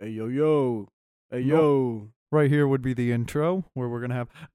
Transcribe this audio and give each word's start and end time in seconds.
Hey 0.00 0.10
yo 0.10 0.28
yo. 0.28 0.88
Hey 1.30 1.40
yo. 1.40 2.08
Right 2.32 2.50
here 2.50 2.66
would 2.66 2.80
be 2.82 2.94
the 2.94 3.12
intro 3.12 3.64
where 3.74 3.88
we're 3.88 4.00
gonna 4.00 4.14
have. 4.14 4.28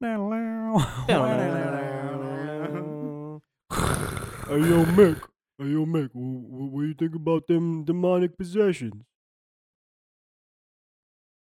Hey 4.48 4.60
yo 4.60 4.84
Mick. 4.96 5.20
Hey 5.58 5.66
yo 5.68 5.84
Mick. 5.86 6.10
What, 6.12 6.70
what 6.72 6.80
do 6.82 6.86
you 6.88 6.94
think 6.94 7.14
about 7.14 7.46
them 7.46 7.84
demonic 7.84 8.36
possessions? 8.38 9.04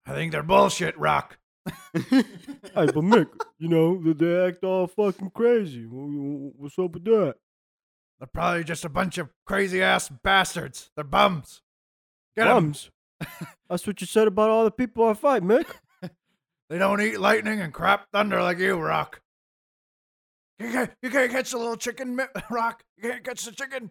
I 0.06 0.14
think 0.14 0.32
they're 0.32 0.42
bullshit, 0.42 0.98
Rock. 0.98 1.38
hey, 1.94 2.22
but 2.74 2.94
Mick, 2.94 3.28
you 3.58 3.68
know 3.68 4.00
they, 4.02 4.12
they 4.12 4.46
act 4.48 4.64
all 4.64 4.86
fucking 4.86 5.30
crazy. 5.34 5.84
Wh- 5.84 6.52
wh- 6.54 6.60
What's 6.60 6.78
up 6.78 6.92
with 6.92 7.04
that? 7.04 7.36
They're 8.18 8.28
probably 8.32 8.64
just 8.64 8.84
a 8.84 8.88
bunch 8.88 9.18
of 9.18 9.30
crazy 9.46 9.82
ass 9.82 10.08
bastards. 10.08 10.90
They're 10.94 11.04
bums. 11.04 11.62
Get 12.36 12.46
'em. 12.46 12.54
Bums. 12.66 12.90
That's 13.68 13.86
what 13.86 14.00
you 14.00 14.06
said 14.06 14.28
about 14.28 14.50
all 14.50 14.64
the 14.64 14.70
people 14.70 15.04
I 15.08 15.14
fight, 15.14 15.42
Mick. 15.42 15.66
They 16.70 16.78
don't 16.78 17.00
eat 17.02 17.20
lightning 17.20 17.60
and 17.60 17.74
crap 17.74 18.10
thunder 18.10 18.40
like 18.40 18.58
you, 18.58 18.76
Rock. 18.78 19.20
You 20.58 20.70
can't, 20.72 20.90
you 21.02 21.10
can't 21.10 21.30
catch 21.30 21.50
the 21.50 21.58
little 21.58 21.76
chicken, 21.76 22.16
Mi- 22.16 22.24
Rock. 22.50 22.82
You 22.96 23.10
can't 23.10 23.22
catch 23.22 23.44
the 23.44 23.52
chicken. 23.52 23.90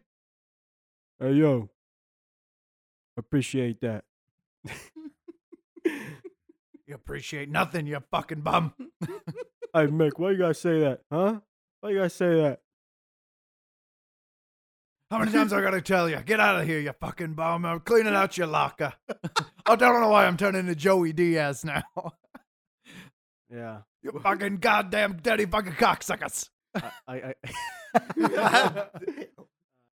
Hey 1.20 1.34
yo. 1.34 1.70
Appreciate 3.16 3.80
that. 3.82 4.06
You 5.86 6.96
appreciate 6.96 7.50
nothing, 7.50 7.86
you 7.86 8.00
fucking 8.12 8.42
bum. 8.42 8.74
Hey 9.74 9.88
Mick, 9.88 10.14
why 10.18 10.32
you 10.32 10.38
gotta 10.40 10.54
say 10.56 10.80
that, 10.82 11.02
huh? 11.12 11.40
Why 11.82 11.92
you 11.92 11.98
gotta 11.98 12.10
say 12.10 12.36
that? 12.42 12.60
How 15.14 15.20
many 15.20 15.32
times 15.32 15.54
I 15.54 15.62
gotta 15.62 15.80
tell 15.80 16.10
you? 16.10 16.20
Get 16.26 16.40
out 16.40 16.60
of 16.60 16.66
here, 16.66 16.80
you 16.80 16.92
fucking 17.00 17.34
bum. 17.34 17.68
I'm 17.68 17.82
cleaning 17.82 18.16
out 18.16 18.36
your 18.36 18.48
locker. 18.48 18.94
I 19.68 19.76
don't 19.76 20.02
know 20.02 20.10
why 20.10 20.26
I'm 20.26 20.38
turning 20.38 20.62
into 20.62 20.74
Joey 20.74 21.14
Diaz 21.14 21.64
now. 21.64 21.84
Yeah. 23.48 23.82
you 24.02 24.20
fucking 24.24 24.58
goddamn 24.58 25.18
dirty 25.22 25.46
fucking 25.46 25.74
cocksuckers. 25.74 26.50
I, 26.74 26.90
I, 27.08 27.36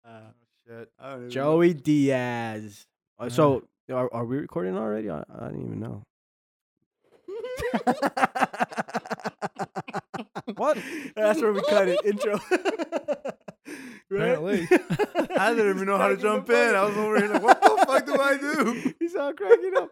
uh, 0.07 0.31
Shit. 0.65 0.89
I 0.97 1.09
don't 1.09 1.17
even 1.17 1.29
Joey 1.29 1.73
Diaz. 1.73 2.85
Uh, 3.19 3.27
so, 3.27 3.65
are, 3.91 4.07
are 4.13 4.23
we 4.23 4.37
recording 4.37 4.77
already? 4.77 5.09
I, 5.09 5.21
I 5.37 5.47
didn't 5.47 5.65
even 5.65 5.81
know. 5.81 6.03
What? 10.55 10.77
That's 11.13 11.41
where 11.41 11.51
we 11.51 11.61
cut 11.63 11.89
it. 11.89 11.99
Intro. 12.05 12.39
Apparently. 14.11 14.67
I 15.37 15.53
didn't 15.53 15.75
even 15.75 15.85
know 15.85 15.97
how 15.97 16.07
to 16.07 16.17
jump 16.17 16.49
in. 16.49 16.75
I 16.75 16.83
was 16.83 16.97
over 16.97 17.19
here 17.19 17.31
like, 17.31 17.43
what 17.43 17.61
the 17.61 17.85
fuck 17.85 18.05
do 18.05 18.19
I 18.19 18.37
do? 18.37 18.93
He's 18.99 19.15
all 19.15 19.33
cracking 19.33 19.73
up. 19.77 19.91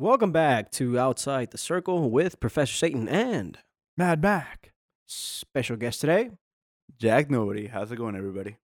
Welcome 0.00 0.32
back 0.32 0.70
to 0.72 0.98
Outside 0.98 1.50
the 1.50 1.58
Circle 1.58 2.08
with 2.08 2.40
Professor 2.40 2.72
Satan 2.72 3.06
and 3.06 3.58
Mad 3.98 4.22
Mac. 4.22 4.72
special 5.06 5.76
guest 5.76 6.00
today. 6.00 6.30
Jack 6.98 7.30
Nobody. 7.30 7.66
How's 7.66 7.92
it 7.92 7.96
going, 7.96 8.16
everybody? 8.16 8.56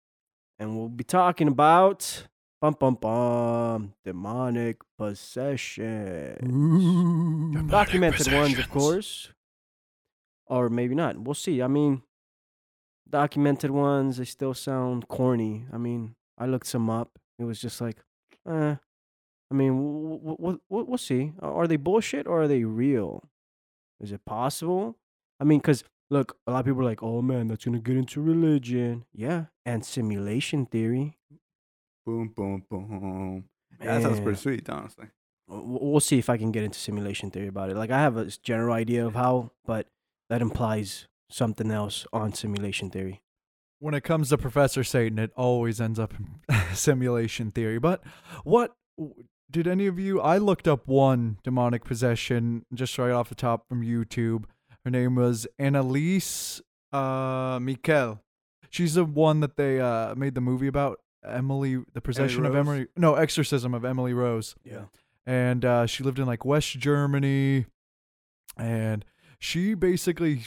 And 0.58 0.78
we'll 0.78 0.88
be 0.88 1.04
talking 1.04 1.46
about 1.46 2.26
bum 2.62 2.74
bum 2.80 2.94
bum 2.94 3.92
demonic 4.02 4.78
possession. 4.96 6.38
Documented 7.68 8.32
ones, 8.32 8.58
of 8.58 8.70
course. 8.70 9.30
Or 10.46 10.70
maybe 10.70 10.94
not. 10.94 11.18
We'll 11.18 11.34
see. 11.34 11.60
I 11.60 11.66
mean, 11.68 12.00
documented 13.10 13.72
ones, 13.72 14.16
they 14.16 14.24
still 14.24 14.54
sound 14.54 15.08
corny. 15.08 15.66
I 15.70 15.76
mean, 15.76 16.14
I 16.38 16.46
looked 16.46 16.68
some 16.68 16.88
up. 16.88 17.18
It 17.38 17.44
was 17.44 17.60
just 17.60 17.82
like, 17.82 17.98
eh. 18.48 18.76
I 19.50 19.54
mean, 19.54 19.76
w- 19.76 20.36
w- 20.36 20.60
w- 20.70 20.86
we'll 20.88 20.98
see. 20.98 21.32
Are 21.40 21.66
they 21.66 21.76
bullshit 21.76 22.26
or 22.26 22.42
are 22.42 22.48
they 22.48 22.64
real? 22.64 23.28
Is 24.00 24.12
it 24.12 24.24
possible? 24.24 24.96
I 25.40 25.44
mean, 25.44 25.60
because 25.60 25.84
look, 26.10 26.36
a 26.46 26.52
lot 26.52 26.60
of 26.60 26.66
people 26.66 26.82
are 26.82 26.84
like, 26.84 27.02
oh 27.02 27.22
man, 27.22 27.48
that's 27.48 27.64
going 27.64 27.74
to 27.74 27.80
get 27.80 27.96
into 27.96 28.20
religion. 28.20 29.04
Yeah. 29.12 29.46
And 29.64 29.84
simulation 29.84 30.66
theory. 30.66 31.16
Boom, 32.04 32.32
boom, 32.36 32.64
boom. 32.70 33.44
That 33.80 34.02
sounds 34.02 34.20
pretty 34.20 34.38
sweet, 34.38 34.68
honestly. 34.68 35.06
We'll 35.48 36.00
see 36.00 36.18
if 36.18 36.28
I 36.28 36.36
can 36.38 36.50
get 36.50 36.64
into 36.64 36.78
simulation 36.78 37.30
theory 37.30 37.46
about 37.48 37.70
it. 37.70 37.76
Like, 37.76 37.90
I 37.90 38.00
have 38.00 38.16
a 38.16 38.26
general 38.26 38.74
idea 38.74 39.06
of 39.06 39.14
how, 39.14 39.52
but 39.64 39.86
that 40.28 40.42
implies 40.42 41.06
something 41.30 41.70
else 41.70 42.06
on 42.12 42.32
simulation 42.32 42.90
theory. 42.90 43.22
When 43.78 43.94
it 43.94 44.02
comes 44.02 44.30
to 44.30 44.38
Professor 44.38 44.82
Satan, 44.82 45.18
it 45.18 45.30
always 45.36 45.80
ends 45.80 45.98
up 45.98 46.14
in 46.18 46.40
simulation 46.74 47.50
theory. 47.50 47.78
But 47.78 48.02
what 48.42 48.74
did 49.50 49.66
any 49.66 49.86
of 49.86 49.98
you? 49.98 50.20
I 50.20 50.38
looked 50.38 50.66
up 50.66 50.86
one 50.86 51.38
demonic 51.44 51.84
possession 51.84 52.64
just 52.74 52.96
right 52.98 53.10
off 53.12 53.28
the 53.28 53.34
top 53.34 53.68
from 53.68 53.82
YouTube. 53.82 54.44
Her 54.84 54.90
name 54.90 55.14
was 55.14 55.46
Anneliese 55.58 56.60
uh, 56.92 57.58
Michel. 57.60 58.22
She's 58.70 58.94
the 58.94 59.04
one 59.04 59.40
that 59.40 59.56
they 59.56 59.80
uh, 59.80 60.14
made 60.14 60.34
the 60.34 60.40
movie 60.40 60.66
about. 60.66 61.00
Emily, 61.24 61.82
the 61.92 62.00
possession 62.00 62.46
of 62.46 62.54
Emily. 62.54 62.86
No, 62.96 63.14
exorcism 63.14 63.74
of 63.74 63.84
Emily 63.84 64.14
Rose. 64.14 64.54
Yeah. 64.64 64.84
and 65.26 65.64
uh, 65.64 65.86
she 65.86 66.04
lived 66.04 66.20
in 66.20 66.26
like 66.26 66.44
West 66.44 66.78
Germany, 66.78 67.66
and 68.56 69.04
she 69.38 69.74
basically 69.74 70.42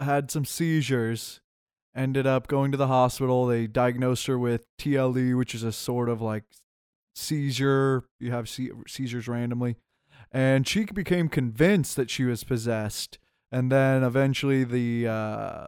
had 0.00 0.30
some 0.30 0.44
seizures. 0.44 1.40
Ended 1.94 2.26
up 2.26 2.46
going 2.48 2.70
to 2.72 2.78
the 2.78 2.86
hospital. 2.86 3.44
They 3.46 3.66
diagnosed 3.66 4.26
her 4.26 4.38
with 4.38 4.64
TLE, 4.78 5.36
which 5.36 5.54
is 5.54 5.62
a 5.62 5.72
sort 5.72 6.08
of 6.08 6.22
like 6.22 6.44
seizure. 7.14 8.04
You 8.20 8.30
have 8.32 8.48
seizures 8.48 9.28
randomly, 9.28 9.76
and 10.30 10.66
she 10.66 10.84
became 10.84 11.28
convinced 11.28 11.96
that 11.96 12.10
she 12.10 12.24
was 12.24 12.44
possessed. 12.44 13.18
And 13.50 13.70
then 13.70 14.02
eventually, 14.02 14.64
the 14.64 15.06
uh, 15.08 15.66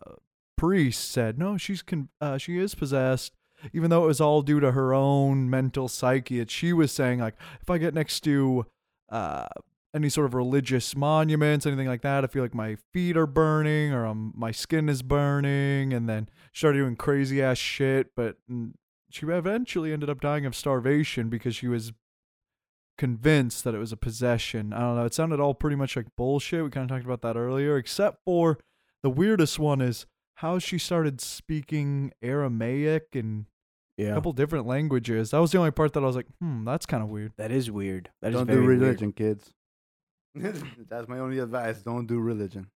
priest 0.56 1.10
said, 1.10 1.38
"No, 1.38 1.56
she's 1.56 1.82
con- 1.82 2.08
uh, 2.20 2.38
she 2.38 2.58
is 2.58 2.74
possessed." 2.74 3.34
Even 3.72 3.90
though 3.90 4.04
it 4.04 4.08
was 4.08 4.20
all 4.20 4.42
due 4.42 4.60
to 4.60 4.72
her 4.72 4.92
own 4.92 5.48
mental 5.48 5.88
psyche, 5.88 6.44
she 6.46 6.72
was 6.72 6.92
saying 6.92 7.20
like, 7.20 7.34
if 7.62 7.70
I 7.70 7.78
get 7.78 7.94
next 7.94 8.20
to 8.20 8.66
uh, 9.10 9.46
any 9.94 10.08
sort 10.08 10.26
of 10.26 10.34
religious 10.34 10.94
monuments, 10.96 11.64
anything 11.64 11.86
like 11.86 12.02
that, 12.02 12.24
I 12.24 12.26
feel 12.26 12.42
like 12.42 12.54
my 12.54 12.76
feet 12.92 13.16
are 13.16 13.26
burning 13.26 13.92
or 13.92 14.04
um, 14.06 14.32
my 14.36 14.50
skin 14.50 14.88
is 14.88 15.02
burning. 15.02 15.92
And 15.92 16.08
then 16.08 16.28
started 16.52 16.78
doing 16.78 16.96
crazy 16.96 17.40
ass 17.42 17.58
shit. 17.58 18.08
But 18.16 18.36
she 19.14 19.26
eventually 19.26 19.92
ended 19.92 20.10
up 20.10 20.20
dying 20.20 20.44
of 20.44 20.56
starvation 20.56 21.28
because 21.28 21.54
she 21.54 21.68
was 21.68 21.92
convinced 22.98 23.62
that 23.62 23.74
it 23.74 23.78
was 23.78 23.92
a 23.92 23.96
possession. 23.96 24.72
I 24.72 24.80
don't 24.80 24.96
know. 24.96 25.04
It 25.04 25.14
sounded 25.14 25.38
all 25.38 25.54
pretty 25.54 25.76
much 25.76 25.94
like 25.94 26.06
bullshit. 26.16 26.64
We 26.64 26.70
kind 26.70 26.90
of 26.90 26.94
talked 26.94 27.04
about 27.04 27.22
that 27.22 27.38
earlier, 27.38 27.76
except 27.76 28.18
for 28.24 28.58
the 29.04 29.10
weirdest 29.10 29.58
one 29.58 29.80
is 29.80 30.06
how 30.36 30.58
she 30.58 30.78
started 30.78 31.20
speaking 31.20 32.12
Aramaic 32.22 33.14
and 33.14 33.46
a 33.98 34.12
couple 34.14 34.32
different 34.32 34.66
languages. 34.66 35.30
That 35.30 35.38
was 35.38 35.52
the 35.52 35.58
only 35.58 35.70
part 35.70 35.92
that 35.92 36.02
I 36.02 36.06
was 36.06 36.16
like, 36.16 36.26
hmm, 36.40 36.64
that's 36.64 36.86
kind 36.86 37.02
of 37.02 37.08
weird. 37.08 37.32
That 37.36 37.52
is 37.52 37.70
weird. 37.70 38.10
That 38.20 38.32
is 38.32 38.38
don't 38.38 38.46
very 38.46 38.62
do 38.62 38.66
weird. 38.66 38.80
religion, 38.80 39.12
kids. 39.12 39.52
That's 40.34 41.06
my 41.06 41.20
only 41.20 41.38
advice. 41.38 41.82
Don't 41.82 42.06
do 42.06 42.18
religion. 42.18 42.66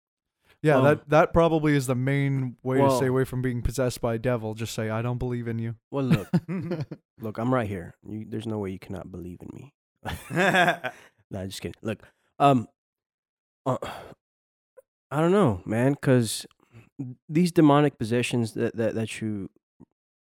Yeah, 0.63 0.75
Well- 0.77 0.85
that 0.85 1.09
that 1.09 1.33
probably 1.33 1.77
is 1.77 1.87
the 1.87 1.95
main 1.95 2.57
way 2.63 2.79
to 2.79 2.91
stay 2.97 3.07
away 3.07 3.25
from 3.25 3.43
being 3.43 3.63
possessed 3.63 4.01
by 4.01 4.15
a 4.15 4.19
devil. 4.19 4.55
Just 4.55 4.75
say, 4.75 4.91
I 4.91 5.03
don't 5.03 5.19
believe 5.19 5.47
in 5.47 5.59
you. 5.59 5.77
Well, 5.91 6.05
look, 6.05 6.29
look, 7.21 7.39
I'm 7.39 7.53
right 7.55 7.69
here. 7.69 7.95
You, 8.09 8.25
there's 8.29 8.47
no 8.47 8.59
way 8.59 8.71
you 8.71 8.79
cannot 8.79 9.11
believe 9.13 9.39
in 9.41 9.51
me. 9.53 9.73
Nah, 11.31 11.45
just 11.45 11.61
kidding. 11.61 11.75
Look, 11.83 12.03
um, 12.39 12.69
uh, 13.67 13.77
I 15.11 15.21
don't 15.21 15.31
know, 15.33 15.61
man, 15.67 15.93
because 15.93 16.47
these 17.29 17.53
demonic 17.53 17.99
possessions 17.99 18.55
that, 18.55 18.75
that 18.77 18.95
that 18.95 19.21
you 19.21 19.51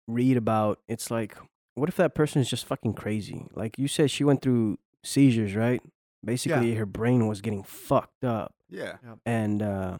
read 0.07 0.37
about, 0.37 0.79
it's 0.87 1.09
like, 1.09 1.35
what 1.73 1.89
if 1.89 1.95
that 1.95 2.13
person 2.13 2.41
is 2.41 2.49
just 2.49 2.65
fucking 2.65 2.93
crazy? 2.93 3.47
Like 3.55 3.79
you 3.79 3.87
said, 3.87 4.11
she 4.11 4.23
went 4.23 4.43
through 4.43 4.77
seizures, 5.03 5.55
right? 5.55 5.81
Basically, 6.23 6.75
her 6.75 6.85
brain 6.85 7.27
was 7.27 7.41
getting 7.41 7.63
fucked 7.63 8.23
up, 8.23 8.53
yeah. 8.69 8.97
and 9.25 9.61
uh, 9.63 9.97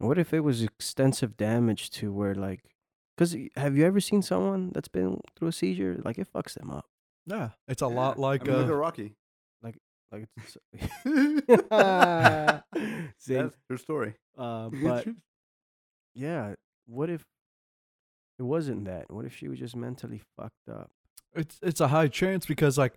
what 0.00 0.18
if 0.18 0.32
it 0.34 0.40
was 0.40 0.62
extensive 0.62 1.36
damage 1.36 1.90
to 1.90 2.12
where, 2.12 2.34
like, 2.34 2.62
because 3.16 3.36
have 3.56 3.76
you 3.76 3.84
ever 3.84 4.00
seen 4.00 4.22
someone 4.22 4.70
that's 4.74 4.88
been 4.88 5.20
through 5.36 5.48
a 5.48 5.52
seizure? 5.52 6.00
Like, 6.04 6.18
it 6.18 6.28
fucks 6.32 6.54
them 6.54 6.70
up. 6.70 6.86
Yeah, 7.26 7.50
it's 7.68 7.82
a 7.82 7.86
Yeah. 7.86 7.94
lot 7.94 8.18
like 8.18 8.42
I 8.42 8.44
mean, 8.46 8.56
look 8.56 8.68
uh, 8.68 8.72
at 8.72 8.76
Rocky. 8.76 9.14
Like 9.62 9.76
like 10.10 10.26
it's 10.38 10.56
That's 11.70 12.64
See, 13.18 13.34
your 13.68 13.78
story. 13.78 14.14
uh, 14.38 14.70
but 14.70 15.06
yeah, 16.14 16.54
what 16.86 17.10
if 17.10 17.24
it 18.38 18.42
wasn't 18.42 18.86
that? 18.86 19.12
What 19.12 19.26
if 19.26 19.36
she 19.36 19.48
was 19.48 19.58
just 19.58 19.76
mentally 19.76 20.22
fucked 20.36 20.68
up? 20.70 20.90
It's 21.34 21.58
it's 21.62 21.80
a 21.80 21.88
high 21.88 22.08
chance 22.08 22.46
because 22.46 22.78
like 22.78 22.94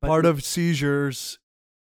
But 0.00 0.08
part 0.08 0.24
n- 0.26 0.30
of 0.32 0.42
seizures 0.44 1.38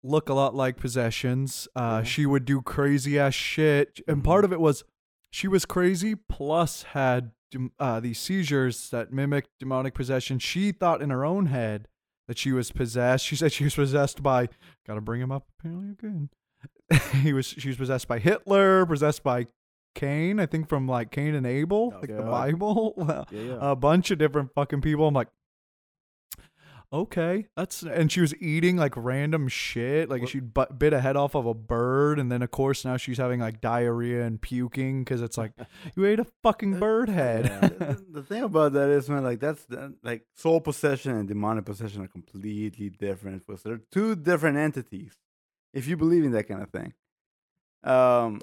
look 0.04 0.30
a 0.30 0.34
lot 0.34 0.56
like 0.56 0.78
possessions. 0.78 1.68
Uh, 1.76 2.00
Yeah. 2.00 2.04
She 2.04 2.26
would 2.26 2.46
do 2.46 2.62
crazy 2.62 3.18
ass 3.20 3.34
shit, 3.34 4.00
and 4.08 4.24
part 4.24 4.46
of 4.46 4.52
it 4.54 4.60
was 4.60 4.84
she 5.32 5.48
was 5.48 5.66
crazy 5.66 6.16
plus 6.16 6.84
had 6.84 7.32
uh, 7.80 8.00
these 8.00 8.20
seizures 8.20 8.90
that 8.90 9.12
mimicked 9.12 9.50
demonic 9.60 9.94
possession. 9.94 10.40
She 10.40 10.72
thought 10.72 11.02
in 11.02 11.10
her 11.10 11.24
own 11.26 11.48
head 11.48 11.88
that 12.28 12.38
she 12.38 12.52
was 12.52 12.72
possessed. 12.72 13.26
She 13.26 13.36
said 13.36 13.52
she 13.52 13.64
was 13.64 13.76
possessed 13.76 14.22
by. 14.24 14.50
Got 14.86 14.96
to 14.96 15.02
bring 15.02 15.22
him 15.22 15.32
up 15.32 15.48
apparently 15.60 15.92
again. 15.92 16.30
he 17.22 17.34
was. 17.34 17.46
She 17.48 17.68
was 17.70 17.78
possessed 17.78 18.08
by 18.08 18.20
Hitler, 18.20 18.86
possessed 18.86 19.24
by 19.24 19.48
Cain. 19.96 20.40
I 20.40 20.46
think 20.46 20.70
from 20.70 20.88
like 20.88 21.12
Cain 21.12 21.36
and 21.36 21.46
Abel, 21.46 21.94
like 22.02 22.08
the 22.10 22.22
Bible. 22.22 22.94
Yeah, 23.32 23.42
yeah. 23.42 23.58
a 23.62 23.76
bunch 23.76 24.12
of 24.12 24.18
different 24.18 24.54
fucking 24.54 24.82
people. 24.82 25.08
I'm 25.08 25.14
like, 25.14 25.30
okay, 26.92 27.48
that's 27.56 27.84
and 27.84 28.12
she 28.12 28.22
was 28.22 28.36
eating 28.42 28.78
like 28.78 28.94
random 28.96 29.48
shit. 29.48 30.10
Like 30.10 30.22
What- 30.22 30.30
she 30.30 30.40
but, 30.40 30.80
bit 30.80 30.94
a 30.94 31.02
head 31.02 31.16
off 31.16 31.36
of 31.36 31.46
a 31.46 31.54
bird, 31.54 32.20
and 32.20 32.32
then 32.32 32.42
of 32.42 32.52
course 32.52 32.86
now 32.86 32.98
she's 32.98 33.18
having 33.18 33.40
like 33.40 33.62
diarrhea 33.62 34.24
and 34.26 34.42
puking 34.42 35.04
because 35.04 35.22
it's 35.22 35.38
like 35.38 35.52
you 35.96 36.06
ate 36.06 36.20
a 36.20 36.28
fucking 36.44 36.80
bird 36.80 37.10
head. 37.10 37.46
Yeah, 37.46 37.60
the, 37.68 38.06
the 38.12 38.24
thing 38.24 38.44
about 38.44 38.74
that 38.74 38.90
is, 38.90 39.10
man, 39.10 39.24
like 39.24 39.40
that's 39.40 39.66
like 40.04 40.26
soul 40.36 40.62
possession 40.62 41.16
and 41.16 41.28
demonic 41.28 41.66
possession 41.66 42.02
are 42.04 42.08
completely 42.08 42.90
different. 42.90 43.46
Because 43.46 43.64
they're 43.64 43.82
two 43.92 44.16
different 44.16 44.58
entities. 44.58 45.14
If 45.74 45.88
you 45.88 45.98
believe 45.98 46.24
in 46.24 46.32
that 46.32 46.48
kind 46.48 46.64
of 46.64 46.70
thing, 46.70 46.94
um, 47.84 48.42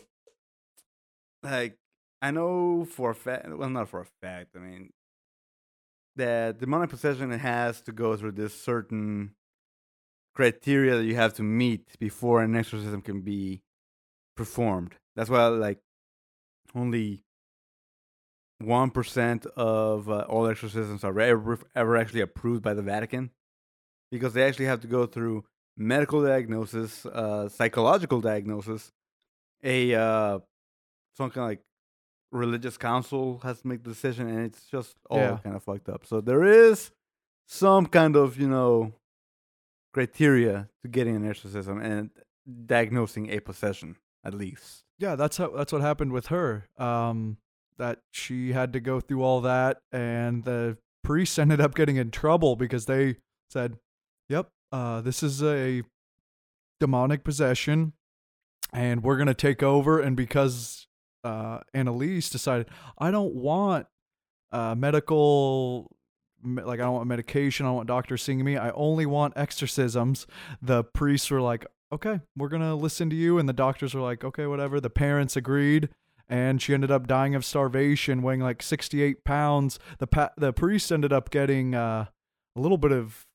like 1.43 1.79
I 2.23 2.31
know 2.31 2.85
for 2.85 3.11
a 3.11 3.15
fact, 3.15 3.49
well, 3.49 3.69
not 3.69 3.89
for 3.89 4.01
a 4.01 4.07
fact. 4.23 4.57
I 4.57 4.59
mean, 4.59 4.93
that 6.17 6.59
demonic 6.59 6.91
possession 6.91 7.31
has 7.31 7.81
to 7.83 7.93
go 7.93 8.17
through 8.17 8.33
this 8.33 8.55
certain 8.55 9.35
criteria 10.35 10.97
that 10.97 11.05
you 11.05 11.17
have 11.17 11.35
to 11.35 11.43
meet 11.43 11.99
before 11.99 12.43
an 12.43 12.57
exorcism 12.57 13.01
can 13.03 13.21
be 13.21 13.63
performed. 14.37 14.95
That's 15.17 15.31
why, 15.31 15.47
like, 15.47 15.79
only 16.75 17.23
one 18.59 18.91
percent 18.91 19.47
of 19.57 20.09
uh, 20.09 20.25
all 20.29 20.47
exorcisms 20.47 21.05
are 21.05 21.19
ever, 21.21 21.59
ever 21.75 21.97
actually 21.97 22.21
approved 22.21 22.63
by 22.63 22.75
the 22.75 22.83
Vatican, 22.83 23.31
because 24.11 24.33
they 24.35 24.45
actually 24.45 24.67
have 24.67 24.81
to 24.81 24.89
go 24.89 25.07
through 25.07 25.45
medical 25.77 26.23
diagnosis, 26.23 27.05
uh, 27.07 27.49
psychological 27.49 28.21
diagnosis, 28.21 28.93
a 29.63 29.95
uh, 29.95 30.39
some 31.17 31.31
kind 31.31 31.45
of 31.45 31.49
like 31.51 31.63
religious 32.35 32.77
council 32.77 33.39
has 33.45 33.61
to 33.63 33.69
make 33.69 33.83
the 33.85 33.91
decision, 33.91 34.29
and 34.29 34.41
it's 34.45 34.65
just 34.67 34.97
all 35.09 35.19
Yeah. 35.19 35.39
kind 35.43 35.57
of 35.57 35.63
fucked 35.63 35.89
up. 35.89 36.05
So 36.05 36.21
there 36.21 36.43
is 36.45 36.91
some 37.47 37.87
kind 37.87 38.17
of 38.17 38.39
you 38.39 38.49
know 38.49 38.93
criteria 39.93 40.69
to 40.83 40.89
getting 40.89 41.17
an 41.17 41.29
exorcism 41.29 41.81
and 41.81 42.11
diagnosing 42.67 43.31
a 43.31 43.41
possession 43.41 43.97
at 44.25 44.35
least. 44.35 44.83
yeah, 44.99 45.17
that's 45.17 45.37
how 45.39 45.49
that's 45.51 45.73
what 45.73 45.83
happened 45.83 46.13
with 46.13 46.27
her. 46.27 46.67
Um, 46.79 47.39
that 47.79 47.99
she 48.13 48.53
had 48.53 48.73
to 48.73 48.81
go 48.81 49.01
through 49.01 49.23
all 49.23 49.41
that, 49.41 49.79
and 49.93 50.45
the 50.45 50.79
priests 51.03 51.39
ended 51.45 51.61
up 51.61 51.75
getting 51.75 51.97
in 51.97 52.11
trouble 52.11 52.55
because 52.57 52.87
they 52.87 53.17
said, 53.51 53.77
"Yep, 54.29 54.49
uh, 54.73 55.01
this 55.01 55.23
is 55.23 55.43
a 55.43 55.83
demonic 56.81 57.25
possession, 57.25 57.93
and 58.73 59.03
we're 59.03 59.17
gonna 59.17 59.35
take 59.35 59.63
over." 59.63 60.01
And 60.01 60.17
because 60.17 60.87
uh, 61.25 61.61
Anneliese 61.75 62.31
decided, 62.31 62.69
"I 62.99 63.11
don't 63.11 63.35
want 63.35 63.87
uh, 64.53 64.75
medical." 64.75 65.91
Like 66.47 66.79
I 66.79 66.83
don't 66.83 66.95
want 66.95 67.07
medication. 67.09 67.65
I 67.65 67.71
don't 67.71 67.77
want 67.77 67.89
doctors 67.89 68.23
seeing 68.23 68.45
me. 68.45 68.59
I 68.59 68.69
only 68.71 69.07
want 69.07 69.33
exorcisms. 69.35 70.27
The 70.61 70.85
priests 70.85 71.31
were 71.31 71.41
like, 71.41 71.67
"Okay, 71.91 72.21
we're 72.37 72.51
gonna 72.51 72.75
listen 72.75 73.09
to 73.11 73.17
you," 73.17 73.39
and 73.39 73.49
the 73.49 73.55
doctors 73.55 73.95
were 73.95 74.03
like, 74.03 74.25
"Okay, 74.25 74.47
whatever." 74.47 74.79
The 74.79 74.91
parents 74.91 75.37
agreed, 75.37 75.89
and 76.29 76.61
she 76.61 76.75
ended 76.75 76.91
up 76.91 77.07
dying 77.07 77.35
of 77.35 77.47
starvation, 77.47 78.21
weighing 78.21 78.41
like 78.41 78.63
68 78.63 79.25
pounds. 79.25 79.79
The 79.99 80.07
pa- 80.07 80.33
the 80.37 80.53
priest 80.53 80.93
ended 80.93 81.15
up 81.15 81.31
getting 81.31 81.75
uh, 81.75 82.07
a 82.55 82.61
little 82.61 82.79
bit 82.79 82.93
of 82.93 83.27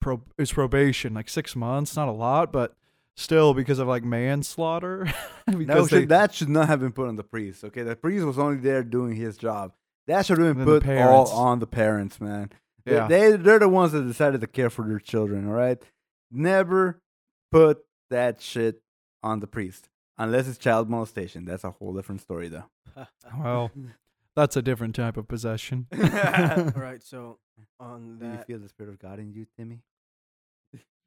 pro- 0.00 0.22
his 0.36 0.52
probation, 0.52 1.14
like 1.14 1.30
six 1.30 1.56
months, 1.56 1.96
not 1.96 2.08
a 2.08 2.12
lot, 2.12 2.52
but 2.52 2.74
still 3.16 3.54
because 3.54 3.78
of 3.78 3.88
like 3.88 4.04
manslaughter. 4.04 5.12
No, 5.48 5.58
because 5.58 5.88
should, 5.88 6.02
they- 6.02 6.06
that 6.06 6.32
should 6.34 6.48
not 6.48 6.68
have 6.68 6.78
been 6.80 6.92
put 6.92 7.08
on 7.08 7.16
the 7.16 7.24
priest. 7.24 7.64
Okay, 7.64 7.82
the 7.82 7.96
priest 7.96 8.24
was 8.24 8.38
only 8.38 8.58
there 8.58 8.82
doing 8.84 9.16
his 9.16 9.36
job. 9.36 9.72
That 10.06 10.24
should 10.24 10.38
have 10.38 10.56
been 10.56 10.64
put 10.64 10.88
all 10.88 11.28
on 11.30 11.58
the 11.58 11.66
parents, 11.66 12.20
man. 12.20 12.50
They- 12.86 12.92
yeah, 12.94 13.08
They 13.08 13.36
they're 13.36 13.58
the 13.58 13.68
ones 13.68 13.90
that 13.92 14.06
decided 14.06 14.40
to 14.40 14.46
care 14.46 14.70
for 14.70 14.86
their 14.86 15.00
children. 15.00 15.46
All 15.48 15.52
right, 15.54 15.82
never 16.30 17.00
put 17.50 17.84
that 18.10 18.40
shit 18.40 18.82
on 19.22 19.40
the 19.40 19.46
priest 19.48 19.88
unless 20.16 20.46
it's 20.48 20.58
child 20.58 20.88
molestation. 20.88 21.44
That's 21.44 21.64
a 21.64 21.70
whole 21.72 21.92
different 21.92 22.20
story, 22.20 22.48
though. 22.48 22.66
well, 23.38 23.70
that's 24.36 24.56
a 24.56 24.62
different 24.62 24.94
type 24.94 25.16
of 25.16 25.26
possession. 25.28 25.86
All 25.92 26.00
right, 26.76 27.02
so 27.02 27.38
on 27.80 28.18
Do 28.20 28.26
you 28.26 28.32
that, 28.32 28.46
feel 28.46 28.58
the 28.60 28.68
spirit 28.68 28.90
of 28.90 28.98
God 29.00 29.18
in 29.18 29.32
you, 29.32 29.46
Timmy? 29.58 29.80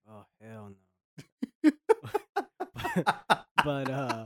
oh 0.10 0.26
hell 0.42 0.72
no. 0.72 1.26
but 3.64 3.90
uh, 3.90 4.26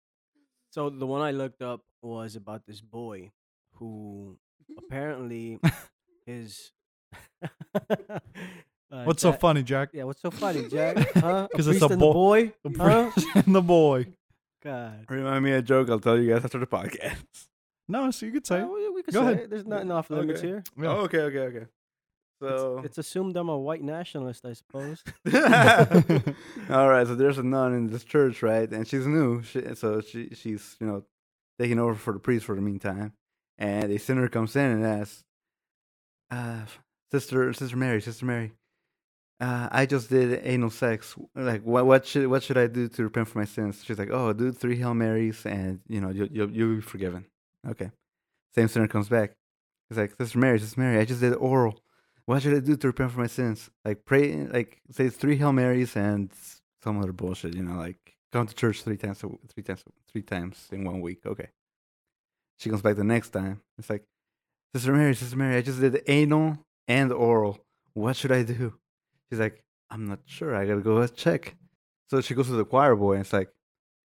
so 0.70 0.90
the 0.90 1.06
one 1.06 1.20
I 1.22 1.30
looked 1.32 1.62
up 1.62 1.80
was 2.02 2.36
about 2.36 2.62
this 2.66 2.80
boy 2.80 3.30
who 3.74 4.36
apparently 4.78 5.58
his. 6.26 6.72
Uh, 8.90 9.02
What's 9.04 9.22
so 9.22 9.32
funny, 9.32 9.62
Jack? 9.64 9.88
Yeah, 9.92 10.04
what's 10.04 10.20
so 10.22 10.30
funny, 10.30 10.68
Jack? 10.68 10.96
Huh? 11.14 11.48
Because 11.50 11.66
it's 11.66 11.82
a 11.82 11.86
and 11.88 11.98
bo- 11.98 12.08
the 12.08 12.12
boy. 12.12 12.52
The 12.62 12.78
Huh? 12.78 13.10
and 13.34 13.54
the 13.54 13.62
boy. 13.62 14.06
God. 14.62 15.06
Remind 15.08 15.44
me 15.44 15.50
of 15.52 15.58
a 15.58 15.62
joke. 15.62 15.90
I'll 15.90 15.98
tell 15.98 16.16
you 16.18 16.32
guys 16.32 16.44
after 16.44 16.58
the 16.58 16.66
podcast. 16.66 17.16
No, 17.88 18.10
so 18.12 18.24
you 18.24 18.32
could 18.32 18.46
say. 18.46 18.60
Uh, 18.60 18.66
we, 18.68 18.88
we 18.90 19.02
could 19.02 19.12
Go 19.12 19.20
say 19.26 19.32
ahead. 19.32 19.38
it. 19.44 19.50
There's 19.50 19.66
nothing 19.66 19.90
off 19.90 20.08
limits 20.10 20.38
Okay. 20.40 20.48
here. 20.48 20.62
Yeah. 20.80 20.86
Oh, 20.88 20.96
okay, 21.02 21.18
okay, 21.22 21.38
okay. 21.40 21.66
It's- 22.42 22.60
So 22.60 22.80
it's, 22.84 22.98
assumed 22.98 23.36
I'm 23.36 23.48
a 23.48 23.58
white 23.58 23.82
nationalist, 23.82 24.44
I 24.44 24.52
suppose. 24.54 25.02
All 26.70 26.88
right, 26.88 27.06
so 27.06 27.14
there's 27.14 27.38
a 27.38 27.42
nun 27.42 27.74
in 27.74 27.86
this 27.88 28.04
church, 28.04 28.42
right? 28.42 28.70
And 28.70 28.86
she's 28.86 29.06
new, 29.06 29.42
she, 29.42 29.62
so 29.74 30.00
she 30.00 30.30
she's 30.34 30.76
you 30.80 30.86
know 30.86 31.04
taking 31.58 31.78
over 31.78 31.94
for 31.94 32.12
the 32.12 32.18
priest 32.18 32.44
for 32.46 32.54
the 32.54 32.60
meantime. 32.62 33.12
And 33.58 33.90
a 33.92 33.98
sinner 33.98 34.28
comes 34.28 34.56
in 34.56 34.70
and 34.70 34.84
asks, 34.84 35.22
uh, 36.30 36.62
"Sister, 37.12 37.52
Sister 37.52 37.76
Mary, 37.76 38.02
Sister 38.02 38.26
Mary, 38.26 38.52
uh, 39.40 39.68
I 39.70 39.86
just 39.86 40.10
did 40.10 40.40
anal 40.44 40.70
sex. 40.70 41.14
Like, 41.36 41.62
what 41.62 41.86
what 41.86 42.04
should 42.06 42.26
what 42.26 42.42
should 42.42 42.58
I 42.58 42.66
do 42.66 42.88
to 42.88 43.04
repent 43.04 43.28
for 43.28 43.38
my 43.38 43.44
sins?" 43.44 43.82
She's 43.84 43.98
like, 43.98 44.10
"Oh, 44.10 44.32
do 44.32 44.50
three 44.52 44.76
Hail 44.76 44.94
Marys, 44.94 45.46
and 45.46 45.80
you 45.88 46.00
know 46.00 46.10
you 46.10 46.28
you 46.32 46.48
you'll 46.52 46.74
be 46.76 46.80
forgiven." 46.82 47.26
Okay. 47.68 47.90
Same 48.54 48.68
sinner 48.68 48.88
comes 48.88 49.08
back. 49.08 49.32
He's 49.88 49.98
like, 49.98 50.14
"Sister 50.16 50.38
Mary, 50.38 50.58
Sister 50.58 50.80
Mary, 50.80 50.98
I 50.98 51.04
just 51.04 51.20
did 51.20 51.34
oral." 51.34 51.80
What 52.26 52.42
should 52.42 52.54
I 52.54 52.60
do 52.60 52.76
to 52.76 52.86
repent 52.86 53.12
for 53.12 53.20
my 53.20 53.26
sins? 53.26 53.70
Like 53.84 54.04
pray, 54.04 54.46
like 54.46 54.80
say 54.90 55.08
three 55.08 55.36
Hail 55.36 55.52
Marys 55.52 55.96
and 55.96 56.30
some 56.82 56.98
other 56.98 57.12
bullshit. 57.12 57.54
You 57.54 57.62
know, 57.62 57.78
like 57.78 58.16
come 58.32 58.46
to 58.46 58.54
church 58.54 58.82
three 58.82 58.96
times, 58.96 59.18
three 59.20 59.62
times, 59.62 59.84
three 60.10 60.22
times 60.22 60.68
in 60.72 60.84
one 60.84 61.00
week. 61.00 61.24
Okay. 61.26 61.48
She 62.58 62.70
comes 62.70 62.82
back 62.82 62.96
the 62.96 63.04
next 63.04 63.30
time. 63.30 63.60
It's 63.78 63.90
like, 63.90 64.04
Sister 64.74 64.92
Mary, 64.92 65.14
Sister 65.14 65.36
Mary, 65.36 65.56
I 65.56 65.62
just 65.62 65.80
did 65.80 66.02
anal 66.06 66.58
and 66.88 67.12
oral. 67.12 67.60
What 67.92 68.16
should 68.16 68.32
I 68.32 68.42
do? 68.42 68.74
She's 69.28 69.38
like, 69.40 69.62
I'm 69.90 70.06
not 70.06 70.20
sure. 70.26 70.54
I 70.54 70.66
gotta 70.66 70.80
go 70.80 71.06
check. 71.06 71.56
So 72.10 72.20
she 72.20 72.34
goes 72.34 72.46
to 72.46 72.52
the 72.52 72.64
choir 72.64 72.96
boy 72.96 73.12
and 73.12 73.20
it's 73.22 73.32
like, 73.32 73.50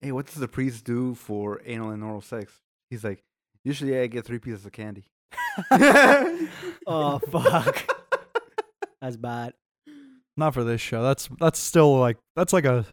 Hey, 0.00 0.12
what 0.12 0.26
does 0.26 0.36
the 0.36 0.48
priest 0.48 0.84
do 0.84 1.14
for 1.14 1.60
anal 1.64 1.90
and 1.90 2.04
oral 2.04 2.20
sex? 2.20 2.52
He's 2.90 3.04
like, 3.04 3.22
Usually 3.64 3.98
I 3.98 4.06
get 4.06 4.24
three 4.24 4.38
pieces 4.38 4.64
of 4.64 4.72
candy. 4.72 5.04
oh 6.86 7.18
fuck. 7.30 7.95
That's 9.00 9.16
bad. 9.16 9.52
Not 10.36 10.54
for 10.54 10.64
this 10.64 10.80
show. 10.80 11.02
That's 11.02 11.28
that's 11.38 11.58
still 11.58 11.98
like 11.98 12.18
that's 12.34 12.52
like 12.52 12.64
a 12.64 12.84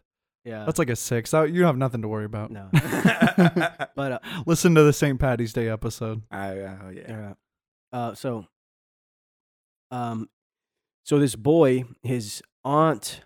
Yeah. 0.44 0.64
that's 0.64 0.78
like 0.78 0.90
a 0.90 0.96
six. 0.96 1.30
That, 1.32 1.50
you 1.52 1.64
have 1.64 1.76
nothing 1.76 2.02
to 2.02 2.08
worry 2.08 2.24
about. 2.24 2.50
no. 2.50 2.68
But 3.96 4.12
uh, 4.12 4.18
Listen 4.46 4.74
to 4.74 4.82
the 4.82 4.92
St. 4.92 5.18
Patty's 5.20 5.52
Day 5.52 5.68
episode. 5.68 6.22
I, 6.30 6.50
oh 6.58 6.92
yeah. 6.94 7.02
Yeah. 7.08 7.32
Uh, 7.92 8.14
so, 8.14 8.46
um, 9.90 10.28
so 11.04 11.18
this 11.18 11.36
boy, 11.36 11.84
his 12.02 12.42
aunt, 12.64 13.20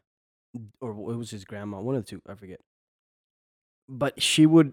or 0.81 0.91
it 1.13 1.17
was 1.17 1.31
his 1.31 1.45
grandma, 1.45 1.81
one 1.81 1.95
of 1.95 2.05
the 2.05 2.11
two, 2.11 2.21
I 2.29 2.35
forget. 2.35 2.61
But 3.89 4.21
she 4.21 4.45
would 4.47 4.73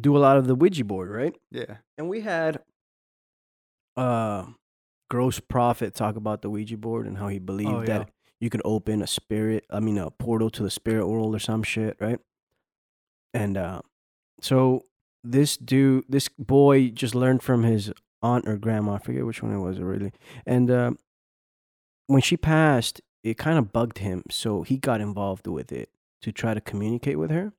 do 0.00 0.16
a 0.16 0.18
lot 0.18 0.36
of 0.36 0.46
the 0.46 0.54
Ouija 0.54 0.84
board, 0.84 1.10
right? 1.10 1.34
Yeah. 1.52 1.76
And 1.96 2.08
we 2.08 2.20
had, 2.22 2.60
uh, 3.96 4.46
ghost 5.10 5.48
prophet 5.48 5.94
talk 5.94 6.16
about 6.16 6.42
the 6.42 6.50
Ouija 6.50 6.76
board 6.76 7.06
and 7.06 7.18
how 7.18 7.28
he 7.28 7.38
believed 7.38 7.70
Oh, 7.70 7.80
yeah. 7.80 7.86
that 7.98 8.10
you 8.40 8.50
could 8.50 8.62
open 8.64 9.02
a 9.02 9.06
spirit, 9.06 9.64
I 9.70 9.80
mean 9.80 9.98
a 9.98 10.10
portal 10.10 10.50
to 10.50 10.62
the 10.62 10.70
spirit 10.70 11.06
world 11.06 11.34
or 11.34 11.38
some 11.38 11.62
shit, 11.62 11.96
right? 12.00 12.18
And 13.32 13.56
uh, 13.56 13.80
so 14.40 14.84
this 15.24 15.56
dude, 15.56 16.04
this 16.08 16.28
boy, 16.38 16.88
just 16.90 17.14
learned 17.14 17.42
from 17.42 17.62
his 17.62 17.92
aunt 18.22 18.46
or 18.48 18.56
grandma. 18.56 18.94
I 18.94 18.98
forget 18.98 19.26
which 19.26 19.42
one 19.42 19.52
it 19.54 19.60
was 19.60 19.78
really. 19.80 20.12
And 20.46 20.70
uh, 20.70 20.92
when 22.06 22.22
she 22.22 22.36
passed, 22.36 23.00
it 23.22 23.36
kind 23.38 23.58
of 23.58 23.72
bugged 23.72 23.98
him, 23.98 24.22
so 24.30 24.62
he 24.62 24.76
got 24.76 25.00
involved 25.00 25.46
with 25.46 25.72
it 25.72 25.90
to 26.22 26.30
try 26.32 26.54
to 26.54 26.60
communicate 26.60 27.18
with 27.18 27.30
her. 27.30 27.52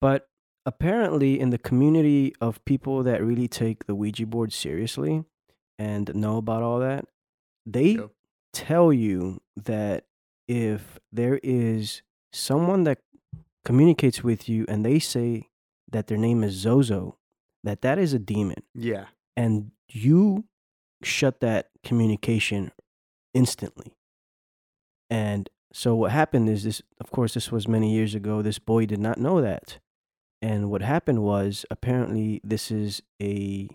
But 0.00 0.28
apparently, 0.66 1.40
in 1.40 1.50
the 1.50 1.58
community 1.58 2.34
of 2.40 2.62
people 2.64 3.02
that 3.04 3.22
really 3.24 3.48
take 3.48 3.86
the 3.86 3.94
Ouija 3.94 4.26
board 4.26 4.52
seriously 4.52 5.24
and 5.78 6.14
know 6.14 6.36
about 6.38 6.62
all 6.62 6.80
that, 6.80 7.04
they 7.66 7.92
Yep. 7.92 8.10
tell 8.52 8.92
you 8.92 9.40
that 9.56 10.06
if 10.48 10.98
there 11.12 11.38
is 11.42 12.02
someone 12.32 12.84
that 12.84 12.98
communicates 13.64 14.22
with 14.24 14.48
you 14.48 14.64
and 14.68 14.84
they 14.84 14.98
say 14.98 15.48
that 15.90 16.06
their 16.06 16.18
name 16.18 16.42
is 16.42 16.54
Zozo, 16.54 17.16
that 17.64 17.82
that 17.82 17.98
is 17.98 18.12
a 18.14 18.18
demon 18.18 18.62
Yeah. 18.74 19.06
and 19.36 19.72
you 19.88 20.44
shut 21.02 21.40
that 21.40 21.70
communication 21.84 22.72
instantly. 23.34 23.94
And 25.10 25.48
so 25.72 25.94
what 25.94 26.12
happened 26.12 26.48
is 26.48 26.64
this 26.64 26.82
of 27.00 27.10
course 27.10 27.34
this 27.34 27.52
was 27.52 27.68
many 27.68 27.92
years 27.92 28.14
ago 28.14 28.42
this 28.42 28.58
boy 28.58 28.86
did 28.86 29.00
not 29.00 29.18
know 29.18 29.40
that. 29.40 29.78
And 30.40 30.70
what 30.70 30.82
happened 30.82 31.22
was 31.22 31.64
apparently 31.70 32.40
this 32.44 32.70
is 32.70 33.02
a, 33.20 33.68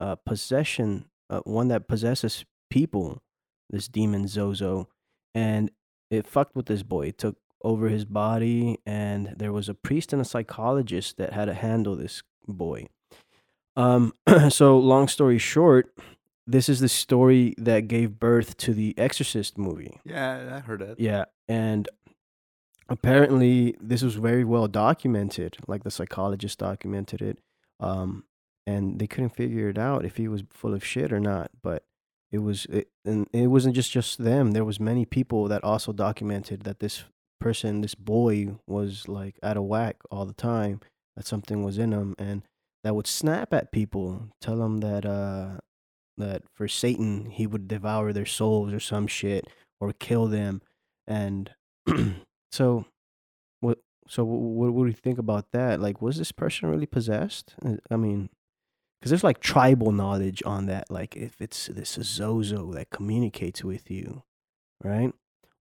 uh 0.00 0.16
possession 0.16 1.06
uh, 1.32 1.40
one 1.44 1.68
that 1.68 1.88
possesses 1.88 2.44
people 2.70 3.22
this 3.70 3.88
demon 3.88 4.28
Zozo 4.28 4.88
and 5.34 5.70
it 6.10 6.26
fucked 6.26 6.54
with 6.54 6.66
this 6.66 6.82
boy. 6.82 7.06
It 7.08 7.18
took 7.18 7.36
over 7.64 7.88
his 7.88 8.04
body 8.04 8.78
and 8.84 9.34
there 9.36 9.52
was 9.52 9.68
a 9.68 9.74
priest 9.74 10.12
and 10.12 10.20
a 10.20 10.26
psychologist 10.26 11.16
that 11.16 11.32
had 11.32 11.46
to 11.46 11.54
handle 11.54 11.96
this 11.96 12.22
boy. 12.46 12.88
Um, 13.76 14.12
so 14.50 14.78
long 14.78 15.08
story 15.08 15.38
short, 15.38 15.94
this 16.46 16.68
is 16.68 16.80
the 16.80 16.88
story 16.88 17.54
that 17.56 17.88
gave 17.88 18.20
birth 18.20 18.56
to 18.58 18.74
the 18.74 18.96
Exorcist 18.98 19.56
movie. 19.56 20.00
Yeah, 20.04 20.56
I 20.56 20.60
heard 20.60 20.82
it. 20.82 21.00
Yeah, 21.00 21.26
and 21.48 21.88
apparently 22.88 23.76
this 23.80 24.02
was 24.02 24.16
very 24.16 24.44
well 24.44 24.68
documented. 24.68 25.56
Like 25.66 25.84
the 25.84 25.90
psychologist 25.90 26.58
documented 26.58 27.22
it, 27.22 27.38
um, 27.80 28.24
and 28.66 28.98
they 28.98 29.06
couldn't 29.06 29.36
figure 29.36 29.68
it 29.68 29.78
out 29.78 30.04
if 30.04 30.16
he 30.16 30.28
was 30.28 30.44
full 30.50 30.74
of 30.74 30.84
shit 30.84 31.12
or 31.12 31.20
not. 31.20 31.50
But 31.62 31.84
it 32.30 32.38
was, 32.38 32.66
it, 32.66 32.88
and 33.04 33.26
it 33.32 33.48
wasn't 33.48 33.74
just 33.74 33.92
just 33.92 34.18
them. 34.18 34.52
There 34.52 34.64
was 34.64 34.80
many 34.80 35.04
people 35.04 35.48
that 35.48 35.64
also 35.64 35.92
documented 35.92 36.62
that 36.62 36.80
this 36.80 37.04
person, 37.40 37.80
this 37.80 37.94
boy, 37.94 38.56
was 38.66 39.08
like 39.08 39.38
out 39.42 39.56
of 39.56 39.64
whack 39.64 39.96
all 40.10 40.24
the 40.24 40.32
time. 40.32 40.80
That 41.16 41.26
something 41.26 41.62
was 41.62 41.76
in 41.76 41.92
him, 41.92 42.14
and 42.18 42.42
that 42.84 42.94
would 42.94 43.06
snap 43.06 43.52
at 43.52 43.70
people, 43.70 44.28
tell 44.40 44.56
them 44.56 44.78
that 44.78 45.04
uh 45.04 45.58
that 46.16 46.42
for 46.54 46.68
Satan 46.68 47.30
he 47.30 47.46
would 47.46 47.68
devour 47.68 48.12
their 48.12 48.26
souls 48.26 48.72
or 48.72 48.80
some 48.80 49.06
shit 49.06 49.46
or 49.80 49.92
kill 49.92 50.26
them, 50.26 50.62
and 51.06 51.50
so 52.52 52.86
what? 53.60 53.78
So 54.08 54.24
what, 54.24 54.72
what 54.72 54.84
do 54.84 54.88
you 54.88 54.92
think 54.94 55.18
about 55.18 55.52
that? 55.52 55.80
Like, 55.80 56.02
was 56.02 56.18
this 56.18 56.32
person 56.32 56.68
really 56.68 56.86
possessed? 56.86 57.54
I 57.90 57.96
mean, 57.96 58.30
because 59.02 59.10
there's 59.10 59.24
like 59.24 59.40
tribal 59.40 59.90
knowledge 59.90 60.44
on 60.46 60.66
that. 60.66 60.88
Like, 60.88 61.16
if 61.16 61.42
it's 61.42 61.66
this 61.66 61.98
Zozo 62.00 62.70
that 62.74 62.90
communicates 62.90 63.64
with 63.64 63.90
you, 63.90 64.22
right? 64.84 65.12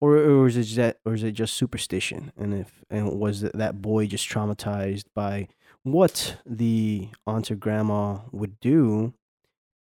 Or, 0.01 0.17
or 0.17 0.48
is 0.48 0.58
it 0.58 0.63
just, 0.63 0.98
or 1.06 1.13
is 1.13 1.22
it 1.22 1.34
just 1.34 1.53
superstition? 1.53 2.32
And 2.36 2.51
if 2.56 2.84
and 2.89 3.20
was 3.20 3.41
that 3.41 3.56
that 3.56 3.79
boy 3.79 4.08
just 4.08 4.27
traumatized 4.27 5.03
by 5.13 5.50
what 5.84 6.38
the 6.48 7.10
aunt 7.27 7.51
or 7.51 7.56
grandma 7.56 8.22
would 8.32 8.60
do, 8.60 9.13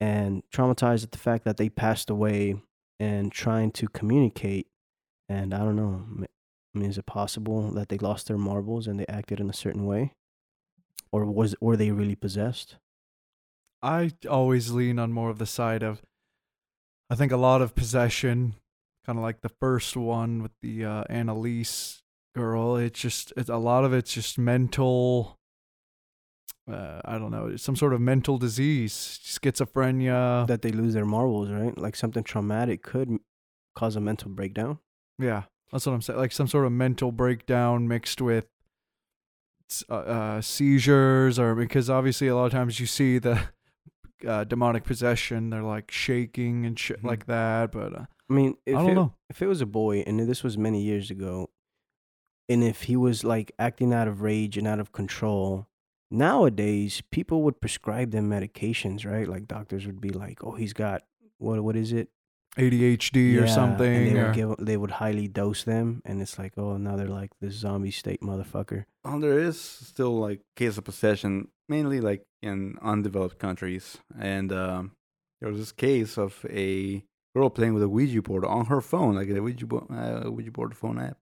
and 0.01 0.43
traumatized 0.53 1.03
at 1.03 1.13
the 1.13 1.17
fact 1.17 1.45
that 1.45 1.55
they 1.55 1.69
passed 1.69 2.09
away 2.09 2.61
and 2.99 3.31
trying 3.31 3.71
to 3.71 3.87
communicate? 3.87 4.67
And 5.29 5.53
I 5.53 5.59
don't 5.59 5.77
know. 5.77 6.03
I 6.75 6.77
mean, 6.77 6.89
is 6.89 6.97
it 6.97 7.05
possible 7.05 7.71
that 7.71 7.87
they 7.87 7.97
lost 7.97 8.27
their 8.27 8.37
marbles 8.37 8.85
and 8.85 8.99
they 8.99 9.05
acted 9.07 9.39
in 9.39 9.49
a 9.49 9.53
certain 9.53 9.85
way, 9.85 10.11
or 11.13 11.25
was 11.25 11.55
were 11.61 11.77
they 11.77 11.91
really 11.91 12.15
possessed? 12.15 12.75
I 13.85 14.11
always 14.27 14.71
lean 14.71 14.97
on 14.97 15.13
more 15.13 15.29
of 15.29 15.37
the 15.37 15.45
side 15.45 15.83
of 15.83 16.01
I 17.07 17.13
think 17.13 17.31
a 17.31 17.37
lot 17.37 17.61
of 17.61 17.75
possession, 17.75 18.55
kind 19.05 19.19
of 19.19 19.23
like 19.23 19.41
the 19.41 19.49
first 19.61 19.95
one 19.95 20.41
with 20.41 20.53
the 20.63 20.83
uh, 20.83 21.03
Anneliese 21.07 22.01
girl. 22.33 22.77
It's 22.77 22.99
just 22.99 23.31
it's 23.37 23.49
a 23.49 23.57
lot 23.57 23.85
of 23.85 23.93
it's 23.93 24.11
just 24.11 24.39
mental. 24.39 25.37
Uh, 26.67 26.99
I 27.05 27.19
don't 27.19 27.29
know, 27.29 27.55
some 27.57 27.75
sort 27.75 27.93
of 27.93 28.01
mental 28.01 28.39
disease, 28.39 28.91
schizophrenia. 29.23 30.47
that 30.47 30.63
they 30.63 30.71
lose 30.71 30.95
their 30.95 31.05
marbles, 31.05 31.51
right? 31.51 31.77
Like 31.77 31.95
something 31.95 32.23
traumatic 32.23 32.81
could 32.81 33.19
cause 33.75 33.95
a 33.95 34.01
mental 34.01 34.31
breakdown. 34.31 34.79
Yeah, 35.19 35.43
that's 35.71 35.85
what 35.85 35.93
I'm 35.93 36.01
saying. 36.01 36.17
Like 36.17 36.31
some 36.31 36.47
sort 36.47 36.65
of 36.65 36.71
mental 36.71 37.11
breakdown 37.11 37.87
mixed 37.87 38.19
with 38.19 38.47
uh, 39.91 39.93
uh, 39.93 40.41
seizures, 40.41 41.37
or 41.37 41.53
because 41.53 41.87
obviously 41.87 42.27
a 42.27 42.35
lot 42.35 42.45
of 42.45 42.51
times 42.51 42.79
you 42.79 42.87
see 42.87 43.19
the 43.19 43.49
uh, 44.27 44.43
demonic 44.43 44.83
possession, 44.83 45.49
they're 45.49 45.63
like 45.63 45.91
shaking 45.91 46.65
and 46.65 46.77
shit 46.79 47.01
Mhm. 47.01 47.07
like 47.07 47.25
that. 47.25 47.71
But 47.71 47.93
uh, 47.95 48.05
I 48.29 48.33
mean, 48.33 48.55
if 48.65 48.75
I 48.75 48.81
don't 48.81 48.91
it, 48.91 48.95
know. 48.95 49.13
if 49.29 49.41
it 49.41 49.47
was 49.47 49.61
a 49.61 49.65
boy, 49.65 49.99
and 50.07 50.19
this 50.27 50.43
was 50.43 50.57
many 50.57 50.81
years 50.81 51.09
ago, 51.11 51.49
and 52.47 52.63
if 52.63 52.83
he 52.83 52.95
was 52.95 53.23
like 53.23 53.51
acting 53.59 53.93
out 53.93 54.07
of 54.07 54.21
rage 54.21 54.57
and 54.57 54.67
out 54.67 54.79
of 54.79 54.91
control, 54.91 55.67
nowadays 56.11 57.01
people 57.11 57.43
would 57.43 57.59
prescribe 57.61 58.11
them 58.11 58.29
medications, 58.29 59.05
right? 59.05 59.27
Like 59.27 59.47
doctors 59.47 59.85
would 59.85 59.99
be 60.01 60.09
like, 60.09 60.43
"Oh, 60.43 60.51
he's 60.55 60.73
got 60.73 61.03
what? 61.37 61.61
What 61.63 61.75
is 61.75 61.91
it? 61.91 62.09
ADHD 62.57 63.41
or 63.41 63.47
something. 63.47 63.93
And 63.93 64.15
they 64.15 64.19
or- 64.19 64.25
would 64.25 64.35
give, 64.35 64.55
they 64.59 64.77
would 64.77 64.91
highly 64.91 65.27
dose 65.27 65.63
them, 65.63 66.01
and 66.05 66.21
it's 66.21 66.37
like, 66.39 66.53
oh, 66.57 66.77
now 66.77 66.95
they're 66.95 67.07
like 67.07 67.31
this 67.41 67.55
zombie 67.55 67.91
state 67.91 68.21
motherfucker. 68.21 68.85
Well, 69.03 69.19
there 69.19 69.39
is 69.39 69.59
still 69.59 70.17
like 70.17 70.41
case 70.55 70.77
of 70.77 70.83
possession, 70.83 71.49
mainly 71.67 71.99
like 72.01 72.25
in 72.41 72.77
undeveloped 72.81 73.39
countries. 73.39 73.97
And 74.19 74.51
um, 74.51 74.91
there 75.41 75.49
was 75.49 75.59
this 75.59 75.71
case 75.71 76.17
of 76.17 76.45
a 76.49 77.03
girl 77.35 77.49
playing 77.49 77.73
with 77.73 77.83
a 77.83 77.89
Ouija 77.89 78.21
board 78.21 78.45
on 78.45 78.65
her 78.67 78.81
phone, 78.81 79.15
like 79.15 79.29
a 79.29 79.41
Ouija 79.41 79.65
board, 79.65 79.85
uh, 79.91 80.31
Ouija 80.31 80.51
board 80.51 80.75
phone 80.75 80.99
app. 80.99 81.17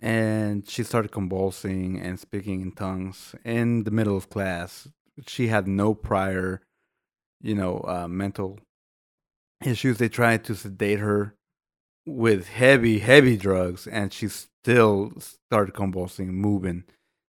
And 0.00 0.68
she 0.68 0.82
started 0.82 1.12
convulsing 1.12 2.00
and 2.00 2.18
speaking 2.18 2.60
in 2.60 2.72
tongues 2.72 3.34
in 3.44 3.84
the 3.84 3.92
middle 3.92 4.16
of 4.16 4.28
class. 4.28 4.88
She 5.28 5.46
had 5.46 5.68
no 5.68 5.94
prior, 5.94 6.60
you 7.40 7.54
know, 7.54 7.84
uh, 7.86 8.08
mental 8.08 8.58
issues. 9.66 9.98
They 9.98 10.08
tried 10.08 10.44
to 10.44 10.54
sedate 10.54 10.98
her 11.00 11.36
with 12.06 12.48
heavy, 12.48 12.98
heavy 12.98 13.36
drugs, 13.36 13.86
and 13.86 14.12
she 14.12 14.28
still 14.28 15.12
started 15.20 15.72
convulsing, 15.74 16.32
moving. 16.34 16.84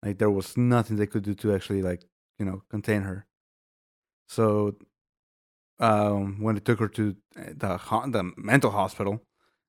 Like 0.03 0.17
there 0.17 0.29
was 0.29 0.55
nothing 0.57 0.97
they 0.97 1.07
could 1.07 1.23
do 1.23 1.33
to 1.35 1.53
actually, 1.53 1.81
like, 1.81 2.03
you 2.39 2.45
know, 2.45 2.63
contain 2.69 3.01
her. 3.03 3.25
So, 4.27 4.75
um, 5.79 6.41
when 6.41 6.55
they 6.55 6.61
took 6.61 6.79
her 6.79 6.87
to 6.89 7.15
the 7.35 7.77
ho- 7.77 8.09
the 8.09 8.31
mental 8.35 8.71
hospital, 8.71 9.23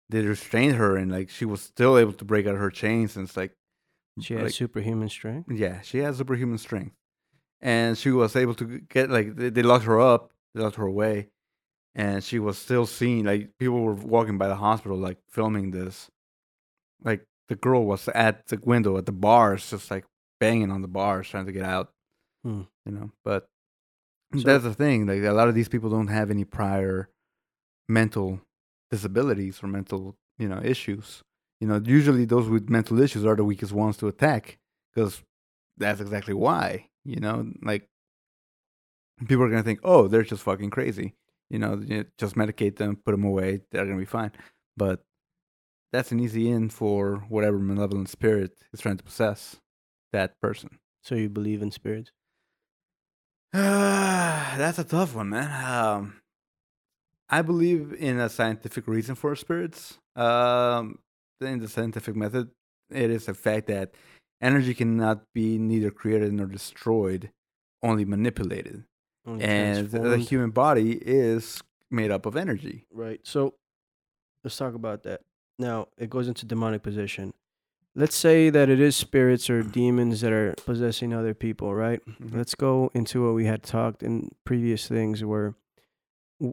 they 0.09 0.23
restrained 0.23 0.77
her, 0.77 0.97
and 0.97 1.11
like 1.13 1.31
she 1.31 1.45
was 1.45 1.61
still 1.61 1.99
able 1.99 2.15
to 2.15 2.25
break 2.25 2.47
out 2.47 2.57
her 2.57 2.71
chains, 2.71 3.17
and 3.17 3.27
it's 3.29 3.37
like, 3.37 3.53
She 4.21 4.35
had 4.35 4.45
like, 4.45 4.55
superhuman 4.55 5.09
strength. 5.09 5.51
yeah, 5.53 5.81
she 5.83 5.99
has 5.99 6.17
superhuman 6.19 6.59
strength, 6.59 6.95
and 7.61 7.97
she 7.97 8.11
was 8.11 8.35
able 8.37 8.55
to 8.55 8.81
get 8.89 9.11
like 9.11 9.37
they, 9.37 9.51
they 9.51 9.63
locked 9.63 9.85
her 9.85 10.01
up, 10.01 10.33
they 10.55 10.63
locked 10.63 10.77
her 10.77 10.87
away, 10.87 11.29
and 11.95 12.23
she 12.23 12.39
was 12.39 12.59
still 12.59 12.87
seen. 12.87 13.25
Like 13.27 13.51
people 13.59 13.81
were 13.81 13.95
walking 13.95 14.39
by 14.39 14.49
the 14.49 14.57
hospital, 14.57 14.97
like 14.99 15.19
filming 15.31 15.71
this. 15.71 16.09
Like 17.03 17.25
the 17.49 17.57
girl 17.57 17.85
was 17.85 18.09
at 18.09 18.47
the 18.49 18.61
window 18.65 18.97
at 18.99 19.07
the 19.07 19.13
bars, 19.13 19.71
just 19.71 19.91
like 19.91 20.05
banging 20.41 20.71
on 20.71 20.83
the 20.83 20.89
bars, 20.89 21.29
trying 21.29 21.47
to 21.47 21.53
get 21.53 21.65
out. 21.65 21.91
Hmm. 22.45 22.63
You 22.87 22.93
know, 22.93 23.11
but 23.25 23.49
So- 24.35 24.41
that's 24.43 24.65
the 24.65 24.75
thing. 24.75 25.07
Like 25.07 25.23
a 25.23 25.33
lot 25.33 25.49
of 25.49 25.55
these 25.55 25.69
people 25.69 25.91
don't 25.91 26.09
have 26.09 26.31
any 26.31 26.45
prior 26.45 27.09
mental 27.89 28.41
disabilities 28.91 29.63
or 29.63 29.67
mental, 29.69 30.17
you 30.39 30.49
know, 30.49 30.61
issues. 30.63 31.23
You 31.61 31.67
know, 31.69 31.81
usually 31.85 32.25
those 32.25 32.49
with 32.49 32.69
mental 32.71 33.01
issues 33.01 33.25
are 33.25 33.35
the 33.35 33.45
weakest 33.45 33.73
ones 33.73 33.97
to 33.99 34.07
attack 34.09 34.59
because 34.95 35.23
that's 35.77 36.01
exactly 36.01 36.35
why. 36.35 36.89
You 37.05 37.21
know, 37.21 37.51
like 37.63 37.89
people 39.27 39.43
are 39.45 39.49
gonna 39.51 39.63
think, 39.63 39.81
oh, 39.83 40.07
they're 40.09 40.23
just 40.23 40.43
fucking 40.43 40.71
crazy. 40.71 41.15
You 41.51 41.59
know, 41.59 41.83
just 42.19 42.35
medicate 42.35 42.77
them, 42.77 42.97
put 42.97 43.13
them 43.13 43.25
away, 43.25 43.61
they're 43.71 43.87
gonna 43.87 43.99
be 43.99 44.05
fine. 44.05 44.33
But 44.77 45.03
that's 45.93 46.13
an 46.13 46.21
easy 46.21 46.51
in 46.51 46.69
for 46.69 47.25
whatever 47.29 47.59
malevolent 47.59 48.09
spirit 48.09 48.53
is 48.73 48.81
trying 48.81 48.99
to 48.99 49.05
possess 49.05 49.57
that 50.13 50.39
person. 50.41 50.79
So 51.03 51.15
you 51.15 51.29
believe 51.29 51.63
in 51.63 51.71
spirits? 51.71 52.13
that's 53.53 54.79
a 54.79 54.85
tough 54.85 55.15
one, 55.15 55.31
man. 55.31 55.65
Um, 55.65 56.21
I 57.31 57.43
believe 57.43 57.95
in 57.99 58.19
a 58.19 58.29
scientific 58.29 58.87
reason 58.87 59.15
for 59.15 59.35
spirits. 59.37 59.99
Um, 60.17 60.99
in 61.41 61.61
the 61.61 61.69
scientific 61.69 62.17
method, 62.17 62.51
it 62.91 63.11
is 63.11 63.29
a 63.29 63.35
fact 63.35 63.69
that 63.69 63.93
energy 64.41 64.75
cannot 64.75 65.23
be 65.35 65.59
neither 65.59 65.91
created 65.91 66.33
nor 66.33 66.47
destroyed, 66.47 67.31
only 67.83 68.05
manipulated. 68.05 68.85
Only 69.29 69.45
And 69.45 69.91
the 69.91 69.99
transformed. 69.99 70.23
human 70.29 70.51
body 70.51 70.93
is 71.03 71.61
made 71.91 72.11
up 72.11 72.27
of 72.27 72.37
energy. 72.37 72.87
Right. 72.93 73.21
So 73.25 73.55
let's 74.45 74.57
talk 74.57 74.75
about 74.75 75.03
that. 75.05 75.21
Now 75.59 75.89
it 75.99 76.09
goes 76.11 76.29
into 76.29 76.47
demonic 76.47 76.83
possession. 76.83 77.35
Let's 77.95 78.17
say 78.17 78.49
that 78.51 78.69
it 78.69 78.81
is 78.81 78.95
spirits 78.97 79.51
or 79.51 79.63
demons 79.81 80.21
that 80.21 80.33
are 80.33 80.55
possessing 80.65 81.13
other 81.13 81.35
people, 81.35 81.75
right? 81.75 82.01
Mhm. 82.07 82.35
Let's 82.37 82.55
go 82.55 82.91
into 82.95 83.25
what 83.27 83.35
we 83.35 83.45
had 83.47 83.63
talked 83.63 84.03
in 84.03 84.31
previous 84.45 84.87
things 84.89 85.25
where 85.25 85.55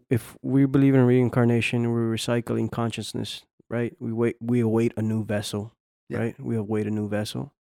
if 0.10 0.36
we 0.42 0.66
believe 0.66 0.96
in 0.96 1.06
reincarnation, 1.06 1.92
we're 1.92 2.12
recycling 2.16 2.72
consciousness, 2.72 3.46
right? 3.70 3.96
We 4.00 4.12
wait 4.12 4.38
we 4.42 4.60
await 4.60 4.94
a 4.98 5.02
new 5.04 5.24
vessel, 5.24 5.74
Yeah. 6.10 6.18
right? 6.20 6.40
We 6.40 6.56
await 6.56 6.88
a 6.88 6.92
new 6.92 7.08
vessel. 7.08 7.54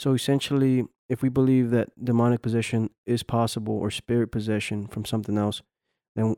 So 0.00 0.14
essentially, 0.14 0.86
if 1.10 1.20
we 1.20 1.28
believe 1.28 1.70
that 1.72 1.90
demonic 2.02 2.40
possession 2.40 2.88
is 3.04 3.22
possible 3.22 3.74
or 3.74 3.90
spirit 3.90 4.32
possession 4.32 4.86
from 4.86 5.04
something 5.04 5.36
else, 5.36 5.60
then 6.16 6.36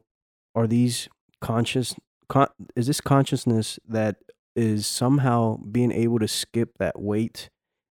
are 0.52 0.66
these 0.66 1.08
conscious 1.40 1.94
con- 2.28 2.48
is 2.74 2.88
this 2.88 3.00
consciousness 3.00 3.78
that 3.86 4.16
is 4.56 4.84
somehow 4.88 5.58
being 5.58 5.92
able 5.92 6.18
to 6.18 6.26
skip 6.26 6.76
that 6.78 7.00
weight 7.00 7.50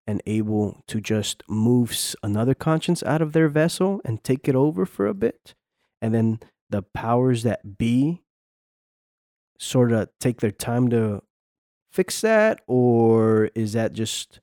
and 0.09 0.21
able 0.27 0.83
to 0.89 1.00
just 1.00 1.45
move 1.49 1.97
another 2.21 2.55
conscience 2.55 3.05
out 3.05 3.23
of 3.23 3.33
their 3.33 3.49
vessel 3.49 4.00
and 4.05 4.25
take 4.25 4.49
it 4.49 4.57
over 4.57 4.85
for 4.85 5.07
a 5.07 5.15
bit? 5.15 5.55
And 6.03 6.12
then 6.12 6.41
the 6.69 6.83
powers 6.83 7.45
that 7.45 7.79
be 7.79 8.23
sort 9.57 9.93
of 9.93 10.09
take 10.19 10.41
their 10.41 10.50
time 10.50 10.91
to 10.91 11.23
fix 11.93 12.23
that? 12.23 12.61
Or 12.67 13.50
is 13.55 13.75
that 13.75 13.93
just 13.93 14.41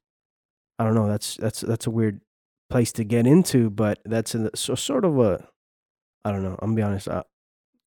i 0.79 0.84
don't 0.84 0.96
know 0.96 1.07
that's 1.07 1.36
that's 1.38 1.62
that's 1.62 1.88
a 1.88 1.91
weird 1.91 2.22
place 2.69 2.91
to 2.91 3.03
get 3.03 3.25
into 3.25 3.69
but 3.69 4.00
that's 4.05 4.36
a, 4.36 4.50
so 4.55 4.75
sort 4.75 5.05
of 5.05 5.17
a 5.19 5.48
i 6.25 6.31
don't 6.31 6.43
know 6.43 6.57
i'm 6.62 6.69
gonna 6.69 6.75
be 6.75 6.81
honest 6.81 7.07
I, 7.07 7.24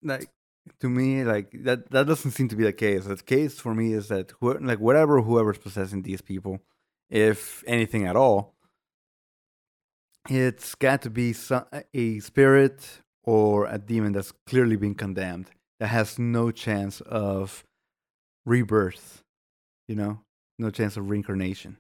like 0.03 0.29
to 0.81 0.89
me 0.89 1.25
like 1.25 1.51
that 1.65 1.91
that 1.91 2.07
doesn't 2.07 2.33
seem 2.33 2.49
to 2.49 2.57
be 2.57 2.65
the 2.65 2.73
case. 2.73 3.05
The 3.05 3.17
case 3.17 3.59
for 3.59 3.75
me 3.75 3.93
is 3.93 4.09
that 4.09 4.33
who, 4.41 4.55
like 4.59 4.79
whatever 4.79 5.21
whoever's 5.23 5.59
possessing 5.59 6.03
these 6.03 6.21
people 6.21 6.61
if 7.09 7.65
anything 7.67 8.07
at 8.07 8.17
all 8.17 8.55
it's 10.29 10.75
got 10.75 11.03
to 11.03 11.11
be 11.11 11.33
some, 11.33 11.65
a 11.95 12.21
spirit 12.21 13.01
or 13.25 13.67
a 13.67 13.79
demon 13.79 14.13
that's 14.13 14.33
clearly 14.47 14.77
been 14.77 14.95
condemned 14.95 15.51
that 15.81 15.89
has 15.89 16.19
no 16.19 16.51
chance 16.51 17.01
of 17.03 17.65
rebirth 18.45 19.23
you 19.89 19.97
know? 19.97 20.21
No 20.59 20.71
chance 20.71 20.97
of 20.97 21.11
reincarnation 21.11 21.79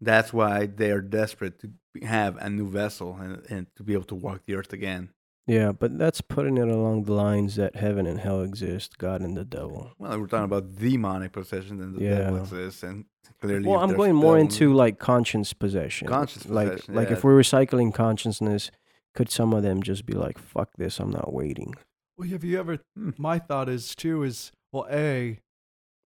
that's 0.00 0.32
why 0.32 0.66
they 0.66 0.90
are 0.90 1.00
desperate 1.00 1.58
to 1.60 1.70
have 2.06 2.36
a 2.36 2.50
new 2.50 2.68
vessel 2.68 3.16
and, 3.20 3.44
and 3.48 3.66
to 3.76 3.82
be 3.82 3.92
able 3.94 4.04
to 4.04 4.14
walk 4.14 4.42
the 4.46 4.54
earth 4.54 4.72
again 4.72 5.10
Yeah, 5.46 5.70
but 5.72 5.96
that's 5.96 6.20
putting 6.20 6.58
it 6.58 6.68
along 6.68 7.04
the 7.04 7.12
lines 7.12 7.54
that 7.56 7.76
heaven 7.76 8.04
and 8.06 8.18
hell 8.20 8.42
exist, 8.42 8.98
God 8.98 9.20
and 9.22 9.36
the 9.36 9.44
devil. 9.44 9.92
Well, 9.98 10.18
we're 10.18 10.26
talking 10.26 10.44
about 10.44 10.74
demonic 10.76 11.32
possession, 11.32 11.80
and 11.80 11.94
the 11.94 12.00
devil 12.00 12.34
Yeah. 12.36 12.42
exists, 12.42 12.82
and 12.82 13.04
clearly. 13.40 13.68
Well, 13.68 13.78
I'm 13.78 13.94
going 13.94 14.14
more 14.14 14.34
devil- 14.36 14.40
into 14.40 14.74
like 14.74 14.98
conscience 14.98 15.52
possession. 15.52 16.08
Conscious 16.08 16.48
like 16.48 16.70
possession, 16.72 16.94
like 16.94 17.08
yeah. 17.10 17.16
if 17.16 17.22
we're 17.24 17.38
recycling 17.40 17.94
consciousness, 17.94 18.70
could 19.14 19.30
some 19.30 19.52
of 19.52 19.62
them 19.62 19.82
just 19.82 20.04
be 20.04 20.14
like, 20.14 20.36
"Fuck 20.38 20.70
this, 20.76 20.98
I'm 20.98 21.10
not 21.10 21.32
waiting." 21.32 21.74
Well, 22.18 22.28
have 22.28 22.42
you 22.44 22.58
ever? 22.58 22.78
Hmm. 22.96 23.10
My 23.16 23.38
thought 23.38 23.68
is 23.68 23.94
too 23.94 24.24
is 24.24 24.50
well, 24.72 24.86
a 24.90 25.38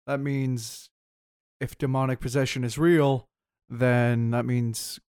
that 0.06 0.20
means 0.20 0.90
if 1.60 1.76
demonic 1.76 2.20
possession 2.20 2.62
is 2.62 2.78
real, 2.78 3.26
then 3.78 4.30
that 4.30 4.44
means 4.44 5.00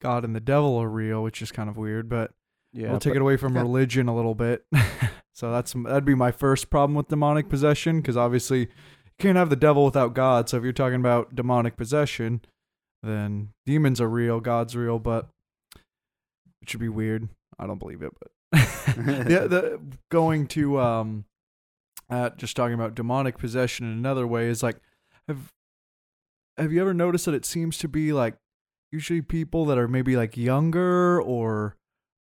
God 0.00 0.24
and 0.24 0.34
the 0.34 0.40
devil 0.40 0.76
are 0.76 0.88
real, 0.88 1.22
which 1.22 1.42
is 1.42 1.52
kind 1.52 1.68
of 1.68 1.76
weird. 1.76 2.08
But 2.08 2.32
Yeah, 2.72 2.90
we'll 2.90 3.00
take 3.00 3.14
it 3.14 3.22
away 3.22 3.36
from 3.36 3.56
religion 3.56 4.08
a 4.08 4.14
little 4.14 4.34
bit. 4.34 4.64
so 5.34 5.50
that's 5.50 5.72
that'd 5.72 6.04
be 6.04 6.14
my 6.14 6.30
first 6.30 6.70
problem 6.70 6.94
with 6.94 7.08
demonic 7.08 7.48
possession 7.48 8.00
because 8.00 8.16
obviously 8.16 8.60
you 8.60 8.66
can't 9.18 9.36
have 9.36 9.50
the 9.50 9.56
devil 9.56 9.84
without 9.84 10.14
God. 10.14 10.48
So 10.48 10.56
if 10.56 10.62
you're 10.62 10.72
talking 10.72 11.00
about 11.00 11.34
demonic 11.34 11.76
possession, 11.76 12.42
then 13.02 13.50
demons 13.66 14.00
are 14.00 14.08
real, 14.08 14.40
God's 14.40 14.76
real, 14.76 14.98
but 14.98 15.28
it 16.62 16.68
should 16.68 16.80
be 16.80 16.88
weird. 16.88 17.28
I 17.58 17.66
don't 17.66 17.78
believe 17.78 18.02
it, 18.02 18.12
but 18.20 18.30
yeah, 18.96 19.46
the 19.46 19.80
going 20.10 20.46
to 20.48 20.80
um, 20.80 21.24
uh, 22.10 22.30
just 22.30 22.56
talking 22.56 22.74
about 22.74 22.94
demonic 22.94 23.38
possession 23.38 23.86
in 23.86 23.92
another 23.92 24.26
way 24.26 24.48
is 24.48 24.62
like, 24.62 24.76
have 25.28 25.52
have 26.56 26.72
you 26.72 26.80
ever 26.80 26.94
noticed 26.94 27.24
that 27.26 27.34
it 27.34 27.44
seems 27.44 27.78
to 27.78 27.88
be 27.88 28.12
like 28.12 28.36
usually 28.92 29.22
people 29.22 29.64
that 29.66 29.76
are 29.76 29.88
maybe 29.88 30.16
like 30.16 30.36
younger 30.36 31.20
or 31.20 31.76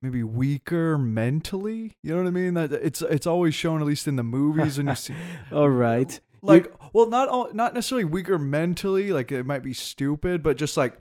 maybe 0.00 0.22
weaker 0.22 0.96
mentally. 0.98 1.92
You 2.03 2.12
know 2.12 2.22
what 2.22 2.29
I 2.29 2.31
mean? 2.31 2.55
That 2.55 2.72
it's 2.72 3.03
it's 3.03 3.27
always 3.27 3.55
shown 3.55 3.81
at 3.81 3.87
least 3.87 4.07
in 4.07 4.16
the 4.16 4.22
movies 4.22 4.79
when 4.79 4.87
you 4.87 4.94
see 4.94 5.14
All 5.53 5.70
right. 5.70 6.18
like 6.42 6.72
well 6.92 7.07
not 7.07 7.29
all, 7.29 7.53
not 7.53 7.74
necessarily 7.74 8.05
weaker 8.05 8.38
mentally, 8.38 9.12
like 9.12 9.33
it 9.33 9.44
might 9.44 9.62
be 9.62 9.72
stupid, 9.72 10.42
but 10.42 10.57
just 10.57 10.77
like 10.77 10.98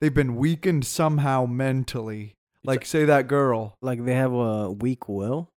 they've 0.00 0.14
been 0.14 0.36
weakened 0.36 0.86
somehow 0.86 1.44
mentally. 1.44 2.34
Like 2.64 2.86
say 2.86 3.04
that 3.04 3.28
girl. 3.28 3.76
Like 3.82 4.04
they 4.04 4.14
have 4.14 4.32
a 4.32 4.70
weak 4.70 5.08
will 5.08 5.50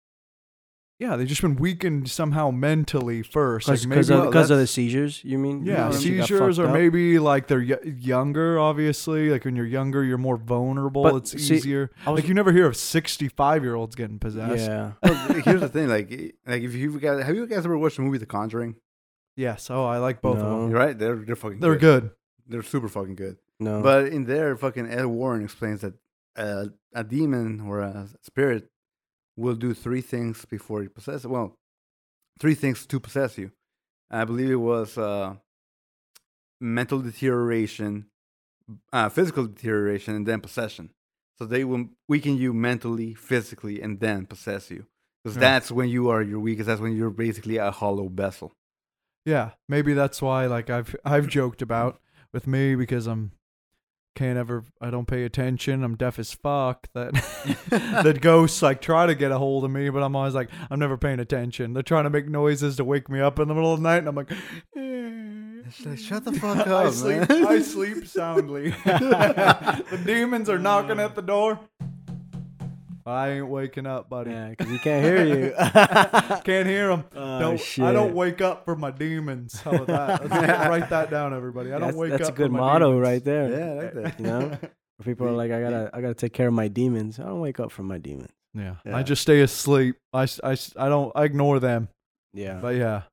Yeah, 0.97 1.17
they've 1.17 1.27
just 1.27 1.41
been 1.41 1.57
weakened 1.57 2.09
somehow 2.09 2.51
mentally 2.51 3.21
first. 3.21 3.67
Like 3.67 3.81
because 3.81 4.09
maybe 4.09 4.27
of, 4.27 4.31
'cause 4.31 4.49
of 4.49 4.59
the 4.59 4.65
seizures. 4.67 5.21
You 5.25 5.37
mean? 5.37 5.65
Yeah, 5.65 5.89
mean 5.89 5.99
she 5.99 6.15
got 6.17 6.27
seizures, 6.27 6.55
fucked 6.55 6.59
or 6.65 6.69
up? 6.69 6.73
maybe 6.73 7.19
like 7.19 7.47
they're 7.47 7.59
y- 7.59 7.77
younger. 7.97 8.57
Obviously, 8.57 9.29
like 9.29 9.43
when 9.43 9.57
you're 9.57 9.65
younger, 9.65 10.05
you're 10.05 10.17
more 10.17 10.37
vulnerable. 10.37 11.03
But 11.03 11.15
it's 11.15 11.31
see, 11.31 11.55
easier. 11.55 11.91
Was- 12.07 12.15
Like 12.21 12.29
you 12.29 12.33
never 12.33 12.53
hear 12.53 12.65
of 12.65 12.77
65 12.77 13.63
year 13.63 13.75
olds 13.75 13.95
getting 13.95 14.19
possessed. 14.19 14.65
Yeah. 14.67 14.93
Well, 15.03 15.15
here's 15.43 15.59
the 15.59 15.67
thing, 15.69 15.89
like, 15.89 16.09
like 16.47 16.61
if 16.63 16.73
you 16.73 16.97
guys 16.97 17.25
have 17.25 17.35
you 17.35 17.45
guys 17.45 17.65
ever 17.65 17.77
watched 17.77 17.97
the 17.97 18.03
movie 18.03 18.17
The 18.17 18.25
Conjuring? 18.25 18.75
Yes. 19.35 19.69
Oh, 19.69 19.83
I 19.83 19.97
like 19.97 20.21
both 20.21 20.37
of 20.37 20.45
them. 20.49 20.69
You're 20.69 20.79
right, 20.79 20.97
they're 20.97 21.17
they're 21.17 21.35
fucking. 21.35 21.59
They're 21.59 21.75
good. 21.75 22.11
They're 22.47 22.63
super 22.63 22.87
fucking 22.87 23.15
good. 23.15 23.35
No. 23.59 23.81
But 23.81 24.07
in 24.07 24.23
there, 24.25 24.55
fucking 24.55 24.87
Ed 24.89 25.05
Warren 25.07 25.43
explains 25.43 25.81
that 25.81 25.95
uh, 26.37 26.67
a 26.93 27.03
demon 27.03 27.59
or 27.61 27.81
a 27.81 28.07
spirit 28.21 28.69
will 29.37 29.55
do 29.55 29.73
three 29.73 30.01
things 30.01 30.45
before 30.45 30.81
he 30.81 30.87
possesses. 30.87 31.27
Well, 31.27 31.55
three 32.39 32.55
things 32.55 32.85
to 32.85 32.99
possess 32.99 33.37
you. 33.37 33.51
I 34.09 34.23
believe 34.25 34.49
it 34.51 34.55
was 34.55 34.97
uh, 34.97 35.35
mental 36.61 37.01
deterioration, 37.01 38.05
uh, 38.93 39.09
physical 39.09 39.45
deterioration, 39.47 40.15
and 40.15 40.25
then 40.25 40.41
possession. 40.41 40.91
So 41.37 41.45
they 41.45 41.63
will 41.65 41.89
weaken 42.07 42.37
you 42.37 42.53
mentally, 42.53 43.13
physically, 43.13 43.81
and 43.81 43.99
then 43.99 44.25
possess 44.25 44.71
you. 44.71 44.85
Because 45.23 45.35
Yeah. 45.35 45.41
that's 45.41 45.71
when 45.71 45.89
you 45.89 46.09
are 46.09 46.21
your 46.21 46.39
weakest. 46.39 46.67
That's 46.67 46.79
when 46.81 46.95
you're 46.95 47.09
basically 47.09 47.57
a 47.57 47.71
hollow 47.71 48.07
vessel. 48.07 48.53
Yeah, 49.25 49.51
maybe 49.67 49.93
that's 49.93 50.21
why 50.21 50.45
like 50.45 50.69
I've 50.69 50.95
I've 51.03 51.27
joked 51.27 51.61
about 51.63 51.99
with 52.31 52.45
me 52.47 52.75
because 52.75 53.07
I'm 53.07 53.31
can't 54.15 54.37
ever 54.37 54.63
I 54.81 54.89
don't 54.89 55.07
pay 55.07 55.23
attention. 55.23 55.83
I'm 55.83 55.95
deaf 55.95 56.17
as 56.17 56.33
fuck 56.33 56.87
that 56.93 57.13
that 58.03 58.21
ghosts 58.21 58.61
like 58.61 58.81
try 58.81 59.05
to 59.05 59.15
get 59.15 59.31
a 59.31 59.37
hold 59.37 59.63
of 59.65 59.71
me, 59.71 59.89
but 59.89 60.01
I'm 60.01 60.15
always 60.15 60.33
like 60.33 60.49
I'm 60.69 60.79
never 60.79 60.97
paying 60.97 61.19
attention. 61.19 61.73
They're 61.73 61.83
trying 61.83 62.05
to 62.05 62.09
make 62.09 62.27
noises 62.27 62.77
to 62.77 62.83
wake 62.85 63.09
me 63.09 63.19
up 63.19 63.39
in 63.39 63.47
the 63.47 63.53
middle 63.53 63.73
of 63.73 63.79
the 63.79 63.83
night 63.83 63.97
and 63.97 64.07
I'm 64.07 64.15
like 64.15 64.31
like, 65.85 65.97
shut 65.97 66.23
the 66.25 66.31
fuck 66.39 66.67
I 66.67 66.85
up, 66.85 66.93
sleep 66.93 67.29
man. 67.29 67.47
I 67.47 67.61
sleep 67.61 68.07
soundly. 68.07 68.69
the 68.85 70.01
demons 70.05 70.49
are 70.49 70.59
knocking 70.59 70.99
at 70.99 71.15
the 71.15 71.21
door. 71.21 71.59
I 73.07 73.29
ain't 73.33 73.47
waking 73.47 73.85
up, 73.85 74.09
buddy. 74.09 74.31
yeah, 74.31 74.49
because 74.49 74.67
he 74.71 74.79
can't 74.79 75.05
hear 75.05 75.23
you. 75.25 75.53
Can't 76.43 76.67
hear 76.67 76.87
them. 76.87 77.03
Oh, 77.15 77.39
don't, 77.39 77.79
I 77.79 77.93
don't 77.93 78.15
wake 78.15 78.41
up 78.41 78.65
for 78.65 78.75
my 78.75 78.89
demons. 78.89 79.59
How 79.61 79.71
about 79.73 79.87
that? 79.87 80.29
Let's 80.31 80.67
write 80.69 80.89
that 80.89 81.11
down, 81.11 81.33
everybody. 81.33 81.69
I 81.71 81.73
don't 81.77 81.89
that's, 81.89 81.97
wake 81.97 82.11
that's 82.11 82.21
up. 82.23 82.27
That's 82.29 82.39
a 82.39 82.41
good 82.43 82.51
for 82.51 82.57
motto 82.57 82.87
demons. 82.91 83.07
right 83.07 83.23
there. 83.23 83.49
Yeah, 83.51 83.65
I 83.69 83.73
like 83.83 83.93
that. 83.93 84.19
You 84.19 84.25
know, 84.25 84.57
people 85.03 85.27
are 85.27 85.31
like, 85.33 85.51
I 85.51 85.61
gotta, 85.61 85.91
I 85.93 86.01
gotta 86.01 86.15
take 86.15 86.33
care 86.33 86.47
of 86.47 86.53
my 86.55 86.67
demons. 86.67 87.19
I 87.19 87.23
don't 87.25 87.41
wake 87.41 87.59
up 87.59 87.71
from 87.71 87.85
my 87.87 87.99
demons. 87.99 88.31
Yeah. 88.55 88.75
Yeah. 88.85 88.97
I 88.97 89.03
just 89.03 89.21
stay 89.21 89.41
asleep. 89.41 89.97
I, 90.11 90.23
s- 90.23 90.39
I, 90.43 90.53
s- 90.53 90.73
I 90.77 90.89
don't. 90.89 91.11
I 91.15 91.25
ignore 91.25 91.59
them. 91.59 91.89
Yeah. 92.33 92.59
But 92.59 92.75
yeah. 92.75 93.03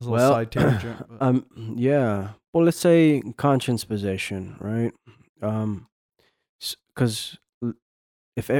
A 0.00 0.04
little 0.04 0.12
well, 0.16 0.32
side 0.32 0.50
tangent. 0.50 1.06
um, 1.20 1.46
yeah. 1.76 2.30
Well, 2.52 2.64
let's 2.64 2.78
say 2.78 3.22
conscience 3.38 3.84
possession, 3.84 4.56
right? 4.60 4.92
Um, 5.40 5.86
because 6.94 7.38
if 8.36 8.50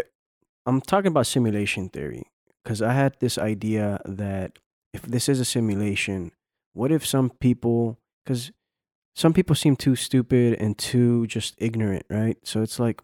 I'm 0.66 0.81
talking 0.81 1.09
about 1.09 1.26
simulation 1.26 1.88
theory, 1.88 2.24
because 2.64 2.83
I 2.83 2.92
had 2.92 3.16
this 3.20 3.38
idea 3.38 4.00
that 4.05 4.59
if 4.92 5.02
this 5.02 5.29
is 5.29 5.40
a 5.40 5.44
simulation, 5.44 6.33
what 6.72 6.90
if 6.92 7.07
some 7.07 7.31
people, 7.40 7.98
because 8.24 8.50
some 9.14 9.33
people 9.33 9.55
seem 9.55 9.76
too 9.76 9.96
stupid 9.96 10.55
and 10.61 10.76
too 10.76 11.26
just 11.29 11.55
ignorant, 11.59 12.05
right? 12.11 12.37
So 12.42 12.62
it's 12.62 12.79
like, 12.79 13.00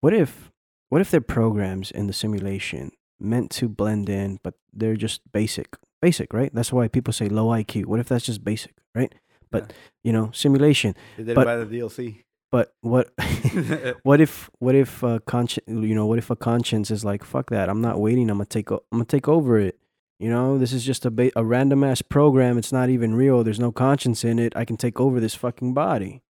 what 0.00 0.14
if, 0.14 0.50
what 0.88 1.00
if 1.00 1.10
they're 1.10 1.20
programs 1.20 1.90
in 1.90 2.06
the 2.06 2.12
simulation 2.12 2.92
meant 3.18 3.50
to 3.52 3.68
blend 3.68 4.08
in, 4.08 4.38
but 4.42 4.54
they're 4.72 4.96
just 4.96 5.20
basic, 5.32 5.76
basic, 6.00 6.32
right? 6.32 6.54
That's 6.54 6.72
why 6.72 6.88
people 6.88 7.12
say 7.12 7.28
low 7.28 7.46
IQ. 7.48 7.86
What 7.86 8.00
if 8.00 8.08
that's 8.08 8.24
just 8.26 8.44
basic, 8.44 8.74
right? 8.94 9.12
But 9.50 9.72
you 10.02 10.12
know, 10.12 10.30
simulation. 10.32 10.94
They 11.16 11.24
did 11.24 11.34
But- 11.34 11.42
it 11.42 11.44
by 11.46 11.56
the 11.56 11.66
DLC. 11.66 12.23
But 12.54 12.72
what 12.82 13.12
what 14.04 14.20
if 14.20 14.48
what 14.60 14.76
if 14.76 15.02
uh, 15.02 15.18
conscience 15.26 15.66
you 15.66 15.92
know 15.92 16.06
what 16.06 16.18
if 16.18 16.30
a 16.30 16.36
conscience 16.36 16.88
is 16.88 17.04
like 17.04 17.24
fuck 17.24 17.50
that 17.50 17.68
i'm 17.68 17.80
not 17.80 17.98
waiting 17.98 18.30
i'm 18.30 18.36
gonna 18.36 18.46
take 18.46 18.70
o- 18.70 18.84
i'm 18.92 18.98
gonna 18.98 19.06
take 19.06 19.26
over 19.26 19.58
it. 19.58 19.76
You 20.20 20.30
know 20.30 20.56
this 20.56 20.72
is 20.72 20.84
just 20.84 21.04
a 21.04 21.10
ba- 21.10 21.32
a 21.34 21.44
random 21.44 21.82
ass 21.82 22.00
program 22.00 22.56
it's 22.56 22.70
not 22.70 22.90
even 22.90 23.16
real 23.16 23.42
there's 23.42 23.58
no 23.58 23.72
conscience 23.72 24.22
in 24.22 24.38
it 24.38 24.52
i 24.54 24.64
can 24.64 24.76
take 24.76 25.00
over 25.00 25.18
this 25.18 25.34
fucking 25.34 25.74
body. 25.74 26.22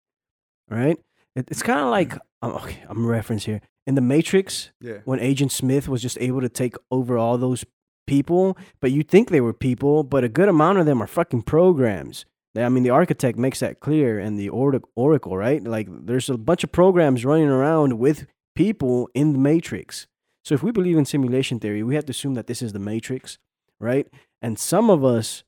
Right? 0.69 0.97
It, 1.35 1.49
it's 1.51 1.61
kind 1.61 1.81
of 1.81 1.87
like 1.87 2.13
um, 2.41 2.53
okay 2.53 2.77
i'm 2.87 3.03
a 3.03 3.07
reference 3.09 3.43
here. 3.43 3.59
In 3.85 3.95
the 3.95 4.01
matrix 4.01 4.71
yeah. 4.79 4.99
when 5.03 5.19
agent 5.19 5.51
smith 5.51 5.89
was 5.89 6.01
just 6.01 6.17
able 6.21 6.39
to 6.39 6.47
take 6.47 6.77
over 6.89 7.17
all 7.17 7.37
those 7.37 7.65
people 8.07 8.57
but 8.79 8.93
you 8.93 9.03
think 9.03 9.27
they 9.29 9.41
were 9.41 9.51
people 9.51 10.03
but 10.03 10.23
a 10.23 10.29
good 10.29 10.47
amount 10.47 10.77
of 10.77 10.85
them 10.85 11.03
are 11.03 11.07
fucking 11.07 11.41
programs 11.41 12.23
I 12.55 12.69
mean, 12.69 12.83
the 12.83 12.91
architect 12.91 13.37
makes 13.37 13.59
that 13.61 13.79
clear, 13.79 14.19
and 14.19 14.39
the 14.39 14.49
oracle, 14.49 15.35
right? 15.35 15.63
Like, 15.63 15.87
there's 15.89 16.29
a 16.29 16.37
bunch 16.37 16.63
of 16.63 16.71
programs 16.71 17.25
running 17.25 17.47
around 17.47 17.97
with 17.97 18.27
people 18.55 19.09
in 19.15 19.33
the 19.33 19.39
matrix. 19.39 20.05
So, 20.45 20.53
if 20.53 20.61
we 20.61 20.71
believe 20.71 20.97
in 20.97 21.05
simulation 21.05 21.59
theory, 21.59 21.81
we 21.81 21.95
have 21.95 22.05
to 22.05 22.11
assume 22.11 22.35
that 22.35 22.47
this 22.47 22.61
is 22.61 22.73
the 22.73 22.79
matrix, 22.79 23.39
right? 23.79 24.07
And 24.41 24.59
some 24.59 24.89
of 24.89 25.03
us 25.03 25.43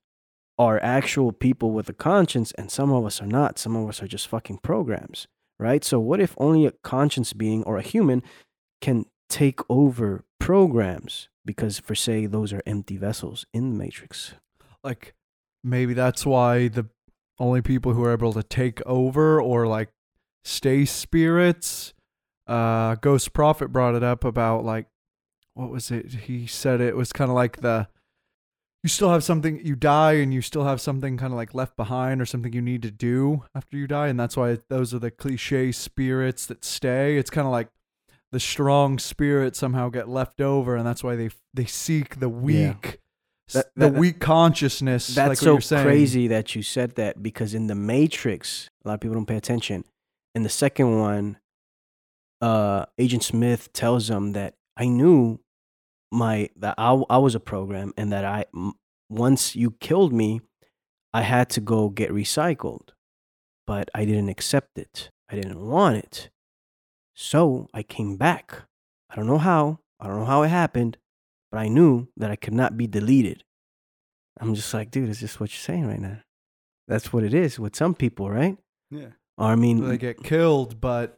are 0.58 0.80
actual 0.82 1.32
people 1.32 1.72
with 1.72 1.90
a 1.90 1.94
conscience, 1.94 2.52
and 2.54 2.72
some 2.72 2.92
of 2.92 3.06
us 3.06 3.22
are 3.22 3.28
not. 3.28 3.60
Some 3.60 3.76
of 3.76 3.88
us 3.88 4.02
are 4.02 4.08
just 4.08 4.28
fucking 4.28 4.60
programs, 4.64 5.28
right? 5.60 5.84
So, 5.84 6.00
what 6.00 6.20
if 6.20 6.34
only 6.38 6.66
a 6.66 6.72
conscience 6.72 7.34
being 7.34 7.64
or 7.66 7.78
a 7.78 7.84
human 7.84 8.24
can 8.82 9.06
take 9.30 9.60
over 9.70 10.24
programs? 10.40 11.30
Because, 11.46 11.78
for 11.78 11.94
say, 11.94 12.26
those 12.26 12.52
are 12.52 12.64
empty 12.66 12.98
vessels 12.98 13.46
in 13.54 13.70
the 13.70 13.76
matrix. 13.76 14.34
like 14.84 15.14
maybe 15.64 15.94
that's 15.94 16.26
why 16.26 16.68
the 16.68 16.88
only 17.40 17.62
people 17.62 17.94
who 17.94 18.04
are 18.04 18.14
able 18.14 18.34
to 18.34 18.44
take 18.44 18.82
over 18.86 19.42
or 19.42 19.68
like 19.68 19.90
stay 20.44 20.86
spirits. 20.86 21.94
Uh 22.48 22.96
ghost 22.96 23.34
prophet 23.34 23.70
brought 23.70 23.96
it 23.96 24.04
up 24.04 24.24
about 24.24 24.64
like 24.64 24.88
what 25.56 25.70
was 25.70 25.90
it? 25.90 26.12
He 26.12 26.46
said 26.46 26.82
it 26.82 26.96
was 26.96 27.12
kind 27.12 27.32
of 27.32 27.36
like 27.36 27.62
the 27.62 27.88
you 28.84 28.90
still 28.90 29.10
have 29.10 29.24
something 29.24 29.60
you 29.66 29.76
die 29.76 30.14
and 30.14 30.32
you 30.32 30.42
still 30.42 30.66
have 30.66 30.80
something 30.80 31.18
kind 31.18 31.34
of 31.34 31.38
like 31.38 31.56
left 31.56 31.76
behind 31.76 32.22
or 32.22 32.26
something 32.26 32.54
you 32.54 32.62
need 32.62 32.84
to 32.84 32.92
do 32.92 33.44
after 33.56 33.78
you 33.78 33.88
die. 33.88 34.10
And 34.10 34.20
that's 34.20 34.38
why 34.38 34.60
those 34.70 34.94
are 34.94 35.00
the 35.00 35.10
cliche 35.10 35.72
spirits 35.72 36.46
that 36.46 36.64
stay. 36.64 37.18
It's 37.18 37.32
kind 37.32 37.48
of 37.48 37.52
like 37.52 37.70
the 38.32 38.40
strong 38.40 39.00
spirits 39.00 39.58
somehow 39.58 39.90
get 39.90 40.08
left 40.08 40.40
over 40.40 40.76
and 40.76 40.86
that's 40.86 41.04
why 41.04 41.16
they 41.16 41.30
they 41.54 41.66
seek 41.66 42.20
the 42.20 42.30
weak 42.30 43.00
That- 43.54 43.72
the 43.76 43.90
weak 43.90 44.20
consciousness 44.20 45.08
That's 45.08 45.18
like 45.30 45.30
what 45.30 45.38
so 45.38 45.52
you're 45.54 45.62
saying. 45.62 45.86
crazy 45.86 46.28
that 46.30 46.56
you 46.56 46.62
said 46.64 46.96
that 46.96 47.22
because 47.22 47.54
in 47.54 47.68
the 47.68 47.76
Matrix, 47.76 48.70
a 48.84 48.88
lot 48.88 48.94
of 48.96 49.00
people 49.02 49.14
don't 49.16 49.26
pay 49.28 49.38
attention. 49.38 49.84
In 50.34 50.44
the 50.44 50.50
second 50.50 51.00
one, 51.00 51.38
uh, 52.42 52.86
Agent 52.98 53.24
Smith 53.24 53.72
tells 53.74 54.08
them 54.08 54.34
that 54.34 54.56
I 54.78 54.88
knew 54.88 55.40
my 56.12 56.50
that 56.58 56.76
I, 56.78 57.02
I 57.10 57.18
was 57.18 57.36
a 57.36 57.40
program 57.40 57.94
and 57.98 58.12
that 58.12 58.26
I 58.26 58.46
m- 58.54 58.74
once 59.10 59.56
you 59.56 59.72
killed 59.80 60.12
me, 60.14 60.42
I 61.14 61.22
had 61.22 61.50
to 61.52 61.62
go 61.62 61.90
get 61.90 62.12
recycled, 62.12 62.90
but 63.68 63.90
I 63.94 64.06
didn't 64.06 64.30
accept 64.30 64.78
it. 64.78 65.10
I 65.30 65.36
didn't 65.36 65.60
want 65.66 65.98
it, 65.98 66.30
so 67.14 67.70
I 67.74 67.84
came 67.84 68.18
back. 68.18 68.64
I 69.10 69.16
don't 69.16 69.28
know 69.28 69.38
how. 69.38 69.80
I 70.00 70.08
don't 70.08 70.20
know 70.20 70.26
how 70.26 70.44
it 70.44 70.50
happened, 70.50 70.98
but 71.56 71.62
I 71.62 71.70
knew 71.70 72.10
that 72.18 72.30
I 72.32 72.36
could 72.36 72.54
not 72.54 72.76
be 72.76 72.86
deleted. 72.86 73.46
I'm 74.42 74.56
just 74.56 74.74
like, 74.74 74.92
dude, 74.92 75.08
is 75.08 75.22
this 75.22 75.40
what 75.40 75.52
you're 75.54 75.60
saying 75.62 75.88
right 75.88 76.02
now? 76.02 76.18
That's 76.90 77.14
what 77.14 77.24
it 77.24 77.34
is 77.34 77.58
with 77.58 77.78
some 77.78 77.96
people, 77.96 78.30
right? 78.30 78.58
Yeah. 78.92 79.12
Or 79.38 79.46
I 79.48 79.56
mean, 79.56 79.88
they 79.88 79.98
get 79.98 80.22
killed, 80.22 80.82
but 80.82 81.18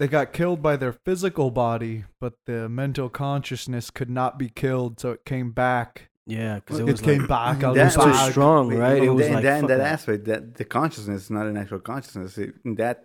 they 0.00 0.08
got 0.08 0.32
killed 0.32 0.62
by 0.62 0.74
their 0.76 0.92
physical 0.92 1.52
body, 1.52 2.04
but 2.20 2.32
the 2.46 2.68
mental 2.68 3.08
consciousness 3.08 3.90
could 3.92 4.10
not 4.10 4.36
be 4.36 4.48
killed, 4.48 4.98
so 4.98 5.12
it 5.12 5.24
came 5.24 5.52
back. 5.52 6.10
yeah, 6.26 6.56
because 6.56 6.80
it 6.80 6.88
It 6.88 6.90
was 6.92 7.00
came 7.00 7.20
like, 7.20 7.28
back. 7.28 7.62
I 7.62 7.70
was 7.70 7.94
too 7.94 8.30
strong, 8.32 8.74
right? 8.76 9.00
It 9.00 9.10
was 9.10 9.26
in 9.28 9.34
like, 9.34 9.44
that, 9.44 9.60
in 9.60 9.66
that 9.68 9.78
that. 9.78 9.92
aspect, 9.92 10.24
that 10.24 10.54
the 10.56 10.64
consciousness 10.64 11.22
is 11.22 11.30
not 11.30 11.46
an 11.46 11.56
actual 11.56 11.78
consciousness. 11.78 12.36
It- 12.36 12.54
In 12.64 12.74
that 12.74 13.04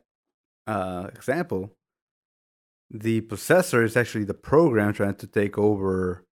uh, 0.66 1.10
example, 1.14 1.72
the 2.90 3.22
possessor 3.22 3.84
is 3.84 3.96
actually 3.96 4.24
the 4.26 4.34
program 4.34 4.92
trying 4.94 5.16
to 5.16 5.28
take 5.28 5.58
over 5.60 6.26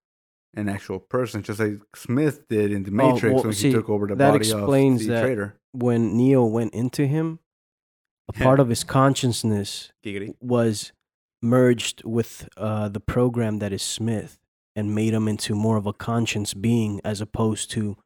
an 0.55 0.67
actual 0.69 0.99
person, 0.99 1.43
just 1.43 1.59
like 1.59 1.79
Smith 1.95 2.47
did 2.47 2.71
in 2.71 2.83
the 2.83 2.89
Oh, 2.91 2.93
Matrix 3.13 3.33
well, 3.35 3.43
when 3.43 3.53
see, 3.53 3.67
he 3.69 3.73
took 3.73 3.89
over 3.89 4.07
the 4.07 4.15
that 4.15 4.31
body 4.31 4.37
explains 4.37 5.01
of 5.01 5.07
the 5.07 5.13
that- 5.13 5.21
traitor. 5.23 5.59
when 5.71 6.17
Neo 6.17 6.45
went 6.45 6.73
into 6.73 7.05
him, 7.05 7.39
a 8.27 8.33
Yeah. 8.37 8.43
part 8.43 8.59
of 8.59 8.69
his 8.69 8.83
consciousness 8.83 9.91
Giggity. 10.03 10.35
was 10.39 10.91
merged 11.41 12.03
with 12.03 12.49
uh, 12.57 12.89
the 12.89 12.99
program 12.99 13.59
that 13.59 13.71
is 13.71 13.81
Smith 13.83 14.39
and 14.75 14.93
made 14.95 15.13
him 15.13 15.27
into 15.27 15.55
more 15.55 15.77
of 15.77 15.85
a 15.85 15.93
conscience 15.93 16.53
being 16.53 16.99
as 17.03 17.21
opposed 17.21 17.69
to 17.71 17.97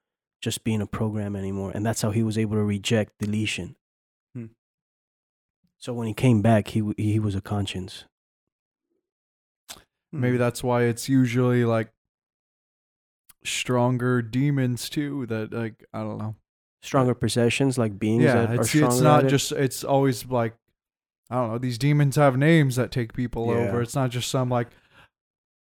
just 0.41 0.63
being 0.63 0.81
a 0.81 0.85
program 0.87 1.35
anymore. 1.35 1.71
And 1.73 1.85
that's 1.85 2.01
how 2.01 2.11
he 2.11 2.23
was 2.23 2.37
able 2.37 2.55
to 2.57 2.63
reject 2.63 3.13
deletion. 3.19 3.75
Hmm. 4.35 4.47
So 5.77 5.93
when 5.93 6.07
he 6.07 6.13
came 6.13 6.41
back, 6.41 6.69
he 6.69 6.93
he 6.97 7.19
was 7.19 7.35
a 7.35 7.41
conscience. 7.41 8.03
Maybe 10.11 10.37
that's 10.37 10.63
why 10.63 10.83
it's 10.83 11.09
usually 11.09 11.65
like 11.65 11.91
stronger 13.45 14.21
demons 14.21 14.89
too. 14.89 15.25
That 15.27 15.51
like 15.53 15.85
I 15.93 15.99
don't 15.99 16.17
know. 16.17 16.35
Stronger 16.81 17.13
possessions, 17.13 17.77
like 17.77 17.97
beings 17.97 18.23
Yeah, 18.23 18.45
that 18.45 18.59
it's 18.59 18.69
stronger 18.69 18.87
it's 18.87 18.99
not 19.01 19.19
at 19.21 19.25
it. 19.25 19.29
just 19.29 19.51
it's 19.53 19.83
always 19.83 20.25
like 20.25 20.53
I 21.29 21.35
don't 21.35 21.51
know. 21.53 21.57
These 21.57 21.77
demons 21.77 22.15
have 22.17 22.37
names 22.37 22.75
that 22.75 22.91
take 22.91 23.13
people 23.13 23.47
Yeah. 23.47 23.69
over. 23.69 23.81
It's 23.81 23.95
not 23.95 24.09
just 24.11 24.29
some 24.29 24.49
like. 24.49 24.67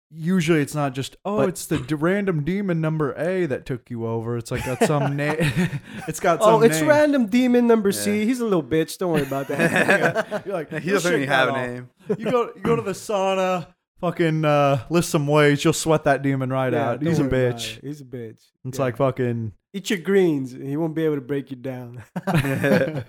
Usually, 0.09 0.61
it's 0.61 0.73
not 0.75 0.93
just 0.93 1.17
oh, 1.25 1.37
But- 1.37 1.49
it's 1.49 1.65
the 1.65 1.79
d- 1.79 1.95
random 1.95 2.45
demon 2.45 2.79
number 2.79 3.13
A 3.17 3.45
that 3.47 3.65
took 3.65 3.89
you 3.89 4.05
over. 4.07 4.37
It's 4.37 4.51
like 4.51 4.65
got 4.65 4.81
some 4.83 5.17
name. 5.17 5.35
it's 6.07 6.21
got 6.21 6.39
oh, 6.39 6.43
some. 6.45 6.53
Oh, 6.53 6.61
it's 6.61 6.79
name. 6.79 6.87
random 6.89 7.25
demon 7.27 7.67
number 7.67 7.91
C. 7.91 8.23
He's 8.25 8.39
a 8.39 8.45
little 8.45 8.63
bitch. 8.63 8.97
Don't 8.97 9.11
worry 9.11 9.23
about 9.23 9.49
that. 9.49 10.43
You're 10.45 10.55
like 10.55 10.71
he 10.71 10.91
doesn't 10.91 11.13
even 11.13 11.27
have 11.27 11.49
a 11.49 11.51
name. 11.51 11.89
You 12.17 12.31
go 12.31 12.51
you 12.55 12.61
go 12.61 12.77
to 12.77 12.81
the 12.81 12.91
sauna, 12.93 13.67
fucking 13.99 14.45
uh, 14.45 14.83
lift 14.89 15.07
some 15.07 15.27
weights. 15.27 15.63
You'll 15.63 15.73
sweat 15.73 16.03
that 16.05 16.21
demon 16.21 16.49
right 16.49 16.73
Yeah, 16.73 16.89
out. 16.91 16.99
don't 16.99 17.09
He's 17.09 17.19
a 17.19 17.23
worry 17.23 17.47
about 17.47 17.59
bitch. 17.59 17.77
it. 17.77 17.83
He's 17.83 18.01
a 18.01 18.05
bitch. 18.05 18.39
It's 18.65 18.77
Yeah. 18.77 18.83
like 18.85 18.97
fucking. 18.97 19.53
eat 19.73 19.89
your 19.89 19.99
greens. 19.99 20.51
He 20.51 20.75
won't 20.77 20.95
be 20.95 21.03
able 21.05 21.15
to 21.15 21.21
break 21.21 21.49
you 21.51 21.57
down. 21.57 22.03
yeah, 22.33 23.03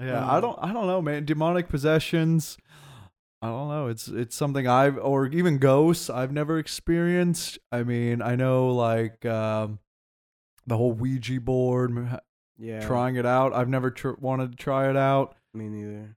I 0.00 0.36
Um, 0.36 0.40
don't 0.42 0.58
I 0.60 0.72
don't 0.72 0.86
know, 0.86 1.00
man. 1.02 1.24
Demonic 1.24 1.68
possessions. 1.68 2.56
I 3.40 3.46
don't 3.48 3.68
know. 3.68 3.88
It's 3.88 4.06
it's 4.08 4.36
something 4.36 4.68
I've 4.68 4.98
or 4.98 5.26
even 5.26 5.58
ghosts 5.58 6.08
I've 6.08 6.32
never 6.32 6.58
experienced. 6.58 7.58
I 7.72 7.82
mean, 7.82 8.22
I 8.22 8.36
know 8.36 8.68
like 8.68 9.24
um, 9.26 9.80
the 10.66 10.76
whole 10.76 10.92
Ouija 10.92 11.40
board, 11.40 11.90
m- 11.90 12.18
yeah. 12.58 12.86
trying 12.86 13.16
it 13.16 13.26
out. 13.26 13.52
I've 13.52 13.68
never 13.68 13.90
tr- 13.90 14.10
wanted 14.20 14.52
to 14.52 14.56
try 14.56 14.88
it 14.90 14.96
out. 14.96 15.34
Me 15.54 15.68
neither. 15.68 16.16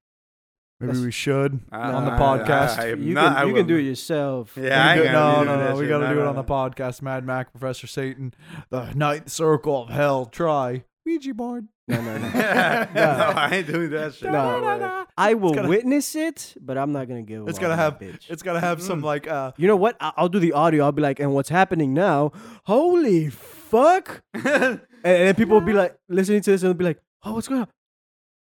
Maybe 0.79 0.87
That's- 0.91 1.05
we 1.05 1.11
should 1.11 1.61
I- 1.71 1.91
on 1.93 2.03
the 2.05 2.11
I- 2.13 2.19
podcast. 2.19 2.79
I 2.79 2.87
You 2.93 3.13
not- 3.13 3.37
can 3.37 3.47
you 3.47 3.53
can 3.53 3.67
do 3.67 3.77
it 3.77 3.83
yourself. 3.83 4.57
Yeah, 4.61 4.85
I 4.85 4.97
We 4.99 5.03
do- 5.05 5.11
no, 5.13 5.43
no, 5.43 5.69
no. 5.73 5.75
We 5.77 5.87
got 5.87 5.99
to 5.99 6.13
do 6.13 6.19
it 6.19 6.27
on 6.27 6.35
the 6.35 6.43
podcast. 6.43 7.01
Mad 7.01 7.25
Mac, 7.25 7.51
Professor 7.51 7.87
Satan, 7.87 8.33
the 8.69 8.91
ninth 8.93 9.29
circle 9.29 9.83
of 9.83 9.89
hell. 9.89 10.25
Try 10.25 10.83
Ouija 11.05 11.33
board. 11.33 11.67
No, 11.87 12.01
no, 12.01 12.17
no. 12.17 12.27
no, 12.95 13.33
I 13.35 13.49
ain't 13.53 13.67
doing 13.67 13.89
that 13.91 14.15
shit. 14.15 14.31
No. 14.31 14.59
No, 14.59 14.67
way. 14.79 15.03
I 15.17 15.33
will 15.35 15.53
gotta- 15.53 15.69
witness 15.69 16.13
it, 16.15 16.55
but 16.59 16.77
I'm 16.77 16.91
not 16.91 17.07
gonna 17.07 17.21
give. 17.21 17.47
It's 17.47 17.57
all 17.57 17.61
gotta 17.61 17.75
have- 17.77 17.99
Bitch. 17.99 18.29
It's 18.29 18.43
got 18.43 18.53
to 18.53 18.59
have 18.59 18.81
some 18.81 19.01
like 19.01 19.27
uh 19.27 19.53
You 19.55 19.67
know 19.67 19.75
what? 19.77 19.95
I- 20.01 20.11
I'll 20.17 20.27
do 20.29 20.39
the 20.39 20.51
audio. 20.53 20.83
I'll 20.83 20.91
be 20.91 21.01
like, 21.03 21.19
and 21.21 21.33
what's 21.33 21.49
happening 21.49 21.93
now? 21.93 22.31
Holy 22.65 23.29
fuck! 23.29 24.23
and, 24.33 24.45
and 24.45 24.79
then 25.03 25.35
people 25.35 25.53
will 25.53 25.65
be 25.65 25.73
like, 25.73 25.95
listening 26.09 26.41
to 26.41 26.51
this 26.51 26.63
and 26.63 26.69
they'll 26.69 26.77
be 26.77 26.83
like, 26.85 26.99
oh, 27.23 27.33
what's 27.33 27.47
going 27.47 27.61
on? 27.61 27.67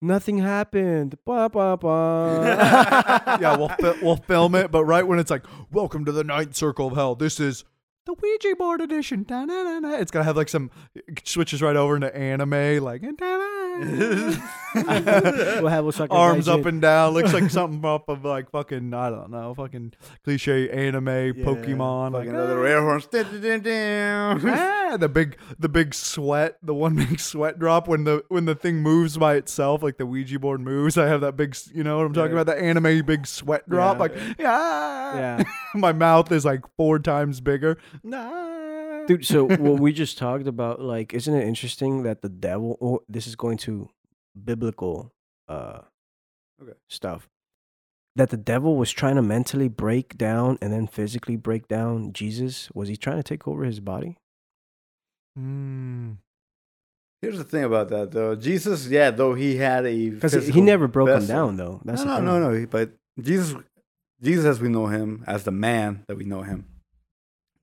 Nothing 0.05 0.39
happened. 0.39 1.17
Ba, 1.25 1.49
ba, 1.49 1.77
ba. 1.81 3.39
yeah, 3.41 3.57
we'll 3.57 3.69
fi- 3.69 3.99
we'll 4.03 4.17
film 4.17 4.57
it, 4.57 4.73
but 4.73 4.85
right 4.85 5.07
when 5.07 5.21
it's 5.21 5.31
like, 5.31 5.45
"Welcome 5.71 6.05
to 6.07 6.13
the 6.13 6.25
ninth 6.25 6.57
circle 6.57 6.89
of 6.89 6.95
hell," 6.95 7.15
this 7.15 7.39
is 7.39 7.63
the 8.05 8.15
Ouija 8.15 8.57
board 8.57 8.81
edition. 8.81 9.23
Da-na-na-na. 9.25 9.97
It's 9.97 10.11
gonna 10.11 10.25
have 10.25 10.37
like 10.37 10.49
some 10.49 10.71
it 10.95 11.27
switches 11.27 11.63
right 11.63 11.77
over 11.77 11.95
into 11.95 12.15
anime, 12.17 12.83
like 12.83 13.03
we'll 14.75 15.69
have 15.69 15.85
Osaka 15.85 16.13
arms 16.13 16.49
up 16.49 16.67
and 16.67 16.81
down. 16.83 17.15
Looks 17.15 17.33
like 17.33 17.51
something 17.59 17.85
up 17.85 18.09
of 18.09 18.25
like 18.25 18.51
fucking 18.51 18.93
I 18.93 19.11
don't 19.11 19.31
know, 19.31 19.55
fucking 19.55 19.95
cliche 20.25 20.69
anime 20.71 21.05
Pokemon. 21.07 22.13
Like 22.13 22.25
Fucking 22.27 22.37
other 22.39 22.67
air 22.67 22.81
horns. 22.83 23.07
Dun. 23.07 24.41
ah, 24.47 24.97
the 24.99 25.09
big 25.09 25.37
the 25.59 25.69
big 25.69 25.95
sweat, 25.95 26.57
the 26.63 26.75
one 26.75 26.97
big 27.09 27.21
sweat 27.21 27.59
drop 27.59 27.89
when 27.89 28.05
the 28.05 28.25
when 28.29 28.45
the 28.45 28.55
thing 28.55 28.77
moves 28.83 29.17
by 29.17 29.35
itself, 29.37 29.83
like 29.83 29.97
the 29.99 30.07
Ouija 30.07 30.39
board 30.39 30.61
moves. 30.61 30.99
I 30.99 31.07
have 31.07 31.21
that 31.23 31.37
big, 31.37 31.57
you 31.75 31.83
know 31.85 31.97
what 31.99 32.07
I'm 32.07 32.13
talking 32.13 32.35
Yeah. 32.35 32.43
about? 32.43 32.57
The 32.57 32.63
anime 32.63 33.05
big 33.05 33.27
sweat 33.27 33.69
drop, 33.69 33.97
Yeah. 33.97 34.01
like 34.01 34.15
yeah. 34.39 35.13
Yeah. 35.39 35.45
My 35.75 35.93
mouth 35.93 36.31
is 36.33 36.45
like 36.45 36.61
four 36.77 36.99
times 36.99 37.41
bigger. 37.41 37.79
Nah. 38.03 39.07
Dude, 39.07 39.27
so 39.27 39.45
what 39.49 39.81
we 39.81 39.93
just 39.93 40.19
talked 40.19 40.47
about, 40.47 40.81
like, 40.81 41.13
isn't 41.15 41.35
it 41.35 41.47
interesting 41.47 42.03
that 42.05 42.23
the 42.23 42.29
devil, 42.29 42.77
or 42.81 43.01
this 43.09 43.27
is 43.27 43.37
going 43.37 43.59
to 43.59 43.89
biblical 44.45 45.13
uh 45.49 45.81
Okay. 46.63 46.73
stuff, 46.89 47.29
that 48.15 48.31
the 48.31 48.37
devil 48.37 48.77
was 48.77 48.93
trying 48.93 49.17
to 49.17 49.23
mentally 49.23 49.67
break 49.69 50.17
down 50.17 50.59
and 50.63 50.73
then 50.73 50.87
physically 50.87 51.35
break 51.37 51.67
down 51.67 52.13
Jesus? 52.13 52.71
Was 52.73 52.89
he 52.89 52.97
trying 52.97 53.17
to 53.17 53.23
take 53.25 53.49
over 53.49 53.65
his 53.65 53.81
body? 53.81 54.17
Mm. 55.39 56.19
Here's 57.21 57.39
the 57.39 57.45
thing 57.45 57.65
about 57.65 57.89
that, 57.91 58.11
though. 58.11 58.35
Jesus, 58.35 58.89
yeah, 58.89 59.11
though 59.11 59.35
he 59.35 59.57
had 59.57 59.87
a 59.87 60.11
Because 60.11 60.49
he 60.49 60.61
never 60.61 60.89
broke 60.89 61.09
him 61.09 61.27
down, 61.27 61.57
though. 61.57 61.81
That's 61.85 62.05
no, 62.05 62.21
no, 62.21 62.39
no, 62.39 62.51
no. 62.53 62.67
But 62.67 62.93
Jesus, 63.21 63.55
Jesus, 64.21 64.45
as 64.45 64.61
we 64.61 64.69
know 64.69 64.87
him, 64.87 65.25
as 65.27 65.45
the 65.45 65.53
man 65.53 66.05
that 66.09 66.17
we 66.17 66.25
know 66.25 66.43
him, 66.43 66.67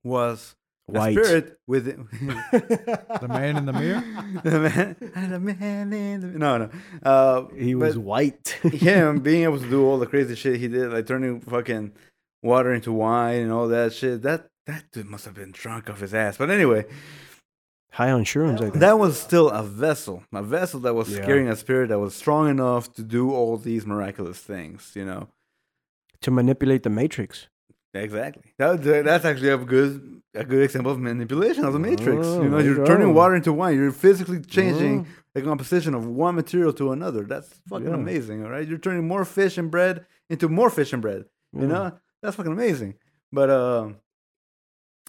was 0.04 0.56
White. 0.88 1.18
a 1.18 1.24
spirit 1.24 1.60
with 1.68 1.86
The 2.22 3.26
man 3.28 3.58
in 3.58 3.66
the 3.66 3.74
mirror? 3.74 4.04
the 4.44 4.60
man, 4.60 4.96
the 5.32 5.40
man 5.40 5.94
in 5.94 6.22
the 6.22 6.28
no, 6.40 6.58
no. 6.58 6.70
Uh, 7.04 7.48
he 7.56 7.76
was 7.76 7.98
white. 7.98 8.48
him 8.64 9.20
being 9.20 9.44
able 9.44 9.60
to 9.60 9.70
do 9.70 9.86
all 9.86 10.00
the 10.00 10.08
crazy 10.08 10.36
shit 10.36 10.60
he 10.60 10.68
did, 10.68 10.92
like 10.92 11.06
turning 11.06 11.42
fucking 11.42 11.92
water 12.42 12.74
into 12.74 12.92
wine 12.92 13.42
and 13.42 13.52
all 13.52 13.68
that 13.68 13.94
shit. 13.94 14.22
That 14.24 14.48
that 14.66 14.86
dude 14.92 15.06
must 15.08 15.26
have 15.26 15.34
been 15.36 15.52
drunk 15.52 15.90
off 15.90 16.00
his 16.00 16.14
ass. 16.14 16.38
But 16.38 16.50
anyway, 16.50 16.86
High 17.92 18.12
on 18.12 18.24
shrooms, 18.24 18.58
I 18.58 18.70
think. 18.70 18.74
that 18.76 18.98
was 19.00 19.20
still 19.20 19.50
a 19.50 19.64
vessel, 19.64 20.24
a 20.32 20.44
vessel 20.44 20.80
that 20.82 20.94
was 20.96 21.10
Yeah. 21.16 21.26
carrying 21.26 21.50
a 21.50 21.56
spirit 21.56 21.90
that 21.90 22.00
was 22.00 22.16
strong 22.16 22.48
enough 22.50 22.94
to 22.94 23.02
do 23.04 23.32
all 23.32 23.58
these 23.58 23.86
miraculous 23.86 24.40
things. 24.40 24.92
You 24.96 25.06
know. 25.06 25.28
to 26.22 26.32
manipulate 26.32 26.84
the 26.84 26.90
matrix. 26.90 27.48
Exactly. 27.94 28.44
That, 28.58 28.84
that- 28.84 29.06
that's 29.06 29.26
actually 29.26 29.50
a 29.50 29.58
good 29.58 30.22
a 30.36 30.44
good 30.44 30.62
example 30.62 30.92
of 30.92 31.00
manipulation 31.00 31.66
of 31.66 31.74
the 31.74 31.80
matrix. 31.80 32.28
Oh, 32.28 32.44
you 32.44 32.50
know, 32.50 32.60
you're 32.60 32.86
turning 32.86 33.16
water 33.16 33.34
into 33.36 33.52
wine. 33.52 33.76
You're 33.78 33.92
physically 33.92 34.40
changing 34.42 35.08
Oh. 35.10 35.22
the 35.34 35.42
composition 35.42 35.96
of 35.96 36.06
one 36.06 36.36
material 36.36 36.72
to 36.74 36.92
another. 36.92 37.24
That's 37.24 37.50
fucking 37.68 37.88
Yeah. 37.88 37.96
amazing. 37.96 38.44
All 38.46 38.52
right, 38.52 38.68
you're 38.68 38.78
turning 38.78 39.08
more 39.08 39.26
fish 39.26 39.58
and 39.58 39.72
bread 39.72 40.06
into 40.30 40.48
more 40.48 40.70
fish 40.70 40.94
and 40.94 41.02
bread. 41.02 41.26
You 41.52 41.62
Yeah. 41.62 41.68
know, 41.68 41.92
that's 42.22 42.36
fucking 42.36 42.52
amazing. 42.52 42.94
But 43.32 43.50
uh, 43.50 43.90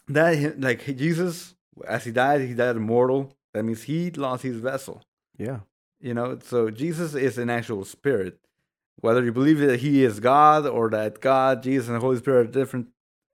that 0.09 0.61
like 0.61 0.85
Jesus, 0.97 1.55
as 1.87 2.05
he 2.05 2.13
died, 2.13 2.41
he 2.41 2.55
died 2.55 2.77
immortal. 2.77 3.37
That 3.53 3.65
means 3.65 3.83
he 3.83 4.11
lost 4.11 4.43
his 4.43 4.57
vessel. 4.57 5.03
Yeah. 5.37 5.61
You 6.01 6.15
know, 6.15 6.39
so 6.43 6.71
Jesus 6.71 7.15
is 7.15 7.37
an 7.39 7.51
actual 7.51 7.85
spirit. 7.85 8.39
Whether 9.01 9.25
you 9.25 9.33
believe 9.33 9.59
that 9.59 9.81
he 9.81 10.05
is 10.05 10.21
God 10.21 10.67
or 10.67 10.91
that 10.91 11.21
God, 11.21 11.63
Jesus, 11.63 11.89
and 11.89 11.97
the 11.97 12.01
Holy 12.01 12.19
Spirit 12.19 12.49
are 12.49 12.51
different 12.51 12.89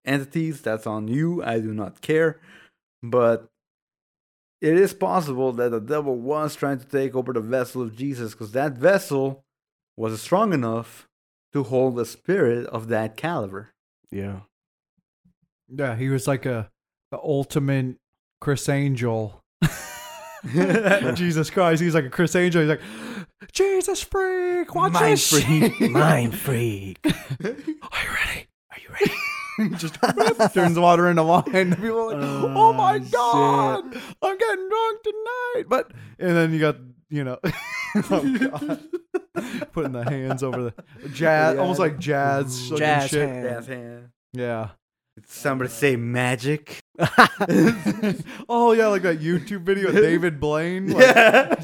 entities, 0.04 0.62
that's 0.62 0.86
on 0.86 1.08
you. 1.08 1.42
I 1.42 1.58
do 1.58 1.74
not 1.74 2.00
care. 2.00 2.40
But 3.02 3.48
it 4.60 4.76
is 4.76 4.94
possible 4.94 5.52
that 5.52 5.70
the 5.70 5.80
devil 5.80 6.16
was 6.16 6.54
trying 6.54 6.78
to 6.78 6.86
take 6.86 7.14
over 7.14 7.32
the 7.32 7.40
vessel 7.40 7.82
of 7.82 7.96
Jesus 7.96 8.32
because 8.32 8.52
that 8.52 8.72
vessel 8.72 9.44
was 9.96 10.20
strong 10.20 10.52
enough 10.52 11.08
to 11.52 11.64
hold 11.64 11.98
a 11.98 12.04
spirit 12.04 12.66
of 12.66 12.88
that 12.88 13.16
caliber. 13.16 13.70
Yeah. 14.10 14.40
Yeah, 15.68 15.96
he 15.96 16.08
was 16.08 16.26
like 16.26 16.46
a 16.46 16.70
the 17.10 17.18
ultimate 17.18 17.96
Criss 18.40 18.68
Angel. 18.68 19.40
Jesus 21.14 21.50
Christ, 21.50 21.82
he's 21.82 21.94
like 21.94 22.04
a 22.04 22.10
Criss 22.10 22.34
Angel. 22.36 22.60
He's 22.62 22.68
like, 22.70 22.80
Jesus 23.52 24.02
freak, 24.02 24.74
watch 24.74 24.92
Mind 24.92 25.12
this 25.12 25.30
freak. 25.30 25.80
Mind 25.90 26.34
freak. 26.36 26.98
Are 27.04 27.12
you 27.42 27.50
ready? 27.50 28.48
Are 28.70 28.78
you 28.82 28.88
ready? 28.90 29.12
He 29.58 29.68
just 29.76 29.98
turns 30.54 30.78
water 30.78 31.08
into 31.08 31.24
wine. 31.24 31.44
And 31.54 31.74
people 31.76 32.12
are 32.12 32.14
like, 32.14 32.22
oh, 32.28 32.52
oh 32.54 32.72
my 32.74 32.98
God, 32.98 33.84
I'm 34.22 34.38
getting 34.38 34.68
drunk 34.68 35.02
tonight. 35.02 35.64
But, 35.68 35.92
and 36.18 36.36
then 36.36 36.52
you 36.52 36.60
got, 36.60 36.76
you 37.08 37.24
know, 37.24 37.38
oh 38.10 38.38
God. 38.50 38.80
Putting 39.72 39.92
the 39.92 40.04
hands 40.04 40.42
over 40.42 40.62
the 41.02 41.08
jazz, 41.10 41.54
Yeah. 41.54 41.60
almost 41.60 41.78
like 41.80 41.98
jazz, 41.98 42.70
looking 42.70 42.86
Jazz 42.86 43.10
shit. 43.10 43.28
hand. 43.28 43.44
Yes, 43.44 43.66
hand. 43.66 44.08
Yeah. 44.32 44.68
Did 45.14 45.28
somebody 45.30 45.70
say 45.70 45.96
magic? 45.96 46.80
oh 48.48 48.72
yeah, 48.72 48.86
like 48.88 49.02
that 49.02 49.20
YouTube 49.20 49.62
video 49.62 49.88
of 49.88 49.94
David 49.94 50.40
Blaine. 50.40 50.88
Like, 50.88 51.02
Yeah. 51.04 51.54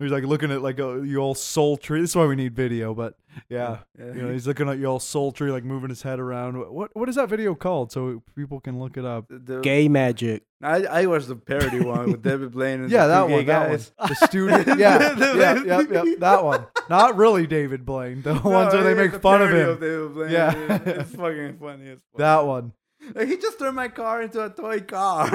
He's 0.00 0.12
like 0.12 0.22
looking 0.22 0.52
at 0.52 0.62
like 0.62 0.78
a, 0.78 1.02
you 1.04 1.18
all 1.18 1.34
sultry. 1.34 2.00
This 2.00 2.10
is 2.10 2.16
why 2.16 2.24
we 2.26 2.36
need 2.36 2.54
video, 2.54 2.94
but 2.94 3.14
yeah, 3.48 3.78
Yeah. 3.98 4.06
you 4.14 4.22
know, 4.22 4.32
he's 4.32 4.46
looking 4.46 4.68
at 4.68 4.78
you 4.78 4.86
all 4.86 5.00
sultry, 5.00 5.50
like 5.50 5.64
moving 5.64 5.88
his 5.90 6.02
head 6.02 6.20
around. 6.20 6.56
What 6.72 6.94
what 6.94 7.08
is 7.08 7.16
that 7.16 7.28
video 7.28 7.56
called? 7.56 7.90
So 7.90 8.22
people 8.36 8.60
can 8.60 8.78
look 8.78 8.96
it 8.96 9.04
up. 9.04 9.24
The- 9.28 9.60
Gay 9.60 9.88
magic. 9.88 10.44
I, 10.62 10.84
I 10.84 11.06
watched 11.06 11.26
the 11.28 11.34
parody 11.36 11.80
one 11.80 12.12
with 12.12 12.22
David 12.22 12.52
Blaine 12.52 12.82
and 12.82 12.90
Yeah, 12.90 13.06
the 13.08 13.12
that 13.14 13.22
two 13.22 13.28
gay 13.28 13.34
one. 13.36 13.46
That 13.46 13.68
one. 13.70 14.08
The 14.08 14.14
student. 14.26 14.66
Yeah, 14.78 15.18
yeah, 15.18 15.62
yeah, 15.64 15.82
yeah. 15.90 16.14
That 16.18 16.44
one. 16.44 16.66
Not 16.90 17.16
really 17.16 17.46
David 17.48 17.84
Blaine. 17.84 18.22
The 18.22 18.34
ones 18.34 18.72
where 18.72 18.84
they 18.84 18.94
make 18.94 19.12
a 19.14 19.18
fun 19.20 19.42
of 19.42 19.48
parody 19.50 19.72
him. 19.72 19.80
David 19.80 20.14
Blaine. 20.14 20.30
Yeah. 20.30 20.78
dude. 20.78 20.96
it's 20.96 21.10
fucking 21.14 21.58
funny 21.58 21.88
as 21.90 21.98
fuck. 22.12 22.18
That 22.18 22.46
one. 22.46 22.72
Like, 23.14 23.28
he 23.28 23.36
just 23.36 23.58
turned 23.58 23.74
my 23.76 23.88
car 23.88 24.22
into 24.22 24.44
a 24.44 24.50
toy 24.50 24.80
car. 24.80 25.28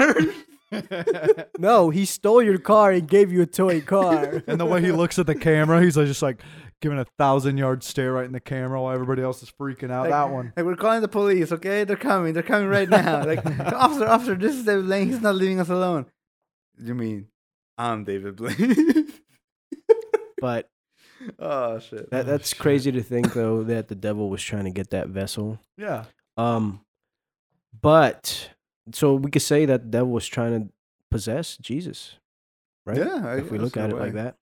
No, 1.59 1.89
he 1.89 2.05
stole 2.05 2.41
your 2.41 2.57
car 2.57 2.91
and 2.91 3.07
gave 3.07 3.31
you 3.31 3.41
a 3.41 3.45
toy 3.45 3.81
car. 3.81 4.41
And 4.47 4.59
the 4.59 4.65
way 4.65 4.81
he 4.81 4.91
looks 4.91 5.17
at 5.19 5.25
the 5.27 5.35
camera, 5.35 5.81
he's 5.81 5.95
like, 5.97 6.07
just 6.07 6.21
like 6.21 6.41
giving 6.81 6.99
a 6.99 7.05
thousand 7.17 7.57
yard 7.57 7.83
stare 7.83 8.13
right 8.13 8.25
in 8.25 8.31
the 8.33 8.39
camera 8.39 8.81
while 8.81 8.93
everybody 8.93 9.21
else 9.21 9.41
is 9.43 9.51
freaking 9.51 9.91
out. 9.91 10.01
Like- 10.01 10.11
that 10.11 10.29
one. 10.29 10.53
like 10.55 10.65
we're 10.65 10.75
calling 10.75 11.01
the 11.01 11.07
police, 11.07 11.51
okay? 11.51 11.83
They're 11.83 11.95
coming. 11.95 12.33
They're 12.33 12.43
coming 12.43 12.67
right 12.67 12.89
now. 12.89 13.23
Like 13.25 13.45
officer, 13.73 14.07
officer, 14.07 14.35
this 14.35 14.55
is 14.55 14.65
David 14.65 14.85
Blaine. 14.85 15.07
He's 15.07 15.21
not 15.21 15.35
leaving 15.35 15.59
us 15.59 15.69
alone. 15.69 16.05
You 16.77 16.95
mean 16.95 17.27
I'm 17.77 18.03
David 18.03 18.35
Blaine? 18.35 19.07
but 20.41 20.69
oh 21.39 21.79
shit. 21.79 22.09
that, 22.11 22.25
that's 22.25 22.53
crazy 22.53 22.91
to 22.91 23.01
think 23.01 23.33
though 23.33 23.63
that 23.63 23.87
the 23.87 23.95
devil 23.95 24.29
was 24.29 24.43
trying 24.43 24.65
to 24.65 24.71
get 24.71 24.89
that 24.89 25.07
vessel. 25.07 25.59
Yeah. 25.77 26.05
Um, 26.35 26.81
but 27.81 28.49
so 28.91 29.15
we 29.15 29.31
could 29.31 29.41
say 29.41 29.65
that 29.65 29.83
the 29.83 29.89
devil 29.89 30.11
was 30.11 30.27
trying 30.27 30.67
to 30.67 30.73
possess 31.09 31.57
Jesus, 31.57 32.15
right? 32.85 32.97
Yeah, 32.97 33.21
I 33.25 33.37
if 33.37 33.51
we 33.51 33.57
look 33.57 33.77
at 33.77 33.91
a 33.91 33.95
it 33.95 33.99
like 33.99 34.13
that. 34.13 34.35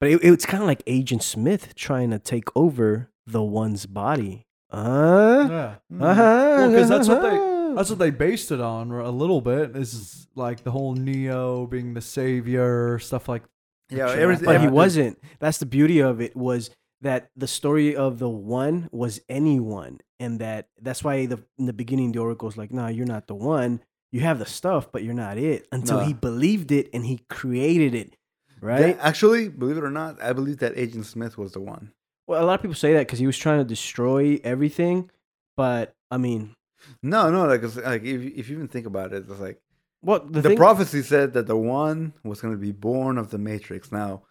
But 0.00 0.10
it, 0.10 0.20
it's 0.22 0.46
kind 0.46 0.62
of 0.62 0.66
like 0.66 0.82
Agent 0.86 1.22
Smith 1.22 1.74
trying 1.74 2.10
to 2.10 2.18
take 2.18 2.44
over 2.54 3.10
the 3.26 3.42
one's 3.42 3.86
body. 3.86 4.46
Uh, 4.70 5.46
Yeah. 5.50 5.74
uh-huh, 6.00 6.68
'cause 6.70 6.88
that's 6.88 7.08
what 7.08 7.22
they- 7.22 7.28
uh-huh. 7.28 7.52
That's 7.76 7.90
what 7.90 7.98
they 7.98 8.10
based 8.10 8.50
it 8.52 8.60
on 8.60 8.90
a 8.90 9.10
little 9.10 9.42
bit. 9.42 9.76
Is 9.76 10.28
like 10.34 10.62
the 10.64 10.70
whole 10.70 10.94
Neo 10.94 11.66
being 11.66 11.92
the 11.94 12.00
savior, 12.00 12.98
stuff 12.98 13.28
like. 13.28 13.42
Yeah, 13.90 14.08
Shit. 14.08 14.18
everything. 14.18 14.46
But 14.46 14.60
he 14.62 14.66
wasn't. 14.68 15.18
That's 15.40 15.58
the 15.58 15.66
beauty 15.66 15.98
of 16.00 16.20
it 16.22 16.34
was 16.34 16.70
that 17.02 17.30
the 17.36 17.46
story 17.46 17.94
of 17.94 18.18
the 18.18 18.28
one 18.28 18.88
was 18.92 19.20
anyone, 19.28 20.00
and 20.18 20.38
that 20.40 20.68
that's 20.80 21.04
why 21.04 21.26
the 21.26 21.38
in 21.58 21.66
the 21.66 21.72
beginning 21.72 22.12
the 22.12 22.18
oracle's 22.20 22.56
like, 22.56 22.72
"No, 22.72 22.86
you're 22.88 23.06
not 23.06 23.26
the 23.26 23.34
one. 23.34 23.80
You 24.12 24.20
have 24.20 24.38
the 24.38 24.46
stuff, 24.46 24.90
but 24.92 25.02
you're 25.02 25.14
not 25.14 25.36
it." 25.38 25.66
Until 25.72 25.98
No. 25.98 26.04
he 26.04 26.12
believed 26.14 26.72
it 26.72 26.88
and 26.92 27.04
he 27.04 27.20
created 27.28 27.94
it, 27.94 28.16
Yeah, 28.62 28.68
right? 28.68 28.98
actually, 29.00 29.48
believe 29.48 29.76
it 29.76 29.84
or 29.84 29.90
not, 29.90 30.22
I 30.22 30.32
believe 30.32 30.58
that 30.58 30.72
Agent 30.76 31.06
Smith 31.06 31.36
was 31.36 31.52
the 31.52 31.60
one. 31.60 31.92
Well, 32.26 32.42
a 32.42 32.46
lot 32.46 32.54
of 32.54 32.62
people 32.62 32.74
say 32.74 32.92
that 32.94 33.06
because 33.06 33.18
he 33.18 33.26
was 33.26 33.38
trying 33.38 33.58
to 33.58 33.64
destroy 33.64 34.40
everything, 34.42 35.10
but 35.56 35.94
I 36.10 36.16
mean, 36.16 36.54
No, 37.02 37.30
no, 37.30 37.46
like, 37.46 37.62
like 37.84 38.02
if 38.04 38.22
if 38.22 38.48
you 38.48 38.56
even 38.56 38.68
think 38.68 38.86
about 38.86 39.12
it, 39.12 39.26
it's 39.28 39.40
like 39.40 39.60
well, 40.02 40.20
the, 40.20 40.40
the, 40.40 40.48
thing, 40.50 40.56
prophecy 40.58 41.02
said 41.02 41.32
that 41.34 41.46
the 41.46 41.56
one 41.56 42.12
was 42.22 42.40
going 42.40 42.54
to 42.54 42.58
be 42.60 42.70
born 42.72 43.18
of 43.18 43.30
the 43.30 43.38
Matrix. 43.38 43.90
Now, 43.90 44.22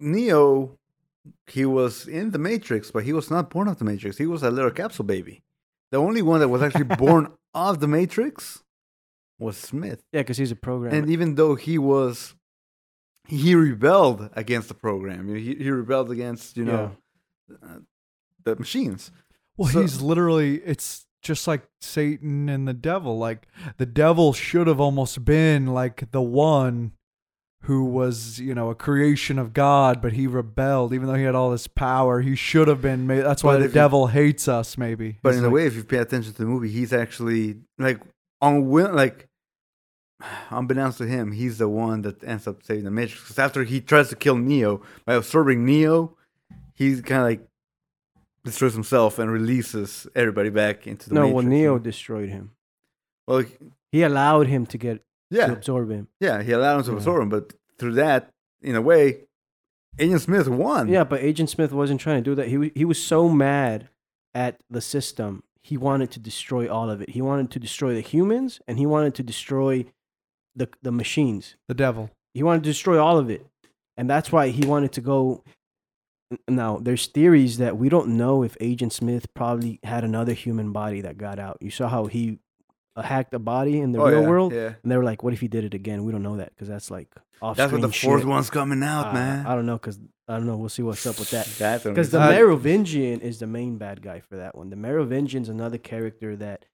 Neo, 0.00 0.78
he 1.46 1.64
was 1.64 2.06
in 2.06 2.30
the 2.30 2.38
Matrix, 2.38 2.90
but 2.90 3.04
he 3.04 3.12
was 3.12 3.30
not 3.30 3.50
born 3.50 3.68
of 3.68 3.78
the 3.78 3.84
Matrix. 3.84 4.18
He 4.18 4.26
was 4.26 4.42
a 4.42 4.50
little 4.50 4.70
capsule 4.70 5.04
baby. 5.04 5.42
The 5.90 5.98
only 5.98 6.22
one 6.22 6.40
that 6.40 6.48
was 6.48 6.62
actually 6.62 6.84
born 6.98 7.32
of 7.54 7.80
the 7.80 7.88
Matrix 7.88 8.62
was 9.38 9.56
Smith. 9.56 10.02
yeah, 10.12 10.20
because 10.20 10.38
he's 10.38 10.50
a 10.52 10.56
programmer. 10.56 10.96
And 10.96 11.10
even 11.10 11.34
though 11.34 11.54
he 11.54 11.78
was, 11.78 12.34
he 13.28 13.54
rebelled 13.54 14.30
against 14.34 14.68
the 14.68 14.74
program. 14.74 15.34
He, 15.34 15.54
he 15.54 15.70
rebelled 15.70 16.10
against, 16.10 16.56
you 16.56 16.64
know, 16.64 16.96
uh, 17.62 17.78
the 18.44 18.56
machines. 18.56 19.10
Well, 19.56 19.70
So- 19.70 19.80
he's 19.82 20.00
literally. 20.00 20.56
It's 20.58 21.06
just 21.22 21.46
like 21.48 21.62
Satan 21.80 22.48
and 22.48 22.68
the 22.68 22.74
devil. 22.74 23.18
Like 23.18 23.48
the 23.78 23.86
devil 23.86 24.32
should 24.32 24.66
have 24.68 24.80
almost 24.80 25.24
been 25.24 25.66
like 25.66 26.10
the 26.12 26.22
one 26.22 26.92
who 27.62 27.84
was, 27.84 28.38
you 28.38 28.54
know, 28.54 28.70
a 28.70 28.74
creation 28.74 29.38
of 29.38 29.52
God, 29.52 30.00
but 30.00 30.12
he 30.12 30.26
rebelled. 30.26 30.92
Even 30.92 31.08
though 31.08 31.14
he 31.14 31.24
had 31.24 31.34
all 31.34 31.50
this 31.50 31.66
power, 31.66 32.20
he 32.20 32.36
should 32.36 32.68
have 32.68 32.80
been. 32.80 33.06
Made, 33.06 33.22
that's 33.22 33.42
why 33.42 33.54
But 33.54 33.58
the 33.60 33.64
if 33.64 33.70
you- 33.70 33.74
devil 33.74 34.06
hates 34.08 34.46
us. 34.46 34.78
Maybe. 34.78 35.18
But 35.22 35.30
He's 35.30 35.40
in 35.40 35.44
a 35.46 35.50
way, 35.50 35.66
if 35.66 35.74
you 35.74 35.82
pay 35.84 35.98
attention 35.98 36.32
to 36.32 36.38
the 36.38 36.44
movie, 36.46 36.68
he's 36.70 36.92
actually 36.92 37.56
like 37.78 38.00
unwill 38.42 38.94
like 38.94 39.28
unbeknownst 40.50 40.98
to 40.98 41.06
him, 41.06 41.32
he's 41.32 41.58
the 41.58 41.68
one 41.68 42.02
that 42.02 42.22
ends 42.24 42.46
up 42.46 42.62
saving 42.62 42.84
the 42.84 42.90
Matrix. 42.90 43.22
Because 43.22 43.38
after 43.38 43.64
he 43.64 43.80
tries 43.80 44.08
to 44.10 44.16
kill 44.16 44.36
Neo 44.36 44.80
by 45.04 45.14
absorbing 45.14 45.64
Neo, 45.64 46.16
he's 46.74 47.00
kind 47.02 47.20
of 47.22 47.26
like 47.26 47.46
destroys 48.44 48.74
himself 48.74 49.18
and 49.18 49.30
releases 49.30 50.06
everybody 50.14 50.50
back 50.50 50.86
into 50.86 51.08
the 51.08 51.14
no, 51.16 51.22
Matrix. 51.22 51.34
well, 51.34 51.44
you 51.44 51.50
Neo 51.50 51.78
destroyed 51.78 52.28
him. 52.28 52.52
Well, 53.26 53.44
He 53.92 54.02
allowed 54.02 54.46
him 54.46 54.66
to 54.66 54.78
get 54.78 55.02
to 55.30 55.36
yeah, 55.36 55.50
absorb 55.52 55.90
him. 55.90 56.08
yeah, 56.20 56.42
he 56.42 56.52
allowed 56.52 56.78
him 56.78 56.84
to 56.84 56.90
Yeah. 56.92 56.96
absorb 56.98 57.22
him, 57.22 57.28
but 57.28 57.54
through 57.78 57.94
that, 57.94 58.30
in 58.62 58.74
a 58.76 58.80
way, 58.82 59.22
Agent 59.98 60.20
Smith 60.22 60.48
won. 60.48 60.88
Yeah, 60.88 61.04
but 61.04 61.20
Agent 61.22 61.50
Smith 61.50 61.72
wasn't 61.72 62.00
trying 62.00 62.22
to 62.22 62.30
do 62.30 62.34
that. 62.34 62.48
He 62.48 62.58
wa- 62.58 62.70
he 62.74 62.84
was 62.84 63.02
so 63.02 63.28
mad 63.28 63.88
at 64.34 64.60
the 64.68 64.80
system. 64.80 65.42
He 65.62 65.76
wanted 65.76 66.10
to 66.12 66.20
destroy 66.20 66.68
all 66.70 66.90
of 66.90 67.00
it. 67.00 67.10
He 67.10 67.22
wanted 67.22 67.50
to 67.52 67.58
destroy 67.58 67.94
the 67.94 68.00
humans, 68.02 68.60
and 68.68 68.78
he 68.78 68.86
wanted 68.86 69.14
to 69.16 69.22
destroy 69.22 69.86
the 70.54 70.68
the 70.82 70.92
machines. 70.92 71.56
The 71.68 71.74
devil. 71.74 72.10
He 72.34 72.42
wanted 72.42 72.62
to 72.64 72.70
destroy 72.70 72.98
all 73.02 73.16
of 73.18 73.30
it, 73.30 73.46
and 73.96 74.08
that's 74.10 74.30
why 74.30 74.48
he 74.48 74.66
wanted 74.66 74.92
to 74.92 75.00
go. 75.00 75.42
Now, 76.48 76.78
there's 76.78 77.06
theories 77.06 77.58
that 77.58 77.78
we 77.78 77.88
don't 77.88 78.08
know 78.16 78.42
if 78.42 78.56
Agent 78.60 78.92
Smith 78.92 79.32
probably 79.32 79.78
had 79.84 80.02
another 80.04 80.32
human 80.32 80.72
body 80.72 81.00
that 81.00 81.16
got 81.18 81.38
out. 81.38 81.56
You 81.60 81.70
saw 81.70 81.88
how 81.88 82.06
he 82.06 82.40
hacked 83.04 83.34
a 83.34 83.38
body 83.38 83.80
in 83.80 83.92
the 83.92 84.00
Oh, 84.00 84.08
real 84.08 84.22
yeah, 84.22 84.28
world, 84.28 84.52
Yeah, 84.52 84.74
and 84.82 84.90
they 84.90 84.96
were 84.96 85.04
like, 85.04 85.22
"What 85.22 85.32
if 85.32 85.40
he 85.40 85.48
did 85.48 85.64
it 85.64 85.74
again?" 85.74 86.04
We 86.04 86.12
don't 86.12 86.22
know 86.22 86.36
that 86.36 86.50
because 86.50 86.68
that's 86.68 86.90
like 86.90 87.08
off. 87.42 87.56
that's 87.56 87.72
what 87.72 87.82
the 87.82 87.92
fourth 87.92 88.24
one's 88.24 88.50
coming 88.50 88.82
out, 88.82 89.08
Uh, 89.08 89.12
man. 89.14 89.46
I 89.46 89.54
don't 89.54 89.66
know 89.66 89.76
because 89.76 89.98
I 90.28 90.34
don't 90.36 90.46
know. 90.46 90.56
We'll 90.56 90.68
see 90.68 90.82
what's 90.82 91.06
up 91.06 91.18
with 91.18 91.30
that. 91.30 91.46
That's 91.58 91.84
Because 91.84 92.10
the 92.10 92.18
Merovingian 92.20 93.20
is 93.30 93.38
the 93.38 93.46
main 93.46 93.78
bad 93.78 94.02
guy 94.02 94.20
for 94.20 94.36
that 94.36 94.56
one. 94.56 94.70
The 94.70 94.76
Merovingian's 94.76 95.48
another 95.48 95.78
character 95.78 96.34
that 96.36 96.64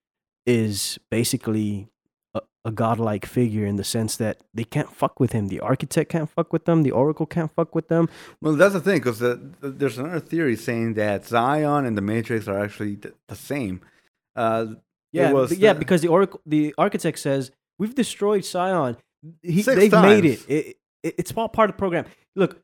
is 0.47 0.99
basically 1.11 1.89
a, 2.35 2.41
a 2.65 2.71
godlike 2.73 3.27
figure 3.27 3.67
in 3.67 3.77
the 3.77 3.85
sense 3.85 4.17
that 4.17 4.39
they 4.55 4.65
can't 4.65 4.91
fuck 4.91 5.21
with 5.21 5.33
him. 5.33 5.49
The 5.49 5.61
architect 5.61 6.11
can't 6.11 6.31
fuck 6.31 6.53
with 6.53 6.65
them. 6.65 6.83
The 6.83 6.91
oracle 6.93 7.27
can't 7.27 7.53
fuck 7.55 7.75
with 7.75 7.89
them. 7.89 8.09
Well, 8.41 8.55
that's 8.55 8.73
the 8.73 8.81
thing, 8.81 8.99
because 8.99 9.19
the, 9.19 9.41
the, 9.61 9.69
there's 9.71 9.99
another 9.99 10.21
theory 10.21 10.57
saying 10.57 10.95
that 10.95 11.27
Zion 11.27 11.85
and 11.85 11.97
the 11.97 12.03
Matrix 12.03 12.49
are 12.49 12.59
actually 12.59 12.97
th- 12.97 13.15
the 13.29 13.37
same. 13.37 13.83
Uh, 14.35 14.67
Yeah, 15.13 15.33
was 15.33 15.51
but 15.51 15.59
yeah, 15.59 15.73
because 15.75 16.01
the 16.01 16.09
oracle, 16.09 16.41
the 16.47 16.75
architect 16.79 17.19
says 17.19 17.51
we've 17.79 17.95
destroyed 17.95 18.45
Zion. 18.45 18.97
He, 19.43 19.63
Six 19.63 19.77
they've 19.77 19.93
made 19.93 20.25
it. 20.25 20.41
It, 20.49 20.77
it. 21.03 21.15
It's 21.19 21.33
all 21.33 21.49
part 21.49 21.71
of 21.71 21.77
the 21.77 21.79
program. 21.79 22.07
Look, 22.35 22.61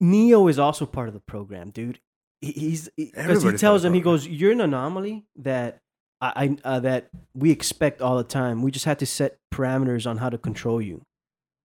Neo 0.00 0.46
is 0.48 0.58
also 0.58 0.86
part 0.86 1.08
of 1.08 1.14
the 1.14 1.20
program, 1.20 1.70
dude. 1.70 1.98
He, 2.40 2.52
he's 2.52 2.88
because 2.96 3.42
he 3.42 3.48
part 3.50 3.60
tells 3.60 3.84
him 3.84 3.94
he 3.94 4.00
goes, 4.00 4.26
"You're 4.26 4.52
an 4.52 4.60
anomaly 4.60 5.24
that 5.36 5.80
I, 6.20 6.56
I 6.64 6.68
uh, 6.68 6.80
that 6.80 7.10
we 7.34 7.50
expect 7.50 8.00
all 8.00 8.16
the 8.16 8.24
time. 8.24 8.62
We 8.62 8.70
just 8.70 8.84
have 8.84 8.98
to 8.98 9.06
set 9.06 9.38
parameters 9.52 10.08
on 10.08 10.18
how 10.18 10.30
to 10.30 10.38
control 10.38 10.80
you, 10.80 11.02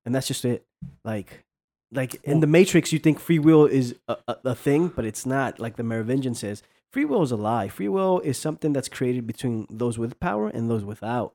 and 0.06 0.14
that's 0.14 0.28
just 0.28 0.46
it. 0.46 0.66
Like." 1.04 1.44
Like 1.92 2.24
in 2.24 2.40
the 2.40 2.46
Matrix, 2.46 2.94
you 2.94 3.00
think 3.00 3.20
free 3.20 3.40
will 3.40 3.66
is 3.66 3.96
a, 4.08 4.16
a, 4.28 4.38
a 4.46 4.54
thing, 4.56 4.90
but 4.90 5.06
it's 5.06 5.26
not. 5.26 5.60
Like 5.60 5.76
the 5.76 5.82
Merovingian 5.82 6.36
says, 6.36 6.62
free 6.92 7.06
will 7.06 7.22
is 7.24 7.32
a 7.32 7.36
lie. 7.38 7.68
Free 7.68 7.88
will 7.90 8.20
is 8.22 8.38
something 8.38 8.74
that's 8.74 8.90
created 8.90 9.26
between 9.28 9.68
those 9.70 9.98
with 9.98 10.20
power 10.20 10.50
and 10.50 10.70
those 10.70 10.84
without. 10.84 11.34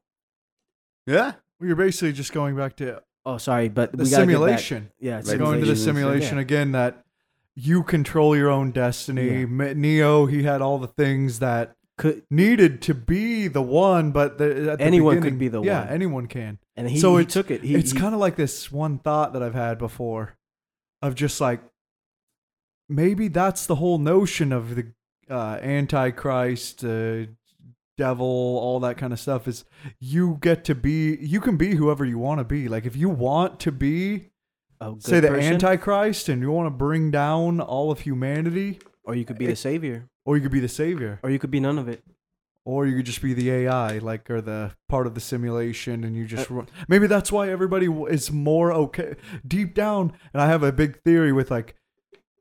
yeah, 1.07 1.35
Well, 1.61 1.67
you're 1.69 1.77
basically 1.77 2.12
just 2.12 2.33
going 2.33 2.57
back 2.57 2.77
to 2.77 3.03
Oh, 3.27 3.38
sorry, 3.38 3.69
but 3.71 3.93
the 3.93 4.05
we 4.05 4.11
gotta 4.11 4.11
get 4.11 4.19
back- 4.19 4.59
simulation. 4.61 4.90
Yeah, 4.99 5.19
It's 5.21 5.33
going 5.33 5.61
to 5.61 5.67
the 5.67 5.77
simulation. 5.77 6.21
simulation 6.27 6.38
again 6.38 6.73
that 6.73 7.05
you 7.57 7.83
control 7.83 8.37
your 8.37 8.51
own 8.51 8.71
destiny. 8.73 9.40
Yeah. 9.43 9.73
Neo, 9.75 10.27
he 10.27 10.43
had 10.43 10.61
all 10.61 10.79
the 10.79 10.88
things 10.88 11.38
that 11.38 11.77
Could 11.97 12.23
needed 12.29 12.83
to 12.83 12.93
be 12.95 13.47
the 13.49 13.62
one, 13.62 14.11
but 14.11 14.37
the, 14.38 14.73
at 14.73 14.79
the 14.79 14.85
Anyone 14.85 15.23
could 15.23 15.38
be 15.38 15.47
the 15.49 15.62
yeah, 15.62 15.79
one. 15.81 15.87
Yeah, 15.88 15.95
anyone 15.95 16.27
can. 16.27 16.59
and 16.77 16.88
he, 16.90 16.99
So 16.99 17.17
he 17.17 17.25
took 17.25 17.51
it. 17.53 17.62
He, 17.62 17.77
it's 17.77 17.93
kind 17.93 18.12
of 18.14 18.21
like 18.21 18.35
this 18.37 18.73
one 18.73 18.99
thought 18.99 19.33
that 19.35 19.43
I've 19.45 19.55
had 19.55 19.79
before 19.79 20.37
of 21.01 21.14
just 21.14 21.40
like 21.40 21.61
maybe 22.88 23.29
that's 23.29 23.67
the 23.67 23.77
whole 23.77 23.99
notion 23.99 24.53
of 24.53 24.75
the 24.75 24.87
uh, 25.31 25.59
antichrist 25.63 26.85
uh, 26.85 27.25
devil 27.97 28.27
all 28.27 28.81
that 28.81 28.97
kind 28.97 29.13
of 29.13 29.21
stuff 29.21 29.47
is 29.47 29.65
you 30.01 30.37
get 30.41 30.65
to 30.65 30.75
be 30.75 31.17
you 31.21 31.41
can 31.41 31.57
be 31.57 31.77
whoever 31.77 32.05
you 32.05 32.19
want 32.19 32.39
to 32.41 32.45
be 32.45 32.67
like 32.69 32.85
if 32.85 32.97
you 32.97 33.09
want 33.09 33.61
to 33.61 33.71
be 33.71 34.31
say 34.99 35.21
the 35.21 35.29
person, 35.29 35.55
antichrist 35.55 36.29
and 36.29 36.43
you 36.43 36.51
want 36.51 36.67
to 36.67 36.71
bring 36.71 37.11
down 37.13 37.61
all 37.61 37.91
of 37.93 38.01
humanity 38.01 38.81
or 39.05 39.15
you 39.15 39.25
could 39.25 39.39
be 39.39 39.47
the 39.47 39.55
savior, 39.57 40.09
or 40.25 40.37
you 40.37 40.43
could 40.43 40.51
be 40.53 40.61
the 40.61 40.69
savior 40.69 41.21
or 41.23 41.31
you 41.31 41.39
could 41.39 41.51
be 41.53 41.61
none 41.61 41.79
of 41.79 41.89
it. 41.89 42.03
or 42.67 42.87
you 42.87 42.97
could 42.97 43.05
just 43.07 43.21
be 43.23 43.35
the 43.35 43.51
AI, 43.51 43.99
like 43.99 44.29
or 44.31 44.41
the 44.41 44.73
part 44.89 45.07
of 45.07 45.15
the 45.15 45.21
simulation, 45.21 46.03
and 46.03 46.17
you 46.17 46.25
Uh, 46.25 46.29
just 46.29 46.49
run. 46.51 46.67
maybe 46.89 47.07
that's 47.07 47.31
why 47.31 47.49
everybody 47.51 47.87
is 48.11 48.33
more 48.33 48.73
okay 48.73 49.15
deep 49.47 49.75
down. 49.75 50.13
And 50.33 50.41
I 50.43 50.47
have 50.47 50.63
a 50.63 50.73
big 50.73 51.01
theory 51.03 51.31
with 51.33 51.51
like 51.51 51.75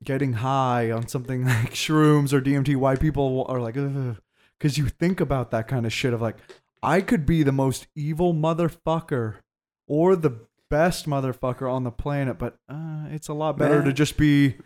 getting 0.04 0.34
high 0.34 0.92
on 0.92 1.08
something 1.08 1.46
like 1.46 1.74
shrooms 1.74 2.34
or 2.34 2.42
DMT. 2.42 2.76
Why 2.76 2.96
people 2.96 3.46
are 3.48 3.60
like, 3.60 3.76
because 3.76 4.78
you 4.78 4.88
think 4.88 5.20
about 5.20 5.52
that 5.52 5.68
kind 5.68 5.86
of 5.86 5.94
shit 5.94 6.14
of 6.14 6.22
like, 6.22 6.38
I 6.82 7.02
could 7.02 7.26
be 7.26 7.44
the 7.44 7.52
most 7.52 7.88
evil 7.96 8.34
motherfucker 8.34 9.36
or 9.88 10.16
the 10.16 10.40
best 10.70 11.08
motherfucker 11.08 11.72
on 11.72 11.84
the 11.84 11.92
planet, 11.92 12.38
but 12.38 12.58
uh, 12.68 13.06
it's 13.10 13.28
a 13.28 13.34
lot 13.34 13.58
better 13.58 13.84
to 13.84 13.94
just 13.94 14.18
be 14.18 14.58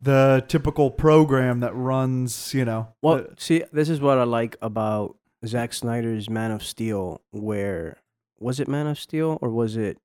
the 0.00 0.44
typical 0.46 0.90
program 0.90 1.60
that 1.60 1.74
runs, 1.74 2.52
you 2.52 2.64
know. 2.64 2.88
Well, 3.02 3.16
the- 3.16 3.34
see, 3.38 3.64
this 3.72 3.88
is 3.88 4.00
what 4.00 4.18
I 4.18 4.24
like 4.24 4.56
about 4.60 5.16
Zack 5.46 5.72
Snyder's 5.72 6.28
Man 6.28 6.50
of 6.50 6.62
Steel. 6.62 7.22
Where 7.30 7.96
was 8.38 8.60
it 8.60 8.68
Man 8.68 8.86
of 8.86 8.98
Steel 8.98 9.38
or 9.40 9.48
was 9.48 9.76
it 9.76 9.98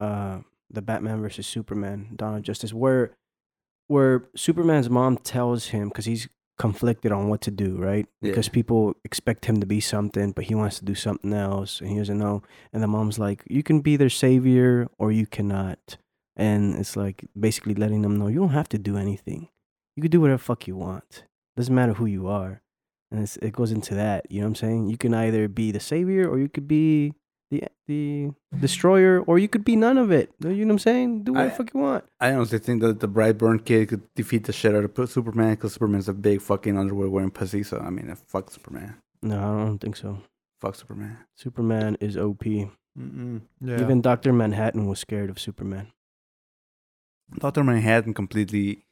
uh, 0.00 0.40
the 0.70 0.82
Batman 0.82 1.22
versus 1.22 1.46
Superman, 1.46 2.10
Dawn 2.14 2.36
of 2.36 2.42
Justice? 2.42 2.74
Where 2.74 3.16
where 3.88 4.28
Superman's 4.36 4.90
mom 4.90 5.16
tells 5.18 5.66
him 5.68 5.88
because 5.88 6.04
he's 6.04 6.28
conflicted 6.58 7.12
on 7.12 7.28
what 7.28 7.40
to 7.42 7.50
do, 7.50 7.76
right? 7.76 8.06
Yeah. 8.22 8.30
Because 8.30 8.48
people 8.48 8.94
expect 9.04 9.44
him 9.44 9.60
to 9.60 9.66
be 9.66 9.80
something, 9.80 10.32
but 10.32 10.44
he 10.44 10.54
wants 10.54 10.78
to 10.78 10.84
do 10.84 10.94
something 10.94 11.32
else, 11.32 11.80
and 11.80 11.90
he 11.90 11.98
doesn't 11.98 12.18
know. 12.18 12.42
And 12.72 12.82
the 12.82 12.86
mom's 12.86 13.18
like, 13.18 13.44
"You 13.46 13.62
can 13.62 13.80
be 13.80 13.96
their 13.96 14.08
savior, 14.08 14.88
or 14.98 15.12
you 15.12 15.26
cannot." 15.26 15.98
And 16.34 16.76
it's 16.76 16.96
like 16.96 17.26
basically 17.38 17.74
letting 17.74 18.02
them 18.02 18.18
know 18.18 18.28
you 18.28 18.40
don't 18.40 18.50
have 18.50 18.68
to 18.70 18.78
do 18.78 18.96
anything. 18.96 19.48
You 19.96 20.02
can 20.02 20.10
do 20.10 20.20
whatever 20.20 20.38
fuck 20.38 20.66
you 20.66 20.76
want. 20.76 21.24
Doesn't 21.56 21.74
matter 21.74 21.94
who 21.94 22.06
you 22.06 22.26
are. 22.26 22.62
And 23.10 23.22
it's, 23.22 23.36
it 23.38 23.52
goes 23.52 23.72
into 23.72 23.94
that. 23.94 24.30
You 24.30 24.40
know 24.40 24.46
what 24.46 24.50
I'm 24.50 24.54
saying? 24.56 24.90
You 24.90 24.98
can 24.98 25.14
either 25.14 25.48
be 25.48 25.72
the 25.72 25.80
savior, 25.80 26.28
or 26.28 26.38
you 26.38 26.48
could 26.48 26.68
be 26.68 27.14
the 27.50 27.64
the 27.86 28.30
destroyer, 28.58 29.20
or 29.20 29.38
you 29.38 29.46
could 29.48 29.64
be 29.64 29.76
none 29.76 29.98
of 29.98 30.10
it. 30.10 30.32
You 30.42 30.50
know 30.64 30.66
what 30.66 30.72
I'm 30.72 30.78
saying? 30.80 31.22
Do 31.24 31.32
what 31.34 31.42
I- 31.42 31.50
fuck 31.50 31.72
you 31.72 31.80
want. 31.80 32.04
I 32.20 32.32
honestly 32.32 32.58
think 32.58 32.82
that 32.82 33.00
the 33.00 33.08
Brightburn 33.08 33.64
kid 33.64 33.88
could 33.88 34.02
defeat 34.14 34.44
the 34.44 34.52
shit 34.52 34.74
out 34.74 34.84
of 34.84 35.10
Superman 35.10 35.50
because 35.54 35.74
Superman's 35.74 36.08
a 36.08 36.12
big 36.14 36.40
fucking 36.42 36.76
underwear 36.76 37.08
wearing 37.08 37.30
pussy. 37.30 37.62
So 37.62 37.78
I 37.78 37.90
mean, 37.90 38.10
uh, 38.10 38.16
fuck 38.26 38.50
Superman. 38.50 38.96
No, 39.22 39.38
I 39.38 39.64
don't 39.66 39.78
think 39.78 39.96
so. 39.96 40.18
Fuck 40.60 40.74
Superman. 40.74 41.18
Superman 41.36 41.96
is 42.00 42.16
OP. 42.16 42.44
Mm-mm. 42.98 43.42
yeah. 43.60 43.80
Even 43.80 44.00
Doctor 44.00 44.32
Manhattan 44.32 44.86
was 44.86 44.98
scared 44.98 45.28
of 45.30 45.38
Superman. 45.38 45.92
Doctor 47.38 47.62
Manhattan 47.64 48.14
completely 48.14 48.84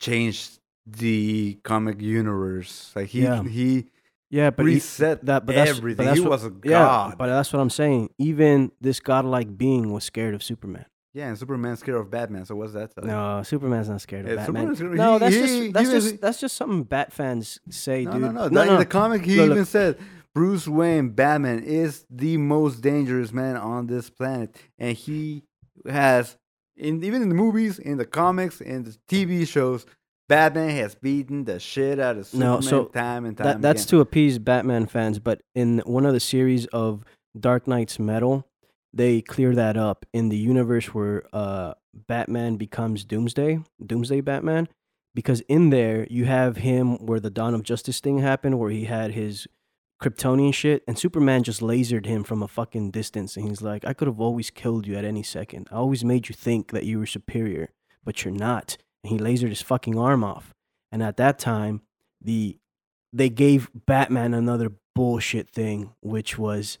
changed 0.00 0.60
the 0.86 1.58
comic 1.64 2.00
universe. 2.00 2.92
Like 2.94 3.08
he 3.08 3.22
Yeah. 3.22 3.42
he 3.42 3.86
Yeah, 4.30 4.50
but 4.50 4.66
he- 4.66 4.74
reset 4.74 5.24
that- 5.26 5.44
but 5.46 5.54
that's- 5.54 5.68
but 5.74 5.78
everything. 5.78 6.06
that's 6.06 6.18
he 6.18 6.22
what- 6.22 6.30
was 6.30 6.44
a 6.44 6.50
god. 6.50 6.70
yeah, 6.70 7.14
but 7.18 7.26
that's 7.26 7.52
what 7.52 7.60
I'm 7.60 7.70
saying. 7.70 8.10
Even 8.18 8.70
this 8.80 9.00
godlike 9.00 9.56
being 9.58 9.92
was 9.92 10.04
scared 10.04 10.34
of 10.34 10.42
Superman. 10.42 10.84
yeah, 11.12 11.26
and 11.28 11.36
Superman's 11.36 11.80
scared 11.80 11.98
of 11.98 12.10
Batman. 12.10 12.44
So 12.46 12.54
what's 12.54 12.72
that? 12.74 12.94
tell? 12.94 13.04
No, 13.04 13.42
Superman's 13.42 13.88
not 13.88 14.00
scared 14.00 14.26
of 14.26 14.30
Yeah, 14.30 14.36
Batman. 14.46 14.76
Scared- 14.76 14.92
No, 14.96 15.18
that's 15.18 15.34
he- 15.34 15.40
just 15.40 15.72
that's 15.72 15.88
he 15.88 15.94
was- 15.94 16.04
just 16.10 16.20
that's 16.20 16.40
just 16.40 16.56
something 16.56 16.84
Bat 16.84 17.12
fans 17.12 17.58
say, 17.70 18.04
no, 18.04 18.12
dude. 18.12 18.20
no, 18.22 18.30
no, 18.30 18.48
That- 18.48 18.68
In 18.68 18.78
the 18.78 18.86
comic, 18.86 19.24
he 19.24 19.36
Look, 19.36 19.46
even 19.46 19.58
look. 19.58 19.66
said 19.68 19.98
Bruce 20.32 20.68
Wayne, 20.68 21.08
Batman, 21.10 21.58
is 21.64 22.04
the 22.08 22.36
most 22.36 22.82
dangerous 22.82 23.32
man 23.32 23.56
on 23.56 23.88
this 23.88 24.10
planet, 24.10 24.54
and 24.78 24.96
he 24.96 25.42
has, 25.88 26.36
in 26.76 27.02
even 27.02 27.20
in 27.22 27.28
the 27.30 27.34
movies, 27.34 27.80
in 27.80 27.98
the 27.98 28.04
comics, 28.06 28.60
in 28.60 28.84
the 28.84 28.96
TV 29.08 29.44
shows, 29.44 29.86
Batman 30.30 30.70
has 30.76 30.94
beaten 30.94 31.44
the 31.44 31.58
shit 31.58 31.98
out 31.98 32.16
of 32.16 32.32
No, 32.32 32.60
Superman 32.60 32.62
so 32.62 32.84
time 32.86 33.24
and 33.26 33.36
time. 33.36 33.44
that 33.46 33.60
that's 33.62 33.82
again. 33.82 33.90
to 33.90 34.00
appease 34.00 34.38
Batman 34.38 34.86
fans, 34.86 35.18
but 35.18 35.42
in 35.54 35.80
one 35.84 36.06
of 36.06 36.12
the 36.14 36.20
series 36.20 36.66
of 36.66 37.04
Dark 37.38 37.66
Nights 37.66 37.98
Metal, 37.98 38.46
they 38.94 39.20
clear 39.20 39.54
that 39.54 39.76
up 39.76 40.06
in 40.12 40.28
the 40.30 40.36
universe 40.38 40.86
where 40.94 41.24
uh 41.32 41.74
Batman 42.06 42.56
becomes 42.56 43.04
Doomsday, 43.04 43.58
Doomsday 43.84 44.20
Batman, 44.20 44.68
because 45.14 45.40
in 45.42 45.70
there 45.70 46.06
you 46.08 46.24
have 46.26 46.58
him 46.58 47.04
where 47.04 47.18
the 47.20 47.30
Dawn 47.30 47.52
of 47.54 47.64
Justice 47.64 47.98
thing 48.00 48.18
happened, 48.20 48.58
where 48.60 48.70
he 48.70 48.84
had 48.84 49.10
his 49.12 49.48
Kryptonian 50.00 50.54
shit, 50.54 50.82
and 50.88 50.96
Superman 50.98 51.42
just 51.42 51.60
lasered 51.60 52.06
him 52.06 52.22
from 52.24 52.42
a 52.42 52.48
fucking 52.48 52.90
distance, 52.92 53.36
and 53.36 53.48
he's 53.48 53.60
like, 53.60 53.84
"I 53.84 53.92
could 53.92 54.08
have 54.08 54.20
always 54.20 54.48
killed 54.50 54.86
you 54.86 54.94
at 54.96 55.04
any 55.04 55.22
second. 55.22 55.68
I 55.70 55.74
always 55.74 56.04
made 56.04 56.28
you 56.28 56.34
think 56.34 56.70
that 56.70 56.84
you 56.84 56.98
were 57.00 57.06
superior, 57.06 57.68
but 58.04 58.24
you're 58.24 58.32
not." 58.32 58.78
And 59.02 59.12
he 59.12 59.18
lasered 59.18 59.48
his 59.48 59.62
fucking 59.62 59.98
arm 59.98 60.22
off, 60.22 60.54
and 60.92 61.02
at 61.02 61.16
that 61.16 61.38
time, 61.38 61.82
the 62.20 62.58
they 63.12 63.28
gave 63.28 63.70
Batman 63.86 64.34
another 64.34 64.72
bullshit 64.94 65.48
thing, 65.48 65.92
which 66.00 66.38
was 66.38 66.78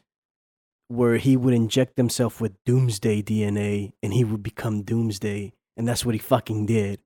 where 0.88 1.16
he 1.16 1.36
would 1.36 1.54
inject 1.54 1.96
himself 1.96 2.40
with 2.40 2.52
Doomsday 2.66 3.22
DNA 3.22 3.92
and 4.02 4.12
he 4.12 4.24
would 4.24 4.42
become 4.42 4.82
Doomsday, 4.82 5.52
and 5.76 5.86
that's 5.86 6.04
what 6.04 6.14
he 6.14 6.18
fucking 6.18 6.66
did. 6.66 7.00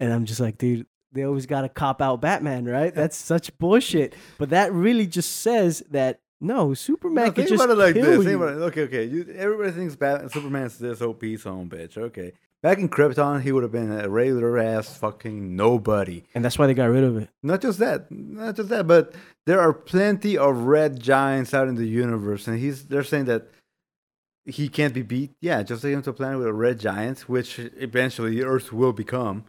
And 0.00 0.12
I'm 0.12 0.24
just 0.24 0.40
like, 0.40 0.58
dude, 0.58 0.86
they 1.12 1.22
always 1.24 1.46
got 1.46 1.62
to 1.62 1.68
cop 1.68 2.02
out 2.02 2.20
Batman, 2.20 2.64
right? 2.64 2.94
That's 2.94 3.16
such 3.16 3.56
bullshit. 3.58 4.14
But 4.38 4.50
that 4.50 4.72
really 4.72 5.06
just 5.06 5.36
says 5.36 5.82
that 5.90 6.20
no, 6.40 6.74
Superman 6.74 7.26
No, 7.26 7.32
can 7.32 7.46
just 7.46 7.62
about 7.64 7.72
it 7.74 7.78
like 7.78 7.94
kill 7.94 8.22
this. 8.22 8.24
you. 8.30 8.42
It. 8.42 8.52
Okay, 8.68 8.82
okay. 8.82 9.04
You, 9.04 9.26
everybody 9.36 9.72
thinks 9.72 9.96
Bat- 9.96 10.32
Superman's 10.32 10.78
this 10.78 11.02
OP 11.02 11.22
son 11.38 11.68
bitch. 11.68 11.96
Okay. 11.96 12.32
Back 12.62 12.76
in 12.78 12.90
Krypton, 12.90 13.40
he 13.40 13.52
would 13.52 13.62
have 13.62 13.72
been 13.72 13.90
a 13.90 14.06
regular 14.08 14.58
ass 14.58 14.98
fucking 14.98 15.56
nobody. 15.56 16.24
And 16.34 16.44
that's 16.44 16.58
why 16.58 16.66
they 16.66 16.74
got 16.74 16.90
rid 16.90 17.04
of 17.04 17.16
it. 17.16 17.30
Not 17.42 17.62
just 17.62 17.78
that, 17.78 18.10
not 18.10 18.56
just 18.56 18.68
that, 18.68 18.86
but 18.86 19.14
there 19.46 19.58
are 19.60 19.72
plenty 19.72 20.36
of 20.36 20.54
red 20.64 21.00
giants 21.00 21.54
out 21.54 21.68
in 21.68 21.76
the 21.76 21.86
universe, 21.86 22.46
and 22.46 22.58
he's 22.58 22.84
they're 22.84 23.02
saying 23.02 23.24
that 23.26 23.48
he 24.44 24.68
can't 24.68 24.92
be 24.92 25.00
beat. 25.02 25.30
Yeah, 25.40 25.62
just 25.62 25.80
take 25.82 25.94
him 25.94 26.02
to 26.02 26.10
a 26.10 26.12
planet 26.12 26.38
with 26.38 26.48
a 26.48 26.52
red 26.52 26.78
giant, 26.78 27.20
which 27.30 27.58
eventually 27.58 28.42
Earth 28.42 28.72
will 28.74 28.92
become. 28.92 29.44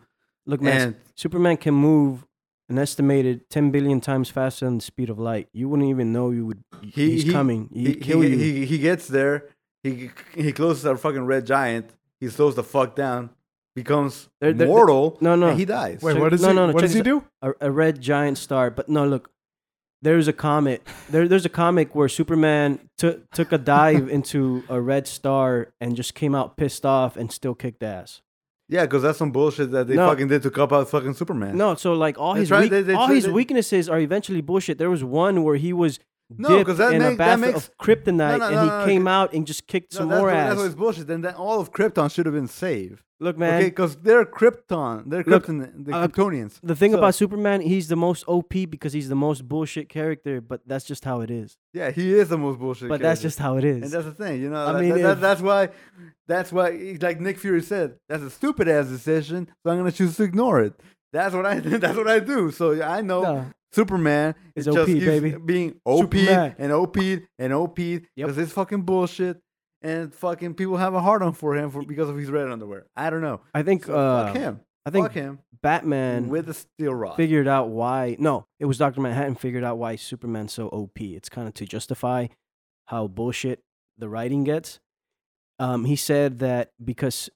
Look, 0.46 0.62
man, 0.62 0.82
And 0.82 0.96
Superman 1.16 1.58
can 1.58 1.74
move 1.74 2.26
an 2.72 2.80
estimated 2.80 3.50
10 3.50 3.70
billion 3.72 4.00
times 4.02 4.30
faster 4.30 4.66
than 4.66 4.78
the 4.78 4.82
speed 4.84 5.10
of 5.10 5.20
light. 5.20 5.50
You 5.54 5.68
wouldn't 5.70 5.90
even 5.90 6.12
know 6.12 6.32
you 6.32 6.46
would. 6.48 6.64
He- 6.82 7.12
he's 7.12 7.24
he- 7.24 7.32
coming. 7.32 7.70
He'd 7.74 7.88
he, 7.88 7.96
kill 7.96 8.22
he, 8.22 8.30
you. 8.30 8.38
he 8.38 8.66
he 8.66 8.78
gets 8.80 9.08
there. 9.08 9.50
He 9.84 10.10
he 10.36 10.52
closes 10.52 10.86
our 10.86 10.98
fucking 10.98 11.26
red 11.26 11.46
giant. 11.46 11.92
He 12.20 12.30
slows 12.30 12.56
the 12.56 12.64
fuck 12.64 12.96
down, 12.96 13.32
becomes 13.76 14.30
There- 14.40 14.54
there- 14.54 14.68
mortal. 14.68 15.18
no, 15.22 15.36
no. 15.36 15.50
and 15.50 15.60
he 15.60 15.66
dies. 15.66 16.02
Wait, 16.02 16.14
Check- 16.14 16.22
what 16.22 16.30
does 16.30 16.42
no, 16.44 16.50
he? 16.50 16.56
no, 16.56 16.68
no, 16.68 16.74
what 16.74 16.82
does 16.82 16.94
he 16.94 17.02
do? 17.02 17.24
a, 17.42 17.52
a 17.62 17.72
red 17.72 18.00
giant 18.02 18.38
star. 18.38 18.70
But 18.72 18.88
no, 18.90 19.06
look, 19.06 19.30
there's 20.02 20.28
a 20.28 20.34
comic. 20.34 20.88
There, 21.10 21.28
there's 21.28 21.46
a 21.46 21.50
comic 21.50 21.94
where 21.96 22.08
Superman 22.10 22.80
took 22.98 23.30
took 23.32 23.52
a 23.52 23.58
dive 23.58 24.08
into 24.18 24.64
a 24.70 24.80
red 24.80 25.08
star 25.08 25.74
and 25.82 25.96
just 25.96 26.14
came 26.16 26.34
out 26.36 26.56
pissed 26.58 26.86
off 26.86 27.18
and 27.18 27.32
still 27.32 27.54
kicked 27.56 27.84
ass. 27.84 28.22
Yeah, 28.72 28.84
because 28.84 29.04
that's 29.04 29.18
some 29.20 29.32
bullshit 29.32 29.70
that 29.72 29.88
they 29.88 29.96
No. 29.96 30.08
fucking 30.08 30.30
did 30.30 30.42
to 30.44 30.50
cop 30.50 30.72
out 30.72 30.90
fucking 30.90 31.14
Superman. 31.14 31.58
No, 31.58 31.76
so 31.76 31.94
like 31.94 32.18
all 32.18 32.34
They 32.34 32.40
his 32.40 32.50
tried- 32.50 32.62
weak, 32.62 32.72
they- 32.72 32.82
they 32.82 32.94
all 32.94 33.08
tried- 33.08 33.16
his 33.16 33.26
they- 33.26 33.32
weaknesses 33.32 33.90
are 33.90 34.00
eventually 34.00 34.40
bullshit. 34.42 34.78
There 34.78 34.90
was 34.90 35.04
one 35.04 35.44
where 35.44 35.58
he 35.58 35.74
was 35.74 36.00
No, 36.38 36.48
dipped 36.50 36.68
'cause 36.68 36.78
that 36.78 36.94
in 36.94 37.02
a 37.02 37.10
make- 37.10 37.18
that 37.18 37.26
bath 37.26 37.40
makes- 37.42 37.58
of 37.68 37.78
kryptonite 37.78 38.06
No, 38.16 38.38
no, 38.38 38.46
and 38.48 38.56
no, 38.56 38.62
he 38.64 38.68
no, 38.70 38.80
no, 38.80 38.86
came 38.86 39.08
out 39.08 39.34
and 39.34 39.46
just 39.46 39.68
kicked 39.68 39.94
No, 39.94 40.00
some 40.00 40.10
that's 40.10 40.20
more 40.20 40.28
what, 40.30 40.36
ass. 40.38 40.50
That's 40.52 40.62
what's 40.62 40.76
bullshit. 40.76 41.08
Then 41.08 41.22
that, 41.24 41.36
all 41.36 41.60
of 41.60 41.74
Krypton 41.74 42.10
should 42.10 42.26
have 42.26 42.34
been 42.34 42.48
saved. 42.48 43.04
Look, 43.22 43.38
man, 43.38 43.54
Okay, 43.60 43.70
because 43.70 43.96
they're 43.98 44.26
Krypton. 44.26 45.04
They're 45.10 45.24
Look, 45.26 45.46
Krypton, 45.46 45.86
the 45.86 45.94
uh, 45.96 46.08
Kryptonians. 46.08 46.60
the 46.64 46.76
thing 46.76 46.92
So- 46.94 46.98
about 46.98 47.14
Superman, 47.14 47.62
he's 47.62 47.88
the 47.88 47.96
most 47.96 48.24
OP 48.28 48.50
because 48.70 48.94
he's 48.94 49.10
the 49.10 49.16
most 49.16 49.48
bullshit 49.48 49.90
character. 49.90 50.42
But 50.42 50.62
that's 50.66 50.86
just 50.86 51.06
how 51.06 51.22
it 51.22 51.30
is. 51.30 51.56
Yeah, 51.74 51.92
he 51.92 52.14
is 52.16 52.30
the 52.30 52.38
most 52.40 52.58
bullshit. 52.60 52.90
But 52.90 53.00
that's 53.00 53.22
just 53.22 53.38
how 53.38 53.58
it 53.58 53.64
is. 53.64 53.84
And 53.84 53.92
that's 53.92 54.06
the 54.06 54.12
thing, 54.24 54.42
you 54.42 54.50
know. 54.50 54.66
I 54.66 54.74
that- 54.74 54.82
mean, 54.82 54.90
that- 54.96 55.02
that- 55.04 55.22
that's 55.22 55.42
why, 55.42 55.70
that's 56.28 56.52
why, 56.52 56.98
like 57.00 57.22
Nick 57.22 57.38
Fury 57.38 57.62
said, 57.62 57.96
that's 58.10 58.24
a 58.24 58.30
stupid 58.32 58.68
ass 58.68 58.88
decision. 58.88 59.48
So 59.64 59.72
I'm 59.72 59.78
gonna 59.78 59.92
choose 59.92 60.18
to 60.18 60.24
ignore 60.24 60.60
it. 60.62 60.74
That's 61.14 61.36
what 61.36 61.46
I, 61.46 61.60
that's 61.60 61.98
what 61.98 62.08
I 62.08 62.20
do. 62.20 62.50
So 62.52 62.82
I 62.82 63.02
know 63.02 63.22
No. 63.22 63.46
Superman 63.74 64.34
is 64.56 64.66
just 64.66 64.78
OP, 64.78 64.86
keeps 64.88 65.06
baby. 65.06 65.36
being 65.46 65.76
OP 65.86 66.16
Superman. 66.16 66.56
and 66.58 66.72
OP 66.72 66.98
and 67.38 67.54
OP 67.54 67.76
because 68.16 68.38
it's 68.38 68.52
fucking 68.52 68.82
bullshit. 68.82 69.40
And 69.82 70.14
fucking 70.14 70.54
people 70.54 70.78
have 70.78 70.94
a 70.94 71.02
hard 71.02 71.24
on 71.24 71.34
for 71.34 71.56
him 71.56 71.72
for 71.72 71.84
because 71.84 72.10
of 72.10 72.18
his 72.18 72.30
red 72.30 72.50
underwear. 72.50 72.86
I 72.96 73.10
don't 73.10 73.22
know. 73.22 73.42
I 73.54 73.64
think. 73.64 73.86
So 73.86 73.98
uh, 73.98 74.28
fuck 74.28 74.36
him. 74.36 74.60
I 74.86 74.90
think 74.90 75.06
fuck 75.06 75.14
him. 75.14 75.40
Batman 75.62 76.30
with 76.30 76.50
a 76.50 76.54
steel 76.54 76.94
rod. 76.94 77.16
figured 77.16 77.48
out 77.48 77.70
why. 77.70 78.16
No, 78.20 78.46
it 78.60 78.66
was 78.66 78.78
Doctor 78.78 79.02
Manhattan 79.02 79.36
figured 79.36 79.64
out 79.64 79.78
why 79.78 79.96
Superman's 79.96 80.54
so 80.54 80.68
OP. 80.70 81.00
It's 81.02 81.30
kind 81.30 81.48
of 81.48 81.54
to 81.56 81.66
justify 81.66 82.28
how 82.86 83.08
bullshit 83.08 83.64
the 83.98 84.10
writing 84.10 84.44
gets. 84.44 84.80
Um, 85.60 85.86
he 85.86 85.96
said 85.96 86.40
that 86.40 86.72
because 86.84 87.30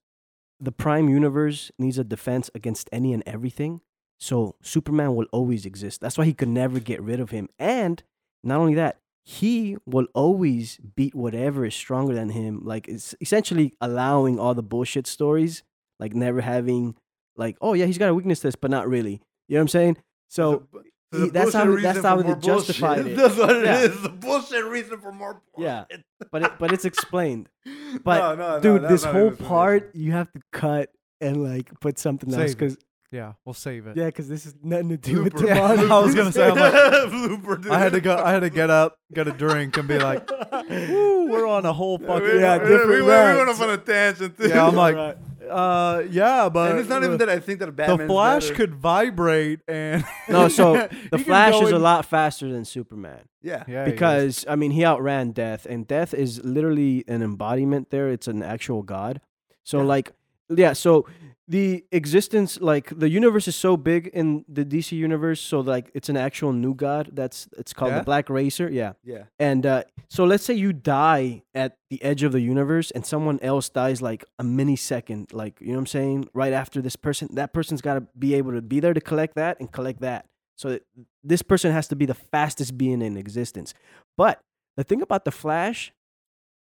the 0.59 0.71
Prime 0.71 1.09
Universe 1.09 1.71
needs 1.77 1.97
a 1.97 2.03
defense 2.03 2.49
against 2.55 2.89
any 2.91 3.13
and 3.13 3.21
everything, 3.25 3.81
so 4.19 4.55
Superman 4.63 5.15
will 5.15 5.27
always 5.31 5.65
exist. 5.65 6.01
That's 6.01 6.17
why 6.17 6.25
he 6.25 6.33
could 6.33 6.49
never 6.49 6.79
get 6.79 7.01
rid 7.01 7.19
of 7.19 7.29
him. 7.29 7.49
And 7.59 8.01
not 8.43 8.59
only 8.59 8.73
that, 8.75 8.99
he 9.27 9.75
will 9.87 10.07
always 10.13 10.77
beat 10.95 11.15
whatever 11.15 11.65
is 11.65 11.73
stronger 11.73 12.13
than 12.13 12.29
him. 12.29 12.61
Like 12.63 12.87
it's 12.87 13.15
essentially 13.19 13.73
allowing 13.81 14.39
all 14.39 14.53
the 14.53 14.61
bullshit 14.63 15.07
stories, 15.07 15.63
like 15.99 16.13
never 16.13 16.41
having, 16.41 16.95
like, 17.35 17.57
oh 17.59 17.73
yeah, 17.73 17.85
he's 17.85 17.97
got 17.97 18.09
a 18.09 18.13
weakness 18.13 18.39
this, 18.41 18.55
but 18.55 18.69
not 18.71 18.87
really. 18.87 19.21
You 19.47 19.55
know 19.55 19.59
what 19.59 19.61
I'm 19.61 19.67
saying? 19.69 19.97
So 20.29 20.67
So 21.11 21.23
he- 21.23 21.29
that's 21.29 21.53
how- 21.53 21.65
bullshit 21.65 21.83
that's 21.83 22.01
how 22.03 22.15
they 22.21 22.33
bullshit. 22.35 23.07
it. 23.07 23.15
That's 23.17 23.37
what 23.37 23.55
it 23.55 23.65
Yeah. 23.65 23.79
is. 23.81 24.01
The 24.01 24.09
bullshit 24.09 24.65
reason 24.65 24.99
for 24.99 25.11
more. 25.11 25.41
Yeah. 25.57 25.85
but 26.31 26.43
it, 26.43 26.51
but 26.59 26.71
it's 26.71 26.85
explained. 26.85 27.49
But 28.03 28.19
No, 28.19 28.35
no, 28.35 28.55
no, 28.57 28.59
dude, 28.59 28.81
that's 28.83 28.91
this 28.91 29.03
whole 29.05 29.31
part 29.31 29.95
you 29.95 30.11
have 30.11 30.29
to 30.33 30.41
cut 30.51 30.89
and 31.21 31.41
like 31.43 31.71
put 31.79 31.97
something 31.97 32.29
else 32.33 32.41
Save 32.41 32.49
it. 32.51 32.57
because 32.57 32.77
Yeah, 33.15 33.33
we'll 33.45 33.53
save 33.53 33.87
it. 33.87 33.95
yeah, 33.97 34.05
because 34.07 34.27
this 34.27 34.45
is 34.45 34.53
nothing 34.61 34.89
to 34.89 34.97
do 34.97 35.23
with 35.23 35.33
Blooper. 35.33 35.53
demonic. 35.55 35.89
I 35.91 35.99
was 35.99 36.13
gonna 36.15 36.31
say, 36.31 36.49
I'm 36.49 36.55
like, 36.55 36.73
Blooper, 37.11 37.61
dude. 37.61 37.71
I 37.71 37.79
had 37.79 37.93
to 37.93 38.01
go. 38.01 38.15
I 38.17 38.31
had 38.31 38.41
to 38.41 38.49
get 38.49 38.69
up, 38.69 38.97
get 39.13 39.27
a 39.27 39.31
drink, 39.31 39.77
and 39.77 39.87
be 39.87 39.97
like, 39.99 40.29
"Woo, 40.69 41.29
we're 41.31 41.47
on 41.47 41.65
a 41.65 41.73
whole 41.73 41.97
fucking 41.97 42.23
we, 42.23 42.39
yeah, 42.39 42.57
we, 42.57 42.67
different 42.69 42.89
we, 42.89 42.95
we 42.97 43.07
went 43.07 43.37
routes. 43.47 43.59
off 43.59 43.67
on 43.67 43.73
a 43.73 43.77
tangent. 43.77 44.37
Too. 44.37 44.49
Yeah, 44.49 44.67
I'm 44.67 44.75
like, 44.75 44.95
Right. 44.95 45.17
uh, 45.49 46.03
yeah, 46.09 46.49
but 46.49 46.71
and 46.71 46.79
it's 46.79 46.89
not 46.89 47.03
even 47.03 47.17
that 47.19 47.29
I 47.29 47.39
think 47.39 47.59
that 47.59 47.75
the 47.77 48.05
Flash 48.07 48.43
better. 48.43 48.55
could 48.55 48.75
vibrate 48.75 49.59
and 49.67 50.03
No, 50.29 50.47
so 50.47 50.87
the 51.11 51.17
Flash 51.19 51.53
go 51.53 51.65
is 51.67 51.71
a 51.71 51.79
lot 51.79 52.05
faster 52.05 52.51
than 52.51 52.65
Superman 52.65 53.21
Yeah. 53.43 53.63
Yeah, 53.67 53.85
he 53.85 53.91
is. 53.91 53.93
because 53.93 54.45
I 54.49 54.55
mean 54.55 54.71
he 54.71 54.83
outran 54.83 55.31
Death, 55.31 55.65
and 55.69 55.87
Death 55.87 56.13
is 56.13 56.43
literally 56.43 57.03
an 57.07 57.21
embodiment. 57.21 57.91
There, 57.91 58.09
it's 58.09 58.27
an 58.27 58.41
actual 58.43 58.81
god. 58.83 59.21
So 59.63 59.77
Yeah. 59.79 59.83
like, 59.85 60.11
yeah. 60.49 60.73
So 60.73 61.07
the 61.47 61.85
existence, 61.91 62.59
like 62.59 62.89
the 62.97 63.07
universe, 63.07 63.47
is 63.47 63.55
so 63.55 63.77
big 63.77 64.07
in 64.07 64.45
the 64.47 64.65
DC 64.65 64.93
universe. 64.93 65.39
So 65.39 65.59
like, 65.59 65.91
it's 65.93 66.09
an 66.09 66.17
actual 66.17 66.53
new 66.53 66.73
god. 66.73 67.11
That's 67.13 67.47
it's 67.57 67.71
called 67.73 67.91
Yeah? 67.91 67.99
the 67.99 68.03
Black 68.03 68.29
Racer. 68.29 68.69
Yeah. 68.71 68.93
Yeah. 69.03 69.23
And 69.37 69.65
uh, 69.65 69.83
so 70.09 70.25
let's 70.25 70.43
say 70.43 70.55
you 70.55 70.73
die 70.73 71.43
at 71.53 71.77
the 71.91 72.01
edge 72.03 72.23
of 72.23 72.31
the 72.31 72.41
universe 72.41 72.89
and 72.91 73.05
someone 73.05 73.39
else 73.41 73.69
dies 73.69 74.01
like 74.01 74.25
a 74.39 74.43
millisecond, 74.43 75.33
like, 75.33 75.59
you 75.61 75.67
know 75.67 75.73
what 75.73 75.79
I'm 75.81 75.87
saying? 75.87 76.29
Right 76.33 76.53
after 76.53 76.81
this 76.81 76.95
person, 76.95 77.29
that 77.35 77.53
person's 77.53 77.81
got 77.81 77.93
to 77.95 78.01
be 78.17 78.33
able 78.33 78.53
to 78.53 78.61
be 78.61 78.79
there 78.79 78.93
to 78.93 79.01
collect 79.01 79.35
that 79.35 79.59
and 79.59 79.71
collect 79.71 80.01
that. 80.01 80.25
So 80.57 80.69
that 80.69 80.83
this 81.23 81.41
person 81.41 81.71
has 81.73 81.87
to 81.89 81.95
be 81.95 82.05
the 82.05 82.13
fastest 82.13 82.77
being 82.77 83.01
in 83.01 83.17
existence. 83.17 83.73
But 84.17 84.39
the 84.77 84.83
thing 84.83 85.01
about 85.01 85.25
the 85.25 85.31
Flash, 85.31 85.91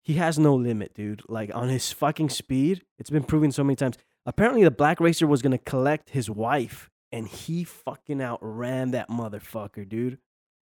he 0.02 0.14
has 0.14 0.38
no 0.38 0.54
limit, 0.54 0.94
dude. 0.94 1.22
Like 1.28 1.54
on 1.54 1.68
his 1.68 1.92
fucking 1.92 2.30
speed, 2.30 2.82
it's 2.98 3.10
been 3.10 3.24
proven 3.24 3.52
so 3.52 3.64
many 3.64 3.76
times. 3.76 3.96
Apparently, 4.26 4.64
the 4.64 4.70
Black 4.70 5.00
Racer 5.00 5.26
was 5.26 5.42
going 5.42 5.52
to 5.52 5.58
collect 5.58 6.10
his 6.10 6.28
wife 6.28 6.90
and 7.12 7.28
he 7.28 7.62
fucking 7.62 8.20
outran 8.20 8.90
that 8.92 9.08
motherfucker, 9.08 9.86
dude. 9.86 10.18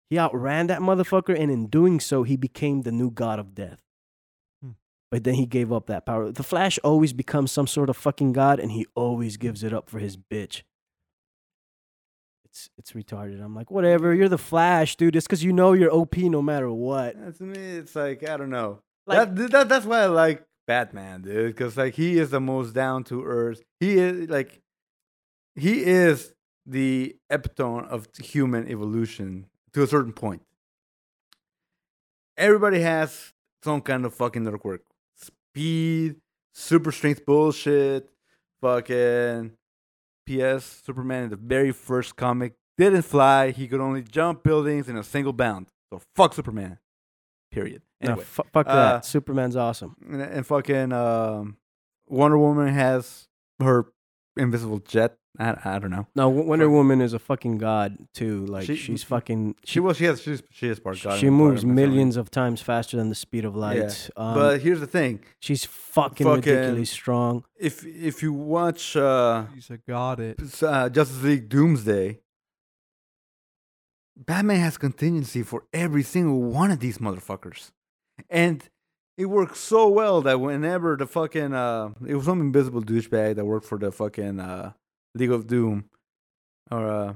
He 0.08 0.18
outran 0.18 0.66
that 0.68 0.80
motherfucker, 0.80 1.38
and 1.38 1.50
in 1.52 1.66
doing 1.66 2.00
so, 2.00 2.24
he 2.24 2.36
became 2.36 2.82
the 2.82 2.90
new 2.90 3.10
god 3.10 3.38
of 3.38 3.54
death. 3.54 3.80
Hmm. 4.62 4.70
But 5.10 5.22
then 5.22 5.34
he 5.34 5.46
gave 5.46 5.72
up 5.72 5.86
that 5.86 6.06
power. 6.06 6.32
The 6.32 6.42
Flash 6.42 6.78
always 6.82 7.12
becomes 7.12 7.52
some 7.52 7.66
sort 7.66 7.90
of 7.90 7.96
fucking 7.96 8.32
god, 8.32 8.58
and 8.58 8.72
he 8.72 8.86
always 8.96 9.36
gives 9.36 9.62
it 9.62 9.72
up 9.72 9.88
for 9.88 10.00
his 10.00 10.16
bitch. 10.16 10.62
It's 12.44 12.70
it's 12.76 12.92
retarded. 12.92 13.40
I'm 13.44 13.54
like, 13.54 13.70
whatever. 13.70 14.12
You're 14.12 14.28
the 14.28 14.38
Flash, 14.38 14.96
dude. 14.96 15.14
It's 15.14 15.26
because 15.26 15.44
you 15.44 15.52
know 15.52 15.74
you're 15.74 15.94
OP 15.94 16.16
no 16.16 16.42
matter 16.42 16.72
what. 16.72 17.36
To 17.36 17.44
me, 17.44 17.60
it's 17.60 17.94
like 17.94 18.28
I 18.28 18.36
don't 18.36 18.50
know. 18.50 18.80
Like- 19.16 19.34
that, 19.34 19.50
that 19.50 19.68
that's 19.68 19.86
why 19.86 20.00
I 20.02 20.06
like 20.06 20.44
Batman, 20.66 21.22
dude. 21.22 21.48
Because 21.48 21.76
like 21.76 21.94
he 21.94 22.18
is 22.18 22.30
the 22.30 22.40
most 22.40 22.72
down 22.74 23.04
to 23.04 23.24
earth. 23.24 23.62
He 23.78 23.94
is 23.98 24.28
like 24.28 24.60
he 25.54 25.84
is 25.84 26.32
the 26.66 27.16
epitome 27.28 27.86
of 27.88 28.08
human 28.18 28.68
evolution 28.68 29.46
to 29.72 29.82
a 29.82 29.86
certain 29.86 30.12
point. 30.12 30.42
Everybody 32.36 32.80
has 32.80 33.32
some 33.62 33.80
kind 33.80 34.04
of 34.04 34.14
fucking 34.14 34.44
network 34.44 34.64
work. 34.64 34.82
Speed, 35.16 36.16
super 36.54 36.92
strength 36.92 37.26
bullshit, 37.26 38.08
fucking 38.60 39.52
PS 40.26 40.82
Superman 40.84 41.24
in 41.24 41.30
the 41.30 41.36
very 41.36 41.72
first 41.72 42.16
comic 42.16 42.54
didn't 42.78 43.02
fly. 43.02 43.50
He 43.50 43.68
could 43.68 43.80
only 43.80 44.02
jump 44.02 44.42
buildings 44.42 44.88
in 44.88 44.96
a 44.96 45.02
single 45.02 45.32
bound. 45.32 45.66
So 45.92 46.00
fuck 46.14 46.32
Superman. 46.34 46.78
Period. 47.50 47.82
No, 48.00 48.12
Anyway, 48.12 48.24
fuck 48.24 48.66
uh, 48.68 48.74
that. 48.74 49.04
Superman's 49.04 49.56
awesome. 49.56 49.96
and, 50.08 50.22
and 50.22 50.46
fucking 50.46 50.92
um, 50.92 51.56
Wonder 52.08 52.38
Woman 52.38 52.68
has 52.68 53.28
her 53.60 53.86
invisible 54.36 54.78
jet. 54.78 55.16
I, 55.38 55.56
I 55.64 55.78
don't 55.78 55.90
know. 55.90 56.08
No, 56.16 56.28
Wonder 56.28 56.64
fuck- 56.66 56.72
Woman 56.72 57.00
is 57.00 57.12
a 57.12 57.18
fucking 57.18 57.58
god 57.58 57.96
too. 58.14 58.44
Like 58.46 58.66
She- 58.66 58.74
she's 58.76 59.04
fucking. 59.04 59.54
She 59.64 59.78
well, 59.78 59.94
she 59.94 60.04
has 60.06 60.20
she's, 60.22 60.42
she 60.50 60.68
is 60.68 60.80
part 60.80 61.00
god. 61.02 61.20
she 61.20 61.26
and 61.28 61.38
part 61.38 61.50
moves 61.50 61.62
of 61.62 61.70
millions 61.70 62.16
of 62.16 62.30
times 62.32 62.60
faster 62.60 62.96
than 62.96 63.10
the 63.10 63.14
speed 63.14 63.44
of 63.44 63.54
light. 63.54 64.10
Um, 64.16 64.34
but 64.34 64.60
here's 64.60 64.80
the 64.80 64.86
thing: 64.88 65.20
she's 65.38 65.64
fucking, 65.64 66.24
fucking- 66.26 66.36
ridiculously 66.52 66.84
strong. 66.84 67.44
if 67.58 67.84
if 67.86 68.22
you 68.24 68.32
watch 68.32 68.96
uh, 68.96 69.44
he's 69.54 69.70
a 69.70 69.76
got 69.78 70.18
it. 70.20 70.40
uh, 70.62 70.88
Justice 70.88 71.22
League 71.22 71.48
Doomsday, 71.48 72.18
Batman 74.26 74.60
has 74.60 74.76
contingency 74.76 75.42
for 75.42 75.64
every 75.72 76.02
single 76.02 76.42
one 76.42 76.70
of 76.70 76.80
these 76.80 76.98
motherfuckers, 76.98 77.70
and 78.28 78.62
it 79.16 79.26
works 79.26 79.58
so 79.58 79.88
well 79.88 80.20
that 80.22 80.40
whenever 80.40 80.94
the 80.96 81.06
fucking 81.06 81.54
uh, 81.54 81.90
it 82.06 82.14
was 82.14 82.26
some 82.26 82.40
invisible 82.40 82.82
douchebag 82.82 83.36
that 83.36 83.46
worked 83.46 83.66
for 83.66 83.78
the 83.78 83.90
fucking 83.90 84.38
uh, 84.38 84.72
League 85.14 85.30
of 85.30 85.46
Doom, 85.46 85.86
or 86.70 86.86
uh, 86.86 87.14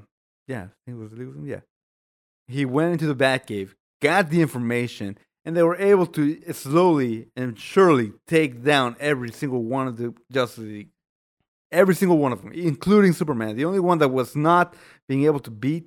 yeah, 0.48 0.68
it 0.86 0.94
was 0.94 1.10
LeguMon. 1.10 1.46
Yeah, 1.46 1.60
he 2.48 2.64
went 2.64 2.92
into 2.92 3.06
the 3.06 3.14
Batcave, 3.14 3.74
got 4.00 4.30
the 4.30 4.40
information, 4.40 5.18
and 5.44 5.54
they 5.54 5.62
were 5.62 5.76
able 5.76 6.06
to 6.06 6.40
slowly 6.54 7.28
and 7.36 7.58
surely 7.58 8.12
take 8.26 8.64
down 8.64 8.96
every 8.98 9.30
single 9.30 9.62
one 9.62 9.88
of 9.88 9.98
the 9.98 10.14
Justice 10.32 10.64
League, 10.64 10.88
every 11.70 11.94
single 11.94 12.16
one 12.16 12.32
of 12.32 12.40
them, 12.40 12.52
including 12.52 13.12
Superman. 13.12 13.56
The 13.56 13.66
only 13.66 13.80
one 13.80 13.98
that 13.98 14.08
was 14.08 14.34
not 14.34 14.74
being 15.06 15.24
able 15.24 15.40
to 15.40 15.50
beat 15.50 15.84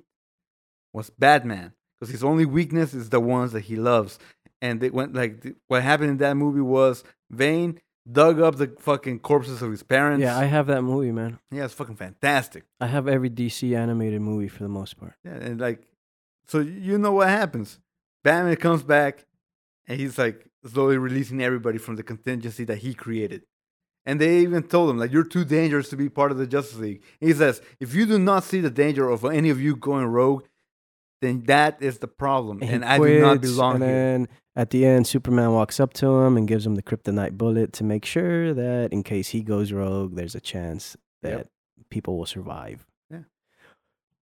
was 0.98 1.10
Batman, 1.10 1.72
because 1.98 2.12
his 2.12 2.22
only 2.22 2.44
weakness 2.44 2.92
is 2.92 3.08
the 3.08 3.20
ones 3.20 3.52
that 3.52 3.62
he 3.62 3.76
loves. 3.76 4.18
And 4.60 4.80
they 4.80 4.90
went 4.90 5.14
like 5.14 5.56
what 5.68 5.82
happened 5.82 6.10
in 6.10 6.16
that 6.18 6.36
movie 6.36 6.60
was 6.60 7.04
Bane 7.34 7.80
dug 8.10 8.40
up 8.40 8.56
the 8.56 8.74
fucking 8.80 9.20
corpses 9.20 9.62
of 9.62 9.70
his 9.70 9.82
parents. 9.82 10.22
Yeah, 10.22 10.36
I 10.38 10.44
have 10.44 10.66
that 10.66 10.82
movie, 10.82 11.12
man. 11.12 11.38
yeah, 11.50 11.64
it's 11.64 11.74
fucking 11.74 11.96
fantastic. 11.96 12.64
I 12.80 12.86
have 12.86 13.06
every 13.06 13.30
DC 13.30 13.76
animated 13.76 14.20
movie 14.20 14.48
for 14.48 14.62
the 14.62 14.68
most 14.68 14.98
part. 14.98 15.14
Yeah, 15.24 15.34
and 15.34 15.60
like, 15.60 15.86
so 16.46 16.58
you 16.58 16.98
know 16.98 17.12
what 17.12 17.28
happens? 17.28 17.78
Batman 18.24 18.56
comes 18.56 18.82
back, 18.82 19.26
and 19.86 20.00
he's 20.00 20.18
like 20.18 20.46
slowly 20.66 20.98
releasing 20.98 21.40
everybody 21.42 21.78
from 21.78 21.96
the 21.96 22.02
contingency 22.02 22.64
that 22.64 22.78
he 22.78 22.94
created. 22.94 23.42
And 24.06 24.20
they 24.20 24.38
even 24.38 24.62
told 24.62 24.90
him 24.90 24.98
like, 24.98 25.12
"You're 25.12 25.22
too 25.22 25.44
dangerous 25.44 25.88
to 25.90 25.96
be 25.96 26.08
part 26.08 26.32
of 26.32 26.38
the 26.38 26.46
Justice 26.46 26.78
League." 26.78 27.02
And 27.20 27.28
he 27.28 27.34
says, 27.36 27.60
"If 27.78 27.94
you 27.94 28.06
do 28.06 28.18
not 28.18 28.42
see 28.42 28.60
the 28.60 28.70
danger 28.70 29.08
of 29.08 29.24
any 29.24 29.50
of 29.50 29.60
you 29.60 29.76
going 29.76 30.06
rogue, 30.06 30.44
then 31.20 31.42
that 31.46 31.82
is 31.82 31.98
the 31.98 32.08
problem, 32.08 32.60
he 32.60 32.68
and 32.68 32.84
I 32.84 32.98
do 32.98 33.20
not 33.20 33.38
quits, 33.38 33.52
belong 33.54 33.74
and 33.76 33.84
here." 33.84 33.92
then 33.92 34.28
at 34.56 34.70
the 34.70 34.84
end, 34.86 35.06
Superman 35.06 35.52
walks 35.52 35.78
up 35.80 35.92
to 35.94 36.06
him 36.20 36.36
and 36.36 36.46
gives 36.48 36.66
him 36.66 36.74
the 36.74 36.82
kryptonite 36.82 37.32
bullet 37.38 37.72
to 37.74 37.84
make 37.84 38.04
sure 38.04 38.52
that 38.54 38.92
in 38.92 39.02
case 39.02 39.28
he 39.28 39.42
goes 39.42 39.72
rogue, 39.72 40.16
there's 40.16 40.34
a 40.34 40.40
chance 40.40 40.96
that 41.22 41.30
Yep. 41.32 41.48
people 41.90 42.16
will 42.18 42.26
survive. 42.26 42.84
Yeah. 43.10 43.20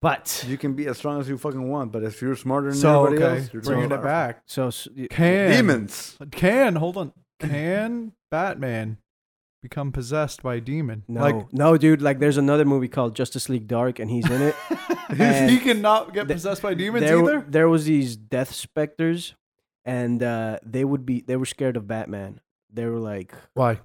But 0.01 0.45
You 0.47 0.57
can 0.57 0.73
be 0.73 0.85
as 0.87 0.97
strong 0.99 1.19
as 1.19 1.27
you 1.27 1.37
fucking 1.39 1.67
want, 1.69 1.91
but 1.91 2.03
if 2.03 2.21
you're 2.21 2.35
smarter 2.35 2.67
than 2.69 2.77
So 2.77 3.05
everybody 3.05 3.23
okay, 3.25 3.41
else, 3.41 3.53
you're 3.53 3.61
bringing 3.63 3.91
it 3.91 4.03
back. 4.03 4.43
so 4.45 4.67
s- 4.67 4.87
y- 4.95 5.07
Can 5.09 5.51
Demons. 5.51 6.17
Can 6.31 6.75
hold 6.75 6.97
on. 6.97 7.13
Can 7.39 8.13
Batman 8.29 8.97
become 9.63 9.91
possessed 9.91 10.43
by 10.43 10.55
a 10.55 10.61
demon? 10.61 11.03
no, 11.07 11.21
Like 11.21 11.51
no, 11.53 11.77
dude. 11.77 12.01
Like, 12.01 12.19
there's 12.19 12.37
another 12.37 12.63
movie 12.65 12.87
called 12.87 13.15
Justice 13.15 13.49
League 13.49 13.67
Dark, 13.67 13.97
and 13.99 14.09
he's 14.11 14.29
in 14.29 14.41
it. 14.41 14.55
And 15.19 15.49
he 15.49 15.59
cannot 15.59 16.13
get 16.13 16.27
th- 16.27 16.35
possessed 16.35 16.61
by 16.61 16.73
demons 16.73 17.05
there, 17.05 17.19
either. 17.19 17.45
there 17.47 17.69
was 17.69 17.85
these 17.85 18.15
death 18.15 18.53
specters, 18.53 19.35
and 19.85 20.21
uh, 20.21 20.59
they 20.65 20.83
would 20.83 21.05
be 21.05 21.21
they 21.21 21.35
were 21.37 21.45
scared 21.45 21.77
of 21.77 21.87
Batman. 21.87 22.41
They 22.71 22.85
were 22.85 22.99
like 22.99 23.33
Why? 23.53 23.79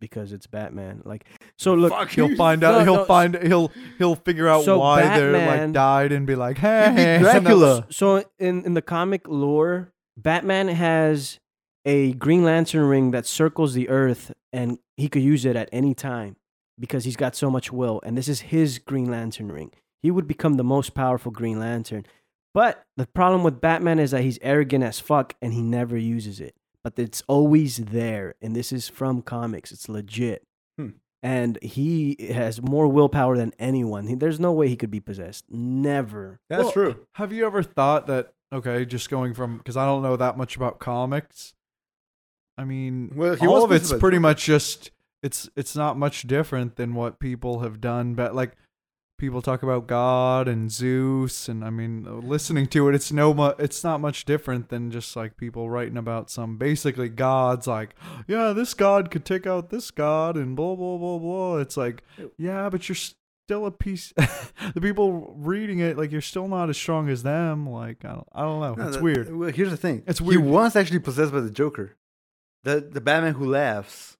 because 0.00 0.32
it's 0.32 0.46
Batman. 0.46 1.02
Like, 1.04 1.24
so 1.58 1.74
look, 1.74 1.90
Fuck 1.92 2.10
He'll 2.10 2.30
you. 2.30 2.36
find 2.36 2.62
out. 2.62 2.78
No, 2.78 2.84
he'll 2.84 2.94
no, 2.96 3.04
find. 3.04 3.36
He'll 3.42 3.72
he'll 3.98 4.16
figure 4.16 4.48
out 4.48 4.64
So 4.64 4.78
why 4.78 5.18
they're 5.18 5.32
like 5.32 5.72
died 5.72 6.12
and 6.12 6.26
be 6.26 6.34
like, 6.36 6.56
He'd 6.58 6.66
hey, 6.66 7.18
Dracula. 7.20 7.86
So 7.90 8.24
in 8.38 8.64
in 8.64 8.74
the 8.74 8.82
comic 8.82 9.26
lore, 9.28 9.92
Batman 10.16 10.68
has 10.68 11.38
a 11.84 12.12
Green 12.14 12.44
Lantern 12.44 12.84
ring 12.86 13.10
that 13.12 13.26
circles 13.26 13.74
the 13.74 13.88
Earth, 13.88 14.32
and 14.52 14.78
he 14.96 15.08
could 15.08 15.22
use 15.22 15.44
it 15.44 15.56
at 15.56 15.68
any 15.72 15.94
time 15.94 16.36
because 16.78 17.04
he's 17.04 17.16
got 17.16 17.36
so 17.36 17.50
much 17.50 17.70
will. 17.72 18.00
And 18.04 18.16
this 18.16 18.28
is 18.28 18.40
his 18.42 18.78
Green 18.78 19.10
Lantern 19.10 19.50
ring. 19.52 19.72
He 20.04 20.10
would 20.10 20.28
become 20.28 20.54
the 20.58 20.62
most 20.64 20.92
powerful 20.94 21.32
Green 21.32 21.58
Lantern. 21.58 22.04
But 22.52 22.84
the 22.98 23.06
problem 23.06 23.42
with 23.42 23.62
Batman 23.62 23.98
is 23.98 24.10
that 24.10 24.20
he's 24.22 24.38
arrogant 24.42 24.84
as 24.84 25.00
fuck, 25.00 25.34
and 25.40 25.54
he 25.54 25.62
never 25.62 25.96
uses 25.96 26.40
it. 26.40 26.54
But 26.84 26.98
it's 26.98 27.22
always 27.26 27.78
there, 27.78 28.34
and 28.42 28.54
this 28.54 28.70
is 28.70 28.86
from 28.86 29.22
comics. 29.22 29.72
It's 29.72 29.88
legit. 29.88 30.42
Hmm. 30.78 30.90
And 31.22 31.58
he 31.62 32.16
has 32.34 32.60
more 32.60 32.86
willpower 32.86 33.38
than 33.38 33.54
anyone. 33.58 34.06
He- 34.08 34.14
There's 34.14 34.38
no 34.38 34.52
way 34.52 34.68
he 34.68 34.76
could 34.76 34.90
be 34.90 35.00
possessed. 35.00 35.46
Never. 35.50 36.38
That's 36.50 36.64
Well, 36.64 36.72
true. 36.72 37.06
Have 37.14 37.32
you 37.32 37.46
ever 37.46 37.62
thought 37.62 38.06
that? 38.08 38.34
Okay, 38.52 38.84
just 38.84 39.08
going 39.08 39.32
from 39.32 39.56
because 39.56 39.78
I 39.78 39.86
don't 39.86 40.02
know 40.02 40.16
that 40.16 40.36
much 40.36 40.54
about 40.54 40.78
comics. 40.78 41.54
I 42.58 42.64
mean, 42.64 43.10
Well, 43.16 43.36
he 43.36 43.46
all 43.46 43.54
was 43.54 43.64
of 43.64 43.72
it's 43.72 43.92
pretty 43.94 44.18
much 44.18 44.44
just 44.44 44.90
it's 45.22 45.48
it's 45.56 45.74
not 45.74 45.96
much 45.96 46.26
different 46.26 46.76
than 46.76 46.94
what 46.94 47.18
people 47.18 47.60
have 47.60 47.80
done. 47.80 48.14
But 48.14 48.34
like 48.34 48.52
people 49.18 49.40
talk 49.42 49.62
about 49.62 49.86
God 49.86 50.48
and 50.48 50.70
Zeus, 50.70 51.48
and 51.48 51.64
I 51.64 51.70
mean, 51.70 52.04
listening 52.28 52.66
to 52.68 52.88
it, 52.88 52.94
it's 52.94 53.12
no 53.12 53.32
mu- 53.34 53.52
it's 53.58 53.84
not 53.84 54.00
much 54.00 54.24
different 54.24 54.68
than 54.68 54.90
just 54.90 55.14
like 55.16 55.36
people 55.36 55.70
writing 55.70 55.96
about 55.96 56.30
some 56.30 56.56
basically 56.58 57.08
gods. 57.08 57.66
Like, 57.66 57.94
yeah, 58.26 58.52
this 58.52 58.74
god 58.74 59.10
could 59.10 59.24
take 59.24 59.46
out 59.46 59.70
this 59.70 59.90
god, 59.90 60.36
and 60.36 60.56
blah 60.56 60.74
blah 60.74 60.98
blah 60.98 61.18
blah. 61.18 61.56
It's 61.58 61.76
like, 61.76 62.02
yeah, 62.36 62.68
but 62.70 62.88
you're 62.88 62.96
still 62.96 63.66
a 63.66 63.70
piece. 63.70 64.12
the 64.74 64.80
people 64.80 65.34
reading 65.38 65.78
it, 65.78 65.96
like, 65.96 66.10
you're 66.12 66.20
still 66.20 66.48
not 66.48 66.68
as 66.70 66.76
strong 66.76 67.08
as 67.08 67.22
them. 67.22 67.68
Like, 67.68 68.04
I 68.04 68.08
don't, 68.14 68.28
I 68.32 68.42
don't 68.42 68.60
know. 68.60 68.74
No, 68.74 68.86
it's 68.88 68.96
that- 68.96 69.02
weird. 69.02 69.34
Well, 69.34 69.50
here's 69.50 69.70
the 69.70 69.76
thing. 69.76 70.02
It's 70.06 70.20
weird. 70.20 70.42
He 70.42 70.46
was 70.48 70.76
actually 70.76 71.00
possessed 71.00 71.32
by 71.32 71.40
the 71.40 71.50
Joker, 71.50 71.96
the 72.64 72.80
the 72.80 73.00
Batman 73.00 73.34
who 73.34 73.46
laughs. 73.48 74.16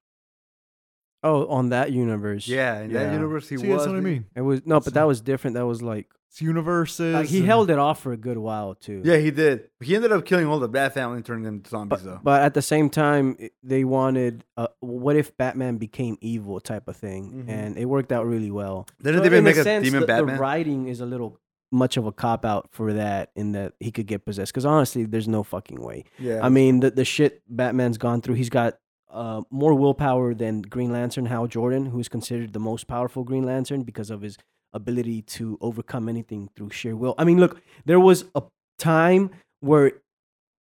Oh, 1.25 1.47
on 1.49 1.71
that 1.71 1.91
universe. 1.91 2.47
Yeah, 2.47 2.81
in 2.83 2.91
Yeah. 2.91 3.05
that 3.05 3.13
universe, 3.15 3.49
he 3.49 3.57
See, 3.57 3.67
was. 3.69 3.79
that's 3.83 3.89
what 3.89 3.97
I 3.97 4.01
mean. 4.01 4.27
It 4.37 4.43
was 4.43 4.61
no, 4.67 4.79
but 4.81 4.95
that 4.95 5.07
was 5.07 5.21
different. 5.21 5.55
That 5.55 5.67
was 5.67 5.81
like, 5.83 6.07
It's 6.29 6.41
universes. 6.43 7.15
like 7.15 7.27
he 7.29 7.39
and- 7.39 7.47
held 7.47 7.71
it 7.71 7.79
off 7.79 8.01
for 8.03 8.13
a 8.13 8.17
good 8.17 8.39
while 8.39 8.75
too. 8.75 9.01
Yeah, 9.05 9.17
he 9.17 9.31
did. 9.31 9.69
He 9.81 9.97
ended 9.97 10.13
up 10.13 10.25
killing 10.25 10.47
all 10.47 10.59
the 10.61 10.69
Bat 10.69 10.95
family 10.95 11.17
and 11.17 11.25
turning 11.25 11.45
them 11.45 11.55
into 11.57 11.71
zombies, 11.71 12.03
though. 12.03 12.15
But, 12.17 12.25
but 12.25 12.43
at 12.43 12.55
the 12.55 12.63
same 12.63 12.91
time, 12.91 13.37
i- 13.41 13.51
they 13.63 13.85
wanted, 13.85 14.45
uh, 14.57 14.67
what 14.81 15.17
if 15.17 15.37
Batman 15.37 15.79
became 15.79 16.17
evil 16.21 16.61
type 16.61 16.89
of 16.89 16.97
thing, 16.97 17.45
Mhm. 17.47 17.51
and 17.53 17.79
it 17.79 17.87
worked 17.87 18.13
out 18.13 18.27
really 18.27 18.51
well. 18.51 18.87
Didn't 19.03 19.17
So 19.17 19.21
they 19.21 19.27
even 19.27 19.39
in 19.39 19.45
make 19.45 19.57
a 19.57 19.63
sense, 19.63 19.85
demon 19.85 20.01
the, 20.03 20.07
Batman? 20.07 20.35
The 20.37 20.41
writing 20.41 20.89
is 20.89 21.01
a 21.01 21.07
little 21.07 21.39
much 21.73 21.97
of 21.97 22.07
a 22.07 22.13
cop 22.13 22.45
out 22.45 22.69
for 22.71 22.93
that, 22.93 23.31
in 23.35 23.51
that 23.53 23.73
he 23.81 23.91
could 23.91 24.07
get 24.07 24.25
possessed. 24.25 24.53
Because 24.53 24.65
honestly, 24.67 25.05
there's 25.07 25.27
no 25.27 25.43
fucking 25.43 25.81
way. 25.81 26.05
yeah. 26.21 26.39
I 26.45 26.49
mean, 26.49 26.81
the 26.81 26.91
the 26.91 27.05
shit 27.05 27.43
Batman's 27.49 27.99
gone 27.99 28.21
through, 28.21 28.35
he's 28.37 28.51
got 28.51 28.79
uh, 29.15 29.43
more 29.51 29.75
willpower 29.75 30.35
than 30.35 30.61
Green 30.63 30.93
Lantern 30.93 31.27
Hal 31.27 31.47
Jordan, 31.47 31.87
who 31.87 32.01
is 32.01 32.09
considered 32.09 32.53
the 32.53 32.59
most 32.59 32.87
powerful 32.87 33.25
Green 33.25 33.45
Lantern 33.45 33.83
because 33.83 34.11
of 34.11 34.23
his 34.23 34.37
ability 34.73 35.23
to 35.23 35.57
overcome 35.61 36.09
anything 36.09 36.51
through 36.55 36.71
sheer 36.71 36.97
will. 36.97 37.15
I 37.17 37.25
mean, 37.25 37.39
look, 37.39 37.63
there 37.85 38.01
was 38.01 38.25
a 38.35 38.43
time 38.79 39.31
where 39.61 39.93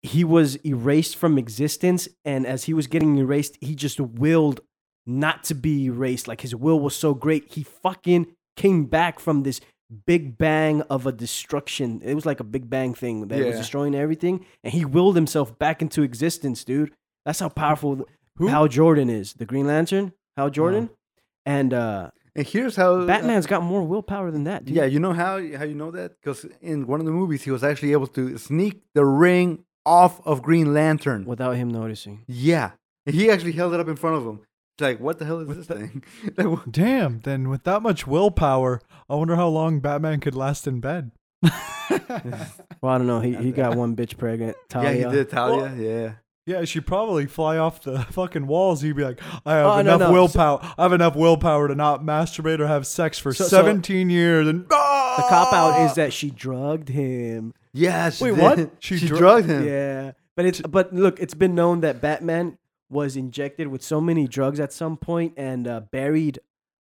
he 0.01 0.23
was 0.23 0.55
erased 0.65 1.15
from 1.15 1.37
existence, 1.37 2.07
and 2.25 2.47
as 2.47 2.63
he 2.63 2.73
was 2.73 2.87
getting 2.87 3.17
erased, 3.17 3.57
he 3.61 3.75
just 3.75 3.99
willed 3.99 4.61
not 5.05 5.43
to 5.45 5.53
be 5.53 5.85
erased. 5.85 6.27
Like 6.27 6.41
his 6.41 6.55
will 6.55 6.79
was 6.79 6.95
so 6.95 7.13
great, 7.13 7.53
he 7.53 7.63
fucking 7.63 8.27
came 8.57 8.85
back 8.85 9.19
from 9.19 9.43
this 9.43 9.61
big 10.05 10.37
bang 10.37 10.81
of 10.83 11.05
a 11.05 11.11
destruction. 11.11 12.01
It 12.03 12.13
was 12.13 12.25
like 12.25 12.39
a 12.39 12.43
big 12.43 12.69
bang 12.69 12.93
thing 12.93 13.27
that 13.27 13.45
was 13.45 13.57
destroying 13.57 13.95
everything, 13.95 14.45
and 14.63 14.73
he 14.73 14.85
willed 14.85 15.15
himself 15.15 15.57
back 15.59 15.81
into 15.81 16.01
existence, 16.01 16.63
dude. 16.63 16.91
That's 17.25 17.39
how 17.39 17.49
powerful 17.49 18.07
Who? 18.39 18.47
Hal 18.47 18.67
Jordan 18.67 19.09
is. 19.09 19.33
The 19.33 19.45
Green 19.45 19.67
Lantern, 19.67 20.13
Hal 20.35 20.49
Jordan, 20.49 20.89
and 21.45 21.73
uh, 21.73 22.09
and 22.35 22.47
here's 22.47 22.75
how 22.75 23.05
Batman's 23.05 23.45
got 23.45 23.61
more 23.63 23.83
willpower 23.83 24.31
than 24.31 24.45
that, 24.45 24.65
dude. 24.65 24.75
Yeah, 24.75 24.85
you 24.85 24.99
know 24.99 25.13
how 25.13 25.35
how 25.57 25.63
you 25.65 25.75
know 25.75 25.91
that? 25.91 26.13
Because 26.21 26.45
in 26.61 26.87
one 26.87 26.99
of 26.99 27.05
the 27.05 27.11
movies, 27.11 27.43
he 27.43 27.51
was 27.51 27.63
actually 27.63 27.91
able 27.91 28.07
to 28.07 28.37
sneak 28.37 28.81
the 28.95 29.05
ring 29.05 29.65
off 29.85 30.25
of 30.25 30.41
Green 30.41 30.73
Lantern. 30.73 31.25
without 31.25 31.55
him 31.55 31.69
noticing. 31.69 32.23
Yeah, 32.27 32.71
and 33.05 33.13
he 33.15 33.29
actually 33.29 33.51
held 33.53 33.73
it 33.73 33.79
up 33.79 33.87
in 33.87 33.95
front 33.95 34.15
of 34.17 34.23
him. 34.25 34.39
It's 34.77 34.81
like, 34.83 34.99
what 35.01 35.19
the 35.19 35.25
hell 35.25 35.39
is 35.39 35.47
With 35.47 35.57
this 35.57 35.67
the- 35.67 35.75
thing? 35.75 36.03
like, 36.37 36.47
wha- 36.47 36.63
Damn. 36.71 37.19
Then 37.19 37.49
with 37.49 37.63
that 37.65 37.81
much 37.81 38.07
willpower, 38.07 38.79
I 39.09 39.15
wonder 39.15 39.35
how 39.35 39.49
long 39.49 39.81
Batman 39.81 40.21
could 40.21 40.35
last 40.35 40.65
in 40.67 40.79
bed. 40.79 41.11
Well, 42.81 42.93
I 42.93 42.97
don't 42.97 43.07
know. 43.07 43.19
He 43.19 43.35
he 43.35 43.51
got 43.51 43.75
one 43.75 43.93
bitch 43.95 44.17
pregnant. 44.17 44.55
yeah, 44.73 44.93
he 44.93 45.03
did, 45.03 45.29
Talia. 45.29 45.73
yeah. 45.75 46.13
Yeah, 46.49 46.65
she'd 46.65 46.87
probably 46.87 47.27
fly 47.27 47.57
off 47.57 47.83
the 47.83 47.99
fucking 48.11 48.47
walls. 48.47 48.81
He'd 48.81 48.95
be 48.95 49.03
like, 49.03 49.21
I 49.45 49.53
have 49.53 49.65
Oh, 49.65 49.73
no, 49.75 49.79
enough 49.81 49.99
no. 49.99 50.11
willpower. 50.11 50.59
I 50.77 50.81
have 50.83 50.93
enough 50.93 51.15
willpower 51.15 51.67
to 51.67 51.75
not 51.75 52.03
masturbate 52.03 52.59
or 52.59 52.65
have 52.67 52.87
sex 52.87 53.19
for 53.19 53.33
So- 53.33 53.43
so- 53.43 53.57
17 53.57 54.09
years. 54.09 54.47
And 54.47 54.63
The 54.65 55.25
cop 55.29 55.53
out 55.53 55.85
is 55.85 55.93
that 55.95 56.11
she 56.11 56.31
drugged 56.31 56.89
him. 56.89 57.53
Yes. 57.73 58.19
Wait, 58.19 58.31
what? 58.31 58.71
She, 58.79 58.97
She 58.97 59.07
dru- 59.07 59.17
drugged 59.19 59.47
him. 59.49 59.65
Yeah, 59.67 60.11
but 60.35 60.45
it's 60.45 60.59
but 60.61 60.91
look, 60.93 61.19
it's 61.19 61.35
been 61.35 61.53
known 61.53 61.81
that 61.81 62.01
Batman 62.01 62.57
was 62.89 63.15
injected 63.15 63.67
with 63.67 63.83
so 63.83 64.01
many 64.01 64.27
drugs 64.27 64.59
at 64.59 64.73
some 64.73 64.97
point 64.97 65.33
and 65.37 65.67
uh, 65.67 65.81
buried 65.91 66.39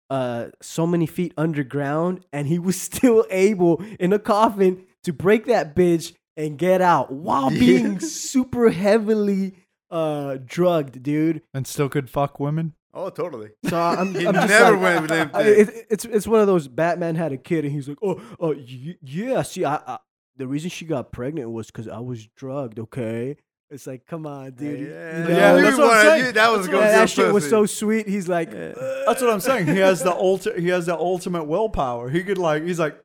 uh 0.09 0.47
so 0.63 0.87
many 0.87 1.05
feet 1.07 1.35
underground, 1.37 2.25
and 2.33 2.47
he 2.47 2.59
was 2.59 2.81
still 2.91 3.27
able 3.31 3.83
in 4.01 4.15
a 4.15 4.19
coffin 4.19 4.85
to 5.05 5.13
break 5.13 5.45
that 5.45 5.77
bitch 5.77 6.15
and 6.39 6.57
get 6.57 6.81
out 6.81 7.13
while 7.13 7.51
being 7.51 8.01
super 8.01 8.71
heavily 8.71 9.55
uh 9.91 10.39
drugged, 10.47 11.03
dude. 11.03 11.43
and 11.53 11.67
still 11.67 11.89
could 11.91 12.09
fuck 12.09 12.41
women. 12.41 12.73
Oh, 12.95 13.11
totally. 13.11 13.51
So 13.69 13.79
I'm, 13.79 14.09
I'm 14.09 14.13
just 14.15 14.49
never 14.49 14.73
like, 14.73 14.81
went 14.81 15.01
with 15.03 15.11
them 15.11 15.31
I- 15.35 15.43
things. 15.45 15.69
it, 15.69 15.87
it's 15.91 16.05
it's 16.07 16.27
one 16.27 16.41
of 16.41 16.47
those 16.47 16.69
Batman 16.69 17.15
had 17.17 17.33
a 17.33 17.37
kid 17.37 17.65
and 17.65 17.73
he's 17.75 17.89
like, 17.89 17.99
oh, 18.03 18.21
oh, 18.41 18.55
y- 18.55 18.97
yeah. 19.03 19.43
See, 19.43 19.65
I, 19.65 19.77
I 19.77 19.99
the 20.37 20.47
reason 20.47 20.71
she 20.71 20.85
got 20.87 21.11
pregnant 21.13 21.51
was 21.51 21.67
because 21.67 21.87
I 21.89 21.99
was 22.01 22.27
drugged. 22.37 22.79
Okay, 22.79 23.37
It's 23.71 23.87
like, 23.87 24.07
come 24.07 24.27
on, 24.27 24.53
dude. 24.53 24.89
yeah, 24.89 25.19
you 25.19 25.25
know? 25.25 25.31
Yeah, 25.31 25.53
that's 25.61 25.77
what 25.79 25.97
I'm 25.97 26.03
saying. 26.05 26.25
you- 26.27 26.33
that 26.33 26.51
was 26.51 26.67
That's 26.67 26.73
a 26.73 26.77
what- 26.77 26.81
that 26.87 27.11
shit 27.11 27.33
was 27.35 27.49
so 27.49 27.67
sweet. 27.67 28.09
He's 28.09 28.29
like, 28.29 28.51
Yeah. 28.53 28.73
That's 29.07 29.21
what 29.21 29.31
I'm 29.31 29.41
saying. 29.41 29.67
He 29.67 29.79
has 29.79 30.03
the 30.03 30.13
ulti- 30.13 30.59
He 30.59 30.69
has 30.69 30.87
the 30.87 30.97
ultimate 30.97 31.45
willpower. 31.45 32.09
He 32.11 32.23
could 32.25 32.39
like. 32.39 32.63
He's 32.65 32.79
like, 32.81 32.99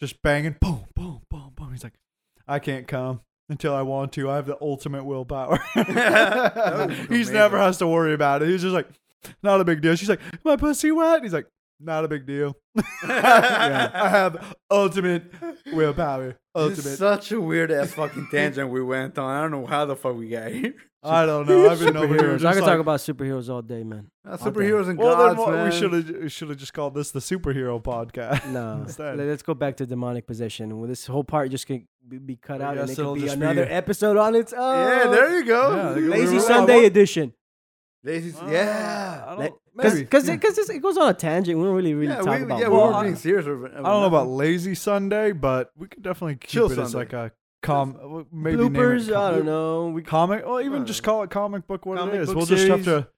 just 0.00 0.20
banging, 0.22 0.56
boom, 0.60 0.84
boom, 0.94 0.94
boom, 0.94 1.05
boom. 1.05 1.05
I 2.48 2.58
can't 2.58 2.86
come 2.86 3.20
until 3.48 3.74
I 3.74 3.82
want 3.82 4.12
to. 4.14 4.30
I 4.30 4.36
have 4.36 4.46
the 4.46 4.58
ultimate 4.60 5.04
willpower. 5.04 5.58
He's 7.08 7.30
never 7.30 7.58
has 7.58 7.78
to 7.78 7.86
worry 7.86 8.14
about 8.14 8.42
it. 8.42 8.48
He's 8.48 8.62
just 8.62 8.74
like, 8.74 8.88
not 9.42 9.60
a 9.60 9.64
big 9.64 9.80
deal. 9.80 9.96
She's 9.96 10.08
like, 10.08 10.20
my 10.44 10.56
pussy 10.56 10.90
wet. 10.92 11.22
He's 11.22 11.32
like, 11.32 11.46
not 11.80 12.04
a 12.04 12.08
big 12.08 12.26
deal. 12.26 12.56
I 13.02 14.08
have 14.08 14.56
ultimate 14.70 15.24
willpower. 15.72 16.28
It's 16.30 16.78
Ultimate. 16.78 16.96
such 16.96 17.32
a 17.32 17.40
weird 17.40 17.70
ass 17.70 17.92
fucking 17.92 18.28
tangent 18.30 18.70
we 18.70 18.82
went 18.82 19.18
on. 19.18 19.30
I 19.30 19.42
don't 19.42 19.50
know 19.50 19.66
how 19.66 19.84
the 19.84 19.94
fuck 19.96 20.16
we 20.16 20.28
got 20.30 20.50
here. 20.50 20.74
I 21.08 21.26
don't 21.26 21.48
know. 21.48 21.68
I've 21.70 21.78
been 21.78 21.96
over 21.96 22.08
here. 22.14 22.16
superheroes. 22.22 22.34
I 22.34 22.38
just 22.38 22.54
could 22.54 22.60
like, 22.62 22.70
talk 22.72 22.80
about 22.80 23.00
superheroes 23.00 23.48
all 23.48 23.62
day, 23.62 23.82
man. 23.84 24.10
Uh, 24.26 24.30
All 24.30 24.36
day. 24.36 24.44
superheroes 24.44 24.88
and 24.88 24.98
well, 24.98 25.16
then 25.16 25.26
gods, 25.28 25.38
what, 25.38 25.52
man. 25.52 25.64
we 25.70 25.76
should 25.76 25.92
have 25.92 26.22
we 26.22 26.28
should 26.28 26.48
have 26.48 26.58
just 26.58 26.72
called 26.74 26.94
this 26.94 27.10
the 27.12 27.20
superhero 27.20 27.82
podcast. 27.82 28.46
No, 28.50 28.82
Instead. 28.86 29.18
let's 29.18 29.42
go 29.42 29.54
back 29.54 29.76
to 29.78 29.86
demonic 29.86 30.26
possession. 30.26 30.78
Well, 30.78 30.88
this 30.88 31.06
whole 31.06 31.24
part 31.24 31.50
just 31.50 31.66
can 31.66 31.86
be- 32.08 32.18
be 32.18 32.36
cut 32.36 32.60
out, 32.60 32.76
and 32.76 32.86
guess 32.88 32.98
it 32.98 33.00
it'll 33.00 33.14
could 33.14 33.20
be 33.22 33.26
just 33.28 33.38
be- 33.38 33.44
another 33.44 33.66
episode 33.68 34.16
on 34.16 34.34
its 34.34 34.52
own. 34.52 34.60
Yeah, 34.88 35.06
there 35.08 35.38
you 35.38 35.44
go. 35.44 35.76
Yeah, 35.76 35.92
they 35.92 36.00
go- 36.00 36.06
Lazy 36.08 36.34
we- 36.34 36.40
Sunday 36.40 36.76
what- 36.76 36.84
edition. 36.86 37.32
Lazy, 38.04 38.36
Ah, 38.40 38.48
yeah. 38.50 39.24
I 39.26 39.34
don't, 39.34 39.54
Because 39.76 39.94
maybe. 39.94 40.04
because 40.04 40.28
yeah. 40.28 40.34
it, 40.34 40.70
it 40.76 40.78
goes 40.80 40.96
on 40.96 41.08
a 41.08 41.14
tangent. 41.14 41.58
We 41.58 41.64
don't 41.64 41.74
really 41.74 41.92
really 41.94 42.12
yeah, 42.12 42.20
talk 42.22 42.38
we, 42.38 42.44
about. 42.44 42.60
yeah, 42.60 42.68
what- 42.68 42.72
we 42.84 42.88
Well, 42.90 42.98
were 42.98 43.02
being 43.04 43.16
serious. 43.16 43.46
I 43.46 43.48
don't 43.48 43.82
know 43.82 44.04
about 44.06 44.28
lazy 44.28 44.74
Sunday, 44.76 45.32
but 45.32 45.70
we 45.76 45.88
could 45.88 46.02
definitely 46.04 46.36
keep 46.36 46.50
Chill 46.50 46.66
it 46.70 46.78
as 46.78 46.92
Sunday. 46.92 46.98
like 46.98 47.12
a 47.12 47.32
com. 47.66 48.26
Maybe 48.32 48.56
bloopers. 48.56 49.12
com- 49.12 49.22
I 49.22 49.30
don't 49.32 49.46
know. 49.46 49.88
We 49.88 50.02
Comic, 50.02 50.46
or 50.46 50.62
even 50.62 50.82
Uh, 50.82 50.84
just 50.86 51.02
call 51.02 51.22
it 51.22 51.30
comic 51.30 51.66
book. 51.66 51.84
What 51.86 51.98
comic 51.98 52.14
it 52.14 52.20
is. 52.22 52.34
We'll 52.34 52.46
just 52.46 52.66
have 52.68 52.84
to 52.84 53.08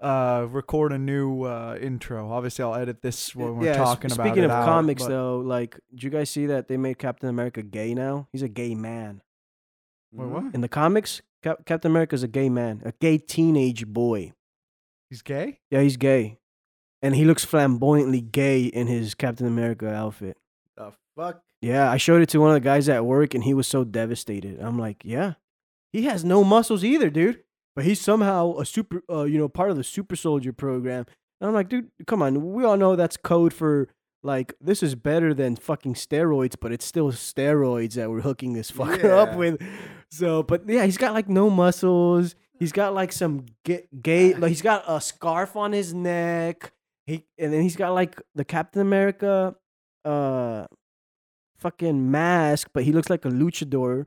uh, 0.00 0.46
record 0.50 0.92
a 0.92 0.98
new 0.98 1.42
uh, 1.44 1.76
intro. 1.80 2.30
Obviously, 2.32 2.64
I'll 2.64 2.74
edit 2.74 3.02
this 3.02 3.34
when 3.36 3.56
we're 3.56 3.66
yeah, 3.66 3.74
talking 3.76 4.10
about 4.10 4.26
Speaking 4.26 4.44
of 4.44 4.50
out, 4.50 4.64
comics, 4.64 5.02
but- 5.02 5.08
though, 5.10 5.38
like, 5.38 5.78
did 5.90 6.02
you 6.02 6.10
guys 6.10 6.30
see 6.30 6.46
that 6.46 6.68
they 6.68 6.76
made 6.76 6.98
Captain 6.98 7.28
America 7.28 7.62
gay 7.62 7.94
now? 7.94 8.28
He's 8.32 8.42
a 8.42 8.48
gay 8.48 8.74
man 8.74 9.22
Wait, 10.12 10.26
what? 10.28 10.54
in 10.54 10.60
the 10.60 10.68
comics. 10.68 11.22
Cap- 11.42 11.64
Captain 11.66 11.90
America's 11.90 12.22
a 12.22 12.28
gay 12.28 12.48
man, 12.48 12.82
a 12.84 12.92
gay 13.00 13.18
teenage 13.18 13.86
boy. 13.86 14.32
He's 15.10 15.22
gay. 15.22 15.58
Yeah, 15.70 15.82
he's 15.82 15.96
gay, 15.96 16.38
and 17.02 17.14
he 17.14 17.24
looks 17.24 17.44
flamboyantly 17.44 18.20
gay 18.20 18.64
in 18.64 18.86
his 18.86 19.14
Captain 19.14 19.46
America 19.46 19.92
outfit. 19.92 20.36
The 20.76 20.92
fuck? 21.16 21.42
Yeah, 21.62 21.90
I 21.90 21.96
showed 21.96 22.20
it 22.20 22.28
to 22.30 22.40
one 22.40 22.50
of 22.50 22.54
the 22.54 22.60
guys 22.60 22.88
at 22.88 23.06
work, 23.06 23.34
and 23.34 23.44
he 23.44 23.54
was 23.54 23.68
so 23.68 23.84
devastated. 23.84 24.58
I'm 24.60 24.78
like, 24.78 25.02
yeah, 25.04 25.34
he 25.92 26.02
has 26.04 26.24
no 26.24 26.42
muscles 26.42 26.84
either, 26.84 27.08
dude. 27.08 27.44
But 27.74 27.84
he's 27.84 28.00
somehow 28.00 28.58
a 28.58 28.66
super, 28.66 29.02
uh, 29.08 29.22
you 29.22 29.38
know, 29.38 29.48
part 29.48 29.70
of 29.70 29.76
the 29.76 29.84
super 29.84 30.16
soldier 30.16 30.52
program. 30.52 31.06
And 31.40 31.48
I'm 31.48 31.54
like, 31.54 31.68
dude, 31.68 31.90
come 32.06 32.20
on. 32.20 32.52
We 32.52 32.64
all 32.64 32.76
know 32.76 32.96
that's 32.96 33.16
code 33.16 33.54
for 33.54 33.88
like 34.22 34.54
this 34.60 34.82
is 34.82 34.94
better 34.94 35.32
than 35.32 35.56
fucking 35.56 35.94
steroids, 35.94 36.54
but 36.60 36.72
it's 36.72 36.84
still 36.84 37.10
steroids 37.12 37.94
that 37.94 38.10
we're 38.10 38.20
hooking 38.20 38.52
this 38.52 38.70
fucker 38.72 39.10
up 39.10 39.36
with. 39.36 39.62
So, 40.10 40.42
but 40.42 40.68
yeah, 40.68 40.84
he's 40.84 40.98
got 40.98 41.14
like 41.14 41.28
no 41.28 41.48
muscles. 41.48 42.34
He's 42.58 42.72
got 42.72 42.94
like 42.94 43.12
some 43.12 43.46
gay, 43.64 43.88
gay 44.00 44.34
like 44.34 44.50
he's 44.50 44.62
got 44.62 44.84
a 44.86 45.00
scarf 45.00 45.56
on 45.56 45.72
his 45.72 45.94
neck. 45.94 46.72
He 47.06 47.24
and 47.38 47.52
then 47.52 47.62
he's 47.62 47.76
got 47.76 47.92
like 47.92 48.20
the 48.34 48.44
Captain 48.44 48.82
America, 48.82 49.56
uh, 50.04 50.66
fucking 51.62 52.10
mask, 52.10 52.68
but 52.74 52.82
he 52.84 52.92
looks 52.92 53.08
like 53.10 53.24
a 53.24 53.28
luchador. 53.28 54.06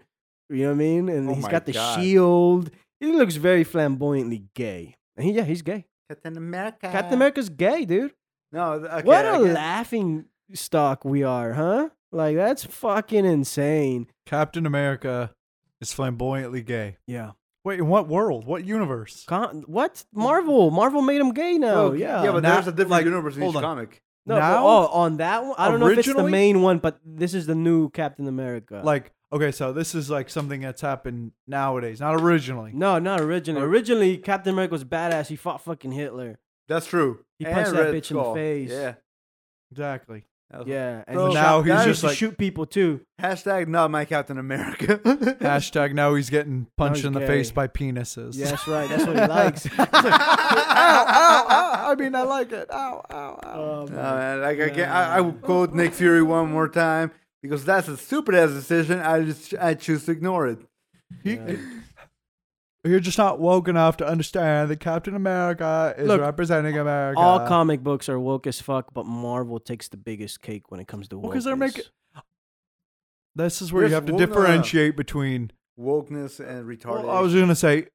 You 0.49 0.57
know 0.63 0.67
what 0.67 0.71
I 0.73 0.77
mean? 0.77 1.09
And 1.09 1.29
Oh 1.29 1.33
he's 1.33 1.43
my 1.43 1.51
got 1.51 1.65
the 1.65 1.71
God. 1.73 1.99
shield. 1.99 2.69
He 2.99 3.07
looks 3.11 3.35
very 3.35 3.63
flamboyantly 3.63 4.43
gay. 4.53 4.95
And 5.17 5.25
he, 5.25 5.31
yeah, 5.33 5.43
he's 5.43 5.61
gay. 5.61 5.85
Captain 6.09 6.37
America. 6.37 6.89
Captain 6.91 7.13
America's 7.15 7.49
gay, 7.49 7.85
dude. 7.85 8.13
No, 8.51 8.73
okay, 8.73 9.01
what 9.03 9.25
a 9.25 9.43
guess- 9.43 9.55
laughing 9.55 10.25
stock 10.53 11.03
we 11.03 11.23
are, 11.23 11.53
huh? 11.53 11.89
Like 12.11 12.35
that's 12.35 12.63
fucking 12.63 13.25
insane. 13.25 14.07
Captain 14.25 14.65
America 14.65 15.31
is 15.81 15.91
flamboyantly 15.91 16.61
gay. 16.61 16.97
Yeah. 17.07 17.31
Wait, 17.63 17.79
in 17.79 17.87
what 17.87 18.07
world? 18.07 18.45
What 18.45 18.63
universe? 18.63 19.25
Con- 19.27 19.63
what? 19.65 20.05
Marvel. 20.13 20.69
Marvel 20.69 21.01
made 21.01 21.19
him 21.19 21.33
gay 21.33 21.57
now. 21.57 21.73
Well, 21.89 21.95
yeah. 21.95 22.23
yeah, 22.23 22.31
but 22.31 22.43
Now- 22.43 22.53
there's 22.53 22.67
a 22.67 22.71
different 22.71 22.91
like, 22.91 23.05
universe 23.05 23.35
in 23.35 23.43
each 23.43 23.55
on. 23.55 23.61
comic. 23.63 24.01
No, 24.25 24.35
but- 24.35 24.39
now- 24.39 24.65
oh, 24.67 24.87
on 24.87 25.17
that 25.17 25.43
one, 25.43 25.55
I 25.57 25.69
don't 25.69 25.79
know 25.79 25.87
if 25.87 25.97
it's 25.99 26.07
the 26.07 26.13
Originally? 26.13 26.31
main 26.31 26.61
one, 26.61 26.79
but 26.79 26.99
this 27.05 27.33
is 27.33 27.45
the 27.45 27.55
new 27.55 27.89
Captain 27.89 28.27
America. 28.27 28.81
Like, 28.83 29.11
okay, 29.31 29.51
so 29.51 29.71
this 29.73 29.93
is 29.95 30.09
like 30.09 30.29
something 30.29 30.61
that's 30.61 30.81
happened 30.81 31.31
nowadays, 31.47 31.99
not 31.99 32.15
originally. 32.21 32.71
no, 32.73 32.99
not 32.99 33.21
originally. 33.21 33.61
Or- 33.63 33.67
Originally, 33.69 34.17
Captain 34.17 34.53
America 34.53 34.71
was 34.73 34.83
badass. 34.83 35.27
He 35.27 35.35
fought 35.35 35.61
fucking 35.61 35.91
Hitler. 35.91 36.39
That's 36.67 36.87
true. 36.87 37.19
He 37.37 37.45
punched 37.45 37.71
that 37.73 37.93
bitch 37.93 38.09
in 38.11 38.17
the 38.17 38.33
face. 38.33 38.71
Yeah. 38.71 38.93
Exactly. 39.71 40.25
That 40.59 40.67
Yeah, 40.67 41.03
and 41.07 41.17
So 41.17 41.27
he 41.29 41.33
now 41.33 41.61
he's 41.61 41.73
just 41.73 41.87
used 41.87 41.99
to 42.01 42.07
like- 42.07 42.17
shoot 42.17 42.37
people 42.37 42.65
too. 42.65 43.01
Hashtag 43.21 43.67
not 43.67 43.91
my 43.91 44.05
Captain 44.05 44.37
America. 44.37 44.97
Hashtag 45.41 45.93
now 45.93 46.15
he's 46.15 46.29
getting 46.29 46.67
punched 46.77 46.97
he's 46.97 47.05
in 47.05 47.13
the 47.13 47.19
gay. 47.21 47.27
face 47.27 47.51
by 47.51 47.67
penises. 47.67 48.35
Yeah, 48.37 48.47
that's 48.51 48.67
right. 48.67 48.89
That's 48.89 49.05
what 49.05 49.15
he 49.15 49.25
likes. 49.27 49.67
ow, 49.79 49.85
ow, 49.89 51.45
ow. 51.49 51.91
I 51.91 51.95
mean, 51.95 52.15
I 52.15 52.23
like 52.23 52.51
it. 52.51 52.67
Ow, 52.71 53.05
ow, 53.09 53.15
ow. 53.15 53.39
Oh, 53.43 53.53
oh 53.53 53.85
No, 53.89 53.95
my 53.95 54.15
man, 54.17 54.41
like 54.41 54.59
I, 54.59 54.69
can, 54.69 54.89
I, 54.89 55.17
I 55.17 55.21
will 55.21 55.33
quote 55.33 55.73
Nick 55.73 55.93
Fury 55.93 56.21
one 56.23 56.51
more 56.51 56.67
time 56.67 57.11
because 57.41 57.63
that's 57.65 57.87
a 57.87 57.97
stupid 57.97 58.35
ass 58.35 58.49
decision. 58.51 58.99
I 58.99 59.23
just 59.23 59.53
I 59.59 59.73
choose 59.75 60.05
to 60.05 60.11
ignore 60.11 60.47
it. 60.47 60.59
Yeah. 61.23 61.55
You're 62.85 62.99
just 62.99 63.17
not 63.17 63.39
woke 63.39 63.67
enough 63.67 63.97
to 63.97 64.07
understand 64.07 64.69
that 64.69 64.79
Captain 64.79 65.15
America 65.15 65.95
is 65.97 66.07
Look, 66.07 66.21
representing 66.21 66.77
America. 66.77 67.19
All 67.19 67.39
comic 67.47 67.81
books 67.81 68.07
are 68.09 68.19
woke 68.19 68.45
as 68.45 68.61
fuck, 68.61 68.93
but 68.93 69.05
Marvel 69.07 69.59
takes 69.59 69.87
the 69.87 69.97
biggest 69.97 70.41
cake 70.41 70.69
when 70.69 70.79
it 70.79 70.87
comes 70.87 71.07
to 71.07 71.15
wokeness. 71.15 71.21
Well, 71.23 71.31
'cause 71.33 71.43
they're 71.45 71.55
making- 71.55 71.83
this 73.35 73.61
is 73.61 73.73
where 73.73 73.83
Yes, 73.83 73.89
you 73.89 73.95
have 73.95 74.05
to 74.05 74.13
well, 74.13 74.19
no, 74.19 74.25
no, 74.27 74.31
no. 74.33 74.41
differentiate 74.41 74.95
between 74.95 75.51
Wokeness 75.79 76.39
and 76.39 76.65
retarded. 76.67 77.03
Well, 77.05 77.09
I 77.09 77.19
was 77.21 77.33
going 77.33 77.49
to 77.49 77.55
say 77.55 77.87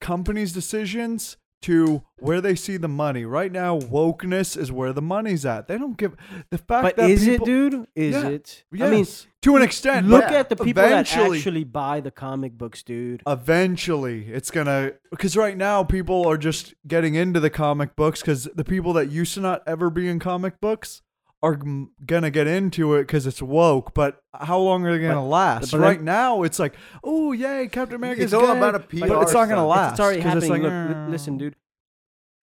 companies' 0.00 0.52
decisions 0.52 1.36
to 1.62 2.02
where 2.18 2.40
they 2.40 2.54
see 2.54 2.76
the 2.76 2.88
money. 2.88 3.24
Right 3.24 3.50
now, 3.50 3.78
wokeness 3.78 4.56
is 4.56 4.70
where 4.70 4.92
the 4.92 5.02
money's 5.02 5.44
at. 5.44 5.66
They 5.68 5.78
don't 5.78 5.96
give 5.96 6.14
the 6.50 6.58
fact 6.58 6.82
But 6.82 6.96
that 6.96 7.10
is 7.10 7.24
people, 7.24 7.46
it, 7.46 7.50
dude? 7.50 7.86
Is 7.94 8.14
Yeah. 8.14 8.28
it? 8.28 8.64
Yes, 8.72 8.86
I 8.86 8.90
mean, 8.90 9.06
to 9.42 9.56
an 9.56 9.62
extent. 9.62 10.06
look 10.08 10.24
at 10.24 10.48
the 10.48 10.56
people 10.56 10.82
that 10.82 11.12
actually 11.12 11.64
buy 11.64 12.00
the 12.00 12.10
comic 12.10 12.56
books, 12.56 12.82
dude. 12.82 13.22
Eventually, 13.26 14.26
it's 14.26 14.50
gonna 14.50 14.92
because 15.10 15.36
right 15.36 15.56
now 15.56 15.82
people 15.84 16.26
are 16.26 16.38
just 16.38 16.74
getting 16.86 17.14
into 17.14 17.40
the 17.40 17.50
comic 17.50 17.96
books 17.96 18.20
because 18.20 18.44
the 18.54 18.64
people 18.64 18.92
that 18.94 19.10
used 19.10 19.34
to 19.34 19.40
not 19.40 19.62
ever 19.66 19.90
be 19.90 20.08
in 20.08 20.18
comic 20.18 20.60
books 20.60 21.02
are 21.42 21.58
gonna 22.04 22.30
get 22.30 22.46
into 22.48 22.94
it 22.94 23.02
because 23.02 23.26
it's 23.26 23.40
woke. 23.40 23.94
But 23.94 24.20
how 24.34 24.58
long 24.58 24.84
are 24.86 24.92
they 24.92 25.00
gonna 25.02 25.14
But- 25.20 25.22
last? 25.26 25.70
but 25.72 25.80
right 25.80 25.98
then- 25.98 26.04
now, 26.04 26.42
it's 26.42 26.58
like, 26.58 26.74
oh 27.04 27.32
yay, 27.32 27.68
Captain 27.68 27.96
America. 27.96 28.22
It's 28.22 28.32
all 28.32 28.46
gay, 28.52 28.56
about 28.58 28.74
a 28.74 28.78
but 28.80 28.92
it's 29.22 29.32
not 29.32 29.48
gonna 29.48 29.54
stunt. 29.54 29.68
last. 29.68 29.90
It's 29.92 30.00
already 30.00 30.22
'cause 30.22 30.32
happening. 30.44 30.50
like, 30.50 30.62
Look, 30.62 30.96
li- 31.06 31.10
listen, 31.12 31.38
dude. 31.38 31.56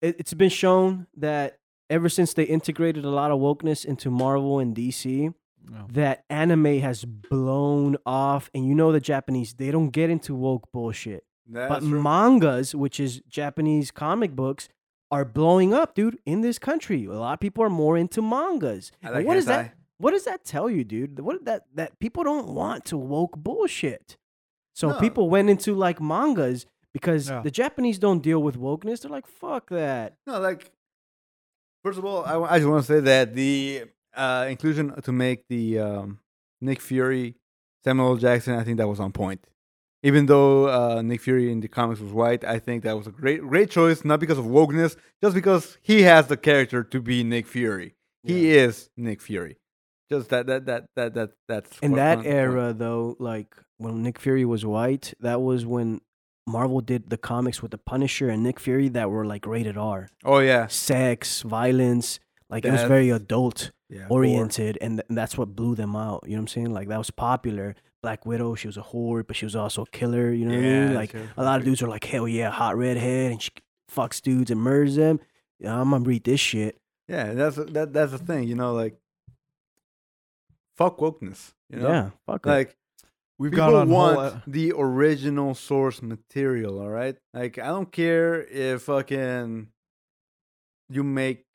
It, 0.02 0.16
it's 0.20 0.34
been 0.34 0.50
shown 0.50 1.08
that 1.18 1.58
ever 1.90 2.10
since 2.10 2.34
they 2.34 2.44
integrated 2.44 3.06
a 3.06 3.10
lot 3.10 3.32
of 3.32 3.40
wokeness 3.40 3.86
into 3.86 4.10
Marvel 4.10 4.60
and 4.60 4.76
DC, 4.76 5.34
No. 5.70 5.88
that 5.92 6.24
anime 6.30 6.80
has 6.80 7.06
blown 7.06 7.98
off. 8.06 8.50
And 8.54 8.66
you 8.68 8.76
know 8.76 8.92
the 8.92 9.00
Japanese, 9.00 9.54
they 9.54 9.72
don't 9.72 9.90
get 9.90 10.10
into 10.10 10.36
woke 10.36 10.72
bullshit. 10.72 11.24
That's 11.48 11.70
but 11.74 11.80
true. 11.88 12.02
mangas, 12.02 12.74
which 12.74 13.00
is 13.00 13.22
Japanese 13.28 13.92
comic 13.92 14.36
books, 14.36 14.68
are 15.12 15.26
blowing 15.26 15.74
up, 15.74 15.96
dude, 15.96 16.18
in 16.26 16.42
this 16.42 16.58
country. 16.60 17.06
A 17.06 17.12
lot 17.14 17.34
of 17.34 17.40
people 17.40 17.64
are 17.64 17.70
more 17.70 17.98
into 17.98 18.22
mangas. 18.22 18.92
Like 19.04 19.26
what 19.26 19.36
does 19.36 19.46
that 19.46 19.76
what 19.98 20.12
does 20.12 20.26
that 20.26 20.44
tell 20.44 20.70
you, 20.70 20.84
dude? 20.84 21.20
What 21.20 21.46
that 21.46 21.66
that 21.76 22.00
people 22.00 22.24
don't 22.24 22.50
want 22.50 22.86
to 22.86 22.98
woke 22.98 23.38
bullshit. 23.38 24.18
So 24.74 24.90
No. 24.90 25.00
people 25.00 25.30
went 25.30 25.50
into 25.50 25.74
like 25.74 26.02
mangas 26.02 26.66
because 26.94 27.28
the 27.28 27.52
Japanese 27.52 27.98
don't 28.00 28.22
deal 28.22 28.42
with 28.42 28.58
wokeness. 28.58 29.02
They're 29.02 29.12
like, 29.12 29.28
fuck 29.28 29.70
that. 29.70 30.16
No, 30.28 30.40
like 30.40 30.72
first 31.84 31.98
of 32.00 32.06
all, 32.06 32.26
I, 32.26 32.56
I 32.56 32.58
just 32.60 32.70
want 32.70 32.86
to 32.86 32.94
say 32.94 33.00
that 33.02 33.36
the 33.36 33.84
uh, 34.16 34.48
inclusion 34.50 35.00
to 35.02 35.12
make 35.12 35.48
the 35.48 35.80
um, 35.80 36.20
Nick 36.62 36.82
Fury 36.82 37.36
Samuel 37.84 38.18
Jackson, 38.18 38.56
I 38.56 38.64
think 38.64 38.78
that 38.78 38.88
was 38.88 39.00
on 39.00 39.12
point. 39.12 39.46
Even 40.06 40.28
though 40.28 40.70
uh, 40.70 41.02
Nick 41.02 41.22
Fury 41.22 41.52
in 41.52 41.62
the 41.62 41.68
comics 41.68 42.00
was 42.00 42.14
white, 42.14 42.44
I 42.44 42.60
think 42.60 42.84
that 42.84 42.96
was 42.96 43.08
a 43.08 43.12
great 43.12 43.42
great 43.42 43.72
choice, 43.72 44.06
not 44.06 44.20
because 44.20 44.38
of 44.38 44.46
wokeness, 44.46 44.96
just 45.24 45.34
because 45.34 45.80
he 45.82 46.04
has 46.04 46.28
the 46.28 46.38
character 46.38 46.84
to 46.84 47.02
be 47.02 47.24
Nick 47.24 47.48
Fury. 47.48 47.96
He 48.24 48.52
is 48.52 48.90
Nick 48.96 49.20
Fury. 49.22 49.58
Just 50.12 50.30
that 50.30 50.46
that 50.46 50.68
that 50.68 50.84
that 50.96 51.14
that 51.16 51.30
that's 51.48 51.80
In 51.80 51.94
that 51.94 52.18
one 52.18 52.26
point. 52.26 52.36
era, 52.36 52.74
though, 52.74 53.16
like 53.20 53.56
when 53.78 54.04
Nick 54.04 54.20
Fury 54.20 54.46
was 54.46 54.64
white, 54.64 55.14
that 55.20 55.42
was 55.42 55.66
when 55.66 56.02
Marvel 56.46 56.82
did 56.82 57.10
the 57.10 57.18
comics 57.18 57.64
with 57.64 57.72
the 57.72 57.80
Punisher 57.80 58.30
and 58.30 58.44
Nick 58.44 58.60
Fury 58.60 58.90
that 58.90 59.10
were 59.10 59.26
like 59.26 59.48
rated 59.48 59.78
R. 59.78 60.10
Oh 60.24 60.40
yeah, 60.40 60.68
Sex, 60.68 61.42
violence, 61.42 62.20
like 62.48 62.64
it 62.64 62.72
was 62.72 62.84
very 62.84 63.10
adult 63.10 63.72
yeah. 63.90 64.06
oriented, 64.10 64.78
and, 64.82 64.98
th- 64.98 65.06
and 65.10 65.18
that's 65.18 65.36
what 65.38 65.56
blew 65.56 65.74
them 65.74 65.96
out. 65.96 66.24
You 66.26 66.34
know 66.34 66.38
what 66.38 66.42
I'm 66.42 66.48
saying? 66.50 66.74
Like 66.74 66.90
that 66.90 67.00
was 67.00 67.10
popular. 67.10 67.76
Black 68.06 68.24
Widow, 68.24 68.54
she 68.54 68.68
was 68.68 68.78
a 68.78 68.84
whore, 68.84 69.26
but 69.26 69.36
she 69.36 69.48
was 69.48 69.56
also 69.56 69.82
a 69.82 69.88
killer. 69.88 70.32
You 70.32 70.46
know 70.46 70.54
what 70.56 70.64
I 70.64 70.70
mean? 70.70 70.94
Like 70.94 71.10
sure. 71.10 71.28
a 71.38 71.44
lot 71.44 71.58
of 71.58 71.66
dudes 71.66 71.82
are 71.82 71.88
like, 71.88 72.04
hell 72.04 72.28
yeah, 72.28 72.52
hot 72.52 72.78
redhead, 72.78 73.32
and 73.32 73.42
she 73.42 73.50
fucks 73.92 74.22
dudes 74.22 74.52
and 74.52 74.62
murders 74.62 74.96
them. 74.96 75.20
Yeah, 75.60 75.82
I'm 75.82 75.90
gonna 75.90 76.04
read 76.04 76.24
this 76.24 76.40
shit. 76.40 76.80
Yeah, 77.08 77.34
that's 77.34 77.56
that 77.56 77.94
that's 77.94 78.12
the 78.12 78.20
thing, 78.20 78.48
you 78.48 78.54
know, 78.54 78.76
like 78.76 78.96
fuck 80.78 81.00
wokeness. 81.00 81.54
You 81.72 81.80
know? 81.80 81.90
Yeah, 81.90 82.10
fuck 82.28 82.46
it. 82.46 82.50
Like 82.50 82.78
We've 83.40 83.50
people 83.50 83.72
gone 83.72 83.82
on 83.82 83.90
want 83.90 84.16
whole, 84.18 84.26
uh, 84.26 84.40
the 84.46 84.74
original 84.78 85.56
source 85.56 86.04
material, 86.04 86.80
all 86.80 86.90
right? 86.90 87.16
Like 87.34 87.58
I 87.58 87.70
don't 87.70 87.92
care 87.92 88.40
if 88.40 88.84
fucking 88.84 89.70
you 90.90 91.04
make 91.04 91.46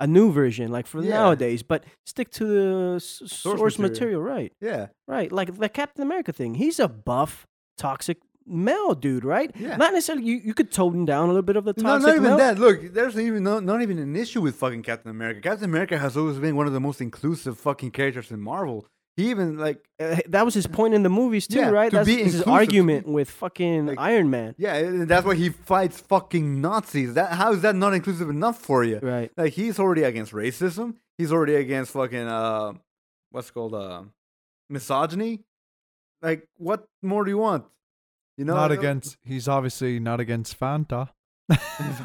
a 0.00 0.06
new 0.06 0.32
version, 0.32 0.70
like 0.72 0.86
for 0.86 1.02
Yeah. 1.02 1.10
nowadays, 1.10 1.62
but 1.62 1.84
stick 2.04 2.30
to 2.32 2.44
the 2.44 2.94
s- 2.96 3.22
source, 3.26 3.78
material. 3.78 4.20
material. 4.20 4.22
right? 4.22 4.52
yeah. 4.60 4.86
Right, 5.06 5.30
like 5.30 5.56
the 5.58 5.68
Captain 5.68 6.02
America 6.02 6.32
thing. 6.32 6.54
He's 6.56 6.78
a 6.80 6.88
buff, 6.88 7.46
toxic 7.78 8.18
male 8.46 8.94
dude, 8.94 9.24
right? 9.24 9.50
Yeah. 9.56 9.76
Not 9.76 9.92
necessarily. 9.94 10.24
You, 10.24 10.36
you 10.44 10.52
could 10.52 10.70
tone 10.70 11.04
down 11.06 11.24
a 11.24 11.28
little 11.28 11.42
bit 11.42 11.56
of 11.56 11.64
the 11.64 11.72
No, 11.78 11.82
toxic 11.82 12.06
not 12.08 12.16
even 12.16 12.22
male. 12.24 12.36
that. 12.38 12.58
Look, 12.58 12.92
there's 12.92 13.18
even 13.18 13.42
no, 13.44 13.58
not 13.60 13.80
even 13.82 13.98
an 13.98 14.14
issue 14.16 14.40
with 14.42 14.56
fucking 14.56 14.82
Captain 14.82 15.10
America. 15.10 15.40
Captain 15.40 15.64
America 15.64 15.96
has 15.98 16.16
always 16.16 16.38
been 16.38 16.54
one 16.56 16.66
of 16.66 16.72
the 16.74 16.80
most 16.80 17.00
inclusive 17.00 17.56
fucking 17.58 17.92
characters 17.92 18.30
in 18.30 18.40
Marvel. 18.40 18.86
He 19.16 19.30
even 19.30 19.58
like 19.58 19.78
Uh, 20.00 20.16
that 20.28 20.44
was 20.44 20.54
his 20.54 20.66
point 20.66 20.92
in 20.94 21.02
the 21.04 21.08
movies 21.08 21.46
too, 21.46 21.58
Yeah, 21.60 21.70
right? 21.70 21.90
to 21.90 21.96
That's 21.98 22.06
be 22.08 22.22
his 22.24 22.42
argument 22.42 23.06
with 23.06 23.30
fucking 23.30 23.86
like- 23.86 23.98
Iron 24.00 24.28
Man, 24.28 24.54
yeah, 24.58 24.74
and 24.74 25.06
that's 25.08 25.24
why 25.24 25.36
he 25.36 25.50
fights 25.50 26.00
fucking 26.00 26.60
Nazis. 26.60 27.14
That 27.14 27.30
how 27.32 27.52
is 27.52 27.62
that 27.62 27.76
not 27.76 27.94
inclusive 27.94 28.28
enough 28.28 28.58
for 28.60 28.82
you? 28.82 28.98
right? 29.00 29.30
Like 29.36 29.52
he's 29.52 29.78
already 29.78 30.02
against 30.02 30.32
racism. 30.32 30.96
He's 31.16 31.30
already 31.30 31.54
against 31.54 31.92
fucking 31.92 32.26
uh, 32.26 32.72
what's 33.30 33.50
it 33.50 33.52
called 33.54 33.74
uh, 33.74 34.02
misogyny. 34.68 35.44
Like 36.22 36.48
what 36.56 36.88
more 37.02 37.24
do 37.24 37.30
you 37.30 37.38
want? 37.38 37.66
You 38.36 38.44
know, 38.44 38.54
not 38.54 38.72
against. 38.72 39.16
He's 39.22 39.46
obviously 39.46 40.00
not 40.00 40.18
against 40.18 40.58
Fanta. 40.58 41.10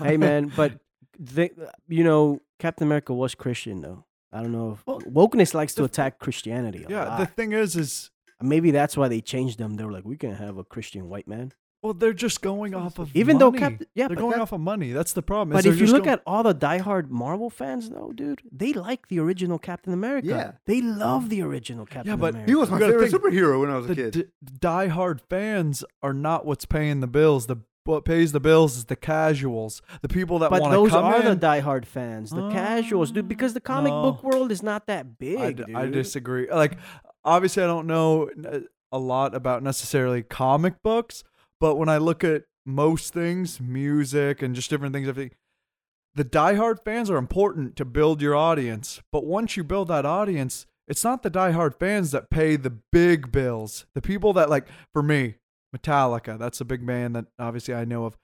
hey 0.03 0.17
man, 0.17 0.51
but 0.55 0.73
the, 1.17 1.49
you 1.87 2.03
know, 2.03 2.39
Captain 2.59 2.85
America 2.87 3.13
was 3.15 3.33
Christian 3.33 3.81
though. 3.81 4.05
I 4.31 4.41
don't 4.41 4.51
know 4.51 4.73
if 4.73 4.85
Well, 4.85 4.99
wokeness 5.01 5.53
likes 5.53 5.73
to 5.75 5.83
attack 5.83 6.19
Christianity. 6.19 6.83
A 6.87 6.89
Yeah, 6.89 7.05
lot. 7.05 7.19
the 7.19 7.25
thing 7.25 7.51
is, 7.53 7.75
is 7.75 8.11
maybe 8.41 8.71
that's 8.71 8.95
why 8.95 9.07
they 9.07 9.21
changed 9.21 9.57
them. 9.57 9.75
They 9.75 9.83
were 9.83 9.91
like, 9.91 10.05
we 10.05 10.17
can 10.17 10.33
have 10.35 10.57
a 10.57 10.63
Christian 10.63 11.09
white 11.09 11.27
man. 11.27 11.51
well, 11.81 11.93
they're 11.93 12.11
just 12.13 12.41
going 12.41 12.75
off 12.75 12.99
of 12.99 13.09
Even 13.15 13.37
though 13.37 13.51
money. 13.51 13.77
Cap- 13.77 13.87
yeah, 13.95 14.07
they're 14.09 14.17
going 14.17 14.33
Cap- 14.33 14.41
off 14.41 14.51
of 14.51 14.59
money. 14.59 14.91
That's 14.91 15.13
the 15.13 15.21
problem. 15.21 15.55
But 15.55 15.63
they're 15.63 15.71
if 15.73 15.79
you 15.79 15.87
look 15.87 16.03
go- 16.03 16.11
at 16.11 16.21
all 16.27 16.43
the 16.43 16.53
diehard 16.53 17.09
Marvel 17.09 17.49
fans, 17.49 17.89
though, 17.89 18.11
dude, 18.13 18.41
they 18.51 18.73
like 18.73 19.07
the 19.07 19.17
original 19.19 19.57
Captain 19.57 19.93
America. 19.93 20.27
Yeah. 20.27 20.51
they 20.65 20.81
love 20.81 21.29
the 21.29 21.41
original 21.41 21.85
Captain 21.85 22.11
Yeah, 22.11 22.17
but 22.17 22.31
America. 22.35 22.51
He 22.51 22.55
was 22.55 22.69
my 22.69 22.75
You 22.75 22.79
gotta 22.81 22.93
favorite 22.93 23.11
think, 23.11 23.23
superhero 23.23 23.61
when 23.61 23.69
I 23.71 23.77
was 23.77 23.85
a 23.85 23.87
the 23.89 23.95
kid. 23.95 24.11
d- 24.13 24.25
diehard 24.59 25.21
fans 25.29 25.83
are 26.03 26.13
not 26.13 26.45
what's 26.45 26.65
paying 26.65 26.99
the 26.99 27.07
bills. 27.07 27.47
The 27.47 27.57
what 27.85 28.05
pays 28.05 28.31
the 28.31 28.39
bills 28.39 28.77
is 28.77 28.85
the 28.85 28.95
casuals, 28.95 29.81
the 30.01 30.07
people 30.07 30.39
that 30.39 30.51
want 30.51 30.63
to 30.63 30.69
come 30.69 30.71
But 30.71 30.83
those 30.83 30.93
are 30.93 31.31
in. 31.31 31.39
the 31.39 31.45
diehard 31.45 31.85
fans, 31.85 32.29
the 32.29 32.49
casuals, 32.49 33.11
dude. 33.11 33.27
Because 33.27 33.53
the 33.53 33.61
comic 33.61 33.91
no. 33.91 34.03
book 34.03 34.23
world 34.23 34.51
is 34.51 34.61
not 34.61 34.87
that 34.87 35.17
big. 35.17 35.39
I, 35.39 35.51
d-. 35.53 35.75
I 35.75 35.85
disagree. 35.87 36.49
Like, 36.51 36.77
obviously, 37.23 37.63
I 37.63 37.67
don't 37.67 37.87
know 37.87 38.29
a 38.91 38.99
lot 38.99 39.33
about 39.35 39.63
necessarily 39.63 40.23
comic 40.23 40.81
books, 40.83 41.23
but 41.59 41.75
when 41.75 41.89
I 41.89 41.97
look 41.97 42.23
at 42.23 42.43
most 42.65 43.13
things, 43.13 43.59
music 43.59 44.41
and 44.41 44.53
just 44.53 44.69
different 44.69 44.93
things, 44.93 45.07
everything, 45.07 45.35
the 46.15 46.25
diehard 46.25 46.83
fans 46.83 47.09
are 47.09 47.17
important 47.17 47.75
to 47.77 47.85
build 47.85 48.21
your 48.21 48.35
audience. 48.35 49.01
But 49.11 49.25
once 49.25 49.57
you 49.57 49.63
build 49.63 49.87
that 49.87 50.05
audience, 50.05 50.65
it's 50.87 51.03
not 51.03 51.23
the 51.23 51.31
diehard 51.31 51.79
fans 51.79 52.11
that 52.11 52.29
pay 52.29 52.55
the 52.55 52.71
big 52.91 53.31
bills. 53.31 53.85
The 53.93 54.01
people 54.01 54.33
that, 54.33 54.49
like, 54.49 54.67
for 54.91 55.03
me, 55.03 55.35
Metallica, 55.75 56.37
that's 56.37 56.61
a 56.61 56.65
big 56.65 56.85
band 56.85 57.15
that 57.15 57.25
obviously 57.37 57.73
I 57.73 57.85
know 57.85 58.05
of. 58.05 58.17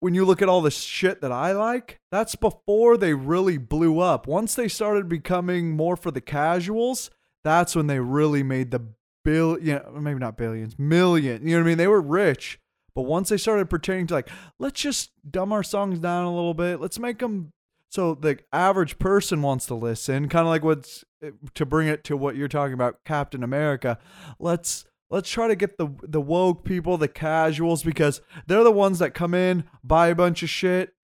When 0.00 0.14
you 0.14 0.24
look 0.24 0.42
at 0.42 0.48
all 0.48 0.60
the 0.60 0.70
shit 0.70 1.20
that 1.20 1.30
I 1.30 1.52
like, 1.52 2.00
that's 2.10 2.34
before 2.34 2.96
they 2.96 3.14
really 3.14 3.56
blew 3.56 4.00
up. 4.00 4.26
Once 4.26 4.54
they 4.54 4.66
started 4.66 5.08
becoming 5.08 5.76
more 5.76 5.96
for 5.96 6.10
the 6.10 6.20
casuals, 6.20 7.10
that's 7.44 7.76
when 7.76 7.86
they 7.86 8.00
really 8.00 8.42
made 8.42 8.72
the 8.72 8.82
bill, 9.24 9.58
you 9.60 9.74
know, 9.74 10.00
maybe 10.00 10.18
not 10.18 10.36
billions, 10.36 10.76
million. 10.78 11.46
You 11.46 11.52
know 11.52 11.58
what 11.58 11.66
I 11.66 11.68
mean? 11.68 11.78
They 11.78 11.86
were 11.86 12.00
rich, 12.00 12.58
but 12.94 13.02
once 13.02 13.28
they 13.28 13.36
started 13.36 13.70
pertaining 13.70 14.08
to 14.08 14.14
like, 14.14 14.28
let's 14.58 14.80
just 14.80 15.12
dumb 15.28 15.52
our 15.52 15.62
songs 15.62 16.00
down 16.00 16.24
a 16.24 16.34
little 16.34 16.54
bit. 16.54 16.80
Let's 16.80 16.98
make 16.98 17.20
them 17.20 17.52
so 17.92 18.14
the 18.14 18.38
average 18.54 18.98
person 18.98 19.42
wants 19.42 19.66
to 19.66 19.74
listen. 19.74 20.30
Kind 20.30 20.46
of 20.46 20.48
like 20.48 20.64
what's 20.64 21.04
eh, 21.22 21.30
to 21.54 21.66
bring 21.66 21.88
it 21.88 22.04
to 22.04 22.16
what 22.16 22.36
you're 22.36 22.48
talking 22.48 22.72
about, 22.72 23.04
Captain 23.04 23.42
America. 23.42 23.98
Let's 24.38 24.86
let's 25.12 25.30
try 25.30 25.46
to 25.46 25.54
get 25.54 25.78
the 25.78 25.88
the 26.02 26.20
woke 26.20 26.64
people, 26.64 26.98
the 26.98 27.06
casuals, 27.06 27.84
because 27.84 28.20
they're 28.46 28.64
the 28.64 28.72
ones 28.72 28.98
that 28.98 29.14
come 29.14 29.34
in, 29.34 29.64
buy 29.84 30.08
a 30.08 30.14
bunch 30.16 30.42
of 30.42 30.48
shit, 30.50 30.94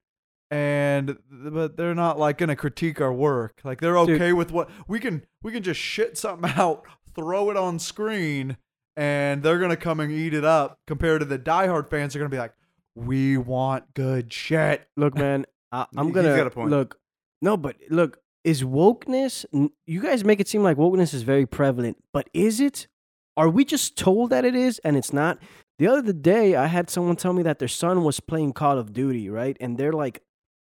and 0.50 1.18
but 1.30 1.76
they're 1.76 1.94
not 1.94 2.18
like 2.18 2.38
gonna 2.38 2.56
critique 2.56 3.00
our 3.00 3.12
work. 3.12 3.60
Like 3.62 3.80
they're 3.80 3.94
Dude. 3.94 4.20
okay 4.20 4.32
with 4.32 4.50
what 4.50 4.68
we 4.88 4.98
can 4.98 5.24
we 5.42 5.52
can 5.52 5.62
just 5.62 5.78
shit 5.78 6.18
something 6.18 6.50
out, 6.56 6.82
throw 7.14 7.50
it 7.50 7.56
on 7.56 7.78
screen, 7.78 8.56
and 8.96 9.42
they're 9.42 9.60
gonna 9.60 9.76
come 9.76 10.00
and 10.00 10.10
eat 10.10 10.34
it 10.34 10.44
up. 10.44 10.80
Compared 10.88 11.20
to 11.20 11.26
the 11.26 11.38
diehard 11.38 11.88
fans, 11.90 12.16
are 12.16 12.18
gonna 12.18 12.30
be 12.30 12.38
like, 12.38 12.54
we 12.96 13.36
want 13.36 13.94
good 13.94 14.32
shit. 14.32 14.88
Look, 14.96 15.14
man, 15.16 15.44
I, 15.70 15.86
I'm 15.96 16.10
gonna 16.10 16.36
got 16.36 16.46
a 16.46 16.50
point. 16.50 16.70
look. 16.70 16.98
No, 17.40 17.56
but 17.56 17.76
look, 17.88 18.18
is 18.42 18.64
wokeness? 18.64 19.44
You 19.86 20.00
guys 20.00 20.24
make 20.24 20.40
it 20.40 20.48
seem 20.48 20.64
like 20.64 20.76
wokeness 20.76 21.14
is 21.14 21.22
very 21.22 21.46
prevalent, 21.46 22.02
but 22.12 22.28
is 22.32 22.58
it? 22.58 22.88
Are 23.38 23.48
we 23.48 23.64
just 23.64 23.96
told 23.96 24.30
that 24.30 24.44
it 24.44 24.56
is 24.56 24.80
and 24.80 24.96
it's 24.96 25.12
not? 25.12 25.38
The 25.78 25.86
other 25.86 26.12
day, 26.12 26.56
I 26.56 26.66
had 26.66 26.90
someone 26.90 27.14
tell 27.14 27.32
me 27.32 27.44
that 27.44 27.60
their 27.60 27.68
son 27.68 28.02
was 28.02 28.18
playing 28.18 28.52
Call 28.52 28.78
of 28.78 28.92
Duty, 28.92 29.30
right? 29.30 29.56
And 29.60 29.78
they're 29.78 29.92
like, 29.92 30.22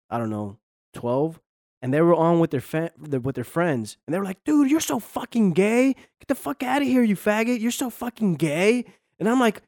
I 0.09 0.17
don't 0.17 0.29
know, 0.29 0.57
twelve, 0.93 1.41
and 1.81 1.93
they 1.93 1.99
were 1.99 2.15
on 2.15 2.39
with 2.39 2.51
their 2.51 2.61
fa- 2.61 2.93
with 2.97 3.35
their 3.35 3.43
friends, 3.43 3.97
and 4.07 4.13
they 4.13 4.19
were 4.19 4.23
like, 4.25 4.43
"Dude, 4.45 4.71
you're 4.71 4.79
so 4.79 4.99
fucking 4.99 5.51
gay! 5.51 5.93
Get 6.21 6.27
the 6.29 6.35
fuck 6.35 6.63
out 6.63 6.81
of 6.81 6.87
here, 6.87 7.03
you 7.03 7.17
faggot! 7.17 7.59
You're 7.59 7.71
so 7.71 7.89
fucking 7.89 8.35
gay!" 8.35 8.85
And 9.19 9.27
I'm 9.27 9.39
like, 9.39 9.61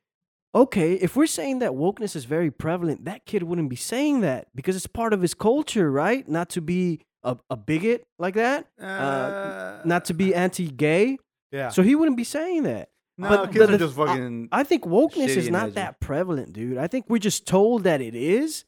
okay, 0.56 0.93
if 0.93 1.16
we're 1.18 1.28
saying 1.28 1.60
that 1.60 1.72
wokeness 1.72 2.16
is 2.16 2.26
very 2.26 2.51
prevalent, 2.51 3.06
that 3.06 3.26
kid 3.26 3.43
wouldn't 3.43 3.70
be 3.70 3.76
saying 3.76 4.22
that 4.22 4.47
because 4.56 4.76
it's 4.78 4.88
part 4.88 5.12
of 5.14 5.22
his 5.22 5.34
culture, 5.34 5.91
right? 5.91 6.28
Not 6.28 6.49
to 6.51 6.62
be 6.62 7.01
a, 7.24 7.38
a 7.49 7.58
bigot 7.58 8.06
like 8.18 8.36
that, 8.36 8.68
uh, 8.80 9.82
not 9.84 10.06
to 10.06 10.14
be 10.14 10.34
anti-gay. 10.34 11.18
Yeah. 11.51 11.70
So 11.70 11.84
he 11.84 11.95
wouldn't 11.95 12.18
be 12.18 12.24
saying 12.24 12.64
that. 12.64 12.89
No, 13.18 13.30
but 13.30 13.51
kids 13.51 13.68
the- 13.68 13.74
are 13.76 13.78
just 13.78 13.95
the- 13.95 14.47
I- 14.51 14.59
I 14.61 14.64
think 14.64 14.84
wokeness 14.86 15.36
is 15.38 15.49
not 15.49 15.74
that 15.76 15.99
prevalent, 15.99 16.53
dude. 16.53 16.78
I 16.78 16.88
think 16.88 17.05
we're 17.09 17.20
just 17.20 17.45
told 17.47 17.84
that 17.84 18.01
it 18.01 18.16
is, 18.16 18.66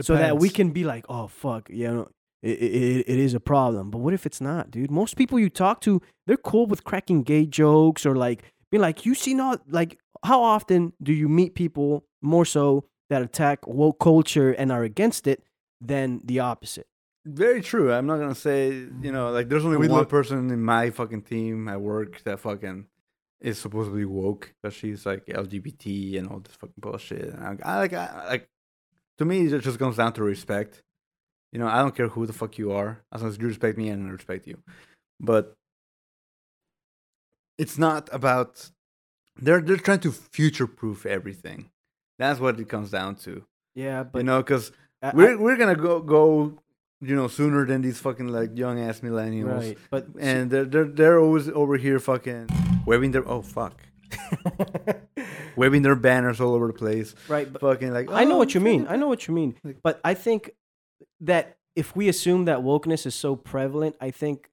so 0.00 0.16
that 0.16 0.38
we 0.38 0.48
can 0.50 0.70
be 0.70 0.84
like, 0.84 1.04
oh 1.08 1.26
fuck, 1.28 1.68
yeah, 1.70 1.90
no, 1.92 2.08
it, 2.42 2.50
it, 2.60 3.04
it 3.08 3.18
is 3.18 3.34
a 3.34 3.40
problem. 3.40 3.90
But 3.90 3.98
what 3.98 4.14
if 4.14 4.26
it's 4.26 4.40
not, 4.40 4.70
dude? 4.70 4.90
Most 4.90 5.16
people 5.16 5.38
you 5.38 5.50
talk 5.50 5.80
to, 5.82 6.00
they're 6.26 6.36
cool 6.36 6.66
with 6.66 6.84
cracking 6.84 7.22
gay 7.22 7.46
jokes 7.46 8.04
or 8.06 8.14
like 8.16 8.42
being 8.70 8.80
like, 8.80 9.04
you 9.06 9.14
see, 9.14 9.34
not 9.34 9.62
like 9.70 9.98
how 10.24 10.42
often 10.42 10.92
do 11.02 11.12
you 11.12 11.28
meet 11.28 11.54
people 11.54 12.04
more 12.22 12.44
so 12.44 12.84
that 13.10 13.22
attack 13.22 13.66
woke 13.66 13.98
culture 14.00 14.50
and 14.52 14.70
are 14.72 14.82
against 14.82 15.26
it 15.26 15.42
than 15.80 16.20
the 16.24 16.40
opposite? 16.40 16.86
Very 17.24 17.60
true. 17.60 17.92
I'm 17.92 18.06
not 18.06 18.18
gonna 18.18 18.34
say 18.34 18.70
you 19.02 19.12
know 19.12 19.30
like 19.30 19.48
there's 19.48 19.64
only 19.64 19.76
We 19.76 19.88
one 19.88 20.00
look- 20.00 20.08
person 20.08 20.50
in 20.50 20.62
my 20.62 20.90
fucking 20.90 21.22
team 21.22 21.68
at 21.68 21.80
work 21.80 22.22
that 22.24 22.40
fucking 22.40 22.86
is 23.40 23.58
supposedly 23.58 24.04
woke 24.04 24.52
because 24.62 24.74
she's 24.74 25.06
like 25.06 25.24
LGBT 25.26 26.18
and 26.18 26.28
all 26.28 26.40
this 26.40 26.56
fucking 26.56 26.74
bullshit. 26.78 27.32
And 27.34 27.44
I, 27.44 27.56
I 27.64 27.76
like 27.78 27.92
I, 27.92 28.26
like 28.28 28.48
to 29.18 29.24
me 29.24 29.46
it 29.46 29.60
just 29.60 29.78
comes 29.78 29.96
down 29.96 30.12
to 30.14 30.22
respect. 30.22 30.82
You 31.52 31.58
know 31.58 31.68
I 31.68 31.78
don't 31.80 31.94
care 31.94 32.08
who 32.08 32.26
the 32.26 32.32
fuck 32.32 32.58
you 32.58 32.72
are 32.72 33.02
as 33.12 33.22
long 33.22 33.30
as 33.30 33.38
you 33.38 33.46
respect 33.46 33.78
me 33.78 33.88
and 33.88 34.08
I 34.08 34.10
respect 34.12 34.46
you. 34.46 34.58
But 35.20 35.54
it's 37.58 37.78
not 37.78 38.08
about 38.12 38.70
they're 39.36 39.60
they're 39.60 39.76
trying 39.76 40.00
to 40.00 40.12
future 40.12 40.66
proof 40.66 41.06
everything. 41.06 41.70
That's 42.18 42.40
what 42.40 42.58
it 42.58 42.68
comes 42.68 42.90
down 42.90 43.16
to. 43.16 43.44
Yeah, 43.74 44.02
but 44.02 44.18
you 44.20 44.24
know 44.24 44.42
because 44.42 44.72
I- 45.02 45.10
I- 45.10 45.14
we're 45.14 45.38
we're 45.38 45.56
gonna 45.56 45.76
go 45.76 46.00
go 46.00 46.58
you 47.00 47.14
know 47.14 47.28
sooner 47.28 47.64
than 47.64 47.82
these 47.82 47.98
fucking 48.00 48.28
like 48.28 48.56
young 48.56 48.80
ass 48.80 49.00
millennials 49.00 49.60
right, 49.60 49.78
but 49.90 50.06
and 50.18 50.50
they're, 50.50 50.64
they're 50.64 50.84
they're 50.84 51.18
always 51.20 51.48
over 51.50 51.76
here 51.76 51.98
fucking 51.98 52.48
waving 52.86 53.12
their 53.12 53.26
oh 53.28 53.42
fuck 53.42 53.74
waving 55.56 55.82
their 55.82 55.94
banners 55.94 56.40
all 56.40 56.54
over 56.54 56.66
the 56.66 56.72
place 56.72 57.14
right, 57.28 57.52
but 57.52 57.60
fucking 57.60 57.92
like 57.92 58.10
I 58.10 58.24
know 58.24 58.34
"Oh, 58.34 58.38
what 58.38 58.54
you 58.54 58.60
mean. 58.60 58.86
I 58.88 58.96
know 58.96 59.08
what 59.08 59.28
you 59.28 59.34
mean. 59.34 59.54
But 59.82 60.00
I 60.04 60.14
think 60.14 60.50
that 61.20 61.56
if 61.76 61.94
we 61.94 62.08
assume 62.08 62.46
that 62.46 62.58
wokeness 62.60 63.06
is 63.06 63.14
so 63.14 63.36
prevalent, 63.36 63.96
I 64.00 64.10
think 64.10 64.50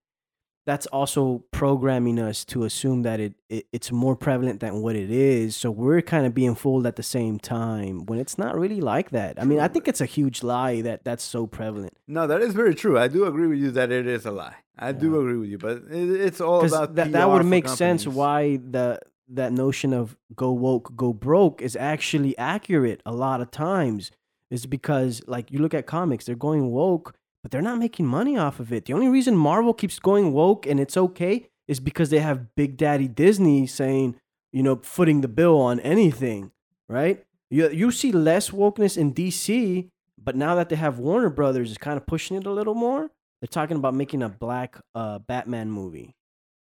that's 0.66 0.88
also 0.88 1.44
programming 1.52 2.18
us 2.20 2.44
to 2.46 2.64
assume 2.64 3.04
that 3.04 3.20
it, 3.20 3.34
it 3.50 3.68
it's 3.72 3.92
more 3.92 4.16
prevalent 4.16 4.60
than 4.62 4.82
what 4.82 4.96
it 4.96 5.12
is. 5.12 5.56
So 5.56 5.70
we're 5.70 6.02
kind 6.02 6.26
of 6.26 6.34
being 6.34 6.56
fooled 6.56 6.88
at 6.88 6.96
the 6.96 7.04
same 7.04 7.40
time 7.40 8.06
when 8.08 8.20
it's 8.20 8.38
not 8.38 8.58
really 8.58 8.82
like 8.82 9.12
that. 9.12 9.40
I 9.40 9.46
mean, 9.46 9.60
I 9.60 9.68
think 9.68 9.88
it's 9.88 10.02
a 10.02 10.06
huge 10.06 10.42
lie 10.44 10.82
that 10.82 11.04
that's 11.04 11.24
so 11.24 11.46
prevalent. 11.48 11.94
no 12.08 12.28
that 12.28 12.42
is 12.42 12.54
very 12.54 12.76
true 12.76 12.98
i 13.00 13.08
do 13.08 13.26
agree 13.26 13.48
with 13.48 13.60
you 13.60 13.72
that 13.72 13.92
it 13.92 14.08
is 14.08 14.26
a 14.26 14.32
lie 14.32 14.56
i 14.78 14.92
do 14.92 15.20
agree 15.20 15.38
with 15.38 15.50
you 15.50 15.58
but 15.58 15.78
it, 15.90 16.10
it's 16.28 16.42
all 16.42 16.66
about 16.66 16.96
that, 16.96 17.12
that 17.12 17.30
would 17.30 17.46
make 17.46 17.68
sense 17.68 18.08
why 18.08 18.58
the 18.58 19.00
that 19.28 19.52
notion 19.52 19.94
of 19.94 20.16
go 20.36 20.52
woke, 20.52 20.96
go 20.96 21.14
broke 21.14 21.62
is 21.62 21.76
actually 21.76 22.38
accurate 22.38 23.02
a 23.06 23.12
lot 23.14 23.42
of 23.42 23.52
times. 23.52 24.12
Is 24.52 24.68
because 24.68 25.22
like 25.28 25.52
you 25.52 25.60
look 25.60 25.74
at 25.74 25.88
comics, 25.88 26.26
they're 26.26 26.36
going 26.36 26.72
woke, 26.72 27.16
but 27.46 27.52
they're 27.52 27.62
not 27.62 27.78
making 27.78 28.08
money 28.08 28.36
off 28.36 28.60
of 28.60 28.74
it. 28.74 28.86
The 28.86 28.94
only 28.94 29.08
reason 29.08 29.38
Marvel 29.38 29.72
keeps 29.72 30.00
going 30.00 30.34
woke 30.34 30.66
and 30.66 30.80
it's 30.80 30.98
okay 30.98 31.48
is 31.68 31.80
because 31.80 32.10
they 32.10 32.18
have 32.18 32.56
Big 32.56 32.76
Daddy 32.76 33.08
Disney 33.08 33.68
saying, 33.68 34.16
you 34.52 34.64
know, 34.64 34.78
footing 34.82 35.22
the 35.22 35.28
bill 35.28 35.60
on 35.60 35.80
anything, 35.82 36.50
right? 36.90 37.24
You 37.52 37.70
you 37.70 37.92
see 37.92 38.12
less 38.12 38.50
wokeness 38.50 38.98
in 38.98 39.14
DC, 39.14 39.92
but 40.18 40.36
now 40.36 40.56
that 40.56 40.70
they 40.70 40.76
have 40.76 40.98
Warner 40.98 41.30
Brothers, 41.30 41.70
is 41.70 41.78
kind 41.78 41.98
of 41.98 42.08
pushing 42.08 42.36
it 42.36 42.48
a 42.48 42.52
little 42.52 42.74
more. 42.74 43.12
They're 43.40 43.48
talking 43.48 43.78
about 43.78 43.94
making 43.94 44.24
a 44.24 44.30
black 44.30 44.80
uh, 44.96 45.20
Batman 45.20 45.70
movie, 45.70 46.16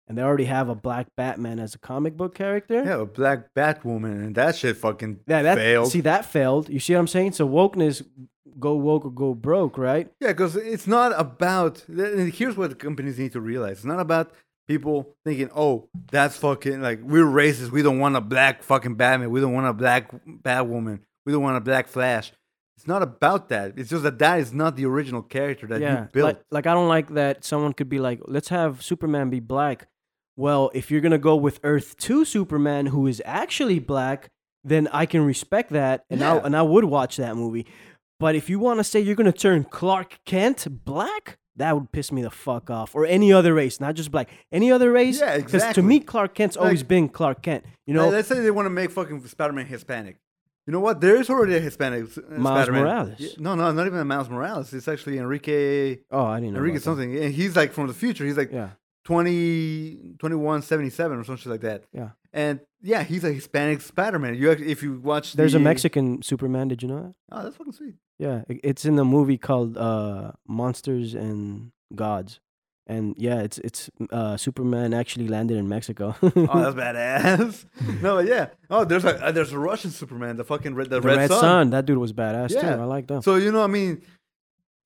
and 0.10 0.18
they 0.18 0.24
already 0.24 0.46
have 0.46 0.68
a 0.70 0.76
black 0.76 1.08
Batman 1.16 1.60
as 1.60 1.76
a 1.76 1.80
comic 1.80 2.18
book 2.18 2.34
character. 2.34 2.84
Yeah, 2.84 3.02
a 3.02 3.06
black 3.06 3.54
Batwoman, 3.54 4.26
and 4.26 4.36
that 4.36 4.56
shit 4.56 4.76
fucking 4.76 5.20
Yeah, 5.28 5.44
that 5.44 5.58
failed. 5.58 5.92
see 5.92 6.02
that 6.02 6.26
failed. 6.26 6.68
You 6.68 6.80
see 6.80 6.94
what 6.94 7.00
I'm 7.00 7.08
saying? 7.08 7.34
So 7.34 7.48
wokeness, 7.48 8.04
go 8.60 8.76
woke 8.76 9.06
or 9.06 9.12
go 9.12 9.36
broke, 9.36 9.78
right? 9.78 10.12
Yeah, 10.20 10.30
because 10.30 10.56
it's 10.56 10.88
not 10.88 11.18
about. 11.18 11.86
Here's 11.88 12.58
what 12.58 12.72
the 12.72 12.76
companies 12.76 13.20
need 13.20 13.34
to 13.34 13.42
realize: 13.42 13.78
it's 13.78 13.86
not 13.86 14.00
about 14.00 14.32
people 14.68 15.16
thinking, 15.24 15.52
"Oh, 15.56 15.90
that's 16.12 16.36
fucking 16.38 16.82
like 16.82 17.00
we're 17.04 17.26
racist. 17.26 17.70
We 17.70 17.84
don't 17.84 18.00
want 18.00 18.16
a 18.16 18.22
black 18.22 18.64
fucking 18.64 18.96
Batman. 18.96 19.30
We 19.30 19.42
don't 19.42 19.54
want 19.54 19.68
a 19.68 19.74
black 19.74 20.12
Batwoman. 20.26 21.02
We 21.26 21.32
don't 21.32 21.44
want 21.44 21.58
a 21.58 21.62
black 21.62 21.88
Flash." 21.88 22.34
It's 22.78 22.88
not 22.88 23.04
about 23.04 23.50
that. 23.50 23.74
It's 23.76 23.90
just 23.90 24.04
that 24.04 24.20
that 24.20 24.40
is 24.40 24.54
not 24.54 24.78
the 24.78 24.86
original 24.86 25.22
character 25.22 25.68
that 25.68 25.82
yeah, 25.82 26.04
you 26.04 26.10
built. 26.14 26.26
like 26.28 26.42
like 26.50 26.66
I 26.66 26.74
don't 26.74 26.88
like 26.88 27.10
that 27.10 27.44
someone 27.44 27.74
could 27.74 27.90
be 27.90 28.00
like, 28.00 28.22
let's 28.26 28.48
have 28.48 28.82
Superman 28.82 29.30
be 29.30 29.42
black. 29.42 29.88
Well, 30.40 30.72
if 30.74 30.90
you're 30.90 31.02
gonna 31.02 31.18
go 31.18 31.36
with 31.36 31.60
Earth 31.66 31.98
Two 31.98 32.24
Superman, 32.24 32.86
who 32.86 33.08
is 33.08 33.22
actually 33.26 33.80
black, 33.80 34.30
then 34.64 34.88
I 34.94 35.06
can 35.06 35.26
respect 35.26 35.70
that, 35.72 36.06
and 36.10 36.24
I 36.24 36.38
and 36.38 36.56
I 36.56 36.62
would 36.62 36.86
watch 36.86 37.18
that 37.18 37.36
movie. 37.36 37.66
But 38.22 38.36
if 38.36 38.50
you 38.50 38.58
want 38.58 38.80
to 38.80 38.86
say 38.86 39.02
you're 39.02 39.18
gonna 39.18 39.34
turn 39.34 39.66
Clark 39.66 40.20
Kent 40.26 40.66
black, 40.86 41.40
that 41.58 41.76
would 41.76 41.92
piss 41.92 42.10
me 42.14 42.22
the 42.22 42.32
fuck 42.32 42.70
off. 42.70 42.96
Or 42.96 43.06
any 43.06 43.34
other 43.34 43.54
race, 43.54 43.82
not 43.82 43.96
just 43.96 44.12
black, 44.12 44.30
any 44.50 44.72
other 44.72 44.94
race. 44.94 45.20
Yeah, 45.20 45.34
exactly. 45.34 45.60
Because 45.60 45.76
to 45.76 45.84
me, 45.84 46.00
Clark 46.00 46.36
Kent's 46.36 46.56
always 46.56 46.84
been 46.84 47.10
Clark 47.10 47.42
Kent. 47.42 47.66
You 47.86 47.94
know, 47.94 48.08
let's 48.08 48.30
say 48.30 48.40
they 48.40 48.50
want 48.50 48.66
to 48.66 48.70
make 48.70 48.92
fucking 48.92 49.28
Spider-Man 49.28 49.66
Hispanic. 49.66 50.22
You 50.66 50.72
know 50.72 50.80
what? 50.80 51.02
There 51.02 51.18
is 51.18 51.30
already 51.30 51.58
a 51.58 51.60
Hispanic 51.60 52.04
uh, 52.18 52.38
Miles 52.38 52.66
Spider-Man. 52.68 52.84
Morales. 52.84 53.16
Yeah, 53.18 53.30
no, 53.40 53.56
no, 53.56 53.74
not 53.74 53.88
even 53.88 54.00
a 54.00 54.06
Miles 54.06 54.30
Morales. 54.30 54.72
It's 54.72 54.88
actually 54.88 55.18
Enrique 55.18 55.98
oh, 56.12 56.24
I 56.24 56.40
didn't 56.40 56.54
know. 56.54 56.60
Enrique 56.60 56.78
about 56.78 56.80
that. 56.80 56.84
something. 56.86 57.18
And 57.18 57.34
he's 57.34 57.58
like 57.58 57.74
from 57.74 57.88
the 57.88 57.94
future. 57.94 58.24
He's 58.26 58.38
like 58.38 58.54
Yeah, 58.54 58.70
20, 59.06 60.16
2177 60.20 61.18
or 61.20 61.24
something 61.24 61.52
like 61.52 61.62
that. 61.62 61.84
Yeah. 61.94 62.10
And 62.34 62.60
yeah, 62.82 63.04
he's 63.04 63.24
a 63.24 63.32
Hispanic 63.34 63.82
Spider-Man. 63.82 64.36
You 64.36 64.52
act- 64.52 64.62
if 64.62 64.84
you 64.84 65.00
watch 65.00 65.34
there's 65.34 65.56
a 65.56 65.60
Mexican 65.60 66.22
Superman. 66.22 66.68
Did 66.68 66.82
you 66.84 66.88
know 66.88 67.02
that? 67.02 67.14
Oh, 67.32 67.44
that's 67.44 67.56
fucking 67.58 67.74
sweet. 67.74 67.96
Yeah, 68.20 68.44
it's 68.50 68.86
in 68.86 68.96
the 68.98 69.06
movie 69.06 69.38
called 69.38 69.78
uh, 69.78 70.34
Monsters 70.48 71.14
and 71.16 71.72
Gods, 71.96 72.40
and 72.86 73.16
yeah, 73.18 73.40
it's 73.40 73.58
it's 73.60 73.90
uh, 74.12 74.38
Superman 74.38 74.94
actually 74.94 75.28
landed 75.28 75.58
in 75.58 75.68
Mexico. 75.68 76.16
Oh, 76.22 76.32
that's 76.72 76.76
badass. 76.76 77.66
no, 78.04 78.18
but 78.18 78.28
yeah. 78.28 78.50
Oh, 78.70 78.86
there's 78.86 79.06
a 79.06 79.26
uh, 79.26 79.32
there's 79.32 79.52
a 79.54 79.58
Russian 79.60 79.90
Superman, 79.90 80.36
the 80.38 80.44
fucking 80.44 80.76
red, 80.76 80.90
the, 80.92 81.00
the 81.00 81.08
Red, 81.08 81.30
Son. 81.32 81.70
that 81.72 81.86
dude 81.88 81.98
was 81.98 82.14
badass 82.14 82.52
Yeah. 82.52 82.76
too. 82.76 82.82
I 82.82 82.86
like 82.86 83.08
that. 83.08 83.24
So 83.24 83.36
you 83.38 83.52
know, 83.52 83.64
I 83.64 83.68
mean, 83.68 84.02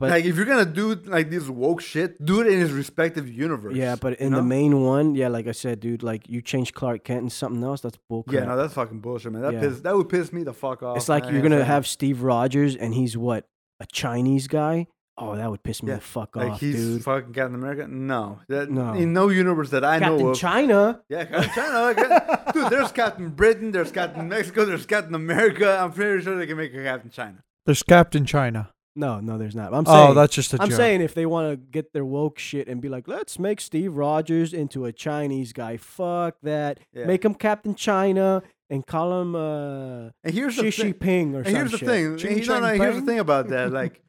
But- 0.03 0.11
like 0.11 0.25
if 0.25 0.35
you're 0.37 0.45
gonna 0.45 0.65
do 0.65 0.95
like 1.05 1.29
this 1.29 1.47
woke 1.49 1.81
shit, 1.81 2.23
do 2.23 2.41
it 2.41 2.47
in 2.47 2.59
his 2.59 2.71
respective 2.71 3.27
universe. 3.27 3.75
yeah, 3.75 3.95
but 3.95 4.19
you 4.19 4.27
in 4.27 4.33
the 4.33 4.43
main 4.43 4.81
one, 4.81 5.15
yeah, 5.15 5.27
like 5.29 5.47
I 5.47 5.51
said, 5.53 5.79
dude, 5.79 6.03
like 6.03 6.29
you 6.29 6.41
change 6.41 6.73
Clark 6.73 7.03
Kent 7.03 7.21
and 7.21 7.31
something 7.31 7.63
else, 7.63 7.81
that's 7.81 7.97
bullcrap. 8.11 8.33
yeah, 8.33 8.45
no, 8.45 8.55
that's 8.57 8.73
fucking 8.73 8.99
bullshit, 8.99 9.31
man. 9.31 9.41
That 9.41 9.53
Yeah. 9.53 9.59
piss, 9.61 9.81
that 9.81 9.95
would 9.95 10.09
piss 10.09 10.31
me 10.31 10.43
the 10.43 10.53
fuck 10.53 10.83
off. 10.83 10.97
it's 10.97 11.09
like 11.09 11.23
man. 11.25 11.33
you're 11.33 11.41
gonna 11.43 11.63
have 11.65 11.87
Steve 11.87 12.21
Rogers 12.21 12.75
and 12.75 12.93
he's 12.93 13.17
what 13.17 13.45
a 13.79 13.85
Chinese 13.85 14.47
guy. 14.47 14.87
Oh, 15.15 15.35
that 15.35 15.47
would 15.51 15.61
piss 15.61 15.83
me 15.83 15.89
Yeah, 15.89 15.97
the 15.97 16.01
fuck 16.01 16.35
like 16.35 16.53
off, 16.53 16.59
he's 16.59 16.75
dude. 16.75 17.03
fucking 17.03 17.33
Captain 17.33 17.53
America. 17.53 17.87
No, 17.87 18.39
that 18.49 18.71
No. 18.71 18.93
in 18.93 19.13
no 19.13 19.29
universe 19.29 19.69
that 19.69 19.85
I 19.85 19.99
Captain 19.99 20.17
know 20.17 20.29
of. 20.29 20.37
China. 20.37 21.01
Yeah, 21.07 21.25
Captain 21.25 21.51
China. 21.53 21.81
like, 21.81 22.53
dude, 22.53 22.69
there's 22.71 22.91
Captain 22.91 23.29
Britain, 23.29 23.69
there's 23.71 23.91
Captain 23.91 24.27
Mexico, 24.27 24.65
there's 24.65 24.87
Captain 24.87 25.13
America. 25.13 25.77
I'm 25.79 25.91
pretty 25.91 26.23
sure 26.23 26.35
they 26.35 26.47
can 26.47 26.57
make 26.57 26.73
a 26.73 26.81
Captain 26.83 27.11
China. 27.11 27.43
There's 27.67 27.83
Captain 27.83 28.25
China. 28.25 28.71
No, 28.95 29.19
no, 29.19 29.37
there's 29.39 29.55
not. 29.55 29.73
I'm 29.73 29.85
saying. 29.85 30.09
Oh, 30.09 30.13
that's 30.13 30.35
just 30.35 30.53
a 30.53 30.61
I'm 30.61 30.69
joke. 30.69 30.77
saying 30.77 31.01
if 31.01 31.15
they 31.15 31.25
want 31.25 31.49
to 31.51 31.57
get 31.57 31.93
their 31.93 32.05
woke 32.05 32.37
shit 32.37 32.67
and 32.67 32.79
be 32.79 32.89
like, 32.89 33.07
let's 33.07 33.39
make 33.39 33.59
Steve 33.59 33.95
Rogers 33.95 34.53
into 34.53 34.85
a 34.85 34.91
Chinese 34.91 35.51
guy. 35.51 35.77
Fuck 35.77 36.35
that. 36.43 36.79
Yeah. 36.93 37.05
Make 37.05 37.25
him 37.25 37.33
Captain 37.33 37.73
China 37.73 38.43
and 38.69 38.85
call 38.85 39.21
him 39.21 39.35
uh, 39.35 40.09
And 40.23 40.33
here's 40.33 40.57
the 40.57 40.69
Xi 40.69 40.83
thing. 40.83 40.93
Ping 40.93 41.35
or 41.35 41.39
And 41.39 41.47
here's 41.47 41.71
the 41.71 41.79
shit. 41.79 41.87
thing. 41.87 42.17
Ching 42.17 42.31
you 42.37 42.45
know, 42.45 42.59
Chang 42.59 42.61
no, 42.61 42.83
here's 42.83 42.95
the 42.95 43.01
thing 43.05 43.19
about 43.19 43.47
that. 43.49 43.71
Like, 43.73 44.01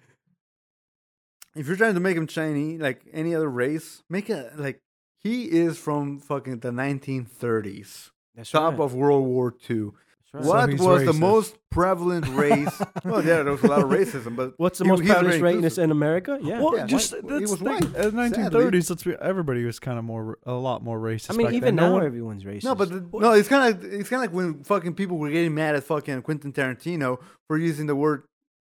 if 1.57 1.67
you're 1.67 1.77
trying 1.77 1.95
to 1.95 2.01
make 2.01 2.17
him 2.17 2.27
Chinese, 2.27 2.81
like 2.81 3.03
any 3.13 3.35
other 3.35 3.49
race, 3.49 4.03
make 4.11 4.29
it 4.29 4.59
like 4.59 4.81
he 5.19 5.45
is 5.45 5.79
from 5.79 6.19
fucking 6.19 6.59
the 6.59 6.71
1930s, 6.71 8.11
That's 8.35 8.51
top 8.51 8.73
right. 8.73 8.81
of 8.81 8.95
World 8.95 9.25
War 9.25 9.55
II. 9.71 9.91
That's 10.35 10.47
right. 10.47 10.61
What 10.63 10.71
he's 10.71 10.81
was 10.81 11.05
the 11.05 11.13
most 11.13 11.57
prevalent 11.71 12.27
race? 12.29 12.69
well, 13.05 13.25
yeah, 13.25 13.43
there 13.45 13.53
was 13.53 13.63
a 13.63 13.69
lot 13.69 13.83
of 13.83 13.89
racism, 13.89 14.35
but 14.35 14.55
What's 14.57 14.79
the 14.79 14.85
he- 14.85 14.91
most 14.91 15.01
he's 15.03 15.11
prevalent 15.11 15.43
race 15.43 15.79
in 15.79 15.91
America? 15.93 16.39
Yeah. 16.43 16.61
Well, 16.61 16.77
Yeah, 16.77 16.87
just 16.87 17.13
white- 17.13 17.23
that's 17.29 17.39
he 17.39 17.43
was 17.43 17.59
the 17.61 17.65
white, 17.65 17.85
In 17.85 17.93
the 17.93 18.11
1930s, 18.11 18.91
let's 18.91 19.05
be, 19.05 19.15
everybody 19.21 19.65
was 19.65 19.79
kind 19.79 19.97
of 19.97 20.05
more, 20.05 20.39
a 20.45 20.53
lot 20.55 20.83
more 20.83 20.99
racist. 20.99 21.31
I 21.31 21.37
mean, 21.37 21.47
back 21.47 21.55
even 21.55 21.77
then. 21.77 21.77
No 21.77 21.89
now 21.91 21.95
one- 21.99 22.05
everyone's 22.07 22.43
racist. 22.43 22.65
No, 22.65 22.75
but 22.75 22.91
the, 22.91 23.07
no, 23.13 23.33
it's 23.33 23.49
kind 23.49 23.73
of 23.75 23.85
it's 23.85 24.09
kind 24.09 24.25
of 24.25 24.31
like 24.33 24.37
when 24.37 24.65
fucking 24.65 24.95
people 24.95 25.19
were 25.19 25.31
getting 25.31 25.55
mad 25.55 25.77
at 25.77 25.85
fucking 25.85 26.23
Quentin 26.23 26.53
Tarantino 26.53 27.19
for 27.47 27.57
using 27.57 27.87
the 27.87 27.95
word. 27.97 28.25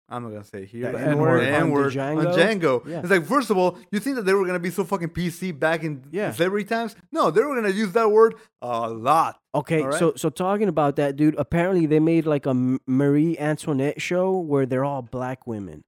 I'm 0.10 0.24
not 0.24 0.30
gonna 0.30 0.44
say 0.46 0.64
it 0.64 0.70
here. 0.70 0.92
The 0.92 0.98
the 0.98 1.04
N-word 1.06 1.42
N-word, 1.44 1.98
on 1.98 2.16
Django? 2.18 2.28
on 2.32 2.38
Django. 2.38 2.88
Yeah. 2.88 3.00
It's 3.02 3.10
like 3.10 3.26
first 3.26 3.50
of 3.50 3.58
all, 3.58 3.78
you 3.92 4.00
think 4.00 4.16
that 4.16 4.22
they 4.24 4.34
were 4.34 4.46
gonna 4.46 4.58
be 4.60 4.70
so 4.70 4.84
fucking 4.86 5.10
PC 5.10 5.52
back 5.58 5.84
in 5.84 6.04
Yeah. 6.12 6.32
slavery 6.32 6.64
times? 6.64 6.96
No, 7.12 7.30
they 7.30 7.42
were 7.44 7.56
gonna 7.56 7.74
use 7.74 7.92
that 7.92 8.10
word 8.10 8.36
a 8.62 8.90
lot. 8.90 9.40
Okay, 9.54 9.84
right. 9.84 10.00
so 10.00 10.14
so 10.16 10.30
talking 10.30 10.70
about 10.70 10.96
that, 10.96 11.16
dude. 11.18 11.36
Apparently, 11.38 11.86
they 11.88 12.00
made 12.00 12.26
like 12.26 12.46
a 12.46 12.54
Marie 12.88 13.38
Antoinette 13.38 14.02
show 14.02 14.38
where 14.38 14.66
they're 14.66 14.86
all 14.86 15.02
black 15.02 15.46
women, 15.46 15.84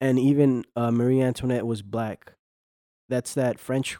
and 0.00 0.18
even 0.18 0.64
uh, 0.74 0.90
Marie 0.90 1.20
Antoinette 1.22 1.66
was 1.66 1.82
black. 1.82 2.32
That's 3.08 3.32
that 3.34 3.60
French 3.60 3.96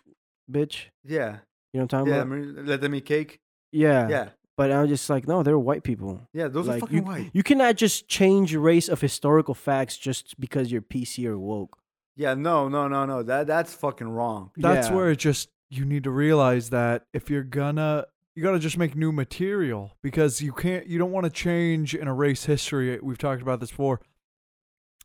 bitch. 0.50 0.86
Yeah, 1.04 1.38
You 1.72 1.78
know 1.80 1.82
what 1.82 1.82
I'm 1.82 1.88
talking 1.88 2.12
yeah. 2.12 2.18
About? 2.22 2.28
mean, 2.28 2.66
let 2.66 2.80
them 2.80 2.94
eat 2.96 3.04
cake. 3.06 3.38
Yeah. 3.70 4.08
Yeah, 4.08 4.28
But 4.56 4.70
I 4.70 4.80
was 4.80 4.88
just 4.90 5.10
like, 5.10 5.28
no, 5.28 5.42
they're 5.42 5.58
white 5.58 5.82
people. 5.84 6.26
yeah. 6.32 6.48
Those 6.48 6.66
like 6.66 6.78
are 6.78 6.80
fucking 6.80 6.96
you, 6.96 7.02
white. 7.02 7.30
you 7.34 7.42
cannot 7.42 7.76
just 7.76 8.08
change 8.08 8.54
race 8.54 8.88
of 8.88 9.00
historical 9.00 9.52
facts 9.54 9.98
just 9.98 10.38
because 10.40 10.72
you're 10.72 10.80
PC 10.82 11.26
or 11.26 11.38
woke. 11.38 11.78
Yeah, 12.16 12.32
no, 12.34 12.66
no, 12.68 12.88
no, 12.88 13.04
no. 13.04 13.22
That 13.22 13.46
that's 13.46 13.74
fucking 13.74 14.08
wrong. 14.08 14.50
That's 14.56 14.88
Yeah. 14.88 14.94
where 14.94 15.10
it 15.10 15.16
just 15.18 15.50
you 15.68 15.84
need 15.84 16.04
to 16.04 16.10
realize 16.10 16.70
that 16.70 17.04
if 17.12 17.28
you're 17.28 17.42
gonna 17.42 18.06
you 18.34 18.42
gotta 18.42 18.58
just 18.58 18.78
make 18.78 18.94
new 18.96 19.12
material 19.12 19.92
because 20.02 20.40
you 20.40 20.52
can't 20.52 20.86
you 20.86 20.98
don't 20.98 21.12
want 21.12 21.24
to 21.24 21.30
change 21.30 21.94
in 21.94 22.08
erase 22.08 22.46
history. 22.46 22.98
We've 23.02 23.18
talked 23.18 23.42
about 23.42 23.60
this 23.60 23.70
before. 23.70 24.00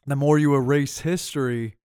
The 0.07 0.15
more 0.15 0.39
you 0.39 0.55
erase 0.55 0.99
history, 0.99 1.75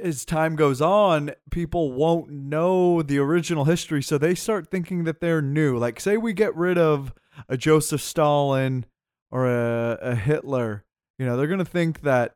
as 0.00 0.24
time 0.24 0.56
goes 0.56 0.80
on, 0.80 1.32
people 1.50 1.92
won't 1.92 2.30
know 2.30 3.02
the 3.02 3.18
original 3.18 3.64
history, 3.64 4.02
so 4.02 4.18
they 4.18 4.34
start 4.34 4.70
thinking 4.70 5.04
that 5.04 5.20
they're 5.20 5.42
new. 5.42 5.76
Like, 5.76 6.00
say 6.00 6.16
we 6.16 6.32
get 6.32 6.54
rid 6.54 6.78
of 6.78 7.12
a 7.48 7.56
Joseph 7.56 8.00
Stalin 8.00 8.86
or 9.30 9.46
a, 9.46 9.98
a 10.00 10.14
Hitler, 10.14 10.84
you 11.18 11.26
know, 11.26 11.36
they're 11.36 11.46
gonna 11.46 11.64
think 11.64 12.02
that 12.02 12.34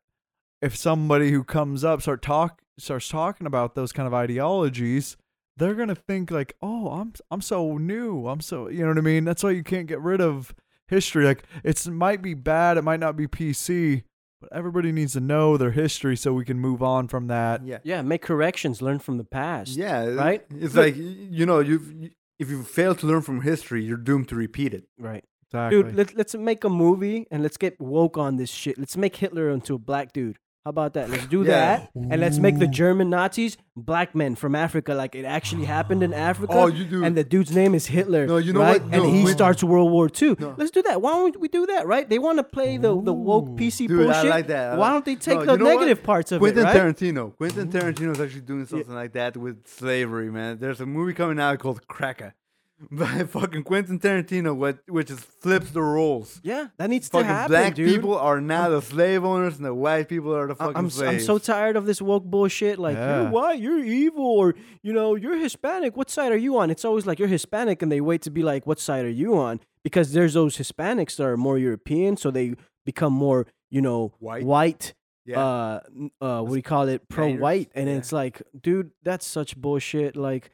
if 0.62 0.76
somebody 0.76 1.30
who 1.30 1.44
comes 1.44 1.84
up 1.84 2.02
start 2.02 2.22
talk 2.22 2.62
starts 2.78 3.08
talking 3.08 3.46
about 3.46 3.74
those 3.74 3.92
kind 3.92 4.06
of 4.06 4.14
ideologies, 4.14 5.16
they're 5.56 5.74
gonna 5.74 5.94
think 5.94 6.30
like, 6.30 6.56
"Oh, 6.62 6.88
I'm 6.88 7.12
I'm 7.30 7.40
so 7.40 7.76
new. 7.76 8.26
I'm 8.26 8.40
so 8.40 8.68
you 8.68 8.82
know 8.82 8.88
what 8.88 8.98
I 8.98 9.02
mean." 9.02 9.24
That's 9.24 9.42
why 9.42 9.50
you 9.50 9.62
can't 9.62 9.86
get 9.86 10.00
rid 10.00 10.20
of 10.20 10.54
history. 10.88 11.24
Like 11.24 11.44
it's 11.64 11.86
it 11.86 11.92
might 11.92 12.22
be 12.22 12.34
bad, 12.34 12.78
it 12.78 12.84
might 12.84 13.00
not 13.00 13.16
be 13.16 13.26
PC, 13.26 14.04
but 14.40 14.50
everybody 14.52 14.90
needs 14.92 15.12
to 15.12 15.20
know 15.20 15.56
their 15.56 15.70
history 15.70 16.16
so 16.16 16.32
we 16.32 16.44
can 16.44 16.58
move 16.58 16.82
on 16.82 17.08
from 17.08 17.26
that. 17.28 17.64
Yeah, 17.64 17.78
Yeah, 17.84 18.02
make 18.02 18.22
corrections, 18.22 18.80
learn 18.82 18.98
from 18.98 19.18
the 19.18 19.24
past. 19.24 19.76
yeah. 19.76 20.04
right? 20.06 20.44
It's 20.50 20.74
like 20.74 20.94
you 20.96 21.46
know, 21.46 21.60
you 21.60 22.10
if 22.38 22.48
you 22.50 22.62
fail 22.62 22.94
to 22.94 23.06
learn 23.06 23.22
from 23.22 23.42
history, 23.42 23.84
you're 23.84 23.98
doomed 23.98 24.28
to 24.28 24.34
repeat 24.34 24.72
it. 24.74 24.84
Right. 24.98 25.24
Exactly. 25.48 25.82
Dude, 25.82 25.96
let, 25.96 26.16
let's 26.16 26.34
make 26.36 26.62
a 26.64 26.68
movie 26.70 27.26
and 27.30 27.42
let's 27.42 27.56
get 27.56 27.80
woke 27.80 28.16
on 28.16 28.36
this 28.36 28.50
shit. 28.50 28.78
Let's 28.78 28.96
make 28.96 29.16
Hitler 29.16 29.50
into 29.50 29.74
a 29.74 29.78
black 29.78 30.12
dude. 30.12 30.38
How 30.64 30.68
about 30.70 30.92
that? 30.92 31.08
Let's 31.08 31.26
do 31.26 31.42
Yeah. 31.42 31.46
that. 31.46 31.90
And 31.94 32.20
let's 32.20 32.38
make 32.38 32.58
the 32.58 32.66
German 32.66 33.08
Nazis 33.08 33.56
black 33.74 34.14
men 34.14 34.34
from 34.34 34.54
Africa, 34.54 34.92
like 34.92 35.14
it 35.14 35.24
actually 35.24 35.64
happened 35.64 36.02
in 36.02 36.12
oh, 36.12 36.16
Africa. 36.18 36.52
Oh, 36.54 36.66
you 36.66 36.84
do. 36.84 37.02
And 37.02 37.16
the 37.16 37.24
dude's 37.24 37.54
name 37.54 37.74
is 37.74 37.86
Hitler. 37.86 38.26
No, 38.26 38.36
you 38.36 38.52
know 38.52 38.60
right? 38.60 38.82
what? 38.82 38.94
And 38.94 39.06
he 39.16 39.24
wait. 39.24 39.32
starts 39.32 39.64
World 39.64 39.90
War 39.90 40.10
II. 40.20 40.36
No. 40.38 40.54
Let's 40.58 40.70
do 40.70 40.82
that. 40.82 41.00
Why 41.00 41.12
don't 41.12 41.40
we 41.40 41.48
do 41.48 41.64
that, 41.64 41.86
right? 41.86 42.06
They 42.06 42.18
want 42.18 42.38
to 42.38 42.44
play 42.44 42.76
the, 42.76 42.88
the 43.00 43.12
woke 43.12 43.48
PC 43.56 43.88
Dude, 43.88 44.02
I 44.02 44.12
bullshit. 44.12 44.30
like 44.30 44.46
that. 44.48 44.76
Why 44.76 44.90
don't 44.90 45.04
they 45.06 45.16
take 45.16 45.38
No, 45.38 45.44
the 45.46 45.52
you 45.52 45.58
know 45.58 45.64
what? 45.64 45.80
negative 45.80 46.04
parts 46.04 46.30
of 46.30 46.40
Quentin 46.40 46.60
it, 46.60 46.64
right? 46.64 46.76
Tarantino. 46.76 47.34
Quentin 47.38 47.70
Tarantino 47.72 48.12
is 48.12 48.20
actually 48.20 48.42
doing 48.42 48.66
something 48.66 48.94
like 48.94 49.14
that 49.14 49.38
with 49.38 49.66
slavery, 49.66 50.30
man. 50.30 50.58
There's 50.60 50.82
a 50.82 50.86
movie 50.86 51.14
coming 51.14 51.40
out 51.40 51.58
called 51.58 51.88
Cracker, 51.88 52.34
by 52.90 53.24
fucking 53.24 53.62
Quentin 53.64 53.98
Tarantino, 53.98 54.56
what 54.56 54.78
which 54.88 55.10
is 55.10 55.20
flips 55.20 55.70
the 55.70 55.82
roles. 55.82 56.40
Yeah, 56.42 56.68
that 56.78 56.88
needs 56.88 57.08
to 57.10 57.18
Fucking 57.18 57.26
happen, 57.28 57.52
black 57.52 57.74
dude. 57.74 57.90
people 57.92 58.16
are 58.16 58.40
now 58.40 58.68
the 58.70 58.80
slave 58.80 59.24
owners, 59.24 59.56
and 59.56 59.64
the 59.64 59.74
white 59.74 60.08
people 60.08 60.34
are 60.34 60.46
the 60.46 60.54
fucking 60.54 60.76
I'm, 60.76 60.86
s- 60.86 61.00
I'm 61.00 61.20
so 61.20 61.38
tired 61.38 61.76
of 61.76 61.84
this 61.86 62.00
woke 62.00 62.24
bullshit. 62.24 62.78
Like 62.78 62.96
Yeah. 62.96 63.22
you're 63.22 63.30
white, 63.30 63.60
you're 63.60 63.84
evil, 63.84 64.24
or 64.24 64.54
you 64.82 64.92
know 64.92 65.14
you're 65.14 65.36
Hispanic. 65.36 65.96
What 65.96 66.08
side 66.10 66.32
are 66.32 66.36
you 66.38 66.58
on? 66.58 66.70
It's 66.70 66.84
always 66.84 67.06
like 67.06 67.18
you're 67.18 67.28
Hispanic, 67.28 67.82
and 67.82 67.92
they 67.92 68.00
wait 68.00 68.22
to 68.22 68.30
be 68.30 68.42
like, 68.42 68.66
what 68.66 68.80
side 68.80 69.04
are 69.04 69.10
you 69.10 69.36
on? 69.36 69.60
Because 69.84 70.12
there's 70.12 70.34
those 70.34 70.56
Hispanics 70.56 71.16
that 71.16 71.24
are 71.26 71.36
more 71.36 71.58
European, 71.58 72.16
so 72.16 72.30
they 72.30 72.54
become 72.86 73.12
more, 73.12 73.46
you 73.70 73.80
know, 73.82 74.14
White. 74.20 74.44
white. 74.44 74.94
yeah. 75.26 75.38
Uh, 75.40 75.80
uh, 76.20 76.40
what 76.42 76.50
do 76.50 76.56
you 76.56 76.62
call 76.62 76.88
it? 76.88 77.08
Pro 77.08 77.32
white, 77.34 77.70
and 77.74 77.88
yeah. 77.88 77.96
it's 77.96 78.10
like, 78.12 78.42
dude, 78.58 78.90
that's 79.02 79.26
such 79.26 79.56
bullshit. 79.56 80.16
Like, 80.16 80.50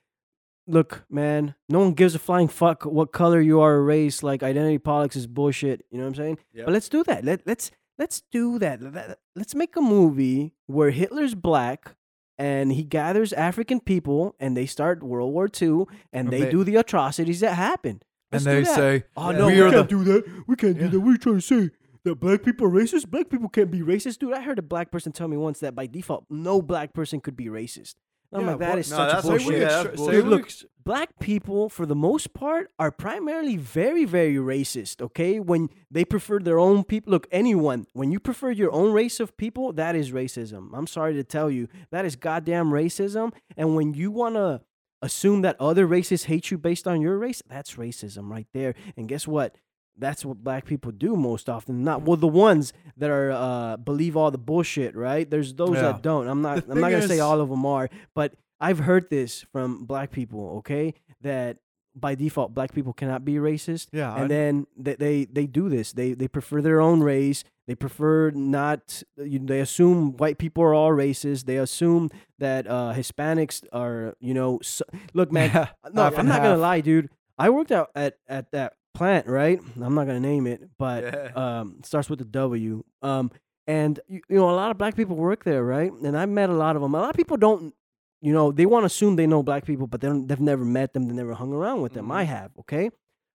look, 0.66 1.04
man, 1.10 1.54
no 1.68 1.80
one 1.80 1.92
gives 1.92 2.14
a 2.14 2.18
flying 2.18 2.48
fuck 2.48 2.84
what 2.84 3.12
color 3.12 3.40
you 3.40 3.60
are 3.60 3.74
or 3.74 3.84
race. 3.84 4.22
Like, 4.22 4.42
identity 4.42 4.78
politics 4.78 5.16
is 5.16 5.26
bullshit. 5.26 5.84
You 5.90 5.98
know 5.98 6.04
what 6.04 6.10
I'm 6.10 6.14
saying? 6.16 6.38
Yep. 6.54 6.66
But 6.66 6.72
let's 6.72 6.88
do 6.88 7.04
that. 7.04 7.24
Let 7.24 7.46
let's 7.46 7.70
let's 7.98 8.22
do 8.32 8.58
that. 8.58 8.80
Let- 8.82 9.18
Let's 9.34 9.54
make 9.54 9.76
a 9.76 9.82
movie 9.82 10.54
where 10.66 10.90
Hitler's 10.90 11.34
black 11.34 11.94
and 12.38 12.72
he 12.72 12.82
gathers 12.84 13.34
African 13.34 13.80
people 13.80 14.34
and 14.40 14.56
they 14.56 14.64
start 14.64 15.02
World 15.02 15.32
War 15.34 15.46
II 15.60 15.84
and 16.12 16.30
they 16.30 16.42
Ama- 16.42 16.50
do 16.50 16.64
the 16.64 16.76
atrocities 16.76 17.40
that 17.40 17.52
happened. 17.54 18.02
and 18.32 18.42
Let's 18.42 18.44
do 18.44 18.50
they 18.50 18.64
say, 18.64 19.04
"Oh 19.16 19.30
Yeah. 19.30 19.38
no, 19.38 19.46
We 19.46 19.52
we, 19.54 19.60
are 19.60 19.70
can't 19.70 19.88
the- 19.90 19.96
do 19.96 20.04
that. 20.04 20.24
We 20.46 20.56
can't 20.56 20.76
Yeah. 20.76 20.82
do 20.84 20.88
that. 20.88 21.00
What 21.00 21.08
are 21.08 21.12
you 21.12 21.18
trying 21.18 21.34
to 21.36 21.40
say? 21.42 21.70
That 22.04 22.14
black 22.20 22.42
people 22.44 22.66
are 22.66 22.70
racist? 22.70 23.08
Black 23.10 23.28
people 23.28 23.48
can't 23.50 23.70
be 23.70 23.80
racist, 23.80 24.18
dude. 24.20 24.32
I 24.32 24.40
heard 24.40 24.58
a 24.58 24.62
black 24.62 24.90
person 24.90 25.12
tell 25.12 25.28
me 25.28 25.36
once 25.36 25.60
that 25.60 25.74
by 25.74 25.86
default, 25.86 26.24
no 26.30 26.62
black 26.62 26.92
person 26.94 27.20
could 27.20 27.36
be 27.36 27.46
racist. 27.46 27.96
Oh 28.32 28.38
and 28.38 28.40
I'm 28.40 28.46
Yeah, 28.46 28.50
like, 28.52 28.58
that 28.60 28.68
what- 28.70 28.78
is 28.78 28.90
No, 28.90 28.96
such 28.96 29.12
that's 29.12 29.26
bullshit. 29.26 29.46
what 29.46 29.54
we- 29.54 29.60
yeah, 29.60 29.82
that's 29.82 29.96
bullshit. 29.96 30.24
we 30.24 30.30
Look, 30.30 30.50
black 30.84 31.18
people 31.20 31.68
for 31.68 31.84
the 31.86 31.94
most 31.94 32.32
part 32.32 32.70
are 32.78 32.90
primarily 32.90 33.56
very 33.56 34.04
very 34.04 34.34
racist 34.34 35.00
okay? 35.02 35.40
When 35.40 35.68
they 35.90 36.04
prefer 36.04 36.38
their 36.38 36.58
own 36.58 36.84
people 36.84 37.10
look 37.12 37.26
anyone 37.30 37.86
when 37.92 38.10
you 38.12 38.20
prefer 38.20 38.50
your 38.50 38.72
own 38.72 38.92
race 38.92 39.20
of 39.20 39.36
people 39.36 39.72
that 39.74 39.94
is 39.96 40.12
racism. 40.12 40.70
I'm 40.74 40.86
sorry 40.86 41.14
to 41.14 41.24
tell 41.24 41.50
you 41.50 41.68
that 41.90 42.04
is 42.04 42.16
goddamn 42.16 42.70
racism. 42.70 43.32
And 43.56 43.74
when 43.76 43.94
you 43.94 44.10
want 44.10 44.34
to 44.36 44.62
assume 45.02 45.42
that 45.42 45.56
other 45.60 45.86
races 45.86 46.24
hate 46.24 46.50
you 46.50 46.58
based 46.58 46.86
on 46.88 47.00
your 47.00 47.18
race 47.18 47.42
that's 47.48 47.74
racism 47.76 48.30
right 48.30 48.46
there. 48.52 48.74
And 48.96 49.08
guess 49.08 49.26
what 49.28 49.54
that's 49.98 50.24
what 50.24 50.42
black 50.44 50.64
people 50.64 50.92
do 50.92 51.16
most 51.16 51.48
often 51.48 51.82
not 51.82 52.02
well 52.02 52.16
the 52.16 52.26
ones 52.26 52.72
that 52.96 53.10
are 53.10 53.30
uh 53.32 53.76
believe 53.76 54.16
all 54.16 54.30
the 54.30 54.38
bullshit 54.38 54.94
right 54.96 55.30
there's 55.30 55.54
those 55.54 55.74
Yeah. 55.76 55.82
that 55.92 56.02
don't 56.02 56.28
i'm 56.28 56.42
not 56.42 56.66
The 56.66 56.72
i'm 56.72 56.80
not 56.80 56.90
gonna 56.90 57.08
say 57.08 57.18
all 57.20 57.40
of 57.40 57.48
them 57.48 57.64
are 57.66 57.88
but 58.14 58.34
I've 58.58 58.78
heard 58.78 59.10
this 59.10 59.44
from 59.52 59.84
black 59.84 60.10
people, 60.10 60.56
okay, 60.60 60.94
that 61.20 61.58
by 61.94 62.14
default 62.14 62.54
black 62.54 62.72
people 62.72 62.94
cannot 62.94 63.22
be 63.22 63.34
racist. 63.34 63.88
Yeah, 63.92 64.14
I- 64.14 64.20
And 64.22 64.30
then 64.30 64.66
they, 64.78 64.94
they 64.94 65.24
they 65.26 65.46
do 65.46 65.68
this. 65.68 65.92
They 65.92 66.14
they 66.14 66.26
prefer 66.26 66.62
their 66.62 66.80
own 66.80 67.02
race. 67.02 67.44
They 67.66 67.74
prefer 67.74 68.30
not 68.30 69.02
you, 69.18 69.40
they 69.40 69.60
assume 69.60 70.16
white 70.16 70.38
people 70.38 70.62
are 70.64 70.72
all 70.72 70.88
racist. 70.90 71.44
They 71.44 71.58
assume 71.58 72.08
that 72.38 72.66
uh 72.66 72.94
Hispanics 72.96 73.62
are, 73.74 74.14
you 74.20 74.32
know, 74.32 74.60
so, 74.62 74.84
look 75.12 75.30
man, 75.30 75.50
Yeah, 75.54 75.68
no, 75.92 76.04
I'm 76.04 76.26
not 76.26 76.40
gonna 76.42 76.56
lie, 76.56 76.80
dude. 76.80 77.10
I 77.38 77.50
worked 77.50 77.72
out 77.72 77.90
at 77.94 78.16
at 78.26 78.52
that 78.52 78.72
plant, 78.96 79.26
right? 79.26 79.60
I'm 79.80 79.94
not 79.94 80.06
gonna 80.06 80.20
name 80.20 80.46
it, 80.46 80.60
but 80.78 81.04
Yeah. 81.04 81.30
um, 81.60 81.80
starts 81.84 82.08
with 82.10 82.20
a 82.20 82.24
W. 82.24 82.82
Um, 83.02 83.30
and 83.66 83.98
you, 84.08 84.20
you 84.28 84.36
know, 84.36 84.48
a 84.50 84.56
lot 84.62 84.70
of 84.70 84.78
black 84.78 84.94
people 84.96 85.16
work 85.16 85.44
there, 85.44 85.62
right? 85.64 85.92
And 85.92 86.16
I've 86.16 86.28
met 86.28 86.50
a 86.50 86.54
lot 86.54 86.76
of 86.76 86.82
them. 86.82 86.94
A 86.94 87.00
lot 87.00 87.10
of 87.10 87.16
people 87.16 87.36
don't, 87.36 87.74
you 88.22 88.32
know, 88.32 88.52
they 88.52 88.66
want 88.66 88.82
to 88.82 88.86
assume 88.86 89.16
they 89.16 89.26
know 89.26 89.42
black 89.42 89.64
people, 89.64 89.86
but 89.86 90.00
they 90.00 90.08
don't, 90.08 90.26
they've 90.26 90.40
never 90.52 90.64
met 90.64 90.92
them. 90.94 91.08
They 91.08 91.14
never 91.14 91.34
hung 91.34 91.52
around 91.52 91.82
with 91.82 91.92
them. 91.94 92.10
I 92.10 92.24
Mhm. 92.24 92.28
have, 92.28 92.50
okay. 92.60 92.90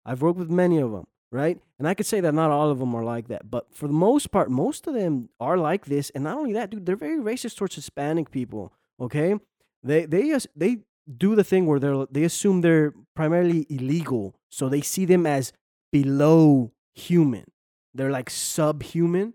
I've 0.06 0.22
worked 0.22 0.40
with 0.40 0.50
many 0.50 0.78
of 0.80 0.92
them, 0.92 1.06
right? 1.32 1.58
And 1.80 1.88
I 1.88 1.94
could 1.96 2.06
say 2.06 2.20
that 2.22 2.34
not 2.34 2.52
all 2.52 2.70
of 2.72 2.80
them 2.80 2.94
are 2.96 3.04
like 3.04 3.28
that, 3.28 3.50
but 3.50 3.74
for 3.74 3.88
the 3.88 3.94
most 4.08 4.32
part, 4.32 4.50
most 4.50 4.88
of 4.88 4.94
them 4.94 5.30
are 5.40 5.58
like 5.58 5.86
this. 5.86 6.10
And 6.12 6.24
not 6.24 6.38
only 6.38 6.54
that, 6.54 6.70
dude, 6.70 6.86
they're 6.86 6.96
very 7.08 7.20
racist 7.20 7.58
towards 7.58 7.76
Hispanic 7.76 8.32
people. 8.32 8.72
Okay, 9.02 9.36
they 9.84 10.06
they 10.06 10.38
they 10.56 10.80
do 11.18 11.36
the 11.36 11.44
thing 11.44 11.66
where 11.66 11.80
they're 11.80 12.06
they 12.12 12.24
assume 12.24 12.62
they're 12.62 12.94
primarily 13.16 13.66
illegal, 13.70 14.36
so 14.50 14.70
they 14.70 14.82
see 14.82 15.06
them 15.06 15.26
as 15.26 15.54
below 15.92 16.72
human. 16.94 17.46
They're 17.94 18.12
like 18.12 18.30
subhuman, 18.30 19.34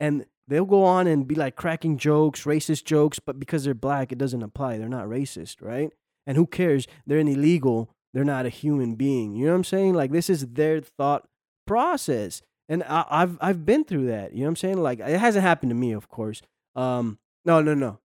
and 0.00 0.26
they'll 0.48 0.64
go 0.64 0.84
on 0.84 1.06
and 1.06 1.26
be 1.26 1.34
like 1.34 1.56
cracking 1.56 1.98
jokes, 1.98 2.44
racist 2.44 2.84
jokes, 2.84 3.18
but 3.18 3.38
because 3.38 3.64
they're 3.64 3.74
black, 3.74 4.12
it 4.12 4.18
doesn't 4.18 4.42
apply. 4.42 4.78
They're 4.78 4.88
not 4.88 5.06
racist, 5.06 5.56
right? 5.60 5.90
And 6.26 6.36
who 6.36 6.46
cares? 6.46 6.86
They're 7.06 7.18
an 7.18 7.28
illegal. 7.28 7.90
They're 8.12 8.24
not 8.24 8.46
a 8.46 8.50
human 8.50 8.94
being. 8.94 9.34
You 9.34 9.46
know 9.46 9.52
what 9.52 9.58
I'm 9.58 9.64
saying? 9.64 9.94
Like 9.94 10.10
this 10.10 10.30
is 10.30 10.46
their 10.46 10.80
thought 10.80 11.26
process, 11.66 12.42
and 12.68 12.82
I, 12.84 13.04
I've 13.10 13.38
I've 13.40 13.66
been 13.66 13.84
through 13.84 14.06
that. 14.06 14.32
You 14.32 14.40
know 14.40 14.44
what 14.46 14.50
I'm 14.50 14.56
saying? 14.56 14.82
Like 14.82 15.00
it 15.00 15.18
hasn't 15.20 15.44
happened 15.44 15.70
to 15.70 15.76
me, 15.76 15.92
of 15.92 16.08
course. 16.08 16.42
Um, 16.74 17.18
no, 17.44 17.60
no, 17.60 17.74
no. 17.74 18.00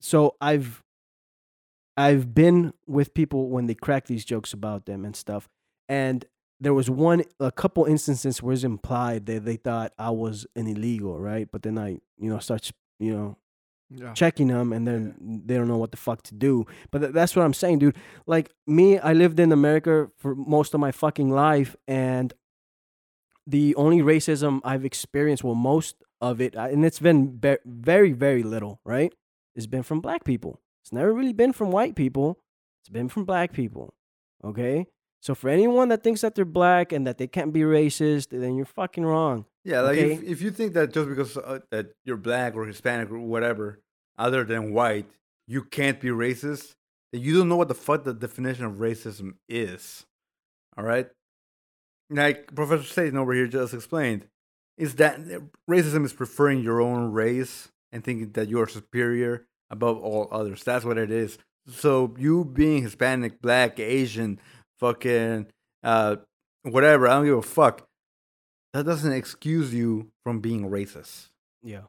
So 0.00 0.36
I've 0.40 0.82
I've 1.96 2.34
been 2.34 2.72
with 2.86 3.14
people 3.14 3.48
when 3.48 3.66
they 3.66 3.74
crack 3.74 4.06
these 4.06 4.24
jokes 4.24 4.52
about 4.52 4.86
them 4.86 5.04
and 5.04 5.16
stuff, 5.16 5.48
and 5.88 6.24
there 6.60 6.74
was 6.74 6.88
one 6.88 7.22
a 7.38 7.52
couple 7.52 7.84
instances 7.84 8.42
where 8.42 8.54
it's 8.54 8.64
implied 8.64 9.26
that 9.26 9.44
they 9.44 9.56
thought 9.56 9.92
I 9.98 10.10
was 10.10 10.46
an 10.56 10.66
illegal, 10.66 11.18
right? 11.18 11.48
But 11.50 11.62
then 11.62 11.78
I, 11.78 11.98
you 12.18 12.30
know, 12.30 12.38
start 12.38 12.70
you 12.98 13.14
know 13.14 13.36
yeah. 13.90 14.12
checking 14.12 14.48
them 14.48 14.72
and 14.72 14.86
then 14.86 15.42
they 15.46 15.54
don't 15.54 15.68
know 15.68 15.76
what 15.78 15.90
the 15.90 15.96
fuck 15.96 16.22
to 16.22 16.34
do. 16.34 16.66
But 16.90 16.98
th- 17.00 17.12
that's 17.12 17.36
what 17.36 17.44
I'm 17.44 17.54
saying, 17.54 17.80
dude. 17.80 17.96
Like 18.26 18.52
me, 18.66 18.98
I 18.98 19.12
lived 19.12 19.38
in 19.38 19.52
America 19.52 20.10
for 20.16 20.34
most 20.34 20.74
of 20.74 20.80
my 20.80 20.92
fucking 20.92 21.30
life 21.30 21.76
and 21.86 22.32
the 23.46 23.74
only 23.76 24.00
racism 24.00 24.60
I've 24.64 24.84
experienced, 24.84 25.44
well 25.44 25.54
most 25.54 25.96
of 26.20 26.40
it 26.40 26.54
and 26.54 26.84
it's 26.84 26.98
been 26.98 27.36
be- 27.36 27.58
very 27.64 28.12
very 28.12 28.42
little, 28.42 28.80
right? 28.84 29.12
It's 29.54 29.66
been 29.66 29.82
from 29.82 30.00
black 30.00 30.24
people. 30.24 30.60
It's 30.86 30.92
never 30.92 31.12
really 31.12 31.32
been 31.32 31.52
from 31.52 31.72
white 31.72 31.96
people. 31.96 32.38
It's 32.80 32.88
been 32.88 33.08
from 33.08 33.24
black 33.24 33.52
people. 33.52 33.92
Okay? 34.44 34.86
So 35.20 35.34
for 35.34 35.48
anyone 35.48 35.88
that 35.88 36.04
thinks 36.04 36.20
that 36.20 36.36
they're 36.36 36.44
black 36.44 36.92
and 36.92 37.04
that 37.08 37.18
they 37.18 37.26
can't 37.26 37.52
be 37.52 37.62
racist, 37.62 38.28
then 38.28 38.54
you're 38.54 38.66
fucking 38.66 39.04
wrong. 39.04 39.46
Yeah, 39.64 39.80
like 39.80 39.98
if, 39.98 40.22
if 40.22 40.42
you 40.42 40.52
think 40.52 40.74
that 40.74 40.92
just 40.92 41.08
because 41.08 41.36
uh, 41.38 41.58
that 41.72 41.86
you're 42.04 42.16
black 42.16 42.54
or 42.54 42.66
Hispanic 42.66 43.10
or 43.10 43.18
whatever, 43.18 43.80
other 44.16 44.44
than 44.44 44.72
white, 44.72 45.06
you 45.48 45.64
can't 45.64 46.00
be 46.00 46.10
racist, 46.10 46.76
then 47.12 47.20
you 47.20 47.36
don't 47.36 47.48
know 47.48 47.56
what 47.56 47.66
the 47.66 47.74
fuck 47.74 48.04
the 48.04 48.14
definition 48.14 48.64
of 48.64 48.74
racism 48.74 49.32
is. 49.48 50.06
All 50.76 50.84
right, 50.84 51.08
like 52.10 52.54
Professor 52.54 52.84
Satan 52.84 53.18
over 53.18 53.34
here 53.34 53.48
just 53.48 53.74
explained, 53.74 54.28
is 54.78 54.94
that 54.96 55.18
racism 55.68 56.04
is 56.04 56.12
preferring 56.12 56.60
your 56.60 56.80
own 56.80 57.10
race 57.10 57.72
and 57.90 58.04
thinking 58.04 58.30
that 58.34 58.48
you're 58.48 58.68
superior 58.68 59.48
above 59.70 59.98
all 59.98 60.28
others. 60.30 60.62
That's 60.64 60.84
what 60.84 60.98
it 60.98 61.10
is. 61.10 61.38
So 61.68 62.14
you 62.18 62.44
being 62.44 62.82
Hispanic, 62.82 63.40
black, 63.42 63.80
Asian, 63.80 64.38
fucking 64.78 65.46
uh, 65.82 66.16
whatever, 66.62 67.08
I 67.08 67.14
don't 67.14 67.24
give 67.24 67.38
a 67.38 67.42
fuck 67.42 67.86
that 68.72 68.84
doesn't 68.84 69.12
excuse 69.12 69.72
you 69.72 70.10
from 70.22 70.40
being 70.40 70.68
racist. 70.68 71.28
Yeah. 71.62 71.82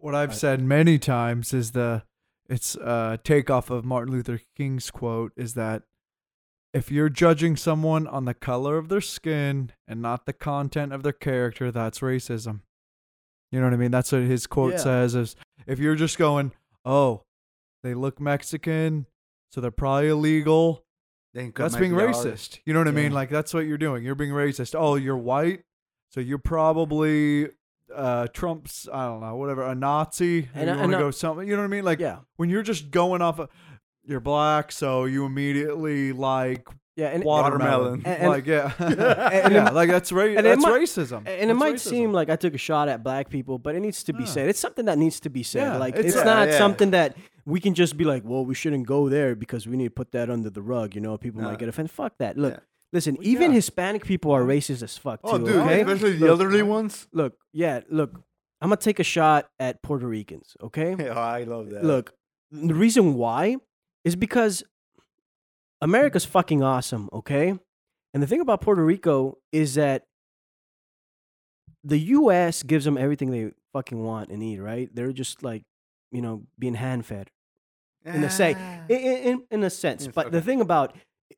What 0.00 0.14
I've 0.14 0.30
Right. 0.30 0.38
said 0.38 0.60
many 0.62 0.98
times 0.98 1.54
is 1.54 1.72
the 1.72 2.02
it's 2.48 2.74
a 2.76 3.18
takeoff 3.22 3.68
of 3.70 3.84
Martin 3.84 4.12
Luther 4.14 4.40
King's 4.56 4.90
quote 4.90 5.32
is 5.36 5.54
that 5.54 5.82
if 6.72 6.90
you're 6.90 7.08
judging 7.10 7.56
someone 7.56 8.06
on 8.06 8.24
the 8.24 8.34
color 8.34 8.78
of 8.78 8.88
their 8.88 9.00
skin 9.02 9.70
and 9.86 10.00
not 10.02 10.24
the 10.26 10.32
content 10.32 10.92
of 10.92 11.02
their 11.02 11.12
character, 11.12 11.70
that's 11.70 12.00
racism. 12.00 12.60
You 13.52 13.60
know 13.60 13.66
what 13.66 13.74
I 13.74 13.76
mean? 13.78 13.90
That's 13.90 14.12
what 14.12 14.22
his 14.22 14.46
quote 14.46 14.72
Yeah. 14.74 14.78
says 14.78 15.14
is 15.14 15.36
if 15.66 15.78
you're 15.78 15.94
just 15.94 16.18
going, 16.18 16.52
"Oh, 16.88 17.22
they 17.82 17.94
look 17.94 18.20
Mexican, 18.20 19.06
so 19.50 19.60
they're 19.60 19.70
probably 19.70 20.08
illegal." 20.08 20.84
They 21.34 21.50
That's 21.54 21.76
being 21.76 21.92
racist. 21.92 22.58
You 22.64 22.72
know 22.72 22.80
what 22.80 22.88
I 22.88 22.92
mean? 22.92 23.12
Like 23.12 23.28
that's 23.30 23.52
what 23.52 23.66
you're 23.66 23.78
doing. 23.78 24.02
You're 24.02 24.14
being 24.14 24.32
racist. 24.32 24.74
Oh, 24.76 24.94
you're 24.96 25.16
white, 25.16 25.62
so 26.10 26.20
you're 26.20 26.38
probably 26.38 27.50
uh 27.94 28.26
Trump's 28.28 28.88
I 28.92 29.06
don't 29.06 29.20
know, 29.20 29.36
whatever, 29.36 29.62
a 29.62 29.74
Nazi. 29.74 30.48
And 30.54 30.68
And 30.68 30.70
you 30.70 30.80
want 30.80 30.92
to 30.92 30.98
go 30.98 31.10
something. 31.10 31.46
You 31.46 31.54
know 31.54 31.62
what 31.62 31.68
I 31.68 31.70
mean? 31.70 31.84
Like 31.84 32.00
Yeah. 32.00 32.20
when 32.36 32.48
you're 32.50 32.62
just 32.62 32.90
going 32.90 33.22
off 33.22 33.38
of 33.38 33.50
you're 34.04 34.20
black, 34.20 34.72
so 34.72 35.04
you 35.04 35.26
immediately 35.26 36.12
like 36.12 36.66
Yeah. 36.98 37.08
And 37.14 37.22
watermelon. 37.24 38.02
Watermelon. 38.02 38.02
And- 38.06 38.22
and- 38.22 38.28
like 38.28 38.46
yeah, 38.46 38.72
and 39.44 39.54
yeah, 39.54 39.70
like 39.70 39.88
that's 39.88 40.10
ra- 40.10 40.24
and 40.24 40.38
it 40.40 40.42
that's 40.42 40.62
might- 40.62 40.80
racism. 40.82 41.18
And 41.18 41.28
it 41.28 41.46
That's 41.46 41.58
might 41.58 41.74
racism. 41.76 41.90
seem 41.90 42.12
like 42.12 42.28
I 42.28 42.36
took 42.36 42.54
a 42.54 42.58
shot 42.58 42.88
at 42.88 43.02
black 43.04 43.30
people, 43.30 43.56
but 43.58 43.74
it 43.76 43.80
needs 43.80 44.02
to 44.04 44.12
be 44.12 44.24
Yeah. 44.24 44.30
said. 44.34 44.48
It's 44.48 44.58
something 44.58 44.84
that 44.86 44.98
needs 44.98 45.20
to 45.20 45.30
be 45.30 45.42
said. 45.44 45.62
Yeah, 45.62 45.78
like 45.78 45.94
it's- 45.94 46.06
it's, 46.12 46.16
Yeah, 46.16 46.24
not 46.34 46.48
yeah. 46.48 46.58
something 46.58 46.90
that 46.90 47.16
we 47.46 47.60
can 47.60 47.74
just 47.74 47.96
be 47.96 48.04
like, 48.04 48.24
well, 48.26 48.44
we 48.44 48.54
shouldn't 48.54 48.86
go 48.86 49.08
there 49.08 49.34
because 49.36 49.66
we 49.68 49.76
need 49.76 49.84
to 49.86 49.90
put 50.02 50.10
that 50.12 50.28
under 50.28 50.50
the 50.50 50.60
rug. 50.60 50.94
You 50.96 51.00
know, 51.00 51.16
people 51.16 51.40
No. 51.40 51.48
might 51.48 51.58
get 51.58 51.68
offended. 51.68 51.92
Fuck 51.92 52.18
that. 52.18 52.36
Look, 52.36 52.54
Yeah. 52.54 52.60
listen, 52.92 53.14
Well, 53.14 53.26
even 53.26 53.50
yeah. 53.52 53.56
Hispanic 53.56 54.04
people 54.04 54.32
are 54.32 54.42
racist 54.42 54.82
as 54.82 54.98
fuck 54.98 55.20
oh, 55.24 55.38
too. 55.38 55.44
Oh, 55.44 55.46
dude, 55.46 55.56
okay? 55.56 55.80
especially 55.82 56.12
the 56.14 56.18
Look, 56.26 56.30
elderly 56.30 56.62
ones. 56.62 57.06
Look, 57.12 57.34
yeah, 57.52 57.80
look. 57.88 58.10
I'm 58.60 58.70
gonna 58.70 58.76
take 58.76 58.98
a 58.98 59.04
shot 59.04 59.48
at 59.60 59.80
Puerto 59.82 60.06
Ricans. 60.08 60.56
Okay. 60.60 60.96
Yeah, 60.98 61.12
oh, 61.16 61.20
I 61.20 61.44
love 61.44 61.70
that. 61.70 61.84
Look, 61.84 62.12
the 62.50 62.74
reason 62.74 63.14
why 63.14 63.56
is 64.04 64.16
because 64.16 64.64
America's 65.80 66.24
fucking 66.24 66.62
awesome, 66.62 67.08
okay? 67.12 67.54
And 68.14 68.22
the 68.22 68.26
thing 68.26 68.40
about 68.40 68.60
Puerto 68.60 68.84
Rico 68.84 69.38
is 69.52 69.74
that 69.74 70.04
the 71.84 71.98
U.S. 71.98 72.62
gives 72.62 72.84
them 72.84 72.98
everything 72.98 73.30
they 73.30 73.52
fucking 73.72 74.02
want 74.02 74.30
and 74.30 74.40
need, 74.40 74.60
right? 74.60 74.88
They're 74.92 75.12
just 75.12 75.42
like, 75.42 75.62
you 76.10 76.22
know, 76.22 76.42
being 76.58 76.74
hand 76.74 77.06
fed 77.06 77.30
in 78.04 78.24
a 78.24 78.30
say, 78.30 78.56
ah. 78.58 78.84
in, 78.88 78.98
in, 78.98 79.42
in 79.50 79.64
a 79.64 79.70
sense. 79.70 80.04
Yes, 80.04 80.14
but 80.14 80.32
the 80.32 80.40
thing 80.40 80.60
about 80.60 80.96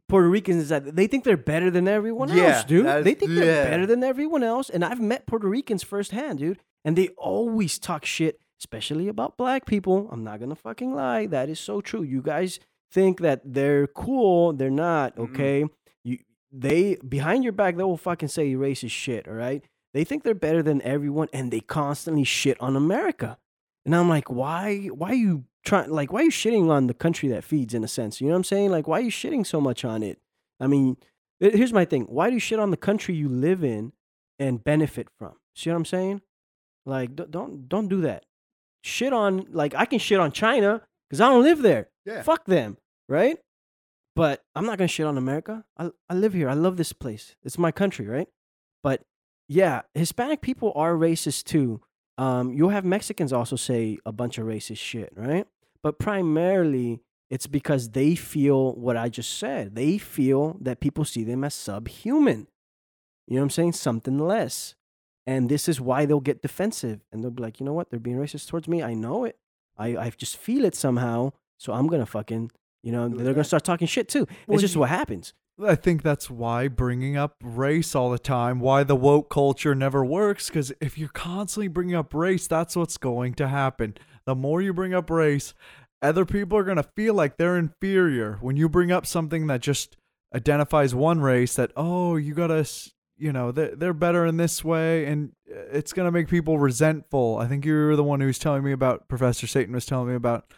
Puerto 0.08 0.28
Ricans 0.28 0.62
is 0.62 0.68
that 0.68 0.96
they 0.96 1.06
think 1.06 1.24
they're 1.24 1.36
better 1.36 1.70
than 1.70 1.88
everyone 1.88 2.28
Yeah, 2.34 2.44
else, 2.44 2.64
dude. 2.64 2.86
They 3.04 3.14
think 3.14 3.32
they're 3.32 3.64
better 3.64 3.86
than 3.86 4.02
everyone 4.04 4.42
else. 4.42 4.70
And 4.70 4.84
I've 4.84 5.00
met 5.00 5.26
Puerto 5.26 5.48
Ricans 5.48 5.82
firsthand, 5.82 6.38
dude. 6.38 6.58
And 6.84 6.96
they 6.96 7.08
always 7.18 7.78
talk 7.78 8.04
shit, 8.04 8.40
especially 8.60 9.08
about 9.08 9.36
black 9.36 9.66
people. 9.66 10.08
I'm 10.10 10.24
not 10.24 10.40
gonna 10.40 10.54
fucking 10.54 10.94
lie. 10.94 11.26
That 11.26 11.48
is 11.48 11.60
so 11.60 11.80
true. 11.80 12.02
You 12.02 12.22
guys 12.22 12.58
think 12.92 13.20
that 13.20 13.40
they're 13.44 13.86
cool. 13.86 14.52
They're 14.52 14.70
not, 14.70 15.16
Mm-mm. 15.16 15.30
okay? 15.30 15.64
You 16.04 16.18
they 16.52 16.96
behind 17.06 17.44
your 17.44 17.52
back, 17.52 17.76
they 17.76 17.82
will 17.84 17.96
fucking 17.96 18.28
say 18.28 18.52
racist 18.54 18.90
shit, 18.90 19.28
all 19.28 19.34
right? 19.34 19.62
They 19.92 20.04
think 20.04 20.22
they're 20.22 20.34
better 20.34 20.62
than 20.62 20.82
everyone 20.82 21.28
and 21.32 21.50
they 21.50 21.60
constantly 21.60 22.24
shit 22.24 22.60
on 22.60 22.76
America. 22.76 23.38
And 23.84 23.94
I'm 23.94 24.08
like, 24.08 24.30
why 24.30 24.86
why 24.86 25.10
are 25.10 25.14
you 25.14 25.44
trying 25.64 25.90
like 25.90 26.12
why 26.12 26.20
are 26.20 26.24
you 26.24 26.30
shitting 26.30 26.70
on 26.70 26.86
the 26.86 26.94
country 26.94 27.28
that 27.30 27.44
feeds 27.44 27.74
in 27.74 27.84
a 27.84 27.88
sense? 27.88 28.20
You 28.20 28.28
know 28.28 28.32
what 28.34 28.38
I'm 28.38 28.44
saying? 28.44 28.70
Like 28.70 28.88
why 28.88 28.98
are 28.98 29.04
you 29.04 29.10
shitting 29.10 29.46
so 29.46 29.60
much 29.60 29.84
on 29.84 30.02
it? 30.02 30.18
I 30.58 30.66
mean, 30.66 30.96
here's 31.38 31.72
my 31.72 31.84
thing. 31.84 32.04
Why 32.04 32.28
do 32.28 32.34
you 32.34 32.40
shit 32.40 32.60
on 32.60 32.70
the 32.70 32.76
country 32.76 33.14
you 33.14 33.28
live 33.28 33.64
in 33.64 33.92
and 34.38 34.62
benefit 34.62 35.08
from? 35.18 35.34
See 35.54 35.70
what 35.70 35.76
I'm 35.76 35.84
saying? 35.84 36.22
Like 36.86 37.16
don't 37.16 37.30
don't, 37.30 37.68
don't 37.68 37.88
do 37.88 38.00
that. 38.02 38.24
Shit 38.82 39.12
on 39.12 39.46
like 39.50 39.74
I 39.74 39.84
can 39.84 39.98
shit 39.98 40.20
on 40.20 40.32
China 40.32 40.82
cuz 41.10 41.20
I 41.20 41.28
don't 41.28 41.42
live 41.42 41.62
there. 41.62 41.89
Yeah. 42.04 42.22
Fuck 42.22 42.46
them, 42.46 42.76
right? 43.08 43.38
But 44.16 44.42
I'm 44.54 44.66
not 44.66 44.78
to 44.78 44.88
shit 44.88 45.06
on 45.06 45.16
America. 45.18 45.64
I 45.78 45.90
I 46.08 46.14
live 46.14 46.32
here. 46.32 46.48
I 46.48 46.54
love 46.54 46.76
this 46.76 46.92
place. 46.92 47.36
It's 47.42 47.58
my 47.58 47.72
country, 47.72 48.06
right? 48.06 48.28
But 48.82 49.02
yeah, 49.48 49.82
Hispanic 49.94 50.40
people 50.40 50.72
are 50.74 50.94
racist 50.94 51.44
too. 51.44 51.80
Um, 52.18 52.52
you'll 52.52 52.70
have 52.70 52.84
Mexicans 52.84 53.32
also 53.32 53.56
say 53.56 53.98
a 54.04 54.12
bunch 54.12 54.38
of 54.38 54.46
racist 54.46 54.78
shit, 54.78 55.12
right? 55.16 55.46
But 55.82 55.98
primarily, 55.98 57.00
it's 57.30 57.46
because 57.46 57.90
they 57.90 58.14
feel 58.14 58.74
what 58.74 58.96
I 58.96 59.08
just 59.08 59.38
said. 59.38 59.74
They 59.74 59.96
feel 59.98 60.58
that 60.60 60.80
people 60.80 61.04
see 61.04 61.24
them 61.24 61.44
as 61.44 61.54
subhuman. 61.54 62.48
You 63.26 63.36
know 63.36 63.42
what 63.42 63.44
I'm 63.44 63.50
saying? 63.50 63.72
Something 63.72 64.18
less. 64.18 64.74
And 65.26 65.48
this 65.48 65.68
is 65.68 65.80
why 65.80 66.06
they'll 66.06 66.20
get 66.20 66.42
defensive 66.42 67.00
and 67.12 67.22
they'll 67.22 67.30
be 67.30 67.42
like, 67.42 67.60
you 67.60 67.66
know 67.66 67.72
what? 67.72 67.90
They're 67.90 68.00
being 68.00 68.16
racist 68.16 68.48
towards 68.48 68.66
me. 68.66 68.82
I 68.82 68.94
know 68.94 69.24
it. 69.24 69.38
I, 69.78 69.96
I 69.96 70.10
just 70.10 70.36
feel 70.36 70.64
it 70.64 70.74
somehow. 70.74 71.32
So 71.60 71.74
I'm 71.74 71.86
going 71.86 72.00
to 72.00 72.06
fucking, 72.06 72.50
you 72.82 72.90
know, 72.90 73.06
they're 73.08 73.34
gonna 73.34 73.44
start 73.44 73.64
talking 73.64 73.86
shit 73.86 74.08
too. 74.08 74.26
Well, 74.46 74.54
it's 74.54 74.62
just 74.62 74.76
what 74.76 74.88
happens. 74.88 75.34
I 75.62 75.74
think 75.74 76.02
that's 76.02 76.30
why 76.30 76.68
bringing 76.68 77.18
up 77.18 77.36
race 77.42 77.94
all 77.94 78.10
the 78.10 78.18
time, 78.18 78.60
why 78.60 78.82
the 78.82 78.96
woke 78.96 79.28
culture 79.28 79.74
never 79.74 80.02
works. 80.02 80.48
Because 80.48 80.72
if 80.80 80.96
you're 80.96 81.10
constantly 81.10 81.68
bringing 81.68 81.94
up 81.94 82.14
race, 82.14 82.46
that's 82.46 82.76
what's 82.76 82.96
going 82.96 83.34
to 83.34 83.48
happen. 83.48 83.98
The 84.24 84.34
more 84.34 84.62
you 84.62 84.72
bring 84.72 84.94
up 84.94 85.10
race, 85.10 85.52
other 86.00 86.24
people 86.24 86.56
are 86.56 86.64
going 86.64 86.78
to 86.78 86.88
feel 86.96 87.12
like 87.12 87.36
they're 87.36 87.58
inferior. 87.58 88.38
When 88.40 88.56
you 88.56 88.70
bring 88.70 88.90
up 88.90 89.04
something 89.04 89.48
that 89.48 89.60
just 89.60 89.98
identifies 90.34 90.94
one 90.94 91.20
race, 91.20 91.56
that, 91.56 91.72
oh, 91.76 92.16
you 92.16 92.32
got 92.32 92.46
to, 92.46 92.66
you 93.18 93.30
know, 93.30 93.52
they're, 93.52 93.76
they're 93.76 93.92
better 93.92 94.24
in 94.24 94.38
this 94.38 94.64
way, 94.64 95.04
and 95.04 95.32
uh, 95.50 95.60
it's 95.72 95.92
going 95.92 96.06
to 96.06 96.12
make 96.12 96.28
people 96.28 96.58
resentful. 96.58 97.36
I 97.36 97.46
think 97.48 97.66
you 97.66 97.74
were 97.74 97.96
the 97.96 98.04
one 98.04 98.20
who 98.20 98.28
was 98.28 98.38
telling 98.38 98.64
me 98.64 98.72
about, 98.72 99.08
Professor 99.08 99.46
Satan 99.46 99.74
was 99.74 99.84
telling 99.84 100.08
me 100.08 100.14
about 100.14 100.54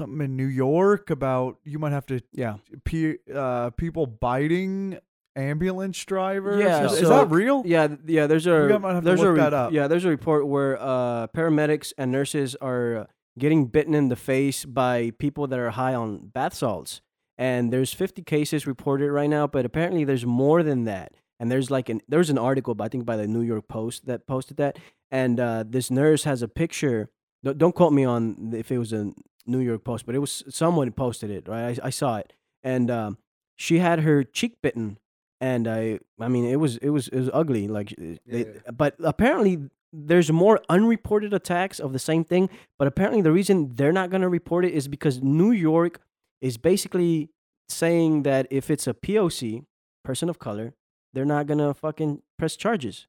something 0.00 0.20
in 0.24 0.36
New 0.36 0.46
York 0.46 1.10
about 1.10 1.58
you 1.64 1.78
might 1.78 1.92
have 1.92 2.06
to 2.06 2.20
Yeah. 2.32 2.54
pe- 2.84 3.18
uh, 3.34 3.70
people 3.70 4.06
biting 4.06 4.98
ambulance 5.36 6.02
drivers. 6.04 6.60
Yeah, 6.62 6.86
is, 6.86 7.02
is 7.02 7.08
that 7.08 7.30
real? 7.30 7.62
Yeah, 7.64 7.88
yeah. 8.06 8.26
There's 8.26 8.46
a 8.46 8.66
We 8.66 8.78
might 8.78 8.94
have 8.94 9.02
to 9.02 9.08
there's 9.08 9.20
a 9.22 9.30
re- 9.32 9.68
yeah. 9.72 9.86
There's 9.88 10.04
a 10.04 10.08
report 10.08 10.46
where 10.46 10.80
uh, 10.80 11.26
paramedics 11.28 11.92
and 11.98 12.10
nurses 12.10 12.56
are 12.60 13.06
getting 13.38 13.66
bitten 13.66 13.94
in 13.94 14.08
the 14.08 14.16
face 14.16 14.64
by 14.64 15.12
people 15.18 15.46
that 15.46 15.58
are 15.58 15.70
high 15.70 15.94
on 15.94 16.28
bath 16.28 16.54
salts, 16.54 17.00
and 17.38 17.72
there's 17.72 17.92
50 17.92 18.22
cases 18.22 18.66
reported 18.66 19.10
right 19.12 19.30
now. 19.30 19.46
But 19.46 19.64
apparently, 19.64 20.04
there's 20.04 20.26
more 20.26 20.62
than 20.62 20.84
that. 20.84 21.12
And 21.38 21.50
there's 21.50 21.70
like 21.70 21.88
an 21.88 22.00
there's 22.08 22.28
an 22.30 22.38
article, 22.38 22.74
I 22.80 22.88
think 22.88 23.06
by 23.06 23.16
the 23.16 23.26
New 23.26 23.40
York 23.42 23.66
Post 23.68 24.06
that 24.06 24.26
posted 24.26 24.56
that, 24.58 24.78
and 25.10 25.38
uh, 25.40 25.64
this 25.66 25.90
nurse 25.90 26.24
has 26.24 26.42
a 26.42 26.48
picture. 26.48 27.08
Don't, 27.42 27.56
don't 27.56 27.74
quote 27.74 27.94
me 27.94 28.04
on 28.04 28.52
if 28.54 28.70
it 28.70 28.76
was 28.76 28.92
a 28.92 29.12
New 29.50 29.58
York 29.60 29.84
Post, 29.84 30.06
but 30.06 30.14
it 30.14 30.18
was 30.18 30.42
someone 30.48 30.90
posted 30.92 31.30
it. 31.30 31.48
Right, 31.48 31.78
I, 31.82 31.86
I 31.88 31.90
saw 31.90 32.16
it, 32.16 32.32
and 32.62 32.90
um, 32.90 33.18
she 33.56 33.78
had 33.78 34.00
her 34.00 34.24
cheek 34.24 34.54
bitten 34.62 34.98
and 35.42 35.66
I 35.66 36.00
I 36.20 36.28
mean 36.28 36.44
it 36.44 36.56
was 36.56 36.76
it 36.78 36.90
was 36.90 37.08
it 37.08 37.18
was 37.18 37.30
ugly 37.32 37.66
like 37.68 37.94
they, 37.98 38.16
Yeah. 38.26 38.70
but 38.72 38.94
apparently 39.00 39.70
there's 39.92 40.30
more 40.30 40.60
unreported 40.68 41.32
attacks 41.34 41.80
of 41.80 41.92
the 41.94 41.98
same 41.98 42.24
thing 42.24 42.48
but 42.78 42.86
apparently 42.86 43.22
the 43.22 43.32
reason 43.32 43.74
they're 43.74 43.90
not 44.00 44.10
going 44.10 44.20
to 44.22 44.28
report 44.28 44.64
it 44.66 44.72
is 44.74 44.86
because 44.86 45.22
New 45.22 45.50
York 45.50 46.00
is 46.42 46.58
basically 46.58 47.30
saying 47.68 48.22
that 48.24 48.46
if 48.50 48.70
it's 48.70 48.86
a 48.86 48.92
POC 48.94 49.64
person 50.04 50.28
of 50.28 50.38
color 50.38 50.74
they're 51.14 51.24
not 51.24 51.46
going 51.46 51.58
to 51.58 51.72
fucking 51.72 52.20
press 52.38 52.54
charges 52.56 53.06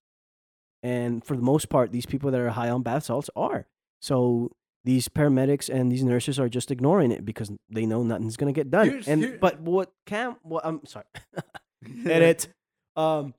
and 0.83 1.23
for 1.25 1.35
the 1.35 1.43
most 1.43 1.69
part 1.69 1.91
these 1.91 2.05
people 2.05 2.31
that 2.31 2.39
are 2.39 2.49
high 2.51 2.69
on 2.69 2.81
bath 2.81 3.03
salts 3.05 3.29
are 3.35 3.67
so 4.01 4.51
these 4.83 5.07
paramedics 5.09 5.69
and 5.69 5.91
these 5.91 6.03
nurses 6.03 6.39
are 6.39 6.49
just 6.49 6.71
ignoring 6.71 7.11
it 7.11 7.23
because 7.23 7.51
they 7.69 7.85
know 7.85 8.01
nothing's 8.03 8.37
going 8.37 8.51
to 8.53 8.57
get 8.57 8.71
done 8.71 8.89
Here's- 8.89 9.07
and 9.07 9.21
here- 9.21 9.37
but 9.39 9.59
what 9.61 9.91
cam 10.05 10.37
what 10.43 10.65
I'm 10.65 10.85
sorry 10.85 11.05
edit. 12.05 12.47
Um, 12.97 13.33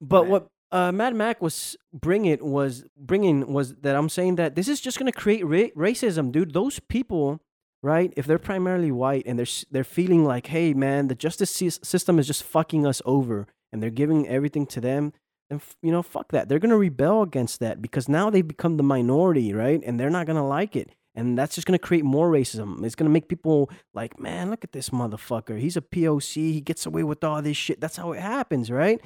but 0.00 0.22
Right. 0.24 0.30
what 0.30 0.46
uh, 0.70 0.92
Mad 0.92 1.14
Mac 1.16 1.40
was 1.40 1.74
bringing 1.94 2.38
was 2.50 2.84
bringing 2.98 3.50
was 3.50 3.74
that 3.76 3.96
I'm 3.96 4.10
saying 4.10 4.36
that 4.36 4.54
this 4.56 4.68
is 4.68 4.78
just 4.82 4.98
gonna 4.98 5.10
create 5.10 5.42
ra- 5.46 5.72
racism, 5.74 6.30
dude. 6.30 6.52
Those 6.52 6.78
people, 6.78 7.40
right? 7.82 8.12
If 8.14 8.26
they're 8.26 8.38
primarily 8.38 8.92
white 8.92 9.22
and 9.26 9.38
they're 9.38 9.46
they're 9.70 9.84
feeling 9.84 10.22
like, 10.26 10.48
hey, 10.48 10.74
man, 10.74 11.08
the 11.08 11.14
justice 11.14 11.50
system 11.82 12.18
is 12.18 12.26
just 12.26 12.42
fucking 12.42 12.86
us 12.86 13.00
over, 13.06 13.46
and 13.72 13.82
they're 13.82 13.88
giving 13.88 14.28
everything 14.28 14.66
to 14.66 14.80
them. 14.82 15.14
Then 15.50 15.56
f- 15.60 15.76
you 15.82 15.90
know, 15.90 16.02
fuck 16.02 16.32
that. 16.32 16.48
They're 16.48 16.58
gonna 16.58 16.76
rebel 16.78 17.22
against 17.22 17.60
that 17.60 17.80
because 17.80 18.08
now 18.08 18.30
they've 18.30 18.46
become 18.46 18.76
the 18.76 18.82
minority, 18.82 19.52
right? 19.52 19.80
And 19.84 19.98
they're 19.98 20.10
not 20.10 20.26
gonna 20.26 20.46
like 20.46 20.76
it. 20.76 20.90
And 21.14 21.36
that's 21.36 21.54
just 21.54 21.66
gonna 21.66 21.78
create 21.78 22.04
more 22.04 22.30
racism. 22.30 22.84
It's 22.84 22.94
gonna 22.94 23.10
make 23.10 23.28
people 23.28 23.70
like, 23.94 24.20
man, 24.20 24.50
look 24.50 24.62
at 24.62 24.72
this 24.72 24.90
motherfucker. 24.90 25.58
He's 25.58 25.76
a 25.76 25.80
POC. 25.80 26.52
He 26.52 26.60
gets 26.60 26.86
away 26.86 27.02
with 27.02 27.24
all 27.24 27.40
this 27.42 27.56
shit. 27.56 27.80
That's 27.80 27.96
how 27.96 28.12
it 28.12 28.20
happens, 28.20 28.70
right? 28.70 29.00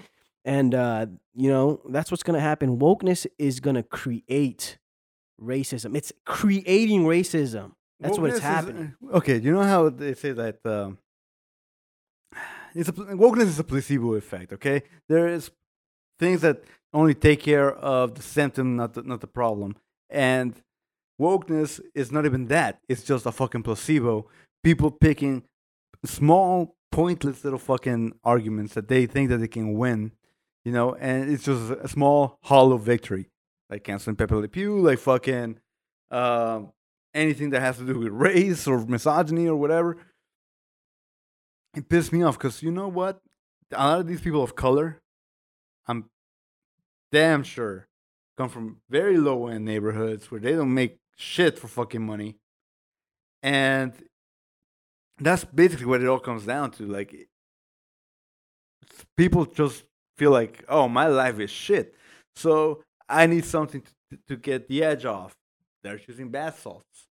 And 0.44 0.74
uh, 0.74 1.06
you 1.34 1.48
know, 1.48 1.80
that's 1.88 2.10
what's 2.10 2.22
gonna 2.24 2.40
happen. 2.40 2.78
Wokeness 2.78 3.26
is 3.38 3.60
gonna 3.60 3.84
create 3.84 4.78
racism. 5.40 5.96
It's 5.96 6.12
creating 6.26 7.04
racism. 7.04 7.72
That's 8.00 8.18
what 8.18 8.30
Wokeness 8.30 8.34
it's 8.34 8.36
is- 8.38 8.42
happening. 8.42 8.94
okay, 9.12 9.38
you 9.38 9.52
know 9.52 9.62
how 9.62 9.88
they 9.88 10.14
say 10.14 10.32
that 10.32 10.58
um, 10.66 10.98
it's 12.74 12.88
a 12.88 12.92
wokeness 12.92 13.42
is 13.42 13.58
a 13.60 13.64
placebo 13.64 14.14
effect. 14.14 14.52
Okay, 14.52 14.82
there 15.08 15.28
is 15.28 15.50
things 16.22 16.40
that 16.42 16.62
only 16.92 17.14
take 17.14 17.40
care 17.40 17.72
of 17.72 18.14
the 18.14 18.22
symptom, 18.22 18.76
not 18.76 18.94
the, 18.94 19.02
not 19.02 19.20
the 19.20 19.26
problem. 19.26 19.76
And 20.08 20.54
wokeness 21.20 21.80
is 21.94 22.12
not 22.12 22.24
even 22.24 22.46
that. 22.46 22.80
It's 22.88 23.02
just 23.02 23.26
a 23.26 23.32
fucking 23.32 23.62
placebo. 23.62 24.28
People 24.62 24.90
picking 24.90 25.42
small, 26.04 26.76
pointless 26.90 27.42
little 27.42 27.58
fucking 27.58 28.12
arguments 28.22 28.74
that 28.74 28.88
they 28.88 29.06
think 29.06 29.30
that 29.30 29.38
they 29.38 29.48
can 29.48 29.74
win, 29.74 30.12
you 30.64 30.72
know, 30.72 30.94
and 30.94 31.30
it's 31.30 31.44
just 31.44 31.72
a 31.72 31.88
small 31.88 32.38
hollow 32.42 32.76
victory, 32.76 33.30
like 33.70 33.82
canceling 33.84 34.16
Pepe 34.16 34.34
Le 34.34 34.48
Pew, 34.48 34.78
like 34.80 34.98
fucking 34.98 35.58
um, 36.10 36.72
anything 37.14 37.50
that 37.50 37.60
has 37.60 37.78
to 37.78 37.84
do 37.84 37.98
with 37.98 38.12
race 38.12 38.66
or 38.66 38.84
misogyny 38.86 39.48
or 39.48 39.56
whatever. 39.56 39.96
It 41.74 41.88
pissed 41.88 42.12
me 42.12 42.22
off 42.22 42.38
because 42.38 42.62
you 42.62 42.70
know 42.70 42.88
what? 42.88 43.20
A 43.72 43.86
lot 43.86 44.00
of 44.00 44.06
these 44.06 44.20
people 44.20 44.42
of 44.42 44.54
color, 44.54 45.00
I'm 45.86 46.10
damn 47.12 47.42
sure, 47.44 47.86
come 48.36 48.48
from 48.48 48.78
very 48.90 49.18
low 49.18 49.46
end 49.46 49.64
neighborhoods 49.64 50.30
where 50.30 50.40
they 50.40 50.52
don't 50.52 50.74
make 50.74 50.98
shit 51.16 51.58
for 51.58 51.68
fucking 51.68 52.04
money. 52.04 52.36
And 53.42 53.92
that's 55.18 55.44
basically 55.44 55.86
what 55.86 56.00
it 56.00 56.08
all 56.08 56.18
comes 56.18 56.46
down 56.46 56.70
to. 56.72 56.86
Like, 56.86 57.28
people 59.16 59.44
just 59.44 59.84
feel 60.16 60.30
like, 60.30 60.64
oh, 60.68 60.88
my 60.88 61.06
life 61.06 61.38
is 61.38 61.50
shit. 61.50 61.94
So 62.34 62.82
I 63.08 63.26
need 63.26 63.44
something 63.44 63.82
to, 64.10 64.18
to 64.28 64.36
get 64.36 64.68
the 64.68 64.82
edge 64.82 65.04
off. 65.04 65.34
They're 65.82 65.98
choosing 65.98 66.30
bath 66.30 66.60
salts. 66.62 67.08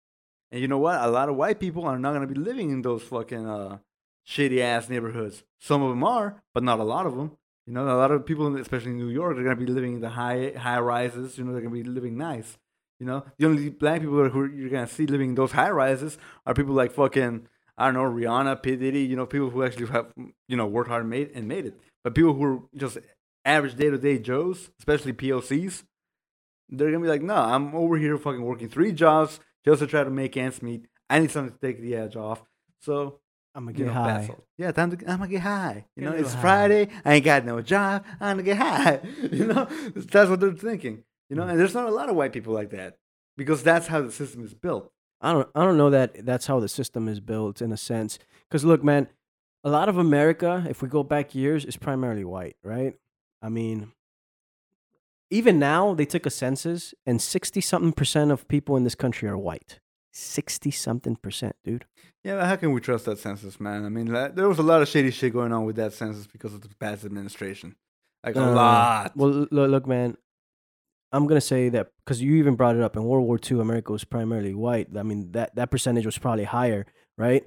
And 0.50 0.60
you 0.60 0.68
know 0.68 0.78
what? 0.78 1.00
A 1.00 1.10
lot 1.10 1.28
of 1.28 1.36
white 1.36 1.60
people 1.60 1.84
are 1.84 1.98
not 1.98 2.14
going 2.14 2.26
to 2.26 2.32
be 2.32 2.40
living 2.40 2.70
in 2.70 2.82
those 2.82 3.02
fucking 3.02 3.46
uh, 3.46 3.78
shitty 4.26 4.60
ass 4.60 4.88
neighborhoods. 4.88 5.42
Some 5.58 5.82
of 5.82 5.90
them 5.90 6.04
are, 6.04 6.42
but 6.54 6.62
not 6.62 6.80
a 6.80 6.84
lot 6.84 7.06
of 7.06 7.16
them. 7.16 7.36
You 7.68 7.74
know, 7.74 7.84
a 7.84 8.00
lot 8.00 8.10
of 8.10 8.24
people, 8.24 8.56
especially 8.56 8.92
in 8.92 8.96
New 8.96 9.10
York, 9.10 9.36
they're 9.36 9.44
to 9.44 9.54
be 9.54 9.66
living 9.66 9.96
in 9.96 10.00
the 10.00 10.08
high 10.08 10.54
high 10.56 10.80
rises. 10.80 11.36
You 11.36 11.44
know, 11.44 11.52
they're 11.52 11.60
to 11.60 11.68
be 11.68 11.82
living 11.82 12.16
nice. 12.16 12.56
You 12.98 13.04
know, 13.04 13.26
the 13.36 13.44
only 13.44 13.68
black 13.68 14.00
people 14.00 14.26
who 14.30 14.46
you're 14.46 14.70
to 14.70 14.86
see 14.86 15.06
living 15.06 15.30
in 15.30 15.34
those 15.34 15.52
high 15.52 15.68
rises 15.68 16.16
are 16.46 16.54
people 16.54 16.74
like 16.74 16.92
fucking 16.92 17.46
I 17.76 17.84
don't 17.84 17.94
know 17.94 18.04
Rihanna, 18.04 18.62
P 18.62 18.74
Diddy, 18.76 19.02
you 19.02 19.16
know, 19.16 19.26
people 19.26 19.50
who 19.50 19.62
actually 19.62 19.88
have 19.88 20.06
you 20.16 20.56
know 20.56 20.66
worked 20.66 20.88
hard 20.88 21.02
and 21.02 21.10
made 21.10 21.30
and 21.34 21.46
made 21.46 21.66
it. 21.66 21.78
But 22.02 22.14
people 22.14 22.32
who 22.32 22.42
are 22.42 22.60
just 22.74 22.96
average 23.44 23.74
day 23.74 23.90
to 23.90 23.98
day 23.98 24.18
Joes, 24.18 24.70
especially 24.78 25.12
POCs, 25.12 25.84
they're 26.70 26.90
gonna 26.90 27.02
be 27.02 27.10
like, 27.10 27.20
no, 27.20 27.36
I'm 27.36 27.74
over 27.74 27.98
here 27.98 28.16
fucking 28.16 28.40
working 28.40 28.70
three 28.70 28.92
jobs 28.92 29.40
just 29.66 29.80
to 29.80 29.86
try 29.86 30.04
to 30.04 30.10
make 30.10 30.38
ends 30.38 30.62
meet. 30.62 30.86
I 31.10 31.18
need 31.18 31.30
something 31.30 31.52
to 31.52 31.60
take 31.60 31.82
the 31.82 31.96
edge 31.96 32.16
off. 32.16 32.42
So 32.80 33.20
I'm 33.54 33.64
gonna 33.64 33.78
you 33.78 33.84
get 33.84 33.86
know, 33.86 33.92
high. 33.92 34.26
all. 34.28 34.44
Yeah, 34.56 34.72
time 34.72 34.96
to 34.96 35.10
I'm 35.10 35.18
gonna 35.18 35.28
get 35.28 35.40
high. 35.40 35.84
You 35.96 36.02
Get 36.02 36.10
know, 36.10 36.16
it's 36.16 36.34
high. 36.34 36.40
Friday. 36.40 36.88
I 37.04 37.14
ain't 37.14 37.24
got 37.24 37.44
no 37.44 37.60
job. 37.60 38.04
I'm 38.20 38.36
gonna 38.36 38.42
get 38.44 38.56
high. 38.58 39.00
You 39.32 39.46
know, 39.46 39.64
that's 39.96 40.30
what 40.30 40.40
they're 40.40 40.52
thinking. 40.52 41.04
You 41.28 41.36
know, 41.36 41.44
hmm. 41.44 41.50
and 41.50 41.60
there's 41.60 41.74
not 41.74 41.88
a 41.88 41.90
lot 41.90 42.08
of 42.08 42.16
white 42.16 42.32
people 42.32 42.54
like 42.54 42.70
that 42.70 42.98
because 43.36 43.62
that's 43.62 43.86
how 43.88 44.02
the 44.02 44.12
system 44.12 44.44
is 44.44 44.54
built. 44.54 44.92
I 45.20 45.32
don't 45.32 45.48
I 45.54 45.64
don't 45.64 45.76
know 45.76 45.90
that 45.90 46.24
that's 46.24 46.46
how 46.46 46.60
the 46.60 46.68
system 46.68 47.08
is 47.08 47.20
built 47.20 47.60
in 47.60 47.72
a 47.72 47.76
sense. 47.76 48.18
Because 48.48 48.64
look, 48.64 48.84
man, 48.84 49.08
a 49.64 49.70
lot 49.70 49.88
of 49.88 49.98
America, 49.98 50.64
if 50.68 50.80
we 50.82 50.88
go 50.88 51.02
back 51.02 51.34
years, 51.34 51.64
is 51.64 51.76
primarily 51.76 52.24
white, 52.24 52.56
right? 52.62 52.94
I 53.42 53.48
mean, 53.48 53.92
even 55.30 55.58
now 55.58 55.94
they 55.94 56.04
took 56.04 56.26
a 56.26 56.30
census 56.30 56.94
and 57.04 57.20
sixty 57.20 57.60
something 57.60 57.92
percent 57.92 58.30
of 58.30 58.46
people 58.48 58.76
in 58.76 58.84
this 58.84 58.94
country 58.94 59.28
are 59.28 59.38
white. 59.38 59.80
Sixty 60.20 60.72
something 60.72 61.14
percent, 61.14 61.54
dude. 61.64 61.84
Yeah, 62.24 62.34
but 62.38 62.46
how 62.46 62.56
can 62.56 62.72
we 62.72 62.80
trust 62.80 63.04
that 63.04 63.18
census, 63.20 63.60
man? 63.60 63.84
I 63.84 63.88
mean, 63.88 64.06
like, 64.12 64.34
there 64.34 64.48
was 64.48 64.58
a 64.58 64.64
lot 64.64 64.82
of 64.82 64.88
shady 64.88 65.12
shit 65.12 65.32
going 65.32 65.52
on 65.52 65.64
with 65.64 65.76
that 65.76 65.92
census 65.92 66.26
because 66.26 66.52
of 66.52 66.60
the 66.60 66.68
past 66.80 67.04
administration. 67.04 67.76
Like 68.24 68.34
a 68.34 68.42
Uh, 68.42 68.54
lot. 68.54 69.16
Well, 69.16 69.46
look, 69.50 69.70
look, 69.70 69.86
man. 69.86 70.16
I'm 71.12 71.28
gonna 71.28 71.40
say 71.40 71.68
that 71.68 71.92
because 72.04 72.20
you 72.20 72.34
even 72.34 72.56
brought 72.56 72.74
it 72.74 72.82
up 72.82 72.96
in 72.96 73.04
World 73.04 73.26
War 73.28 73.38
II, 73.38 73.60
America 73.60 73.92
was 73.92 74.02
primarily 74.04 74.54
white. 74.54 74.88
I 74.96 75.04
mean 75.04 75.30
that 75.32 75.54
that 75.54 75.70
percentage 75.70 76.04
was 76.04 76.18
probably 76.18 76.44
higher, 76.44 76.84
right? 77.16 77.46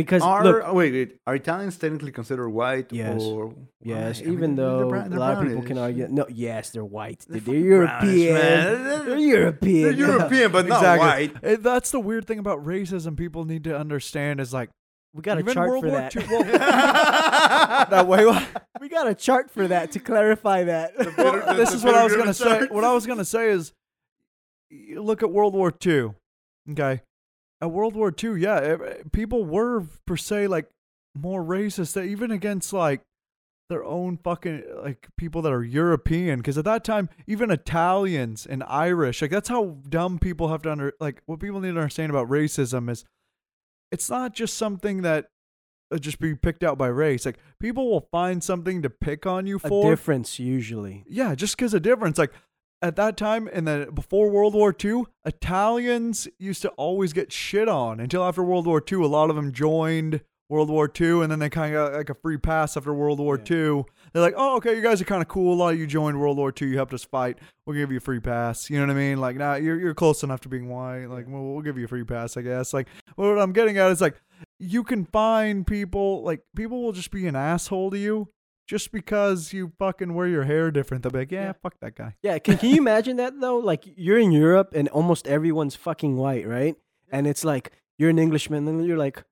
Because 0.00 0.22
Are 0.22 0.42
look, 0.44 0.62
oh, 0.64 0.74
wait, 0.74 0.92
wait, 0.92 1.16
are 1.26 1.34
Italians 1.34 1.76
technically 1.76 2.12
considered 2.12 2.48
white? 2.48 2.92
Yes. 2.92 3.20
Or 3.22 3.54
Yes, 3.82 4.20
Why? 4.20 4.26
I 4.26 4.32
even 4.32 4.40
mean, 4.40 4.56
they're 4.56 4.66
though 4.66 4.88
brown- 4.88 5.06
a 5.06 5.08
they're 5.10 5.18
lot 5.18 5.38
of 5.38 5.48
people 5.48 5.62
can 5.62 5.78
argue, 5.78 6.06
no, 6.08 6.26
yes, 6.28 6.70
they're 6.70 6.84
white. 6.84 7.24
They're 7.28 7.40
They're, 7.40 7.54
fucking 7.54 7.64
European. 7.64 8.34
brownish, 8.34 8.42
man. 8.42 9.04
They're 9.06 9.18
European. 9.18 9.82
They're 9.82 10.08
European, 10.08 10.52
but 10.52 10.66
not 10.74 10.98
white. 10.98 11.32
Eh, 11.42 11.56
That's 11.60 11.90
the 11.90 12.00
weird 12.00 12.26
thing 12.26 12.38
about 12.38 12.64
racism. 12.64 13.16
People 13.16 13.44
need 13.44 13.64
to 13.64 13.76
understand 13.76 14.40
is 14.40 14.52
like 14.52 14.70
We 15.14 15.22
got 15.22 15.38
a 15.38 15.42
chart 15.42 15.68
World 15.68 15.82
for 15.84 15.90
War 15.90 15.98
that. 16.00 16.16
II 16.16 16.26
well, 16.30 17.86
that 17.90 18.06
way. 18.06 18.46
we 18.80 18.88
got 18.88 19.06
a 19.08 19.14
chart 19.14 19.50
for 19.50 19.66
that 19.68 19.92
to 19.92 19.98
clarify 20.00 20.64
that. 20.64 20.92
Well, 21.16 21.56
this 21.56 21.72
is 21.74 21.82
what 21.84 21.94
I 21.94 22.04
was 22.04 22.14
gonna 22.16 22.34
say. 22.34 22.66
What 22.70 22.84
I 22.84 22.92
was 22.92 23.06
gonna 23.06 23.24
say 23.24 23.50
is, 23.50 23.72
you 24.70 25.02
look 25.02 25.22
at 25.22 25.30
World 25.30 25.54
War 25.54 25.72
II. 25.84 26.10
Okay, 26.72 27.00
at 27.60 27.70
World 27.70 27.94
War 27.94 28.12
II, 28.22 28.40
yeah, 28.40 28.56
eh, 28.56 28.76
people 29.12 29.44
were 29.44 29.84
per 30.06 30.16
se 30.16 30.46
like 30.46 30.68
more 31.14 31.42
racist, 31.44 31.96
eh, 31.96 32.04
even 32.04 32.30
against 32.30 32.72
like 32.72 33.02
their 33.68 33.84
own 33.84 34.16
fucking 34.16 34.64
like 34.82 35.08
people 35.16 35.42
that 35.42 35.52
are 35.52 35.62
European. 35.62 36.38
Because 36.38 36.58
at 36.58 36.64
that 36.64 36.84
time, 36.84 37.08
even 37.26 37.50
Italians 37.50 38.46
and 38.46 38.62
Irish, 38.64 39.22
like 39.22 39.30
that's 39.30 39.48
how 39.48 39.76
dumb 39.88 40.18
people 40.18 40.48
have 40.48 40.62
to 40.62 40.72
under 40.72 40.92
like 41.00 41.22
what 41.26 41.38
people 41.40 41.60
need 41.60 41.72
to 41.72 41.78
understand 41.78 42.10
about 42.10 42.28
racism 42.28 42.90
is, 42.90 43.04
it's 43.92 44.08
not 44.10 44.34
just 44.34 44.56
something 44.56 45.02
that. 45.02 45.26
uh, 45.92 45.98
Just 45.98 46.20
be 46.20 46.34
picked 46.36 46.62
out 46.62 46.78
by 46.78 46.86
race. 46.86 47.26
Like 47.26 47.38
people 47.60 47.90
will 47.90 48.06
find 48.12 48.42
something 48.42 48.80
to 48.82 48.90
pick 48.90 49.26
on 49.26 49.46
you 49.46 49.56
a 49.56 49.58
for. 49.68 49.90
difference 49.90 50.38
usually. 50.38 51.04
Yeah, 51.08 51.34
just 51.34 51.56
because 51.56 51.74
of 51.74 51.82
difference. 51.82 52.16
Like 52.16 52.32
at 52.82 52.96
that 52.96 53.16
time, 53.16 53.48
and 53.52 53.66
then 53.66 53.90
before 53.90 54.30
World 54.30 54.54
War 54.54 54.74
II, 54.82 55.04
Italians 55.24 56.28
used 56.38 56.62
to 56.62 56.70
always 56.70 57.12
get 57.12 57.32
shit 57.32 57.68
on 57.68 58.00
until 58.00 58.24
after 58.24 58.42
World 58.42 58.66
War 58.66 58.82
II. 58.90 59.02
A 59.02 59.06
lot 59.06 59.30
of 59.30 59.36
them 59.36 59.52
joined 59.52 60.22
World 60.48 60.68
War 60.68 60.90
II, 61.00 61.22
and 61.22 61.30
then 61.30 61.38
they 61.38 61.48
kind 61.48 61.74
of 61.74 61.92
got 61.92 61.96
like 61.96 62.10
a 62.10 62.14
free 62.14 62.38
pass 62.38 62.76
after 62.76 62.92
World 62.92 63.20
War 63.20 63.36
II. 63.38 63.84
They're 64.12 64.22
like, 64.22 64.34
oh, 64.36 64.56
okay, 64.56 64.74
you 64.74 64.82
guys 64.82 65.00
are 65.00 65.04
kind 65.04 65.22
of 65.22 65.28
cool. 65.28 65.54
A 65.54 65.56
lot 65.56 65.74
of 65.74 65.78
you 65.78 65.86
joined 65.86 66.18
World 66.18 66.38
War 66.38 66.52
II. 66.60 66.68
You 66.68 66.76
helped 66.76 66.94
us 66.94 67.04
fight. 67.04 67.38
We'll 67.64 67.76
give 67.76 67.92
you 67.92 67.98
a 67.98 68.00
free 68.00 68.18
pass. 68.18 68.68
You 68.68 68.78
know 68.78 68.86
what 68.86 68.96
I 68.96 68.98
mean? 68.98 69.20
Like, 69.20 69.36
now 69.36 69.52
nah, 69.52 69.56
you're 69.56 69.78
you're 69.78 69.94
close 69.94 70.24
enough 70.24 70.40
to 70.40 70.48
being 70.48 70.68
white. 70.68 71.06
Like, 71.06 71.26
well, 71.28 71.42
we'll 71.42 71.62
give 71.62 71.78
you 71.78 71.84
a 71.84 71.88
free 71.88 72.04
pass, 72.04 72.36
I 72.36 72.42
guess. 72.42 72.74
Like, 72.74 72.88
what 73.14 73.38
I'm 73.38 73.52
getting 73.52 73.78
at 73.78 73.90
is 73.92 74.00
like, 74.00 74.20
you 74.58 74.82
can 74.82 75.04
find 75.04 75.66
people 75.66 76.22
like 76.24 76.40
people 76.56 76.82
will 76.82 76.92
just 76.92 77.12
be 77.12 77.26
an 77.26 77.36
asshole 77.36 77.90
to 77.92 77.98
you 77.98 78.28
just 78.70 78.92
because 78.92 79.52
you 79.52 79.72
fucking 79.80 80.14
wear 80.14 80.28
your 80.28 80.44
hair 80.44 80.70
different. 80.70 81.02
They'll 81.02 81.10
be 81.10 81.18
like, 81.18 81.32
yeah, 81.32 81.46
Yeah. 81.46 81.52
fuck 81.60 81.74
that 81.80 81.96
guy. 81.96 82.14
Yeah, 82.22 82.38
can, 82.38 82.56
can 82.56 82.68
you 82.70 82.76
imagine 82.76 83.16
that 83.16 83.32
though? 83.40 83.58
Like 83.58 83.82
you're 83.96 84.18
in 84.26 84.30
Europe 84.30 84.70
and 84.78 84.88
almost 84.90 85.26
everyone's 85.26 85.74
fucking 85.74 86.16
white, 86.16 86.46
right? 86.46 86.76
And 87.10 87.26
it's 87.26 87.44
like 87.44 87.72
you're 87.98 88.10
an 88.10 88.18
Englishman, 88.20 88.68
and 88.68 88.86
you're 88.86 88.96
like, 88.96 89.24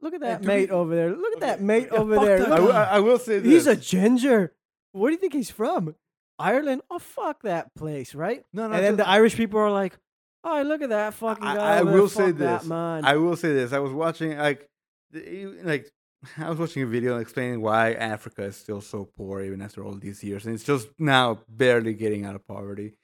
look 0.00 0.14
at 0.14 0.20
that 0.20 0.40
do 0.42 0.48
mate 0.48 0.70
we- 0.70 0.74
over 0.74 0.94
there. 0.96 1.10
Look 1.14 1.34
at 1.34 1.40
that 1.40 1.60
mate 1.60 1.88
yeah, 1.92 1.98
over 1.98 2.14
there. 2.18 2.38
that 2.40 2.48
Look 2.48 2.58
I, 2.58 2.60
will- 2.62 2.72
I, 2.72 2.84
I 2.84 2.98
will 3.00 3.18
say 3.18 3.38
this. 3.38 3.52
he's 3.52 3.66
a 3.66 3.76
ginger. 3.76 4.54
Where 4.92 5.10
do 5.10 5.14
you 5.14 5.20
think 5.20 5.34
he's 5.34 5.50
from? 5.50 5.94
Ireland? 6.38 6.82
Oh 6.90 6.98
fuck 6.98 7.42
that 7.42 7.74
place, 7.74 8.14
right? 8.14 8.44
no, 8.52 8.68
no, 8.68 8.74
and 8.74 8.82
then 8.84 8.92
just- 8.96 9.04
the 9.04 9.08
Irish 9.08 9.34
people 9.36 9.60
are 9.60 9.70
like, 9.70 9.98
"Oh, 10.44 10.62
look 10.62 10.82
at 10.82 10.88
that 10.88 11.14
fucking 11.14 11.44
guy." 11.44 11.54
I 11.76 11.80
over 11.80 11.90
there. 11.90 12.00
will 12.00 12.08
say 12.08 12.30
this. 12.30 12.64
man. 12.64 13.04
I 13.04 13.16
will 13.16 13.36
say 13.36 13.52
this. 13.52 13.72
I 13.72 13.80
was 13.80 13.92
watching 13.92 14.38
like, 14.38 14.68
like 15.12 15.90
I 16.38 16.48
was 16.48 16.58
watching 16.58 16.82
a 16.82 16.86
video 16.86 17.18
explaining 17.18 17.60
why 17.60 17.92
Africa 17.92 18.44
is 18.44 18.56
still 18.56 18.80
so 18.80 19.08
poor 19.16 19.40
even 19.42 19.62
after 19.62 19.84
all 19.84 19.94
these 19.94 20.22
years, 20.22 20.46
and 20.46 20.54
it's 20.54 20.64
just 20.64 20.88
now 20.98 21.40
barely 21.48 21.94
getting 21.94 22.24
out 22.24 22.34
of 22.34 22.46
poverty. 22.46 22.94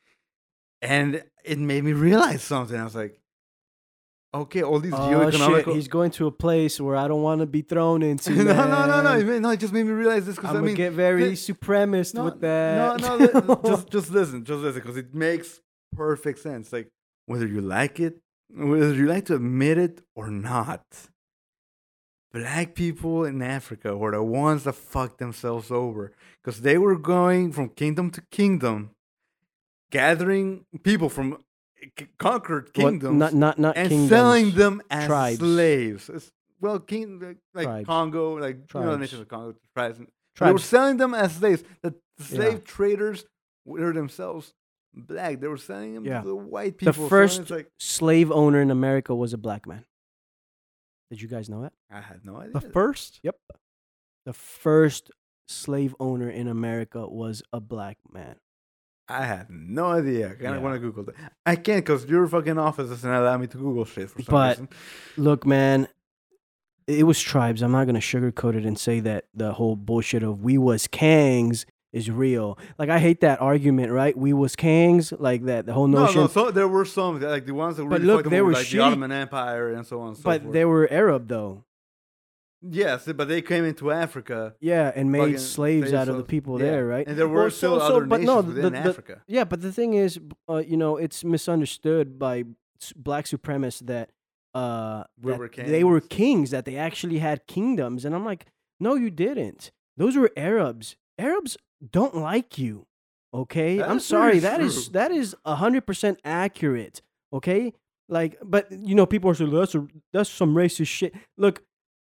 And 0.83 1.25
it 1.45 1.59
made 1.59 1.85
me 1.85 1.93
realize 1.93 2.43
something. 2.43 2.79
I 2.79 2.85
was 2.85 2.95
like, 2.95 3.19
okay, 4.35 4.63
all 4.63 4.81
these 4.81 4.93
oh 4.95 5.31
shit! 5.31 5.67
He's 5.69 5.89
going 5.89 6.11
to 6.13 6.27
a 6.27 6.33
place 6.33 6.81
where 6.81 6.97
I 6.97 7.09
don't 7.09 7.23
want 7.23 7.41
to 7.41 7.47
be 7.47 7.63
thrown 7.63 8.03
into. 8.03 8.33
no, 8.35 8.43
no, 8.43 8.87
no, 8.87 9.03
no, 9.03 9.19
it 9.19 9.25
made- 9.25 9.43
no. 9.43 9.51
It 9.51 9.61
just 9.61 9.73
made 9.73 9.87
me 9.87 9.93
realize 9.93 10.27
this 10.27 10.37
because 10.37 10.55
I'm 10.55 10.65
mean, 10.65 10.75
get 10.75 10.93
very 10.93 11.31
the- 11.31 11.37
supremacist 11.37 12.15
no, 12.15 12.25
with 12.25 12.41
that. 12.41 13.01
No, 13.01 13.17
no, 13.17 13.61
just 13.65 13.91
just 13.91 14.11
listen, 14.11 14.45
just 14.45 14.61
listen, 14.61 14.83
because 14.83 14.97
it 14.97 15.15
makes 15.15 15.61
perfect 15.95 16.41
sense. 16.41 16.73
Like 16.73 16.91
whether 17.27 17.47
you 17.47 17.61
like 17.61 18.01
it, 18.01 18.21
whether 18.51 18.93
you 18.93 19.07
like 19.07 19.27
to 19.27 19.37
admit 19.37 19.79
it 19.79 20.03
or 20.15 20.29
not, 20.31 20.85
black 22.35 22.75
people 22.75 23.25
in 23.25 23.41
Africa 23.41 23.97
were 23.97 24.11
the 24.11 24.23
ones 24.23 24.65
that 24.65 24.75
fucked 24.75 25.19
themselves 25.19 25.71
over 25.71 26.13
because 26.43 26.61
they 26.63 26.77
were 26.77 26.99
going 26.99 27.53
from 27.53 27.69
kingdom 27.71 28.11
to 28.11 28.21
kingdom, 28.31 28.91
gathering 29.91 30.65
people 30.83 31.09
from 31.09 31.39
eh, 31.83 31.87
c- 31.99 32.07
conquered 32.19 32.73
kingdoms 32.73 33.19
not 33.19 33.35
not 33.35 33.59
not 33.59 33.77
and 33.77 33.89
kingdoms. 33.89 34.11
selling 34.11 34.51
them 34.53 34.83
as 34.91 35.07
tribes. 35.07 35.39
slaves. 35.39 36.09
It's- 36.09 36.31
well, 36.61 36.79
king 36.79 37.19
like, 37.21 37.37
like 37.55 37.67
Tribes. 37.67 37.87
Congo, 37.87 38.39
like 38.39 38.57
you 38.73 38.81
know, 38.81 38.93
the 38.93 38.99
nations 38.99 39.21
of 39.21 39.29
Congo, 39.29 39.55
tribes. 39.77 39.99
They 40.41 40.51
were 40.53 40.59
selling 40.59 40.97
them 40.97 41.13
as 41.15 41.35
slaves. 41.35 41.63
The 41.83 41.95
Yeah. 42.19 42.25
slave 42.27 42.65
traders 42.65 43.27
were 43.67 43.93
themselves 43.93 44.55
black. 44.95 45.41
They 45.41 45.49
were 45.49 45.59
selling 45.59 45.95
them 45.95 46.05
Yeah. 46.07 46.23
to 46.23 46.29
the 46.29 46.35
white 46.37 46.79
people. 46.79 46.95
so 46.95 47.09
first- 47.09 47.41
it's 47.41 47.51
like 47.51 47.69
slave 47.79 48.31
owner 48.33 48.61
in 48.63 48.71
America 48.71 49.15
was 49.15 49.33
a 49.35 49.39
black 49.39 49.67
man. 49.67 49.85
Did 51.11 51.21
you 51.23 51.29
guys 51.29 51.49
know 51.49 51.63
that? 51.63 51.73
I 51.91 52.01
had 52.01 52.25
no 52.25 52.37
idea. 52.39 52.53
The 52.53 52.61
first? 52.61 53.21
Yep. 53.23 53.37
The 54.27 54.33
first 54.33 55.11
slave 55.49 55.95
owner 56.01 56.29
in 56.31 56.49
America 56.49 57.07
was 57.07 57.43
a 57.53 57.61
black 57.61 57.99
man. 58.11 58.37
I 59.07 59.27
had 59.27 59.51
no 59.51 59.87
idea. 59.91 60.31
I 60.31 60.43
Yeah. 60.43 60.59
want 60.59 60.75
to 60.77 60.79
Google 60.81 61.05
that. 61.05 61.15
I 61.45 61.57
can't 61.57 61.85
because 61.85 62.07
your 62.07 62.27
fucking 62.27 62.57
office 62.59 62.89
doesn't 62.89 63.11
allow 63.11 63.37
me 63.37 63.47
to 63.49 63.59
Google 63.59 63.85
shit 63.85 64.09
for 64.11 64.23
some 64.23 64.33
But- 64.33 64.59
reason. 64.59 64.69
Look, 65.19 65.45
man, 65.47 65.89
it 66.87 67.05
was 67.05 67.21
tribes. 67.21 67.61
I'm 67.63 67.73
not 67.73 67.85
gonna 67.85 67.99
sugarcoat 67.99 68.55
it 68.57 68.65
and 68.65 68.79
say 68.79 69.01
that 69.01 69.27
the 69.35 69.53
whole 69.55 69.77
bullshit 69.77 70.23
of 70.23 70.41
we 70.43 70.57
was 70.57 70.87
kangs 70.89 71.67
is 71.95 72.11
real. 72.11 72.59
Like 72.79 72.91
I 72.91 72.99
hate 72.99 73.21
that 73.21 73.41
argument, 73.41 73.91
right? 73.93 74.15
We 74.17 74.33
was 74.33 74.55
kings, 74.57 75.13
like 75.29 75.45
that. 75.45 75.65
The 75.67 75.73
whole 75.73 75.87
No, 75.89 76.01
notion. 76.01 76.17
no. 76.17 76.23
no. 76.23 76.29
So 76.29 76.51
there 76.51 76.69
were 76.69 76.85
some 76.85 77.21
like 77.21 77.47
the 77.47 77.55
ones 77.55 77.77
that 77.77 77.85
But 77.85 78.01
really 78.01 78.07
look, 78.07 78.17
fucked 78.19 78.25
them 78.25 78.31
they 78.33 78.43
were 78.43 78.53
like 78.53 78.69
the. 78.69 78.81
Ottoman 78.81 79.13
Empire 79.13 79.73
and 79.73 79.87
so 79.87 80.01
on. 80.01 80.09
And 80.09 80.17
so 80.17 80.23
but 80.25 80.43
forth. 80.43 80.53
they 80.53 80.65
were 80.65 80.87
Arab 80.93 81.29
though. 81.29 81.65
yes, 82.63 83.07
but 83.15 83.29
they 83.29 83.43
came 83.43 83.65
into 83.65 83.91
Africa. 83.91 84.55
Yeah, 84.61 84.91
and 84.95 85.13
made 85.13 85.39
slaves 85.41 85.93
out 85.93 86.09
of 86.09 86.17
the 86.17 86.25
people 86.25 86.59
yeah. 86.59 86.71
there, 86.71 86.87
right? 86.87 87.07
And 87.07 87.17
there 87.19 87.29
were 87.29 87.43
Well, 87.43 87.51
still 87.51 87.79
so- 87.81 87.89
so- 87.89 87.97
other 87.97 88.07
but 88.07 88.21
nations 88.21 88.27
no, 88.35 88.43
the- 88.43 88.55
within 88.63 88.73
the- 88.73 88.89
Africa. 88.91 89.23
Yeah, 89.27 89.45
but 89.45 89.61
the 89.61 89.73
thing 89.73 89.95
is, 89.95 90.19
uh, 90.49 90.57
you 90.67 90.77
know, 90.77 90.97
it's 90.97 91.23
misunderstood 91.25 92.19
by 92.19 92.45
black 92.97 93.27
supremacists 93.27 93.87
that 93.87 94.11
uh 94.55 95.05
We 95.23 95.33
that 95.33 95.39
were 95.39 95.49
they 95.49 95.85
were 95.85 96.01
kings, 96.01 96.51
that 96.51 96.65
they 96.65 96.77
actually 96.77 97.19
had 97.19 97.47
kingdoms, 97.47 98.05
and 98.05 98.15
I'm 98.15 98.25
like, 98.25 98.47
no, 98.81 98.95
you 98.95 99.11
didn't. 99.11 99.71
Those 99.97 100.17
were 100.17 100.31
Arabs. 100.37 100.97
Arabs 101.19 101.57
don't 101.91 102.17
like 102.17 102.59
you. 102.59 102.87
Okay, 103.33 103.79
That 103.79 103.89
I'm 103.91 104.01
sorry. 104.01 104.39
That 104.39 104.61
is 104.61 104.85
true. 104.85 104.93
that 104.93 105.11
is 105.11 105.35
hundred 105.45 105.87
percent 105.87 106.21
accurate. 106.25 107.03
Okay, 107.33 107.73
like, 108.09 108.39
but 108.43 108.71
you 108.71 108.95
know, 108.95 109.07
people 109.07 109.31
are 109.31 109.35
saying 109.35 109.51
that's 109.51 109.75
a, 109.75 109.87
that's 110.13 110.31
some 110.31 110.55
racist 110.55 110.87
shit. 110.87 111.15
Look, 111.37 111.63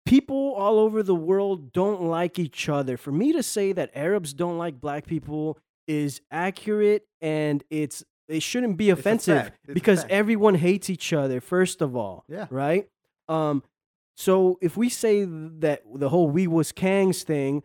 people 0.05 0.53
all 0.53 0.79
over 0.79 1.01
the 1.01 1.15
world 1.15 1.71
don't 1.71 2.03
like 2.03 2.39
each 2.39 2.67
other. 2.67 2.97
For 2.97 3.11
me 3.11 3.31
to 3.33 3.43
say 3.43 3.71
that 3.71 3.91
Arabs 3.95 4.33
don't 4.33 4.57
like 4.57 4.81
black 4.81 5.05
people 5.07 5.57
is 5.87 6.21
accurate 6.31 7.05
and 7.21 7.63
it's 7.69 8.03
it 8.27 8.41
shouldn't 8.41 8.77
be 8.77 8.89
offensive 8.89 9.43
fact. 9.43 9.59
It's 9.63 9.71
a 9.71 9.73
because 9.73 10.05
everyone 10.09 10.55
hates 10.55 10.89
each 10.89 11.13
other 11.13 11.39
first 11.39 11.81
of 11.81 11.95
all. 11.95 12.25
Yeah. 12.27 12.47
Right? 12.49 12.87
Um, 13.29 13.63
so 14.15 14.57
if 14.61 14.77
we 14.77 14.89
say 14.89 15.23
that 15.25 15.83
the 15.93 16.09
whole 16.09 16.29
we 16.29 16.47
was 16.47 16.71
Kangs 16.71 17.23
thing, 17.23 17.63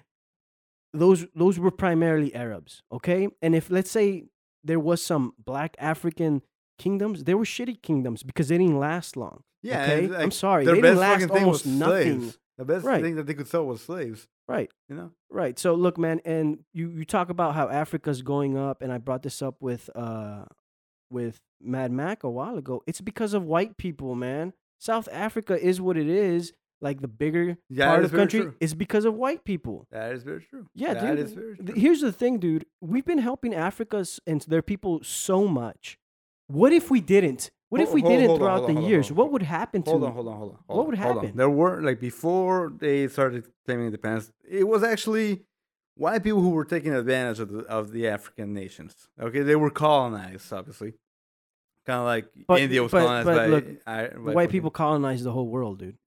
those 1.01 1.27
those 1.35 1.59
were 1.59 1.71
primarily 1.71 2.35
Arabs, 2.35 2.83
okay? 2.93 3.29
And 3.43 3.55
if 3.55 3.71
let's 3.71 3.91
say 3.91 4.25
there 4.65 4.81
was 4.81 5.03
some 5.03 5.35
black 5.45 5.77
African 5.79 6.43
kingdoms, 6.79 7.25
they 7.25 7.35
were 7.35 7.45
shitty 7.45 7.81
kingdoms 7.83 8.23
because 8.23 8.49
they 8.49 8.59
didn't 8.59 8.79
last 8.79 9.17
long. 9.17 9.43
Yeah, 9.63 9.83
okay? 9.85 10.05
and, 10.05 10.17
I'm 10.17 10.31
sorry, 10.31 10.65
Their 10.65 10.77
they 10.77 10.81
best 10.83 11.01
didn't 11.01 11.31
last 11.31 11.31
almost 11.31 11.65
was 11.65 11.73
nothing. 11.75 12.21
slaves. 12.21 12.39
The 12.59 12.65
best 12.65 12.85
Right. 12.85 13.03
thing 13.03 13.15
that 13.17 13.27
they 13.27 13.35
could 13.35 13.47
sell 13.49 13.65
was 13.67 13.81
slaves. 13.81 14.27
Right. 14.49 14.71
You 14.89 14.97
know. 14.97 15.11
Right. 15.31 15.59
So 15.59 15.75
look, 15.75 15.97
man, 15.99 16.21
and 16.25 16.65
you 16.73 16.89
you 16.91 17.05
talk 17.05 17.29
about 17.31 17.55
how 17.55 17.69
Africa's 17.69 18.23
going 18.23 18.57
up, 18.57 18.83
and 18.83 18.93
I 18.93 18.99
brought 18.99 19.23
this 19.23 19.43
up 19.43 19.57
with 19.61 19.91
uh 19.95 20.45
with 21.11 21.41
Mad 21.61 21.91
Mac 21.93 22.23
a 22.25 22.31
while 22.31 22.57
ago. 22.59 22.83
It's 22.87 23.01
because 23.01 23.35
of 23.35 23.45
white 23.45 23.77
people, 23.77 24.15
man. 24.15 24.53
South 24.81 25.09
Africa 25.11 25.59
is 25.61 25.81
what 25.81 25.97
it 25.97 26.09
is. 26.09 26.53
Like 26.81 27.01
the 27.01 27.09
bigger 27.09 27.57
Yeah, 27.69 27.87
part 27.87 28.05
of 28.05 28.11
the 28.13 28.17
country 28.17 28.41
true. 28.41 28.55
is 28.61 28.73
because 28.75 29.05
of 29.05 29.15
white 29.15 29.45
people. 29.45 29.87
That 29.91 30.13
is 30.13 30.23
very 30.23 30.43
true. 30.49 30.67
Yeah, 30.75 30.95
that 30.95 31.17
dude. 31.17 31.19
is 31.27 31.33
very 31.33 31.57
true. 31.57 31.75
Here's 31.75 32.01
the 32.01 32.13
thing, 32.13 32.39
dude. 32.39 32.67
We've 32.81 33.05
been 33.05 33.19
helping 33.19 33.53
Africa's 33.55 34.21
and 34.27 34.41
their 34.43 34.63
people 34.63 35.01
so 35.03 35.49
much. 35.49 35.99
What 36.47 36.73
if 36.73 36.89
we 36.91 37.01
didn't? 37.01 37.51
What 37.69 37.81
if 37.81 37.93
we 37.93 38.01
hold- 38.01 38.13
didn't 38.13 38.29
hold 38.29 38.39
throughout 38.41 38.63
on, 38.65 38.75
the 38.77 38.81
years? 38.83 39.11
on. 39.11 39.17
What 39.17 39.33
would 39.33 39.43
happen 39.43 39.83
to 39.83 39.91
Hold 39.91 40.05
on, 40.05 40.13
hold 40.13 40.29
on, 40.29 40.37
hold 40.37 40.51
on. 40.69 40.77
What 40.77 40.87
would 40.87 40.97
happen? 40.99 41.37
There 41.37 41.51
were 41.51 41.83
like 41.83 42.01
before 42.01 42.73
they 42.79 43.09
started 43.09 43.45
claiming 43.67 43.87
independence, 43.87 44.31
it 44.49 44.67
was 44.67 44.83
actually 44.85 45.43
white 45.97 46.23
people 46.23 46.41
who 46.41 46.51
were 46.51 46.65
taking 46.65 46.95
advantage 46.95 47.41
of 47.41 47.51
the 47.51 47.59
of 47.65 47.91
the 47.91 48.07
African 48.09 48.55
nations. 48.55 49.09
Okay, 49.21 49.43
they 49.43 49.57
were 49.57 49.71
colonized, 49.71 50.51
obviously. 50.53 50.95
Kind 51.85 51.99
of 52.01 52.07
like 52.07 52.27
But- 52.47 52.61
India 52.61 52.83
was 52.85 52.93
but- 52.93 53.01
colonized 53.01 53.27
but 53.27 53.37
by, 53.37 53.47
look, 53.49 53.65
I- 53.87 54.03
white 54.19 54.35
fucking- 54.45 54.51
people 54.51 54.71
colonized 54.71 55.25
the 55.25 55.33
whole 55.33 55.49
world, 55.49 55.81
dude. 55.81 55.99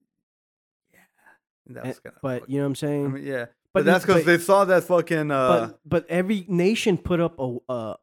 That 1.74 1.84
Eh, 1.84 1.88
was 1.88 2.00
kinda 2.00 2.18
But 2.22 2.48
you 2.50 2.58
know 2.58 2.64
what 2.64 2.66
I'm 2.66 2.72
I 2.72 2.74
saying? 2.74 3.12
mean, 3.12 3.24
yeah, 3.24 3.44
but 3.72 3.80
but, 3.80 3.84
that's 3.84 4.04
because 4.04 4.24
they 4.24 4.38
saw 4.38 4.64
that 4.66 4.84
fucking. 4.84 5.30
Uh, 5.30 5.48
but 5.68 5.80
but 5.84 6.06
every 6.10 6.44
nation 6.48 6.98
put 6.98 7.20
up 7.20 7.38
a 7.38 7.58
a 7.68 7.96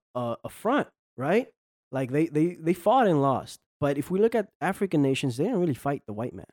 a, 0.43 0.49
front, 0.49 0.87
right? 1.17 1.47
Like 1.91 2.11
they, 2.11 2.27
they 2.27 2.55
they 2.55 2.73
fought 2.73 3.07
and 3.07 3.21
lost. 3.21 3.59
But 3.79 3.97
if 3.97 4.11
we 4.11 4.19
look 4.19 4.35
at 4.35 4.49
African 4.61 5.01
nations, 5.01 5.37
they 5.37 5.45
didn't 5.45 5.59
really 5.59 5.73
fight 5.73 6.03
the 6.05 6.13
white 6.13 6.33
man. 6.33 6.45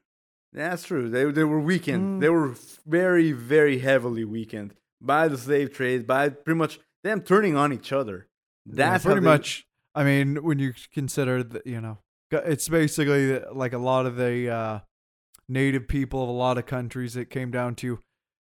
That's 0.53 0.85
true. 0.85 1.09
They 1.11 1.25
they 1.33 1.45
were 1.45 1.61
weakened. 1.61 2.19
Mm. 2.19 2.21
They 2.21 2.29
were 2.31 2.55
very 2.87 3.33
very 3.33 3.79
heavily 3.81 4.25
weakened 4.25 4.75
by 5.01 5.29
the 5.29 5.37
slave 5.37 5.73
trade, 5.73 6.07
by 6.07 6.29
pretty 6.31 6.57
much 6.59 6.79
them 7.03 7.21
turning 7.21 7.57
on 7.57 7.73
each 7.73 7.93
other. 7.93 8.29
That's 8.65 9.05
how 9.05 9.11
pretty 9.11 9.21
they- 9.25 9.31
much. 9.31 9.67
I 9.95 10.05
mean, 10.05 10.43
when 10.45 10.59
you 10.59 10.75
consider 10.93 11.43
that, 11.43 11.67
you 11.67 11.81
know, 11.81 11.99
it's 12.31 12.69
basically 12.69 13.39
like 13.53 13.73
a 13.73 13.79
lot 13.79 14.05
of 14.07 14.17
the 14.17 14.51
uh, 14.51 14.79
native 15.49 15.89
people 15.89 16.23
of 16.23 16.29
a 16.29 16.33
lot 16.33 16.59
of 16.59 16.67
countries. 16.67 17.17
It 17.17 17.31
came 17.31 17.51
down 17.51 17.75
to 17.77 18.01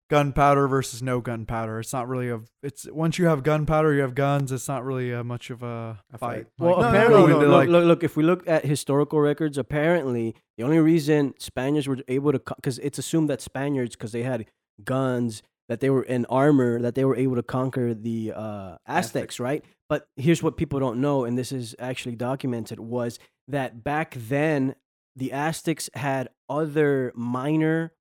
gunpowder 0.09 0.67
versus 0.67 1.01
no 1.01 1.21
gunpowder. 1.21 1.79
It's 1.79 1.93
not 1.93 2.07
really 2.07 2.29
a. 2.29 2.41
It's 2.61 2.85
once 2.91 3.17
you 3.17 3.25
have 3.25 3.43
gunpowder, 3.43 3.93
you 3.93 4.01
have 4.01 4.13
guns. 4.13 4.51
It's 4.51 4.67
not 4.67 4.83
really 4.83 5.11
a 5.11 5.23
much 5.23 5.49
of 5.49 5.63
a, 5.63 5.99
A 6.13 6.17
fight. 6.17 6.47
Well, 6.59 6.77
no, 6.77 6.81
no, 6.81 6.89
apparently, 6.89 7.31
no, 7.31 7.39
no, 7.39 7.47
look, 7.47 7.65
no. 7.67 7.71
look, 7.71 7.85
look, 7.85 8.03
if 8.03 8.17
we 8.17 8.23
look 8.23 8.47
at 8.47 8.65
historical 8.65 9.19
records, 9.19 9.57
apparently 9.57 10.35
the 10.57 10.63
only 10.63 10.79
reason 10.79 11.33
Spaniards 11.39 11.87
were 11.87 11.99
able 12.07 12.33
to, 12.33 12.41
because 12.55 12.77
it's 12.79 12.99
assumed 12.99 13.29
that 13.29 13.41
Spaniards, 13.41 13.95
because 13.95 14.11
they 14.11 14.23
had 14.23 14.45
guns, 14.83 15.41
that 15.69 15.79
they 15.79 15.89
were 15.89 16.03
in 16.03 16.25
armor, 16.25 16.81
that 16.81 16.95
they 16.95 17.05
were 17.05 17.15
able 17.15 17.35
to 17.35 17.43
conquer 17.43 17.93
the 17.93 18.33
uh, 18.35 18.75
Aztecs. 18.85 19.39
right? 19.39 19.63
But 19.87 20.07
here's 20.17 20.43
what 20.43 20.57
people 20.57 20.79
don't 20.79 20.99
know, 20.99 21.23
and 21.23 21.37
this 21.37 21.51
is 21.51 21.75
actually 21.79 22.15
documented, 22.15 22.79
was 22.79 23.19
that 23.47 23.83
back 23.83 24.15
then 24.17 24.75
the 25.15 25.31
Aztecs 25.31 25.89
had 25.93 26.29
other 26.49 27.11
minor 27.15 27.93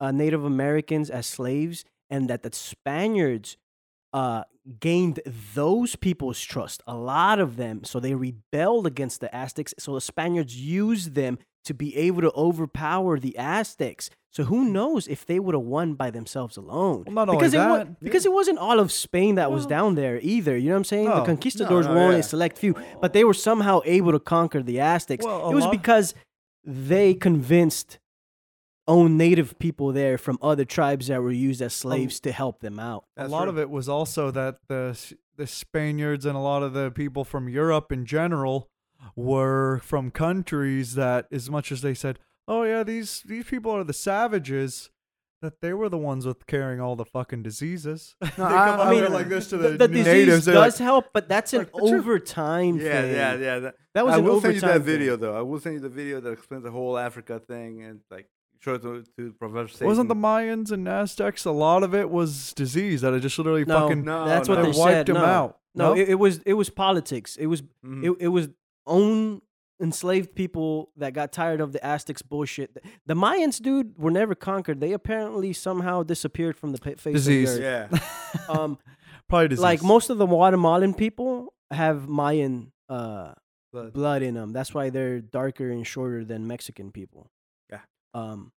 uh, 0.00 0.10
Native 0.12 0.44
Americans 0.44 1.10
as 1.10 1.26
slaves, 1.26 1.84
and 2.10 2.28
that 2.30 2.42
the 2.42 2.50
Spaniards 2.52 3.56
uh, 4.12 4.44
gained 4.80 5.20
those 5.54 5.96
people's 5.96 6.40
trust, 6.40 6.82
a 6.86 6.94
lot 6.94 7.38
of 7.38 7.56
them. 7.56 7.84
So 7.84 8.00
they 8.00 8.14
rebelled 8.14 8.86
against 8.86 9.20
the 9.20 9.34
Aztecs. 9.34 9.74
So 9.78 9.94
the 9.94 10.00
Spaniards 10.00 10.56
used 10.56 11.14
them 11.14 11.38
to 11.64 11.74
be 11.74 11.94
able 11.96 12.22
to 12.22 12.32
overpower 12.32 13.18
the 13.18 13.36
Aztecs. 13.36 14.08
So 14.30 14.44
who 14.44 14.70
knows 14.70 15.08
if 15.08 15.26
they 15.26 15.38
would 15.38 15.54
have 15.54 15.64
won 15.64 15.94
by 15.94 16.10
themselves 16.10 16.56
alone? 16.56 17.04
Well, 17.06 17.14
not 17.14 17.28
only 17.28 17.38
because 17.38 17.54
it 17.54 17.58
wa- 17.58 17.78
that- 17.78 18.00
because 18.00 18.24
it 18.24 18.32
wasn't 18.32 18.58
all 18.58 18.78
of 18.78 18.92
Spain 18.92 19.34
that 19.34 19.50
was 19.50 19.66
down 19.66 19.94
there 19.94 20.18
either. 20.22 20.56
You 20.56 20.68
know 20.68 20.74
what 20.74 20.78
I'm 20.78 20.84
saying? 20.84 21.04
the 21.06 21.24
conquistadors 21.24 21.86
No, 21.86 21.92
were 21.92 21.98
only 21.98 22.14
yeah. 22.16 22.20
a 22.20 22.22
select 22.22 22.56
few, 22.56 22.74
but 23.00 23.12
they 23.12 23.24
were 23.24 23.34
somehow 23.34 23.80
able 23.84 24.12
to 24.12 24.20
conquer 24.20 24.62
the 24.62 24.80
Aztecs. 24.80 25.24
Well, 25.24 25.50
it 25.50 25.54
was 25.54 25.64
lot- 25.64 25.72
because 25.72 26.14
they 26.68 27.14
convinced 27.14 27.98
own 28.86 29.16
native 29.16 29.58
people 29.58 29.90
there 29.90 30.18
from 30.18 30.38
other 30.42 30.66
tribes 30.66 31.06
that 31.06 31.22
were 31.22 31.32
used 31.32 31.62
as 31.62 31.72
um, 31.84 31.90
slaves 31.90 32.20
to 32.20 32.30
help 32.30 32.60
them 32.60 32.78
out. 32.78 33.04
a 33.16 33.26
lot 33.26 33.42
true. 33.42 33.50
of 33.50 33.58
it 33.58 33.70
was 33.70 33.88
also 33.88 34.30
that 34.30 34.58
the 34.68 35.14
the 35.36 35.46
Spaniards 35.46 36.26
and 36.26 36.36
a 36.36 36.40
lot 36.40 36.62
of 36.62 36.74
the 36.74 36.90
people 36.90 37.24
from 37.24 37.48
Europe 37.48 37.90
in 37.90 38.04
general 38.04 38.68
were 39.16 39.78
from 39.84 40.10
countries 40.10 40.94
that, 40.94 41.26
as 41.30 41.48
much 41.48 41.72
as 41.72 41.80
they 41.80 41.94
said, 41.94 42.18
"Oh 42.46 42.64
yeah, 42.64 42.82
these 42.82 43.22
these 43.24 43.44
people 43.44 43.70
are 43.70 43.84
the 43.84 43.92
savages," 43.92 44.90
that 45.42 45.60
they 45.60 45.72
were 45.72 45.88
the 45.88 45.98
ones 45.98 46.26
with 46.26 46.46
carrying 46.46 46.80
all 46.80 46.96
the 46.96 47.04
fucking 47.04 47.42
diseases. 47.42 48.16
they 48.20 48.28
come 48.30 48.44
I- 48.52 48.68
out 48.68 48.80
I 48.80 48.90
mean, 48.90 49.12
like 49.12 49.28
this 49.28 49.48
to 49.50 49.56
the, 49.56 49.70
the, 49.70 49.78
the 49.78 49.88
disease 49.88 50.06
natives. 50.06 50.44
they're 50.46 50.54
does 50.54 50.80
like, 50.80 50.84
help, 50.84 51.06
but 51.12 51.28
that's 51.28 51.52
an 51.52 51.60
Like, 51.60 51.72
but 51.72 51.84
you're- 51.84 51.98
overtime 51.98 52.78
Yeah, 52.78 53.02
thing. 53.02 53.14
yeah, 53.14 53.34
yeah. 53.34 53.58
That, 53.60 53.74
That 53.94 54.06
was 54.06 54.14
I 54.14 54.18
an 54.18 54.24
will 54.24 54.40
send 54.40 54.54
you 54.54 54.58
overtime 54.58 54.68
that 54.80 54.84
thing. 54.86 54.98
video 54.98 55.16
though. 55.16 55.36
I 55.38 55.42
will 55.42 55.60
send 55.60 55.74
you 55.76 55.80
the 55.80 55.88
video 55.88 56.20
that 56.20 56.30
explains 56.30 56.64
the 56.64 56.70
whole 56.70 56.98
Africa 56.98 57.40
thing 57.40 57.82
and 57.82 58.00
like 58.10 58.28
show 58.60 58.74
it 58.74 58.82
to, 58.82 59.04
to 59.16 59.32
Professor. 59.34 59.84
Wasn't 59.86 60.08
the 60.08 60.16
Mayans 60.16 60.72
and 60.72 60.88
Aztecs 60.88 61.44
a 61.44 61.50
lot 61.52 61.82
of 61.84 61.94
it 61.94 62.10
was 62.10 62.52
disease 62.54 63.02
that 63.02 63.14
it 63.14 63.20
just 63.20 63.38
literally 63.38 63.64
No, 63.64 63.80
fucking 63.80 64.04
No, 64.04 64.24
that's 64.26 64.48
no. 64.48 64.56
what 64.56 64.64
they 64.64 64.72
they 64.72 64.78
wiped 64.78 64.92
said. 64.92 65.06
them 65.06 65.14
no. 65.16 65.24
out. 65.24 65.58
No, 65.74 65.94
No? 65.94 66.00
It, 66.00 66.08
it 66.10 66.14
was 66.16 66.38
it 66.44 66.54
was 66.54 66.68
politics. 66.70 67.36
It 67.36 67.46
was 67.46 67.62
Mhm. 67.86 68.04
it, 68.04 68.16
it 68.20 68.28
was 68.28 68.48
own 68.86 69.40
enslaved 69.80 70.34
people 70.34 70.90
that 70.96 71.12
got 71.12 71.32
tired 71.32 71.60
of 71.60 71.72
the 71.72 71.84
Aztecs 71.84 72.22
bullshit. 72.22 72.76
The 73.06 73.14
Mayans, 73.14 73.60
dude, 73.62 73.96
were 73.98 74.10
never 74.10 74.34
conquered. 74.34 74.80
They 74.80 74.92
apparently 74.92 75.52
somehow 75.52 76.02
disappeared 76.02 76.56
from 76.56 76.72
the 76.72 76.78
face 76.78 77.14
Disease. 77.14 77.54
of 77.54 77.60
the 77.60 77.64
earth. 77.66 77.90
yeah. 77.92 77.98
Um, 78.48 78.78
Probably 79.28 79.48
disease. 79.48 79.62
like 79.62 79.82
most 79.82 80.10
of 80.10 80.18
the 80.18 80.26
Guatemalan 80.26 80.94
people 80.94 81.52
have 81.70 82.08
Mayan 82.08 82.72
uh, 82.88 83.32
Blood. 83.72 83.92
blood 83.92 84.22
in 84.22 84.34
them. 84.34 84.52
That's 84.52 84.72
why 84.74 84.90
they're 84.90 85.20
darker 85.20 85.70
and 85.70 85.86
shorter 85.86 86.24
than 86.24 86.46
Mexican 86.46 86.90
people. 86.92 87.30
Yeah. 87.70 87.80
Um, 88.14 88.52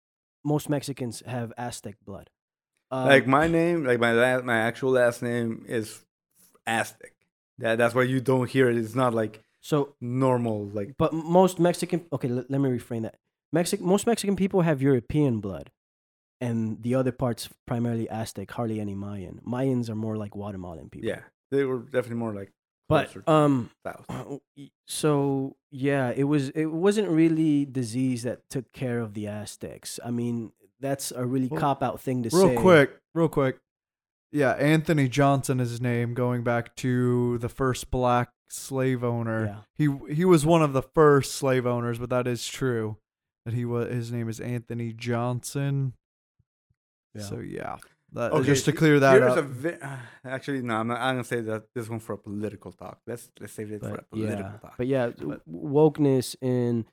most 0.45 0.69
Mexicans 0.69 1.23
have 1.27 1.53
Aztec 1.59 1.97
blood. 2.05 2.29
Um, 2.91 3.07
like 3.09 3.27
my 3.27 3.47
name, 3.49 3.85
like 3.85 3.99
my 3.99 4.13
last, 4.13 4.45
my 4.45 4.59
actual 4.59 4.91
last 4.93 5.23
name 5.23 5.65
is 5.69 6.05
Aztec. 6.67 7.13
That 7.59 7.77
that's 7.79 7.95
why 7.95 8.03
you 8.05 8.21
don't 8.21 8.49
hear 8.49 8.69
it. 8.71 8.77
It's 8.77 8.95
not 8.95 9.13
like 9.15 9.43
so, 9.61 9.95
normal. 10.01 10.67
Like 10.67 10.95
but 10.99 11.13
most 11.13 11.59
Mexican. 11.59 12.07
Okay, 12.13 12.29
let, 12.29 12.51
let 12.51 12.61
me 12.61 12.69
reframe 12.71 13.03
that. 13.03 13.17
Mexic 13.53 13.81
most 13.81 14.07
Mexican 14.07 14.37
people 14.37 14.63
have 14.63 14.83
European 14.83 15.41
blood, 15.41 15.71
and 16.41 16.83
the 16.83 16.95
other 16.95 17.13
parts 17.13 17.49
primarily 17.67 18.09
Aztec. 18.09 18.51
Hardly 18.51 18.81
any 18.81 18.95
Mayan. 18.95 19.41
Mayans 19.47 19.89
are 19.89 19.95
more 19.95 20.17
like 20.17 20.33
Guatemalan 20.33 20.91
people. 20.91 21.09
yeah, 21.09 21.21
they 21.51 21.65
were 21.65 21.79
definitely 21.79 22.17
more 22.17 22.35
like 22.35 22.53
but 22.89 23.15
um, 23.29 23.71
south. 23.87 24.41
so 24.87 25.57
yeah, 25.71 26.11
it 26.15 26.25
was 26.25 26.49
it 26.51 26.67
wasn't 26.67 27.09
really 27.09 27.65
disease 27.67 28.23
that 28.23 28.49
took 28.49 28.73
care 28.73 29.01
of 29.01 29.15
the 29.15 29.27
Aztecs. 29.29 30.01
I 30.05 30.11
mean, 30.11 30.53
that's 30.81 31.11
a 31.11 31.27
really 31.27 31.49
Well, 31.49 31.61
cop 31.61 31.83
out 31.83 32.01
thing 32.01 32.23
to 32.23 32.31
real 32.31 32.43
say. 32.47 32.53
Real 32.53 32.61
quick, 32.61 32.99
real 33.15 33.29
quick. 33.29 33.59
Yeah, 34.33 34.53
Anthony 34.53 35.09
Johnson 35.09 35.59
is 35.61 35.71
his 35.71 35.81
name, 35.81 36.15
going 36.15 36.43
back 36.45 36.77
to 36.77 37.39
the 37.39 37.49
first 37.49 37.91
black 37.91 38.31
slave 38.49 39.03
owner. 39.05 39.47
Yeah. 39.79 39.87
He 40.07 40.15
he 40.15 40.25
was 40.25 40.45
one 40.47 40.63
of 40.63 40.73
the 40.73 40.83
first 40.83 41.33
slave 41.35 41.67
owners, 41.67 41.99
but 41.99 42.11
that 42.11 42.27
is 42.27 42.47
true. 42.47 42.97
That 43.45 43.55
he 43.55 43.65
was 43.65 43.89
his 43.93 44.13
name 44.13 44.29
is 44.29 44.41
Anthony 44.41 44.93
Johnson. 44.93 45.95
Yeah. 47.15 47.23
So 47.23 47.39
yeah, 47.39 47.77
that, 48.13 48.33
Okay, 48.33 48.47
just 48.47 48.65
to 48.67 48.73
clear 48.73 49.01
that 49.01 49.13
here's 49.21 49.33
up. 49.33 49.39
A 49.39 49.43
vi- 49.43 49.79
uh, 49.81 49.97
actually, 50.25 50.63
no, 50.63 50.75
I'm 50.77 50.89
not. 50.89 51.01
I'm 51.01 51.15
gonna 51.15 51.25
say 51.25 51.41
that 51.43 51.65
this 51.75 51.89
one 51.89 51.99
for 52.01 52.13
a 52.15 52.19
political 52.19 52.73
talk. 52.73 52.99
Let's 53.07 53.31
let's 53.41 53.53
save 53.53 53.73
it 53.73 53.81
for 53.81 53.95
a 53.97 54.03
political 54.03 54.45
yeah, 54.45 54.59
talk. 54.63 54.75
but 54.77 54.87
yeah, 54.87 55.07
w- 55.11 55.41
wokeness 55.51 56.37
in 56.43 56.85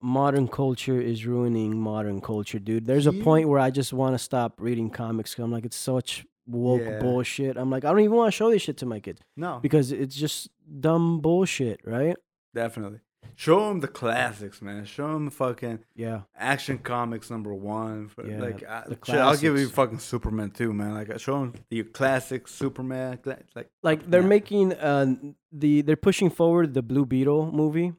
modern 0.00 0.48
culture 0.48 1.00
is 1.00 1.24
ruining 1.26 1.78
modern 1.78 2.20
culture, 2.20 2.58
dude. 2.58 2.86
There's 2.86 3.06
a 3.06 3.12
point 3.12 3.48
where 3.48 3.60
I 3.60 3.70
just 3.70 3.92
want 3.92 4.14
to 4.14 4.18
stop 4.18 4.54
reading 4.58 4.90
comics. 4.90 5.34
'cause 5.34 5.44
I'm 5.44 5.52
like, 5.52 5.64
it's 5.64 5.76
such 5.76 6.26
woke 6.46 6.82
Yeah. 6.82 6.98
bullshit. 7.00 7.56
I'm 7.56 7.70
like, 7.70 7.84
I 7.84 7.90
don't 7.90 8.00
even 8.00 8.16
want 8.16 8.28
to 8.32 8.36
show 8.36 8.50
this 8.50 8.62
shit 8.62 8.76
to 8.78 8.86
my 8.86 9.00
kids 9.00 9.20
no, 9.36 9.58
because 9.62 9.92
it's 9.92 10.14
just 10.16 10.48
dumb 10.80 11.20
bullshit, 11.20 11.80
right? 11.84 12.16
definitely. 12.54 13.00
Show 13.36 13.68
them 13.68 13.80
the 13.80 13.88
classics, 13.88 14.60
man. 14.60 14.84
Show 14.84 15.10
them 15.14 15.30
fucking 15.30 15.78
Yeah, 15.94 16.22
action 16.36 16.76
comics 16.78 17.30
number 17.30 17.54
one. 17.54 18.10
Yeah, 18.26 18.40
like, 18.40 18.60
the 18.60 18.98
shit, 19.06 19.14
I'll 19.16 19.36
give 19.36 19.56
you 19.58 19.68
fucking 19.68 20.00
Superman 20.00 20.50
too, 20.50 20.72
man. 20.74 20.92
Like, 20.94 21.18
show 21.18 21.38
them 21.40 21.54
the 21.70 21.82
classic 21.84 22.46
Superman. 22.48 23.20
Like, 23.24 23.68
like 23.82 24.10
they're 24.10 24.20
Yeah. 24.22 24.26
making 24.26 24.72
uh 24.74 25.14
the 25.50 25.80
they're 25.82 25.96
pushing 25.96 26.28
forward 26.30 26.74
the 26.74 26.82
Blue 26.82 27.06
Beetle 27.06 27.50
movie. 27.52 27.94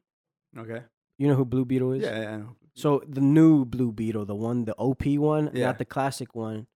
okay, 0.58 0.84
You 1.18 1.28
know 1.30 1.36
who 1.36 1.46
Blue 1.46 1.66
Beetle 1.66 1.94
is? 1.94 2.04
Yeah, 2.04 2.22
yeah, 2.22 2.36
I. 2.38 2.42
So 2.76 3.02
the 3.08 3.22
new 3.22 3.66
Blue 3.66 3.92
Beetle, 3.92 4.26
the 4.26 4.36
one, 4.36 4.66
the 4.66 4.76
OP 4.78 5.18
one, 5.18 5.50
Yeah. 5.54 5.68
not 5.68 5.78
the 5.80 5.86
classic 5.86 6.36
one, 6.36 6.68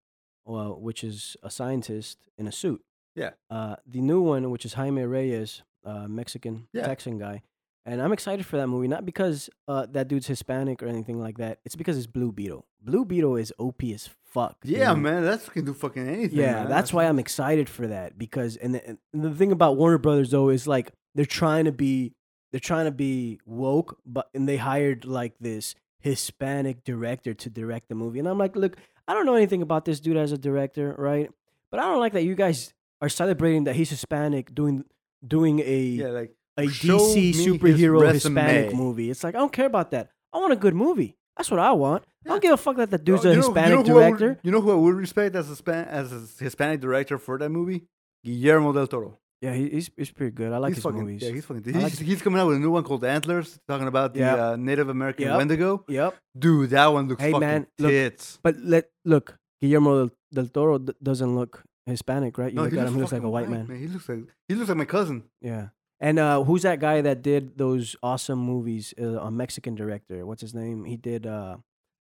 uh, 0.48 0.70
which 0.70 1.04
is 1.04 1.36
a 1.44 1.50
scientist 1.52 2.18
in 2.38 2.48
a 2.48 2.52
suit. 2.52 2.82
Yeah. 3.16 3.32
Uh, 3.50 3.76
the 3.86 4.02
new 4.02 4.22
one, 4.22 4.50
which 4.52 4.66
is 4.66 4.74
Jaime 4.74 5.04
Reyes, 5.04 5.64
uh, 5.86 6.08
Mexican 6.08 6.68
Yeah. 6.74 6.86
Texan 6.86 7.18
guy, 7.18 7.42
and 7.86 8.02
I'm 8.02 8.12
excited 8.14 8.46
for 8.46 8.58
that 8.58 8.68
movie. 8.68 8.88
Not 8.88 9.06
because 9.06 9.50
uh, 9.68 9.86
that 9.92 10.08
dude's 10.08 10.28
Hispanic 10.28 10.84
or 10.84 10.88
anything 10.88 11.20
like 11.20 11.38
that. 11.38 11.60
It's 11.66 11.76
because 11.76 11.98
it's 11.98 12.08
Blue 12.08 12.32
Beetle. 12.32 12.66
Blue 12.82 13.06
Beetle 13.06 13.38
is 13.38 13.52
OP 13.58 13.84
as 13.86 14.10
fuck. 14.26 14.58
Yeah, 14.64 14.94
dude. 14.94 15.04
man, 15.04 15.24
that's 15.24 15.50
can 15.50 15.66
do 15.66 15.74
fucking 15.74 16.08
anything. 16.08 16.38
Yeah, 16.38 16.54
man. 16.64 16.70
that's 16.70 16.94
why 16.94 17.06
I'm 17.06 17.18
excited 17.20 17.68
for 17.70 17.88
that 17.88 18.18
because 18.18 18.56
and 18.58 18.76
the, 18.76 18.88
and 18.88 18.98
the 19.14 19.32
thing 19.34 19.52
about 19.52 19.78
Warner 19.78 19.98
Brothers 19.98 20.32
though 20.32 20.50
is 20.50 20.68
like 20.68 20.92
they're 21.16 21.26
trying 21.26 21.66
to 21.66 21.72
be 21.72 22.14
they're 22.52 22.60
trying 22.60 22.86
to 22.86 22.92
be 22.92 23.40
woke, 23.46 23.98
but 24.06 24.30
and 24.36 24.48
they 24.48 24.58
hired 24.58 25.06
like 25.06 25.34
this 25.40 25.74
Hispanic 26.00 26.84
director 26.84 27.34
to 27.34 27.50
direct 27.50 27.90
the 27.90 27.96
movie, 27.96 28.20
and 28.20 28.28
I'm 28.28 28.38
like, 28.38 28.56
look, 28.56 28.78
I 29.08 29.14
don't 29.14 29.26
know 29.26 29.36
anything 29.36 29.62
about 29.62 29.86
this 29.86 30.00
dude 30.00 30.18
as 30.18 30.32
a 30.32 30.38
director, 30.38 30.94
right? 30.98 31.30
But 31.72 31.80
I 31.80 31.84
don't 31.84 32.00
like 32.00 32.14
that 32.14 32.24
you 32.24 32.36
guys 32.36 32.74
are 33.02 33.10
celebrating 33.10 33.66
that 33.66 33.76
he's 33.76 33.90
Hispanic 33.90 34.54
doing 34.54 34.84
doing 35.26 35.60
a 35.60 35.80
Yeah, 35.80 36.08
like 36.10 36.32
a 36.58 36.64
DC 36.64 37.16
me 37.16 37.32
his 37.32 37.48
superhero 37.48 38.12
Hispanic 38.12 38.74
movie. 38.76 39.10
It's 39.10 39.24
like 39.24 39.36
I 39.36 39.40
don't 39.40 39.52
care 39.54 39.66
about 39.68 39.92
that. 39.92 40.10
I 40.34 40.38
want 40.40 40.54
a 40.54 40.58
good 40.58 40.74
movie. 40.76 41.16
That's 41.38 41.52
what 41.52 41.60
I 41.60 41.72
want. 41.72 42.04
I 42.26 42.30
don't 42.30 42.42
give 42.42 42.52
a 42.54 42.58
fuck 42.58 42.78
that 42.78 42.90
the 42.90 42.98
dude's 42.98 43.26
Oh, 43.26 43.30
a 43.30 43.34
you 43.34 43.38
know- 43.42 43.48
you 43.48 43.54
Hispanic 43.54 43.86
know 43.88 43.94
who 43.94 44.00
I 44.00 44.10
would- 44.10 44.18
director. 44.18 44.40
you 44.44 44.52
know 44.52 44.62
who 44.62 44.72
I 44.72 44.76
would 44.76 44.96
respect 44.96 45.36
as 45.36 45.50
a 45.50 45.72
as 45.90 46.12
a 46.12 46.44
Hispanic 46.44 46.80
director 46.82 47.18
for 47.18 47.38
that 47.38 47.50
movie? 47.50 47.86
Guillermo 48.26 48.74
del 48.74 48.88
Toro. 48.88 49.18
Yeah, 49.42 49.54
he, 49.54 49.70
he's 49.70 49.92
he's 49.96 50.12
pretty 50.12 50.32
good. 50.32 50.52
I 50.52 50.58
like 50.58 50.70
he's 50.72 50.78
his 50.78 50.84
fucking, 50.84 51.00
movies. 51.00 51.22
Yeah, 51.22 51.32
he's 51.32 51.46
fucking. 51.46 51.64
He's, 51.64 51.76
like- 51.76 51.94
he's 51.94 52.22
coming 52.24 52.40
out 52.40 52.48
with 52.48 52.58
a 52.58 52.60
new 52.60 52.72
one 52.72 52.84
called 52.84 53.06
Antlers, 53.06 53.60
talking 53.68 53.88
about 53.88 54.14
the 54.16 54.20
Yep. 54.22 54.40
uh, 54.40 54.56
Native 54.56 54.90
American 54.90 55.26
Yep. 55.28 55.38
Wendigo. 55.38 55.86
Yep. 55.88 56.16
Dude, 56.38 56.70
that 56.72 56.88
one 56.88 57.08
looks 57.08 57.22
Hey, 57.22 57.32
fucking 57.32 57.48
man, 57.48 57.68
look, 57.78 57.92
tits. 57.92 58.40
But 58.42 58.58
let 58.58 58.90
look, 59.06 59.38
Guillermo 59.62 60.08
del, 60.08 60.10
del 60.34 60.48
Toro 60.48 60.78
d- 60.80 60.94
doesn't 61.04 61.36
look 61.36 61.62
Hispanic, 61.86 62.38
right? 62.40 62.52
You 62.52 62.56
no, 62.56 62.64
look 62.64 62.74
at 62.74 62.88
him, 62.88 62.96
he 62.96 63.00
looks 63.00 63.12
like 63.12 63.22
a 63.24 63.30
white 63.30 63.48
man. 63.50 63.68
He 63.70 63.88
looks 63.88 64.10
like 64.10 64.20
he 64.48 64.56
looks 64.56 64.70
like 64.70 64.78
my 64.78 64.86
cousin. 64.86 65.24
Yeah. 65.42 65.68
And 66.00 66.18
uh, 66.20 66.44
who's 66.44 66.64
that 66.64 66.80
guy 66.80 67.02
that 67.02 67.22
did 67.22 67.58
those 67.58 67.96
awesome 68.04 68.40
movies? 68.40 68.94
Uh, 69.00 69.20
a 69.22 69.30
Mexican 69.32 69.74
director. 69.76 70.26
What's 70.26 70.42
his 70.42 70.54
name? 70.54 70.86
He 70.86 70.98
did 70.98 71.26
uh, 71.28 71.58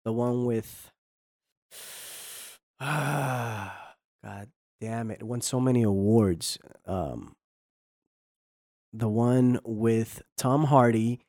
the 0.05 0.13
one 0.13 0.45
with. 0.45 0.91
Ah, 2.85 3.95
God 4.25 4.49
damn 4.83 5.13
it! 5.13 5.23
Won 5.23 5.41
so 5.41 5.61
many 5.61 5.85
awards. 5.85 6.59
Um, 6.87 7.37
the 8.93 9.09
one 9.09 9.61
with 9.65 10.23
Tom 10.37 10.65
Hardy 10.65 11.21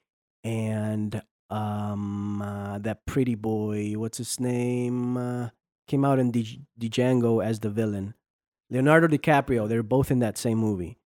and 0.43 1.21
um 1.49 2.41
uh, 2.41 2.79
that 2.79 3.05
pretty 3.05 3.35
boy. 3.35 3.93
What's 3.93 4.17
his 4.17 4.39
name? 4.39 5.17
Uh, 5.17 5.49
came 5.87 6.03
out 6.03 6.17
in 6.17 6.31
D- 6.31 6.61
Django 6.79 7.45
as 7.45 7.59
the 7.59 7.69
villain. 7.69 8.15
Leonardo 8.71 9.07
DiCaprio. 9.07 9.69
They're 9.69 9.83
both 9.83 10.09
in 10.09 10.19
that 10.19 10.37
same 10.37 10.57
movie. 10.57 10.97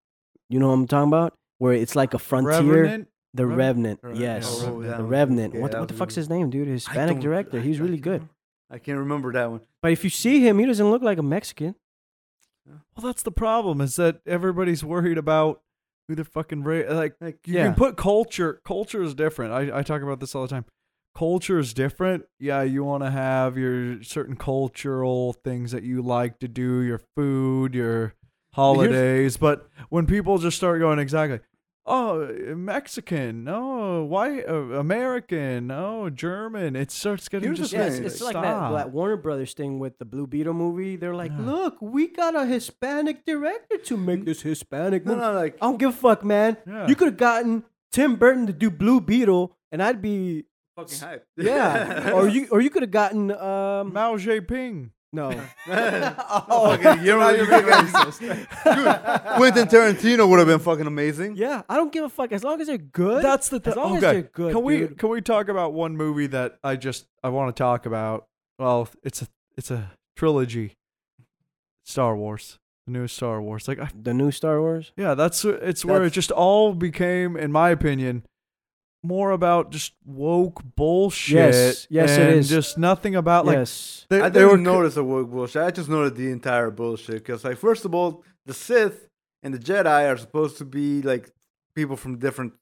You 0.49 0.59
know 0.59 0.67
what 0.67 0.73
I'm 0.75 0.87
talking 0.87 1.09
about? 1.09 1.33
Where 1.57 1.73
it's 1.73 1.95
like 1.97 2.13
a 2.13 2.19
frontier. 2.19 2.83
Revenant? 2.83 3.07
The 3.33 3.45
Revenant? 3.45 3.99
Revenant. 4.01 4.21
Yes. 4.21 4.63
Oh, 4.63 4.81
the 4.81 4.89
one. 4.89 5.07
Revenant. 5.07 5.53
Yeah, 5.53 5.61
what 5.61 5.71
that 5.73 5.79
what 5.81 5.87
the 5.89 5.95
fuck's 5.95 6.15
his 6.15 6.29
name, 6.29 6.49
dude? 6.49 6.69
Hispanic 6.69 7.19
director. 7.19 7.59
He's 7.59 7.81
really 7.81 7.99
can't 7.99 8.21
good. 8.21 8.29
I 8.69 8.79
can't 8.79 8.99
remember 8.99 9.33
that 9.33 9.51
one. 9.51 9.61
But 9.81 9.91
if 9.91 10.03
you 10.05 10.09
see 10.09 10.39
him, 10.39 10.59
he 10.59 10.65
doesn't 10.65 10.89
look 10.89 11.01
like 11.01 11.17
a 11.17 11.23
Mexican. 11.23 11.75
Well, 12.95 13.05
that's 13.05 13.23
the 13.23 13.31
problem 13.31 13.81
is 13.81 13.95
that 13.97 14.21
everybody's 14.25 14.83
worried 14.83 15.17
about 15.17 15.61
who 16.07 16.15
they're 16.15 16.25
fucking 16.25 16.63
ra- 16.63 16.83
like. 16.93 17.15
Like, 17.21 17.45
You 17.47 17.55
Yeah. 17.55 17.63
can 17.65 17.75
put 17.75 17.97
culture. 17.97 18.61
Culture 18.65 19.01
is 19.03 19.13
different. 19.13 19.53
I, 19.53 19.79
I 19.79 19.83
talk 19.83 20.01
about 20.01 20.19
this 20.19 20.33
all 20.35 20.41
the 20.43 20.47
time. 20.47 20.65
Culture 21.15 21.57
is 21.59 21.73
different. 21.73 22.25
Yeah, 22.39 22.61
you 22.61 22.83
want 22.83 23.03
to 23.03 23.09
have 23.09 23.57
your 23.57 24.03
certain 24.03 24.35
cultural 24.35 25.33
things 25.33 25.71
that 25.71 25.83
you 25.83 26.01
like 26.01 26.39
to 26.39 26.47
do, 26.47 26.81
your 26.81 27.01
food, 27.15 27.73
your 27.73 28.13
holidays. 28.53 29.37
But 29.37 29.67
when 29.89 30.05
people 30.05 30.37
just 30.37 30.57
start 30.57 30.79
going 30.79 30.99
exactly, 30.99 31.39
oh, 31.87 32.27
Mexican, 32.55 33.43
no, 33.43 34.03
white, 34.03 34.47
uh, 34.47 34.53
American, 34.79 35.67
no, 35.67 36.09
German, 36.09 36.75
it 36.75 36.91
starts 36.91 37.27
getting 37.29 37.47
Here's 37.47 37.59
the 37.59 37.63
just 37.63 37.73
it's, 37.73 37.95
thing, 37.97 38.05
it's 38.05 38.21
like 38.21 38.33
that, 38.33 38.71
that 38.71 38.91
Warner 38.91 39.17
Brothers 39.17 39.53
thing 39.53 39.79
with 39.79 39.97
the 39.97 40.05
Blue 40.05 40.27
Beetle 40.27 40.53
movie. 40.53 40.95
They're 40.97 41.15
like, 41.15 41.31
Yeah. 41.31 41.45
look, 41.45 41.77
we 41.81 42.07
got 42.07 42.35
a 42.35 42.45
Hispanic 42.45 43.25
director 43.25 43.77
to 43.77 43.97
make 43.97 44.25
this 44.25 44.41
Hispanic 44.41 45.05
no, 45.05 45.13
movie. 45.15 45.25
no, 45.25 45.33
like 45.33 45.55
I 45.61 45.65
don't 45.65 45.77
give 45.79 45.89
a 45.89 45.93
fuck, 45.93 46.23
man. 46.23 46.57
Yeah. 46.67 46.87
You 46.87 46.95
could 46.95 47.07
have 47.07 47.17
gotten 47.17 47.63
Tim 47.91 48.15
Burton 48.17 48.47
to 48.47 48.53
do 48.53 48.69
Blue 48.69 48.99
Beetle, 49.01 49.55
and 49.71 49.81
I'd 49.81 50.01
be 50.01 50.43
fucking 50.75 50.99
hype. 50.99 51.25
yeah. 51.37 52.11
or 52.15 52.27
you 52.27 52.47
or 52.51 52.61
you 52.61 52.69
could 52.69 52.83
have 52.83 52.91
gotten 52.91 53.31
um 53.31 53.93
Mao 53.93 54.17
Zedong. 54.17 54.91
No. 55.13 55.29
oh, 55.67 56.45
oh 56.49 56.71
okay. 56.73 57.03
You're 57.03 57.19
not 57.19 57.37
your 57.37 57.47
del 57.47 57.61
Toro. 57.61 58.11
Quentin 59.37 59.67
Tarantino 59.67 60.29
would 60.29 60.39
have 60.39 60.47
been 60.47 60.59
fucking 60.59 60.87
amazing. 60.87 61.35
Yeah, 61.37 61.61
I 61.69 61.75
don't 61.75 61.91
give 61.91 62.03
a 62.03 62.09
fuck 62.09 62.31
as 62.31 62.43
long 62.43 62.59
as 62.61 62.67
they're 62.67 62.77
good. 62.77 63.23
That's 63.23 63.49
the 63.49 63.57
as 63.57 63.63
thing. 63.63 63.75
long 63.75 63.93
oh, 63.93 63.97
as 63.97 64.03
okay. 64.03 64.13
they're 64.13 64.29
good. 64.33 64.53
can 64.53 64.63
we 64.63 64.77
dude. 64.79 64.97
can 64.97 65.09
we 65.09 65.21
talk 65.21 65.47
about 65.47 65.73
one 65.73 65.95
movie 65.95 66.27
that 66.27 66.57
I 66.63 66.75
just 66.75 67.05
I 67.23 67.29
want 67.29 67.55
to 67.55 67.59
talk 67.59 67.85
about? 67.85 68.27
Well, 68.59 68.89
it's 69.03 69.21
a 69.21 69.27
it's 69.55 69.71
a 69.71 69.91
trilogy. 70.15 70.73
Star 71.87 72.17
Wars, 72.17 72.59
the 72.85 72.91
new 72.91 73.07
Star 73.07 73.41
Wars. 73.41 73.65
Like, 73.65 73.79
I, 73.79 73.89
the 73.95 74.13
new 74.13 74.29
Star 74.29 74.59
Wars? 74.59 74.91
yeah, 74.97 75.13
that's 75.13 75.45
it's 75.45 75.85
where 75.85 75.97
it 75.97 75.99
That's- 75.99 76.11
just 76.11 76.31
all 76.31 76.73
became, 76.73 77.37
in 77.37 77.49
my 77.49 77.69
opinion, 77.69 78.25
more 79.03 79.31
about 79.31 79.71
just 79.71 79.93
woke 80.05 80.61
bullshit. 80.75 81.35
Yes, 81.35 81.87
yes, 81.89 82.11
it 82.17 82.21
and 82.21 82.35
is. 82.39 82.49
Just 82.49 82.77
nothing 82.77 83.15
about 83.15 83.45
like 83.45 83.57
yes. 83.57 84.05
they, 84.09 84.21
I 84.21 84.29
they 84.29 84.39
didn't 84.39 84.51
were 84.51 84.57
notice 84.57 84.95
the 84.95 85.03
woke 85.03 85.29
bullshit. 85.29 85.61
I 85.61 85.71
just 85.71 85.89
noticed 85.89 86.15
the 86.15 86.31
entire 86.31 86.71
bullshit. 86.71 87.15
Because, 87.15 87.43
like, 87.43 87.57
first 87.57 87.85
of 87.85 87.93
all, 87.95 88.23
the 88.45 88.53
Sith 88.53 89.07
and 89.43 89.53
the 89.53 89.59
Jedi 89.59 90.11
are 90.11 90.17
supposed 90.17 90.57
to 90.57 90.65
be 90.65 91.01
like 91.01 91.29
people 91.75 91.95
from 91.95 92.17
different 92.17 92.53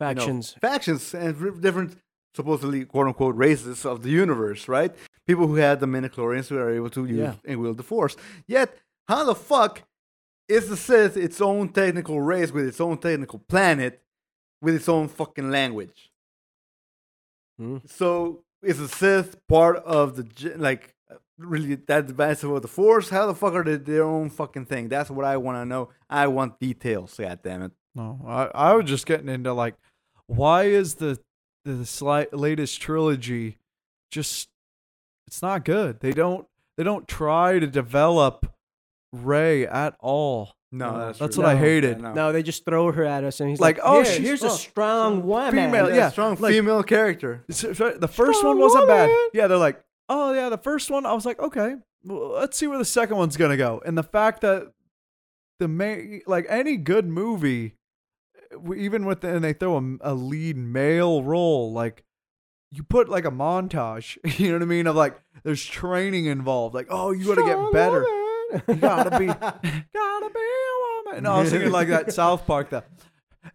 you 0.00 0.06
know, 0.06 0.14
Factions. 0.14 0.56
factions 0.60 1.14
and 1.14 1.36
r- 1.42 1.50
different, 1.50 1.96
supposedly 2.34 2.84
quote 2.84 3.06
unquote 3.08 3.36
races 3.36 3.84
of 3.84 4.02
the 4.02 4.10
universe, 4.10 4.68
right? 4.68 4.94
People 5.26 5.46
who 5.48 5.56
had 5.56 5.80
the 5.80 5.86
midichlorians 5.86 6.48
who 6.48 6.56
are 6.56 6.70
able 6.70 6.88
to 6.90 7.04
use 7.04 7.18
Yeah. 7.18 7.34
and 7.44 7.60
wield 7.60 7.76
the 7.76 7.82
Force. 7.82 8.16
Yet, 8.46 8.76
how 9.08 9.24
the 9.24 9.34
fuck 9.34 9.82
is 10.48 10.68
the 10.68 10.76
Sith 10.76 11.16
its 11.16 11.40
own 11.40 11.68
technical 11.70 12.20
race 12.22 12.50
with 12.52 12.66
its 12.66 12.80
own 12.80 12.96
technical 12.98 13.38
planet 13.40 14.02
with 14.60 14.74
its 14.74 14.88
own 14.88 15.08
fucking 15.08 15.50
language? 15.50 16.10
Hmm. 17.58 17.78
So 17.86 18.44
is 18.62 18.78
the 18.78 18.88
Sith 18.88 19.36
part 19.48 19.76
of 19.78 20.16
the 20.16 20.54
like 20.56 20.94
really 21.38 21.74
that 21.74 22.06
divisive 22.06 22.50
of 22.50 22.62
the 22.62 22.68
Force? 22.68 23.10
How 23.10 23.26
the 23.26 23.34
fuck 23.34 23.54
are 23.54 23.64
they 23.64 23.76
their 23.76 24.04
own 24.04 24.30
fucking 24.30 24.66
thing? 24.66 24.88
That's 24.88 25.10
what 25.10 25.24
I 25.24 25.36
want 25.36 25.56
to 25.56 25.64
know. 25.64 25.90
I 26.08 26.26
want 26.28 26.60
details. 26.60 27.16
God 27.18 27.40
damn 27.42 27.62
it! 27.62 27.72
No, 27.94 28.20
I, 28.26 28.44
I 28.54 28.74
was 28.74 28.86
just 28.86 29.06
getting 29.06 29.28
into 29.28 29.52
like, 29.52 29.74
why 30.26 30.64
is 30.64 30.96
the 30.96 31.18
the 31.64 31.84
slight 31.84 32.32
latest 32.32 32.80
trilogy 32.80 33.58
just 34.10 34.48
it's 35.26 35.42
not 35.42 35.64
good. 35.64 36.00
They 36.00 36.12
don't 36.12 36.46
they 36.76 36.84
don't 36.84 37.06
try 37.06 37.58
to 37.58 37.66
develop 37.66 38.54
Rey 39.12 39.66
at 39.66 39.94
all. 40.00 40.54
No, 40.70 40.90
No, 40.92 40.98
that's, 41.06 41.18
that's 41.18 41.34
true. 41.36 41.44
what 41.44 41.56
I 41.56 41.58
hated. 41.58 41.96
yeah, 41.98 42.08
no. 42.08 42.12
No, 42.14 42.32
they 42.32 42.42
just 42.42 42.64
throw 42.64 42.92
her 42.92 43.04
at 43.04 43.24
us, 43.24 43.40
and 43.40 43.48
he's 43.48 43.58
Like, 43.60 43.78
like, 43.78 43.86
oh, 43.86 43.96
"Here, 44.02 44.04
she's- 44.04 44.18
here's 44.26 44.42
a 44.42 44.50
strong 44.50 45.22
woman." 45.24 45.52
female, 45.52 45.88
Yeah, 45.88 45.96
yeah, 45.96 46.10
strong 46.10 46.36
like- 46.40 46.52
female 46.52 46.82
character. 46.82 47.44
So- 47.50 47.72
so 47.72 47.90
The 47.92 48.08
first 48.08 48.38
Strong 48.40 48.58
one 48.58 48.64
wasn't 48.68 48.86
bad. 48.88 49.10
Yeah, 49.32 49.46
they're 49.46 49.56
like, 49.56 49.80
oh 50.10 50.32
yeah, 50.34 50.48
the 50.50 50.58
first 50.58 50.90
one. 50.90 51.06
I 51.06 51.12
was 51.14 51.24
like, 51.26 51.38
okay, 51.40 51.76
well, 52.04 52.32
let's 52.34 52.56
see 52.58 52.66
where 52.66 52.78
the 52.78 52.84
second 52.84 53.16
one's 53.16 53.36
gonna 53.38 53.56
go. 53.56 53.80
And 53.86 53.96
the 53.96 54.02
fact 54.02 54.42
that 54.42 54.72
the 55.58 55.68
main, 55.68 56.20
like 56.26 56.44
any 56.50 56.76
good 56.76 57.06
movie, 57.06 57.74
even 58.76 59.04
with 59.06 59.22
the, 59.22 59.34
and 59.34 59.42
they 59.44 59.52
throw 59.54 59.76
a, 59.78 60.12
a 60.12 60.14
lead 60.14 60.56
male 60.56 61.22
role, 61.22 61.72
like 61.72 62.04
you 62.70 62.82
put 62.82 63.08
like 63.08 63.24
a 63.24 63.30
montage. 63.30 64.18
You 64.38 64.48
know 64.48 64.54
what 64.56 64.62
I 64.62 64.66
mean? 64.66 64.86
Of 64.86 64.96
like, 64.96 65.18
there's 65.44 65.64
training 65.64 66.26
involved. 66.26 66.74
Like, 66.74 66.88
oh, 66.90 67.10
you 67.12 67.24
gotta 67.26 67.42
get 67.42 67.72
better. 67.72 68.04
You 68.68 68.74
gotta 68.76 69.18
be, 69.18 69.26
gotta 69.94 70.30
be 70.34 70.40
woman. 71.08 71.22
No, 71.24 71.32
I 71.32 71.40
was 71.40 71.50
thinking 71.50 71.70
like 71.72 71.88
that 71.88 72.12
South 72.22 72.46
Park. 72.46 72.70
That 72.70 72.86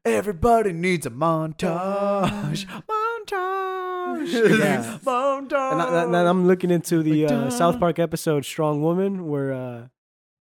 everybody 0.06 0.74
needs 0.74 1.06
a 1.06 1.10
montage, 1.10 2.66
montage, 2.90 4.60
Yeah. 4.60 4.98
montage. 5.04 5.72
And, 5.72 5.82
I, 5.82 6.04
and 6.04 6.16
I'm 6.16 6.48
looking 6.48 6.72
into 6.72 7.04
the 7.04 7.26
uh, 7.26 7.50
South. 7.50 7.80
Park 7.80 8.00
episode 8.00 8.46
"Strong 8.46 8.82
Woman," 8.82 9.28
where 9.28 9.54
uh, 9.54 9.88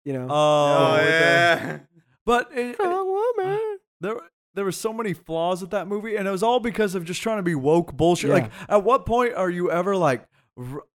you 0.04 0.12
know, 0.12 0.26
oh, 0.30 0.34
Oh, 0.34 0.92
with 0.96 1.04
the- 1.04 1.10
yeah. 1.10 1.78
but 2.24 2.50
it, 2.52 2.58
it- 2.58 2.74
strong 2.76 3.06
woman. 3.36 3.78
there 4.00 4.16
there 4.54 4.64
were 4.64 4.72
so 4.72 4.92
many 4.92 5.12
flaws 5.12 5.60
with 5.60 5.70
that 5.70 5.86
movie, 5.86 6.16
and 6.16 6.26
it 6.26 6.30
was 6.30 6.42
all 6.42 6.58
because 6.60 6.94
of 6.94 7.04
just 7.04 7.22
trying 7.22 7.36
to 7.38 7.42
be 7.42 7.54
woke 7.54 7.92
bullshit. 7.96 8.28
Yeah. 8.28 8.34
Like, 8.34 8.50
at 8.68 8.82
what 8.82 9.06
point 9.06 9.34
are 9.34 9.48
you 9.50 9.70
ever 9.70 9.96
like? 9.96 10.24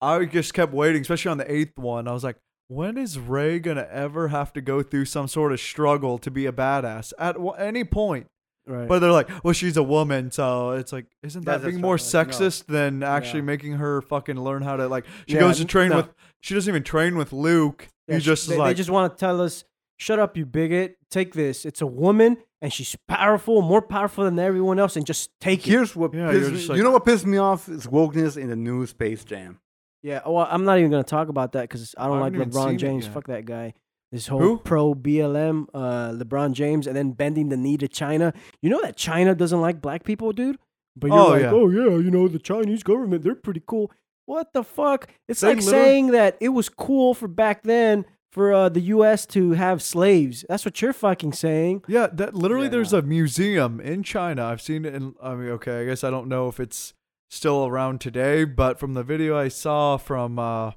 I 0.00 0.24
just 0.24 0.54
kept 0.54 0.72
waiting, 0.72 1.02
especially 1.02 1.30
on 1.30 1.38
the 1.38 1.52
eighth 1.52 1.78
one. 1.78 2.08
I 2.08 2.12
was 2.12 2.24
like, 2.24 2.36
when 2.72 2.96
is 2.96 3.18
Rey 3.18 3.58
gonna 3.58 3.86
ever 3.90 4.28
have 4.28 4.52
to 4.54 4.60
go 4.60 4.82
through 4.82 5.04
some 5.06 5.28
sort 5.28 5.52
of 5.52 5.60
struggle 5.60 6.18
to 6.18 6.30
be 6.30 6.46
a 6.46 6.52
badass? 6.52 7.12
At 7.18 7.36
wh- 7.36 7.58
any 7.58 7.84
point, 7.84 8.26
Right. 8.64 8.86
But 8.86 9.00
they're 9.00 9.10
like, 9.10 9.28
well, 9.42 9.52
she's 9.54 9.76
a 9.76 9.82
woman, 9.82 10.30
so 10.30 10.70
it's 10.70 10.92
like, 10.92 11.06
isn't 11.24 11.44
that 11.46 11.62
That's 11.62 11.64
being 11.72 11.80
more 11.80 11.98
fucking, 11.98 12.16
like, 12.16 12.28
no. 12.40 12.46
sexist 12.46 12.66
than 12.66 13.02
actually 13.02 13.40
Yeah. 13.40 13.46
making 13.46 13.72
her 13.72 14.00
fucking 14.02 14.36
learn 14.38 14.62
how 14.62 14.76
to 14.76 14.86
like? 14.86 15.04
She 15.26 15.34
Yeah, 15.34 15.40
goes 15.40 15.56
to 15.58 15.64
train 15.64 15.90
no. 15.90 15.96
with. 15.96 16.14
She 16.42 16.54
doesn't 16.54 16.70
even 16.70 16.84
train 16.84 17.16
with 17.16 17.32
Luke. 17.32 17.88
Yeah, 18.06 18.14
He's 18.14 18.22
sh- 18.22 18.26
just 18.26 18.48
they, 18.48 18.56
like, 18.56 18.68
they 18.68 18.74
just 18.74 18.88
want 18.88 19.12
to 19.12 19.18
tell 19.18 19.40
us, 19.40 19.64
"Shut 19.98 20.20
up, 20.20 20.36
you 20.36 20.46
bigot! 20.46 20.96
Take 21.10 21.34
this. 21.34 21.64
It's 21.66 21.80
a 21.80 21.88
woman, 21.88 22.36
and 22.60 22.72
she's 22.72 22.94
powerful, 23.08 23.62
more 23.62 23.82
powerful 23.82 24.22
than 24.24 24.38
everyone 24.38 24.78
else, 24.78 24.94
and 24.94 25.04
just 25.04 25.30
take 25.40 25.66
it." 25.66 25.70
Here's 25.70 25.96
what 25.96 26.14
Yeah, 26.14 26.30
pissed 26.30 26.40
you're 26.42 26.50
me- 26.52 26.56
just 26.56 26.68
like- 26.68 26.76
you 26.78 26.84
know 26.84 26.92
what 26.92 27.04
pissed 27.04 27.26
me 27.26 27.38
off 27.38 27.68
is 27.68 27.88
wokeness 27.88 28.36
in 28.36 28.48
the 28.48 28.54
new 28.54 28.86
Space 28.86 29.24
Jam. 29.24 29.58
Yeah. 30.02 30.20
Well, 30.26 30.46
I'm 30.50 30.64
not 30.64 30.78
even 30.78 30.90
gonna 30.90 31.04
talk 31.04 31.28
about 31.28 31.52
that 31.52 31.62
because 31.62 31.94
I 31.98 32.06
don't 32.06 32.18
I 32.18 32.20
like 32.22 32.32
haven't 32.34 32.48
even 32.48 32.52
seen 32.52 32.62
LeBron 32.62 32.78
James. 32.78 33.06
Fuck 33.06 33.26
that 33.28 33.44
guy. 33.44 33.74
This 34.10 34.26
whole 34.26 34.40
Who? 34.40 34.58
pro 34.58 34.94
BLM, 34.94 35.66
uh, 35.72 36.10
LeBron 36.12 36.52
James, 36.52 36.86
and 36.86 36.94
then 36.94 37.12
bending 37.12 37.48
the 37.48 37.56
knee 37.56 37.78
to 37.78 37.88
China. 37.88 38.34
You 38.60 38.68
know 38.70 38.80
that 38.82 38.96
China 38.96 39.34
doesn't 39.34 39.60
like 39.60 39.80
black 39.80 40.04
people, 40.04 40.32
dude. 40.32 40.58
But 40.96 41.06
you're 41.08 41.18
Oh, 41.18 41.28
like, 41.28 41.40
yeah. 41.42 41.50
oh 41.52 41.68
yeah, 41.70 41.96
you 41.98 42.10
know 42.10 42.28
the 42.28 42.38
Chinese 42.38 42.82
government, 42.82 43.22
they're 43.24 43.34
pretty 43.34 43.62
cool. 43.66 43.90
What 44.26 44.52
the 44.52 44.62
fuck? 44.62 45.08
It's 45.28 45.40
They 45.40 45.48
like 45.48 45.56
literally- 45.64 45.72
saying 45.84 46.06
that 46.12 46.36
it 46.40 46.50
was 46.50 46.68
cool 46.68 47.14
for 47.14 47.26
back 47.28 47.62
then 47.62 48.04
for 48.30 48.52
uh, 48.52 48.68
the 48.68 48.80
U.S. 48.80 49.24
to 49.26 49.52
have 49.52 49.80
slaves. 49.82 50.44
That's 50.48 50.64
what 50.66 50.80
you're 50.82 50.92
fucking 50.92 51.32
saying. 51.32 51.82
yeah, 51.88 52.08
that 52.12 52.34
literally. 52.34 52.66
Yeah, 52.66 52.70
there's 52.72 52.92
a 52.92 53.00
museum 53.02 53.80
in 53.80 54.02
China. 54.02 54.44
I've 54.44 54.60
seen 54.60 54.84
it. 54.84 54.94
In, 54.94 55.14
I 55.22 55.34
mean, 55.34 55.48
okay, 55.52 55.80
I 55.80 55.84
guess 55.86 56.04
I 56.04 56.10
don't 56.10 56.28
know 56.28 56.48
if 56.48 56.60
it's 56.60 56.92
still 57.32 57.66
around 57.66 57.98
today, 57.98 58.44
but 58.44 58.78
from 58.78 58.92
the 58.92 59.02
video 59.02 59.36
I 59.38 59.48
saw 59.48 59.96
from 59.96 60.38
uh, 60.38 60.72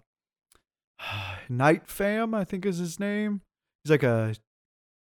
Night 1.50 1.86
Fam, 1.86 2.34
I 2.34 2.46
think 2.46 2.66
is 2.66 2.78
his 2.78 3.00
name. 3.00 3.42
He's 3.84 3.92
like 3.92 4.04
a 4.04 4.36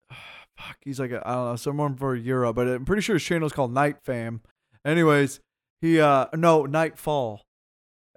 fuck. 0.57 0.77
He's 0.81 0.99
like 0.99 1.11
a 1.11 1.27
I 1.27 1.33
don't 1.33 1.45
know 1.49 1.55
someone 1.55 1.95
for 1.95 2.15
Europe, 2.15 2.55
but 2.55 2.67
I'm 2.67 2.85
pretty 2.85 3.01
sure 3.01 3.15
his 3.15 3.23
channel 3.23 3.47
is 3.47 3.51
called 3.51 3.73
Night 3.73 3.97
Fam. 4.03 4.41
Anyways, 4.85 5.39
he 5.81 5.99
uh 5.99 6.27
no 6.35 6.65
Nightfall. 6.65 7.41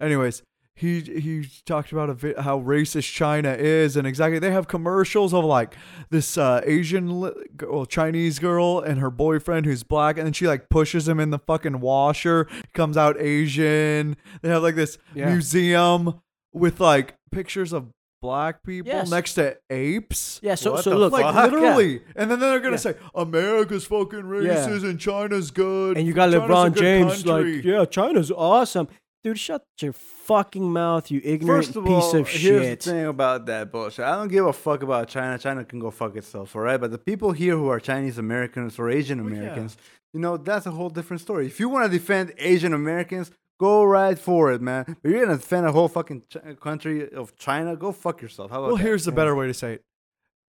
Anyways, 0.01 0.43
he 0.75 1.01
he 1.01 1.47
talked 1.67 1.93
about 1.93 2.09
a 2.11 2.15
vi- 2.15 2.35
how 2.41 2.59
racist 2.61 3.13
China 3.13 3.53
is, 3.53 3.97
and 3.97 4.07
exactly 4.07 4.39
they 4.39 4.51
have 4.51 4.69
commercials 4.69 5.35
of 5.35 5.45
like 5.45 5.75
this 6.11 6.39
uh, 6.39 6.61
Asian 6.65 7.21
li- 7.21 7.33
well 7.63 7.85
Chinese 7.87 8.39
girl 8.39 8.81
and 8.81 8.99
her 8.99 9.11
boyfriend 9.11 9.67
who's 9.67 9.83
black, 9.83 10.17
and 10.17 10.27
then 10.27 10.33
she 10.33 10.47
like 10.49 10.69
pushes 10.71 11.07
him 11.09 11.21
in 11.21 11.31
the 11.31 11.39
fucking 11.39 11.81
washer. 11.81 12.49
Comes 12.73 12.97
out 12.97 13.21
Asian. 13.21 14.17
They 14.41 14.49
have 14.49 14.63
like 14.63 14.75
this 14.77 14.99
Yeah. 15.15 15.29
museum 15.31 16.21
with 16.55 16.81
like 16.81 17.15
pictures 17.31 17.73
of 17.73 17.89
black 18.23 18.63
people 18.63 18.93
Yes. 18.93 19.11
next 19.11 19.35
to 19.35 19.57
apes. 19.69 20.39
Yeah. 20.45 20.55
So 20.55 20.73
What 20.73 20.85
so 20.85 20.91
the 20.91 20.97
look, 20.97 21.13
Like 21.13 21.25
yeah. 21.35 21.43
literally, 21.45 22.03
and 22.15 22.31
then 22.31 22.39
they're 22.41 22.61
gonna 22.61 22.73
Yeah. 22.75 22.77
say 22.77 22.95
America's 23.15 23.85
fucking 23.85 24.23
racist 24.23 24.85
and 24.89 24.99
China's 24.99 25.51
good, 25.51 25.97
and 25.99 26.07
you 26.07 26.13
got 26.15 26.31
China's 26.31 26.49
LeBron 26.49 26.77
James 26.77 27.23
country. 27.25 27.57
like, 27.57 27.65
yeah, 27.65 27.85
China's 27.85 28.31
awesome, 28.31 28.87
dude. 29.23 29.39
Shut 29.39 29.65
your 29.81 29.93
fucking 29.93 30.73
mouth, 30.73 31.11
you 31.11 31.21
ignorant 31.25 31.67
First 31.67 31.77
of 31.77 31.85
piece 31.85 31.93
all, 31.93 32.17
of 32.17 32.29
here's 32.29 32.41
shit. 32.65 32.81
the 32.81 32.91
thing 32.91 33.07
about 33.07 33.47
that 33.47 33.71
bullshit. 33.73 34.05
I 34.05 34.17
don't 34.17 34.29
give 34.29 34.47
a 34.47 34.53
fuck 34.53 34.83
about 34.83 35.09
China. 35.09 35.39
China 35.39 35.65
can 35.65 35.79
go 35.79 35.91
fuck 35.91 36.17
itself, 36.17 36.55
all 36.57 36.63
right? 36.63 36.81
But 36.81 36.91
the 36.91 36.99
people 36.99 37.33
here 37.33 37.57
who 37.57 37.69
are 37.69 37.81
Chinese 37.81 38.19
Americans 38.19 38.79
or 38.79 38.91
Asian 38.91 39.23
Well, 39.25 39.33
yeah. 39.33 39.39
Americans, 39.41 39.77
you 40.13 40.21
know, 40.21 40.37
that's 40.37 40.67
a 40.67 40.71
whole 40.71 40.91
different 40.91 41.21
story. 41.21 41.47
If 41.47 41.59
you 41.61 41.69
want 41.69 41.91
to 41.91 41.99
defend 41.99 42.33
Asian 42.39 42.73
Americans, 42.75 43.31
go 43.61 43.85
right 43.85 44.19
for 44.19 44.53
it, 44.53 44.61
man. 44.61 44.97
But 45.03 45.11
you're 45.11 45.25
gonna 45.25 45.39
defend 45.39 45.67
a 45.67 45.73
whole 45.73 45.89
fucking 45.89 46.23
ch- 46.29 46.61
country 46.61 47.11
of 47.13 47.37
China, 47.37 47.77
go 47.77 47.93
fuck 47.93 48.21
yourself. 48.21 48.51
How 48.51 48.59
about 48.59 48.67
Well, 48.69 48.77
that? 48.77 48.83
here's 48.83 49.05
the 49.05 49.13
better 49.13 49.35
way 49.35 49.47
to 49.47 49.55
say 49.55 49.75
it. 49.75 49.83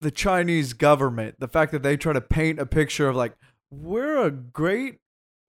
The 0.02 0.12
Chinese 0.12 0.74
government, 0.74 1.36
the 1.40 1.48
fact 1.48 1.72
that 1.72 1.84
they 1.84 1.98
try 1.98 2.14
to 2.14 2.22
paint 2.22 2.60
a 2.60 2.66
picture 2.66 3.08
of 3.08 3.16
like, 3.16 3.34
we're 3.72 4.18
a 4.26 4.32
great 4.32 5.00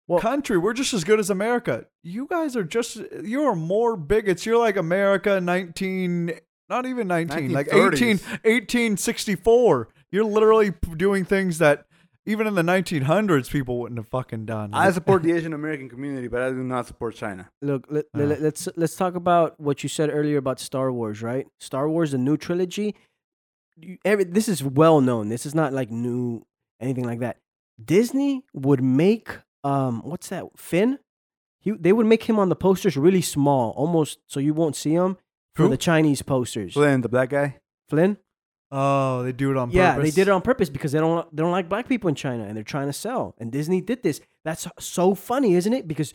Well- 0.09 0.21
country. 0.21 0.59
We're 0.59 0.73
just 0.73 0.93
as 0.95 1.05
good 1.05 1.21
as 1.21 1.31
America. 1.31 1.87
You 2.03 2.27
guys 2.29 2.57
are 2.57 2.65
just, 2.65 2.97
you 3.23 3.43
are 3.45 3.55
more 3.55 3.97
bigots. 3.97 4.45
You're 4.47 4.59
like 4.59 4.77
America 4.77 5.41
19, 5.41 6.33
not 6.69 6.87
even 6.87 7.07
19, 7.07 7.53
like 7.53 7.69
18, 7.69 8.19
1864. 8.45 9.89
You're 10.11 10.25
literally 10.25 10.73
doing 10.97 11.25
things 11.25 11.59
that 11.59 11.85
even 12.25 12.47
in 12.47 12.55
the 12.55 12.63
1900s 12.63 13.51
people 13.51 13.79
wouldn't 13.81 13.99
have 13.99 14.09
fucking 14.09 14.45
done. 14.47 14.71
I 14.75 14.91
support 14.99 15.23
the 15.23 15.33
Asian 15.33 15.53
American 15.53 15.89
community, 15.89 16.29
but 16.29 16.43
I 16.43 16.51
do 16.51 16.57
not 16.63 16.87
support 16.87 17.15
China. 17.15 17.49
Look, 17.63 17.87
let, 17.91 18.07
Uh. 18.15 18.21
let, 18.21 18.41
us 18.43 18.69
let's 18.77 18.97
talk 18.97 19.15
about 19.15 19.59
what 19.61 19.83
you 19.83 19.89
said 19.89 20.11
earlier 20.11 20.39
about 20.39 20.61
Star 20.61 20.93
Wars, 20.93 21.23
right? 21.23 21.47
Star 21.61 21.89
Wars, 21.89 22.13
the 22.13 22.19
new 22.19 22.37
trilogy. 22.37 22.95
You, 23.77 23.99
every, 24.05 24.25
this 24.25 24.49
is 24.49 24.63
well 24.63 25.01
known. 25.01 25.29
This 25.29 25.47
is 25.47 25.55
not 25.55 25.73
like 25.73 25.91
new 25.91 26.45
anything 26.81 27.05
like 27.05 27.21
that. 27.21 27.39
Disney 27.83 28.45
would 28.53 28.83
make 28.83 29.39
um, 29.69 30.03
what's 30.05 30.29
that? 30.29 30.45
Finn. 30.57 30.99
He, 31.61 31.73
they 31.73 31.93
would 31.93 32.07
make 32.07 32.25
him 32.25 32.39
on 32.39 32.49
the 32.49 32.57
posters 32.57 32.97
really 32.97 33.23
small, 33.23 33.71
almost 33.73 34.19
so 34.27 34.39
you 34.41 34.55
won't 34.55 34.77
see 34.77 34.93
him 34.93 35.17
for 35.55 35.65
Who? 35.65 35.69
the 35.71 35.77
Chinese 35.77 36.23
posters. 36.23 36.73
Flynn, 36.75 37.01
the 37.01 37.09
black 37.09 37.31
guy. 37.31 37.57
Flynn. 37.89 38.17
oh, 38.71 39.23
they 39.25 39.33
do 39.33 39.51
it 39.51 39.57
on 39.57 39.71
Yeah, 39.71 39.95
purpose. 39.95 40.05
they 40.15 40.21
did 40.21 40.29
it 40.29 40.31
on 40.31 40.43
purpose 40.43 40.69
because 40.71 40.93
they 40.93 41.01
don't 41.01 41.29
they 41.35 41.43
don't 41.43 41.51
like 41.59 41.69
black 41.69 41.89
people 41.89 42.09
in 42.09 42.15
China 42.15 42.45
and 42.45 42.57
they're 42.57 42.63
trying 42.75 42.87
to 42.87 42.93
sell. 42.93 43.35
And 43.39 43.51
Disney 43.51 43.81
did 43.81 44.03
this. 44.03 44.21
That's 44.45 44.67
so 44.79 45.15
funny, 45.15 45.55
isn't 45.55 45.73
it? 45.73 45.89
Because 45.89 46.13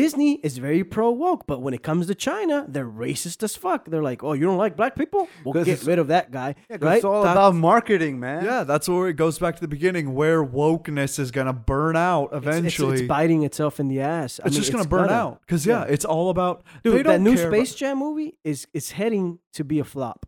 Disney 0.00 0.32
is 0.42 0.58
very 0.58 0.84
pro 0.84 1.10
woke, 1.10 1.46
but 1.46 1.62
when 1.62 1.72
it 1.74 1.82
comes 1.82 2.06
to 2.08 2.14
China, 2.14 2.66
they're 2.68 2.88
racist 3.06 3.42
as 3.42 3.56
fuck. 3.56 3.88
They're 3.90 4.02
like, 4.02 4.22
"Oh, 4.22 4.32
you 4.34 4.44
don't 4.44 4.58
like 4.58 4.76
black 4.76 4.94
people? 4.96 5.28
We'll 5.44 5.54
'Cause 5.54 5.64
get 5.66 5.82
rid 5.84 5.98
of 5.98 6.08
that 6.08 6.30
guy." 6.30 6.54
Yeah, 6.68 6.76
'cause 6.78 6.86
right? 6.86 6.96
it's 6.96 7.04
all 7.04 7.22
That's- 7.22 7.36
about 7.36 7.54
marketing, 7.54 8.20
man. 8.20 8.44
Yeah, 8.44 8.64
that's 8.64 8.88
where 8.88 9.08
it 9.08 9.14
goes 9.14 9.38
back 9.38 9.54
to 9.56 9.60
the 9.60 9.68
beginning, 9.68 10.14
where 10.14 10.44
wokeness 10.44 11.18
is 11.18 11.30
gonna 11.30 11.52
burn 11.52 11.96
out 11.96 12.26
It's- 12.26 12.42
it's- 12.42 12.56
eventually. 12.58 12.98
it's, 13.00 13.08
biting 13.08 13.42
itself 13.44 13.80
in 13.80 13.88
the 13.88 14.00
ass. 14.00 14.38
I 14.42 14.46
It's 14.48 14.54
mean, 14.56 14.62
just 14.62 14.72
gonna 14.72 14.86
burn 14.88 15.06
gonna. 15.08 15.12
out 15.12 15.40
because 15.40 15.64
yeah, 15.66 15.80
Yeah. 15.86 15.92
it's 15.94 16.04
all 16.04 16.30
about 16.30 16.62
Dude, 16.84 17.06
that 17.06 17.20
new 17.20 17.34
care 17.34 17.48
about- 17.48 17.56
Space 17.56 17.74
Jam 17.74 17.98
movie 17.98 18.38
is 18.44 18.66
is 18.74 18.90
heading 18.92 19.38
to 19.54 19.64
be 19.64 19.78
a 19.78 19.84
flop. 19.84 20.26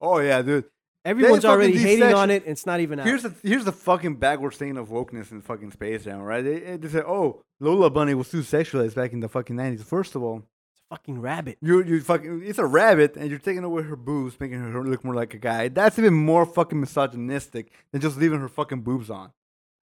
Oh 0.00 0.18
yeah, 0.18 0.42
dude. 0.42 0.64
Everyone's 1.08 1.44
already 1.44 1.76
hating 1.78 2.04
desection- 2.08 2.16
on 2.16 2.30
it. 2.30 2.42
And 2.44 2.52
it's 2.52 2.66
not 2.66 2.80
even 2.80 3.00
out. 3.00 3.06
Here's 3.06 3.22
the 3.22 3.34
here's 3.42 3.64
the 3.64 3.72
fucking 3.72 4.16
backwards 4.16 4.56
thing 4.56 4.76
of 4.76 4.88
wokeness 4.88 5.30
in 5.32 5.40
fucking 5.42 5.70
Space 5.72 6.06
now, 6.06 6.22
right? 6.22 6.42
They, 6.44 6.76
they 6.76 6.88
say, 6.88 7.00
oh, 7.06 7.42
Lola 7.60 7.90
Bunny 7.90 8.14
was 8.14 8.28
too 8.30 8.42
sexualized 8.42 8.94
back 8.94 9.12
in 9.12 9.20
the 9.20 9.28
fucking 9.28 9.56
nineties. 9.56 9.82
First 9.82 10.14
of 10.14 10.22
all, 10.22 10.42
It's 10.72 10.82
a 10.90 10.94
fucking 10.94 11.20
rabbit. 11.20 11.58
you 11.60 11.82
you 11.82 12.00
fucking 12.00 12.42
it's 12.44 12.58
a 12.58 12.66
rabbit, 12.66 13.16
and 13.16 13.30
you're 13.30 13.38
taking 13.38 13.64
away 13.64 13.82
her 13.82 13.96
boobs, 13.96 14.38
making 14.38 14.60
her 14.60 14.84
look 14.84 15.04
more 15.04 15.14
like 15.14 15.34
a 15.34 15.38
guy. 15.38 15.68
That's 15.68 15.98
even 15.98 16.14
more 16.14 16.44
fucking 16.46 16.78
misogynistic 16.80 17.72
than 17.92 18.00
just 18.00 18.16
leaving 18.18 18.40
her 18.40 18.48
fucking 18.48 18.82
boobs 18.82 19.10
on. 19.10 19.32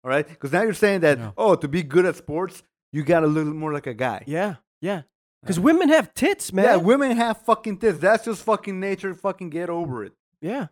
All 0.03 0.09
right, 0.11 0.27
because 0.27 0.51
now 0.51 0.61
you're 0.61 0.73
saying 0.73 1.01
that 1.01 1.17
Yeah. 1.17 1.31
oh, 1.37 1.55
to 1.55 1.67
be 1.67 1.81
good 1.81 2.05
at 2.05 2.15
sports, 2.15 2.61
you 2.91 3.03
gotta 3.03 3.25
look 3.27 3.47
more 3.47 3.73
like 3.73 3.87
a 3.87 3.93
guy. 3.95 4.23
Yeah, 4.27 4.55
yeah. 4.79 5.01
Because 5.41 5.59
women 5.59 5.89
have 5.89 6.13
tits, 6.15 6.51
man. 6.53 6.65
Yeah, 6.65 6.75
women 6.77 7.11
have 7.17 7.41
fucking 7.43 7.77
tits. 7.77 7.99
That's 7.99 8.25
just 8.25 8.43
fucking 8.43 8.79
nature. 8.79 9.13
Fucking 9.13 9.49
get 9.51 9.69
over 9.69 10.03
it. 10.03 10.13
Yeah. 10.41 10.67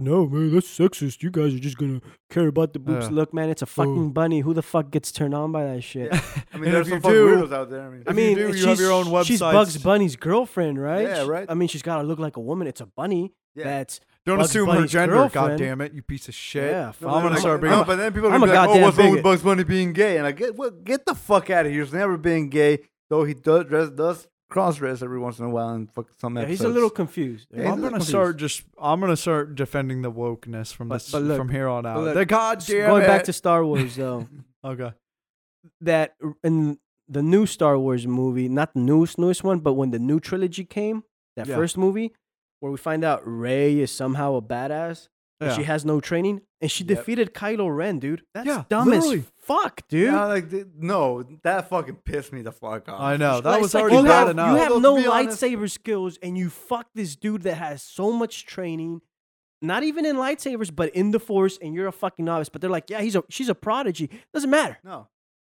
But 0.00 0.10
no, 0.10 0.26
man, 0.26 0.54
that's 0.54 0.66
sexist. 0.66 1.22
You 1.22 1.30
guys 1.30 1.54
are 1.54 1.58
just 1.58 1.76
gonna 1.76 2.00
care 2.30 2.46
about 2.46 2.72
the 2.72 2.78
uh, 2.78 2.84
boobs. 2.84 3.06
Yeah. 3.06 3.12
Look, 3.12 3.34
man, 3.34 3.50
it's 3.50 3.60
a 3.60 3.66
oh. 3.66 3.66
fucking 3.66 3.98
Ooh. 3.98 4.10
bunny. 4.10 4.40
Who 4.40 4.54
the 4.54 4.62
fuck 4.62 4.90
gets 4.90 5.12
turned 5.12 5.34
on 5.34 5.52
by 5.52 5.64
that 5.64 5.82
shit? 5.82 6.10
I 6.54 6.56
mean, 6.56 6.72
there's 6.72 6.86
if 6.86 6.92
some 6.92 7.02
fucking 7.02 7.18
weirdos 7.18 7.52
out 7.52 7.68
there. 7.68 7.82
I 7.82 7.90
mean, 7.90 8.04
I 8.06 8.10
If 8.12 8.16
you 8.16 8.34
do, 8.34 8.46
you 8.48 8.52
she's, 8.54 8.64
have 8.64 8.80
your 8.80 8.92
own 8.92 9.06
website. 9.06 9.26
she's 9.26 9.40
Bugs. 9.40 9.76
Bunny's 9.76 10.16
girlfriend, 10.16 10.80
right? 10.80 11.06
Yeah, 11.06 11.26
right. 11.26 11.44
I 11.50 11.52
mean, 11.52 11.68
she's 11.68 11.82
got 11.82 11.98
to 11.98 12.02
look 12.02 12.18
like 12.18 12.38
a 12.38 12.40
woman. 12.40 12.66
It's 12.66 12.80
a 12.80 12.86
bunny. 12.86 13.34
Yeah. 13.54 13.64
That's 13.64 14.00
Don't 14.24 14.38
Bugs 14.38 14.48
assume 14.48 14.68
her 14.68 14.74
Bunny's 14.76 14.90
gender. 14.90 15.28
God 15.30 15.58
damn 15.58 15.82
it, 15.82 15.92
you 15.92 16.00
piece 16.00 16.28
of 16.28 16.34
shit. 16.34 16.70
Yeah, 16.70 16.92
No. 17.02 17.08
I'm 17.08 17.22
gonna 17.22 17.34
no, 17.34 17.40
start 17.40 17.62
no, 17.62 17.68
being. 17.68 17.84
but 17.84 17.96
then 17.96 18.12
people 18.14 18.28
are 18.28 18.38
gonna 18.38 18.46
be 18.46 18.52
like, 18.52 18.68
"Oh, 18.70 18.80
what's 18.80 18.96
wrong 18.96 19.10
with. 19.10 19.22
Bugs 19.22 19.42
Bunny 19.42 19.64
being 19.64 19.92
gay?" 19.92 20.16
And 20.16 20.26
I 20.26 20.32
get, 20.32 20.56
well, 20.56 20.70
get 20.70 21.04
the 21.04 21.14
fuck 21.14 21.50
out 21.50 21.66
of 21.66 21.72
here. 21.72 21.82
He's 21.82 21.92
never 21.92 22.16
been 22.16 22.48
gay, 22.48 22.78
though 23.10 23.24
he 23.24 23.34
does 23.34 23.66
dress, 23.66 23.90
does 23.90 24.28
cross 24.50 24.76
dress 24.76 25.00
every 25.02 25.18
once 25.18 25.38
in 25.38 25.46
a 25.46 25.50
while 25.50 25.70
and 25.70 25.90
fuck 25.92 26.08
some 26.18 26.36
yeah, 26.36 26.42
episodes. 26.42 26.60
he's 26.60 26.66
a 26.66 26.72
little 26.72 26.90
confused. 26.90 27.46
Yeah, 27.50 27.60
I'm 27.70 27.74
he's 27.74 27.76
gonna 27.76 27.88
confused. 27.90 28.08
start 28.08 28.36
just. 28.36 28.62
I'm 28.78 29.00
gonna 29.00 29.16
start 29.16 29.54
defending 29.54 30.02
the 30.02 30.12
wokeness 30.12 30.74
from 30.74 30.88
But- 30.88 30.96
this 30.96 31.12
but 31.12 31.22
look- 31.22 31.38
from 31.38 31.48
here 31.48 31.68
on 31.68 31.86
out. 31.86 32.02
look, 32.02 32.14
the 32.14 32.26
God 32.26 32.58
S- 32.58 32.66
damn 32.66 32.88
Going 32.90 33.06
back 33.06 33.24
to 33.24 33.32
Star 33.32 33.64
Wars, 33.64 33.96
though, 33.96 34.28
okay. 34.64 34.92
that 35.80 36.14
r- 36.22 36.34
in 36.44 36.78
the 37.08 37.22
new 37.22 37.46
Star 37.46 37.78
Wars 37.78 38.06
movie, 38.06 38.48
not 38.48 38.74
the 38.74 38.80
newest 38.80 39.18
newest 39.18 39.42
one, 39.44 39.60
but 39.60 39.74
when 39.74 39.90
the 39.90 39.98
new 39.98 40.20
trilogy 40.20 40.64
came, 40.64 41.04
that 41.36 41.46
Yeah. 41.46 41.56
first 41.56 41.76
movie, 41.78 42.12
where 42.60 42.70
we 42.70 42.78
find 42.78 43.04
out 43.04 43.22
Rey 43.24 43.78
is 43.80 43.90
somehow 43.90 44.34
a 44.34 44.42
badass, 44.42 45.08
and 45.40 45.50
Yeah. 45.50 45.56
she 45.56 45.62
has 45.64 45.84
no 45.84 46.00
training, 46.00 46.42
and 46.60 46.70
she 46.70 46.84
Yep. 46.84 46.98
defeated 46.98 47.34
Kylo 47.34 47.74
Ren, 47.74 47.98
dude. 47.98 48.22
That's 48.34 48.46
Yeah, 48.46 48.64
dumb 48.68 48.88
literally. 48.88 49.18
as 49.20 49.32
fuck, 49.42 49.86
dude. 49.88 50.12
Yeah, 50.12 50.26
like 50.26 50.46
no, 50.76 51.22
that 51.42 51.68
fucking 51.68 51.96
pissed 52.04 52.32
me 52.32 52.42
the 52.42 52.52
fuck 52.52 52.88
off. 52.88 53.00
I 53.00 53.16
know 53.16 53.40
that 53.40 53.48
Like, 53.50 53.60
was 53.62 53.68
it's 53.68 53.74
like 53.74 53.82
already 53.82 53.96
you 53.98 54.02
bad 54.04 54.18
have, 54.20 54.28
enough. 54.30 54.50
You 54.52 54.56
have 54.74 54.82
no 54.82 54.96
to 54.96 55.02
be 55.02 55.08
honest- 55.08 55.42
lightsaber 55.42 55.70
skills, 55.70 56.18
and 56.22 56.36
you 56.36 56.50
fuck 56.50 56.86
this 56.94 57.16
dude 57.16 57.42
that 57.42 57.54
has 57.54 57.82
so 57.82 58.12
much 58.12 58.44
training, 58.46 59.00
not 59.62 59.82
even 59.82 60.04
in 60.06 60.16
lightsabers, 60.16 60.74
but 60.74 60.94
in 60.94 61.10
the 61.10 61.20
Force, 61.20 61.58
and 61.62 61.74
you're 61.74 61.86
a 61.88 61.92
fucking 61.92 62.24
novice. 62.24 62.48
But 62.48 62.60
they're 62.60 62.70
like, 62.70 62.90
yeah, 62.90 63.00
he's 63.00 63.16
a 63.16 63.24
she's 63.28 63.48
a 63.48 63.54
prodigy. 63.54 64.10
Doesn't 64.34 64.50
matter. 64.50 64.78
No, 64.84 65.08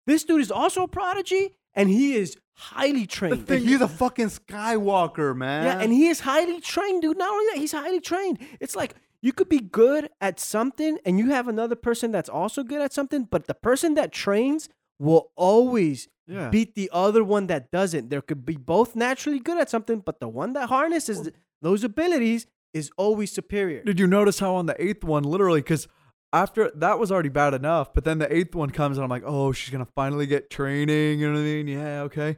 This 0.07 0.23
dude 0.23 0.41
is 0.41 0.51
also 0.51 0.83
a 0.83 0.87
prodigy, 0.87 1.55
and 1.73 1.89
he 1.89 2.15
is 2.15 2.37
highly 2.57 3.05
trained. 3.05 3.49
he's 3.49 3.81
a 3.81 3.87
fucking 3.87 4.27
Skywalker, 4.29 5.35
man. 5.35 5.65
yeah, 5.65 5.79
and 5.83 5.91
he 5.91 6.07
is 6.07 6.21
highly 6.21 6.61
trained, 6.61 7.01
dude. 7.01 7.17
Not 7.17 7.29
only 7.29 7.45
that, 7.51 7.57
he's 7.57 7.71
highly 7.71 7.99
trained. 7.99 8.39
It's 8.59 8.75
like 8.75 8.95
You 9.25 9.33
could 9.33 9.49
be 9.49 9.59
good 9.59 10.09
at 10.21 10.39
something 10.39 10.99
and 11.03 11.17
you 11.17 11.31
have 11.31 11.47
another 11.47 11.75
person 11.75 12.11
that's 12.11 12.29
also 12.29 12.61
good 12.61 12.79
at 12.79 12.93
something, 12.93 13.23
but 13.23 13.47
the 13.47 13.55
person 13.55 13.95
that 13.95 14.11
trains 14.11 14.69
will 14.99 15.31
always 15.35 16.07
Yeah. 16.27 16.49
beat 16.49 16.75
the 16.75 16.91
other 16.93 17.23
one 17.23 17.47
that 17.47 17.71
doesn't. 17.71 18.09
There 18.11 18.21
could 18.21 18.45
be 18.45 18.55
both 18.55 18.95
naturally 18.95 19.39
good 19.39 19.57
at 19.57 19.67
something, 19.67 20.01
but 20.05 20.19
the 20.19 20.27
one 20.27 20.53
that 20.53 20.69
harnesses 20.69 21.21
th- 21.21 21.33
those 21.63 21.83
abilities 21.83 22.45
is 22.71 22.91
always 22.97 23.31
superior. 23.31 23.81
Did 23.83 23.99
you 23.99 24.05
notice 24.05 24.37
how 24.37 24.53
on 24.53 24.67
the 24.67 24.79
eighth 24.79 25.03
one, 25.03 25.23
literally, 25.23 25.61
because 25.61 25.87
after 26.31 26.69
that 26.75 26.99
was 26.99 27.11
already 27.11 27.29
bad 27.29 27.55
enough, 27.55 27.95
but 27.95 28.03
then 28.03 28.19
the 28.19 28.31
eighth 28.31 28.53
one 28.53 28.69
comes 28.69 28.95
and 28.97 29.03
I'm 29.03 29.09
like, 29.09 29.23
oh, 29.25 29.51
she's 29.53 29.71
gonna 29.71 29.87
finally 29.95 30.27
get 30.27 30.51
training. 30.51 31.19
You 31.19 31.29
know 31.29 31.33
what 31.33 31.39
I 31.39 31.43
mean? 31.43 31.67
Yeah, 31.67 32.01
okay. 32.03 32.37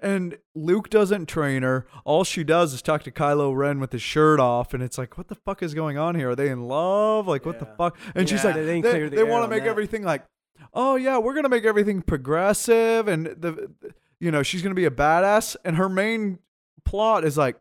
And 0.00 0.38
Luke 0.54 0.90
doesn't 0.90 1.26
train 1.26 1.62
her. 1.62 1.86
All 2.04 2.24
she 2.24 2.44
does 2.44 2.72
is 2.72 2.82
talk 2.82 3.02
to 3.04 3.10
Kylo 3.10 3.56
Ren 3.56 3.80
with 3.80 3.92
his 3.92 4.02
shirt 4.02 4.40
off, 4.40 4.74
and 4.74 4.82
it's 4.82 4.98
like, 4.98 5.18
what 5.18 5.28
the 5.28 5.34
fuck 5.34 5.62
is 5.62 5.74
going 5.74 5.98
on 5.98 6.14
here? 6.14 6.30
Are 6.30 6.36
they 6.36 6.50
in 6.50 6.62
love? 6.62 7.26
Like, 7.26 7.44
what 7.44 7.58
the 7.58 7.66
fuck? 7.66 7.96
And 8.14 8.28
she's 8.28 8.44
like, 8.44 8.54
they 8.54 8.80
they, 8.80 9.08
the 9.08 9.16
they 9.16 9.24
want 9.24 9.44
to 9.44 9.48
make 9.48 9.64
that. 9.64 9.70
everything 9.70 10.04
like, 10.04 10.24
oh 10.74 10.96
yeah, 10.96 11.18
we're 11.18 11.34
gonna 11.34 11.48
make 11.48 11.64
everything 11.64 12.02
progressive, 12.02 13.08
and 13.08 13.26
the, 13.26 13.70
you 14.20 14.30
know, 14.30 14.42
she's 14.42 14.62
gonna 14.62 14.74
be 14.74 14.84
a 14.84 14.90
badass. 14.90 15.56
And 15.64 15.76
her 15.76 15.88
main 15.88 16.38
plot 16.84 17.24
is 17.24 17.36
like, 17.36 17.56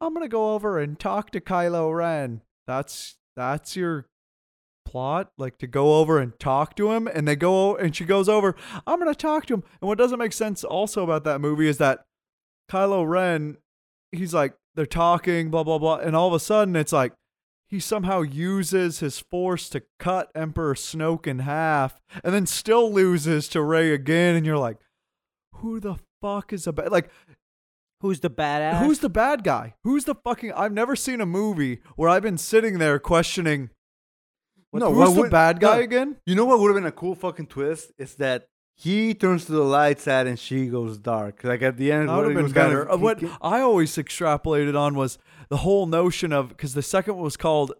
I'm 0.00 0.14
gonna 0.14 0.28
go 0.28 0.54
over 0.54 0.78
and 0.78 0.98
talk 0.98 1.30
to 1.30 1.40
Kylo 1.40 1.94
Ren. 1.94 2.42
That's 2.66 3.16
that's 3.36 3.76
your 3.76 4.06
plot, 4.94 5.32
like 5.36 5.58
to 5.58 5.66
go 5.66 5.96
over 5.96 6.20
and 6.20 6.38
talk 6.38 6.76
to 6.76 6.92
him. 6.92 7.08
And 7.08 7.26
they 7.26 7.34
go 7.34 7.74
and 7.74 7.96
she 7.96 8.04
goes 8.04 8.28
over. 8.28 8.54
I'm 8.86 9.00
gonna 9.00 9.12
talk 9.12 9.44
to 9.46 9.54
him. 9.54 9.64
And 9.80 9.88
what 9.88 9.98
doesn't 9.98 10.20
make 10.20 10.32
sense 10.32 10.62
also 10.62 11.02
about 11.02 11.24
that 11.24 11.40
movie 11.40 11.66
is 11.66 11.78
that 11.78 12.04
Kylo 12.70 13.06
Ren, 13.06 13.56
he's 14.12 14.32
like 14.32 14.54
they're 14.76 14.86
talking, 14.86 15.50
blah 15.50 15.64
blah 15.64 15.78
blah, 15.78 15.96
and 15.96 16.14
all 16.14 16.28
of 16.28 16.34
a 16.34 16.38
sudden 16.38 16.76
it's 16.76 16.92
like 16.92 17.12
he 17.68 17.80
somehow 17.80 18.20
uses 18.20 19.00
his 19.00 19.18
force 19.18 19.68
to 19.70 19.82
cut 19.98 20.30
Emperor 20.32 20.74
Snoke 20.74 21.26
in 21.26 21.40
half, 21.40 22.00
and 22.22 22.32
then 22.32 22.46
still 22.46 22.92
loses 22.92 23.48
to 23.48 23.62
Rey 23.62 23.92
again. 23.92 24.36
And 24.36 24.46
you're 24.46 24.58
like, 24.58 24.78
who 25.54 25.80
the 25.80 25.96
fuck 26.22 26.52
is 26.52 26.68
a 26.68 26.72
bad 26.72 26.92
like? 26.92 27.10
Who's 28.00 28.20
the 28.20 28.30
badass? 28.30 28.78
Who's 28.78 29.00
the 29.00 29.08
bad 29.08 29.42
guy? 29.42 29.74
Who's 29.82 30.04
the 30.04 30.14
fucking? 30.14 30.52
I've 30.52 30.72
never 30.72 30.94
seen 30.94 31.20
a 31.20 31.26
movie 31.26 31.80
where 31.96 32.08
I've 32.08 32.22
been 32.22 32.38
sitting 32.38 32.78
there 32.78 33.00
questioning. 33.00 33.70
No, 34.80 34.92
who's 34.92 35.08
why 35.08 35.14
the 35.14 35.20
would- 35.22 35.30
bad 35.30 35.60
guy 35.60 35.76
no. 35.78 35.82
again? 35.82 36.16
You 36.26 36.34
know 36.34 36.44
what 36.44 36.58
would 36.60 36.68
have 36.68 36.76
been 36.76 36.86
a 36.86 36.92
cool 36.92 37.14
fucking 37.14 37.46
twist? 37.46 37.92
Is 37.98 38.14
that 38.16 38.48
he 38.76 39.14
turns 39.14 39.44
to 39.46 39.52
the 39.52 39.62
light 39.62 40.00
side 40.00 40.26
and 40.26 40.38
she 40.38 40.66
goes 40.66 40.98
dark. 40.98 41.44
Like 41.44 41.62
at 41.62 41.76
the 41.76 41.92
end, 41.92 42.08
That 42.08 42.16
what 42.16 42.26
would 42.26 42.34
have 42.36 42.42
was 42.44 42.52
been 42.52 42.62
kind 42.70 42.78
of- 42.78 42.90
Uh, 42.90 42.96
what 42.98 43.22
I 43.40 43.60
always 43.60 43.94
extrapolated 43.96 44.76
on 44.78 44.94
was 44.94 45.18
the 45.48 45.58
whole 45.58 45.86
notion 45.86 46.32
of 46.32 46.48
because 46.48 46.74
the 46.74 46.82
second 46.82 47.14
one 47.14 47.22
was 47.24 47.36
called 47.36 47.72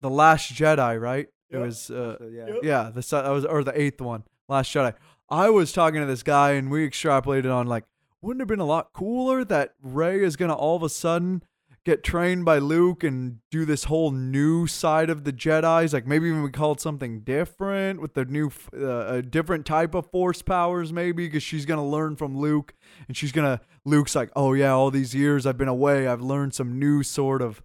the 0.00 0.10
Last 0.10 0.52
Jedi, 0.52 1.00
right? 1.00 1.28
It 1.50 1.58
was 1.58 1.90
uh, 1.90 2.16
so, 2.18 2.26
yeah. 2.26 2.46
yeah, 2.62 2.90
the 2.92 3.02
se- 3.02 3.22
that 3.22 3.30
was 3.30 3.44
or 3.44 3.62
the 3.62 3.80
eighth 3.80 4.00
one, 4.00 4.24
Last 4.48 4.74
Jedi. 4.74 4.94
I 5.30 5.48
was 5.50 5.72
talking 5.72 6.00
to 6.00 6.06
this 6.06 6.22
guy 6.24 6.52
and 6.52 6.70
we 6.70 6.88
extrapolated 6.88 7.54
on 7.54 7.66
like, 7.68 7.84
wouldn't 8.20 8.40
it 8.40 8.42
have 8.42 8.48
been 8.48 8.58
a 8.60 8.64
lot 8.66 8.92
cooler 8.92 9.44
that 9.44 9.74
Rey 9.80 10.22
is 10.24 10.34
gonna 10.36 10.54
all 10.54 10.74
of 10.76 10.82
a 10.82 10.88
sudden 10.88 11.44
get 11.86 12.02
trained 12.02 12.44
by 12.44 12.58
Luke 12.58 13.04
and 13.04 13.38
do 13.52 13.64
this 13.64 13.84
whole 13.84 14.10
new 14.10 14.66
side 14.66 15.08
of 15.08 15.22
the 15.22 15.32
Jedi's? 15.32 15.92
Like 15.92 16.04
maybe 16.06 16.28
even 16.28 16.42
we 16.42 16.50
called 16.50 16.80
something 16.80 17.20
different 17.20 18.00
with 18.02 18.14
the 18.14 18.24
new, 18.24 18.50
uh, 18.76 19.06
a 19.06 19.22
different 19.22 19.64
type 19.64 19.94
of 19.94 20.10
Force 20.10 20.42
powers, 20.42 20.92
maybe 20.92 21.26
because 21.26 21.44
she's 21.44 21.64
gonna 21.64 21.86
learn 21.86 22.16
from 22.16 22.36
Luke 22.36 22.74
and 23.06 23.16
she's 23.16 23.32
gonna. 23.32 23.60
Luke's 23.84 24.16
like, 24.16 24.30
oh 24.34 24.52
yeah, 24.52 24.72
all 24.72 24.90
these 24.90 25.14
years 25.14 25.46
I've 25.46 25.56
been 25.56 25.68
away, 25.68 26.08
I've 26.08 26.20
learned 26.20 26.54
some 26.54 26.76
new 26.76 27.04
sort 27.04 27.40
of 27.40 27.62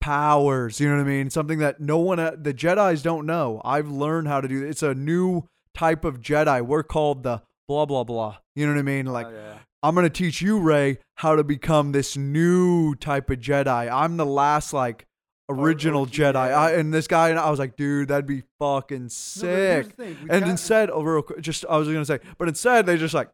powers. 0.00 0.78
You 0.78 0.88
know 0.88 0.96
what 0.96 1.02
I 1.02 1.08
mean? 1.08 1.30
Something 1.30 1.58
that 1.58 1.80
no 1.80 1.98
one, 1.98 2.18
the 2.18 2.54
Jedi's 2.54 3.02
don't 3.02 3.26
know. 3.26 3.60
I've 3.64 3.88
learned 3.88 4.28
how 4.28 4.40
to 4.40 4.46
do. 4.46 4.64
It's 4.64 4.84
a 4.84 4.94
new 4.94 5.48
type 5.74 6.04
of 6.04 6.20
Jedi. 6.20 6.62
We're 6.64 6.84
called 6.84 7.24
the 7.24 7.42
blah 7.66 7.86
blah 7.86 8.04
blah. 8.04 8.36
You 8.54 8.66
know 8.66 8.72
what 8.74 8.78
I 8.78 8.82
mean? 8.82 9.06
Like 9.06 9.26
Oh, 9.26 9.30
yeah. 9.30 9.58
I'm 9.84 9.94
gonna 9.94 10.08
teach 10.10 10.40
you, 10.40 10.58
Rey, 10.58 10.98
how 11.16 11.36
to 11.36 11.44
become 11.44 11.92
this 11.92 12.16
new 12.16 12.94
type 12.94 13.28
of 13.30 13.38
Jedi. 13.38 13.90
I'm 13.92 14.16
the 14.16 14.24
last 14.26 14.72
like 14.72 15.06
oh, 15.48 15.54
oh, 15.54 15.62
original 15.62 16.02
OG, 16.02 16.10
Jedi. 16.10 16.48
yeah. 16.48 16.58
I, 16.58 16.70
and 16.72 16.92
this 16.92 17.06
guy 17.06 17.28
and 17.28 17.38
I 17.38 17.50
was 17.50 17.58
like, 17.58 17.76
dude, 17.76 18.08
that'd 18.08 18.26
be 18.26 18.42
fucking 18.58 19.02
No, 19.02 19.08
but 19.40 19.46
here's 19.46 19.86
sick. 19.86 19.96
the 19.96 20.02
thing, 20.04 20.16
we 20.22 20.30
and 20.30 20.40
got- 20.40 20.48
instead, 20.50 20.90
oh, 20.90 21.02
real 21.02 21.22
quick, 21.22 21.40
just 21.42 21.64
I 21.68 21.76
was 21.76 21.86
gonna 21.86 22.04
say, 22.04 22.18
but 22.38 22.48
instead 22.48 22.86
they 22.86 22.96
just 22.96 23.12
like, 23.14 23.28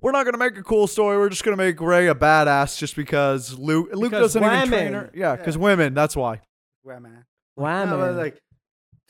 we're 0.00 0.12
not 0.12 0.24
gonna 0.24 0.38
make 0.38 0.56
a 0.56 0.62
cool 0.62 0.86
story. 0.86 1.18
We're 1.18 1.28
just 1.28 1.44
gonna 1.44 1.56
make 1.56 1.80
Rey 1.80 2.06
a 2.08 2.14
badass 2.14 2.78
just 2.78 2.96
because 2.96 3.58
Luke 3.58 3.88
Luke 3.92 4.12
Because 4.12 4.34
doesn't 4.34 4.44
even 4.44 4.68
train 4.68 4.84
women. 4.86 4.92
her. 4.94 5.10
Yeah, 5.14 5.36
because 5.36 5.56
Yeah. 5.56 5.62
women. 5.62 5.94
That's 5.94 6.16
why. 6.16 6.40
Wow, 6.84 7.00
man. 7.00 7.24
Wow, 7.56 7.84
No, 7.84 8.12
like 8.12 8.38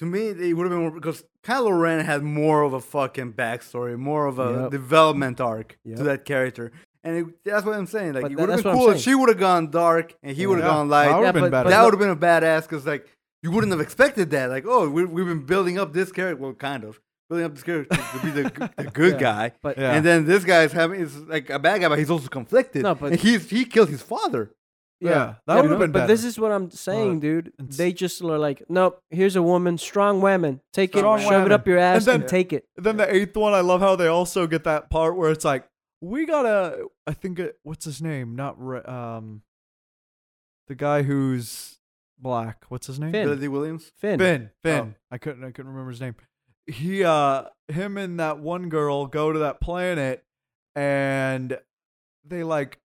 to 0.01 0.05
me, 0.06 0.28
it 0.28 0.55
would 0.55 0.64
have 0.64 0.70
been 0.72 0.81
more 0.81 0.90
because 0.90 1.22
Kylo 1.44 1.78
Ren 1.81 2.05
had 2.05 2.22
more 2.22 2.62
of 2.62 2.72
a 2.72 2.81
fucking 2.81 3.35
backstory, 3.35 3.97
more 3.97 4.27
of 4.27 4.39
a 4.39 4.62
Yep. 4.62 4.70
development 4.72 5.40
arc 5.40 5.78
Yep. 5.85 5.97
to 5.98 6.02
that 6.05 6.24
character, 6.24 6.72
and 7.05 7.16
it, 7.16 7.44
that's 7.44 7.64
what 7.64 7.77
I'm 7.77 7.86
saying. 7.86 8.14
Like 8.14 8.22
But 8.24 8.32
it 8.32 8.39
would 8.39 8.48
have 8.51 8.62
been 8.62 8.72
what 8.77 8.78
cool 8.78 8.90
if 8.90 9.01
she 9.01 9.14
would 9.14 9.28
have 9.28 9.39
gone 9.39 9.70
dark 9.70 10.14
and 10.22 10.36
he 10.36 10.47
would 10.47 10.59
have 10.59 10.66
Yeah, 10.66 10.74
gone 10.74 10.89
light. 10.89 11.06
that 11.09 11.16
would've 11.18 11.24
Yeah, 11.28 11.32
been 11.32 11.43
but- 11.43 11.51
better. 11.52 11.64
but 11.64 11.70
that 11.70 11.85
would 11.85 11.93
have 11.94 12.01
been 12.01 12.10
a 12.10 12.16
badass 12.16 12.62
because 12.62 12.85
like 12.86 13.06
you 13.43 13.51
wouldn't 13.51 13.72
have 13.72 13.81
expected 13.81 14.31
that. 14.31 14.51
Like, 14.51 14.64
oh, 14.66 14.89
we, 14.89 15.05
we've 15.05 15.27
been 15.27 15.47
building 15.47 15.78
up 15.78 15.93
this 15.93 16.10
character, 16.12 16.43
well, 16.43 16.52
kind 16.52 16.85
of 16.85 17.01
building 17.31 17.47
up 17.47 17.55
this 17.55 17.62
character 17.62 17.97
to 17.97 18.18
be 18.24 18.31
the, 18.31 18.70
the 18.77 18.85
good 18.90 19.12
Yeah, 19.20 19.20
guy, 19.20 19.52
but- 19.62 19.78
Yeah. 19.78 19.93
and 19.94 20.05
then 20.05 20.27
this 20.27 20.44
guy's 20.44 20.72
having 20.72 21.01
is 21.01 21.16
like 21.20 21.48
a 21.51 21.59
bad 21.59 21.81
guy, 21.81 21.89
but 21.89 21.98
he's 21.98 22.10
also 22.10 22.28
conflicted. 22.28 22.82
No, 22.82 22.94
but- 22.94 23.12
and 23.12 23.20
he's 23.20 23.48
he 23.51 23.64
killed 23.64 23.89
his 23.90 24.02
father. 24.02 24.51
Yeah, 25.01 25.36
that 25.47 25.56
would 25.62 25.70
have 25.70 25.70
but- 25.70 25.78
been 25.78 25.93
But 25.93 25.98
better. 26.01 26.06
this 26.12 26.24
is 26.24 26.39
what 26.39 26.52
I'm 26.52 26.70
saying, 26.70 27.20
dude. 27.20 27.48
it's- 27.59 27.77
They 27.78 27.93
just 27.93 28.20
are 28.22 28.39
like, 28.39 28.62
nope. 28.68 29.02
Here's 29.10 29.35
a 29.35 29.43
woman, 29.43 29.78
strong 29.78 30.20
women. 30.20 30.60
Take 30.74 30.94
Strong 30.94 31.20
it, 31.20 31.22
shove 31.22 31.32
it 31.32 31.36
women. 31.36 31.52
up 31.52 31.66
your 31.66 31.78
ass, 31.78 32.06
And 32.06 32.14
and, 32.14 32.22
then- 32.24 32.28
take 32.28 32.52
it. 32.52 32.66
then 32.77 32.98
the 32.98 33.12
eighth 33.14 33.35
one, 33.36 33.55
I 33.55 33.60
love 33.60 33.81
how 33.81 33.97
they 33.97 34.09
also 34.09 34.47
get 34.47 34.64
that 34.64 34.90
part 34.90 35.16
where 35.16 35.31
it's 35.31 35.44
like, 35.44 35.66
we 36.02 36.27
gotta. 36.27 36.86
I 37.06 37.12
think 37.14 37.39
it, 37.39 37.59
what's 37.62 37.85
his 37.85 38.01
name? 38.02 38.35
Not 38.36 38.56
Ra- 38.59 39.16
um, 39.18 39.43
the 40.68 40.74
guy 40.74 41.02
who's 41.02 41.78
black. 42.18 42.64
What's 42.68 42.86
his 42.86 42.98
name? 43.01 43.12
Finn. 43.12 43.27
Billy 43.28 43.40
Dee 43.40 43.48
Williams. 43.48 43.93
Finn. 43.98 44.18
Finn. 44.18 44.51
Finn. 44.62 44.94
I 45.10 45.18
couldn't. 45.18 45.44
I 45.44 45.51
couldn't 45.51 45.70
remember 45.70 45.90
his 45.90 46.01
name. 46.01 46.14
He, 46.66 47.05
uh, 47.05 47.44
him 47.68 47.97
and 47.98 48.18
that 48.20 48.39
one 48.39 48.68
girl 48.68 49.06
go 49.06 49.32
to 49.32 49.40
that 49.40 49.60
planet, 49.60 50.24
and 50.74 51.59
they 52.24 52.43
like. 52.44 52.78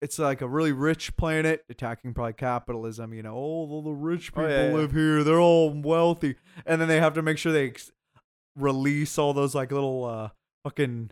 It's 0.00 0.18
like 0.18 0.40
a 0.40 0.48
really 0.48 0.72
rich 0.72 1.16
planet 1.16 1.64
attacking 1.68 2.14
probably 2.14 2.34
capitalism. 2.34 3.12
You 3.14 3.22
know, 3.24 3.34
all 3.34 3.82
the 3.82 3.90
rich 3.90 4.30
Oh, 4.34 4.40
people 4.40 4.50
yeah, 4.50 4.68
yeah. 4.68 4.74
live 4.74 4.92
here. 4.92 5.24
They're 5.24 5.40
all 5.40 5.70
wealthy, 5.70 6.36
and 6.66 6.80
then 6.80 6.88
they 6.88 7.00
have 7.00 7.14
to 7.14 7.22
make 7.22 7.38
sure 7.38 7.52
they 7.52 7.66
ex- 7.68 7.90
release 8.56 9.18
all 9.18 9.32
those 9.32 9.54
like 9.54 9.70
little 9.72 10.04
uh 10.04 10.28
fucking 10.64 11.10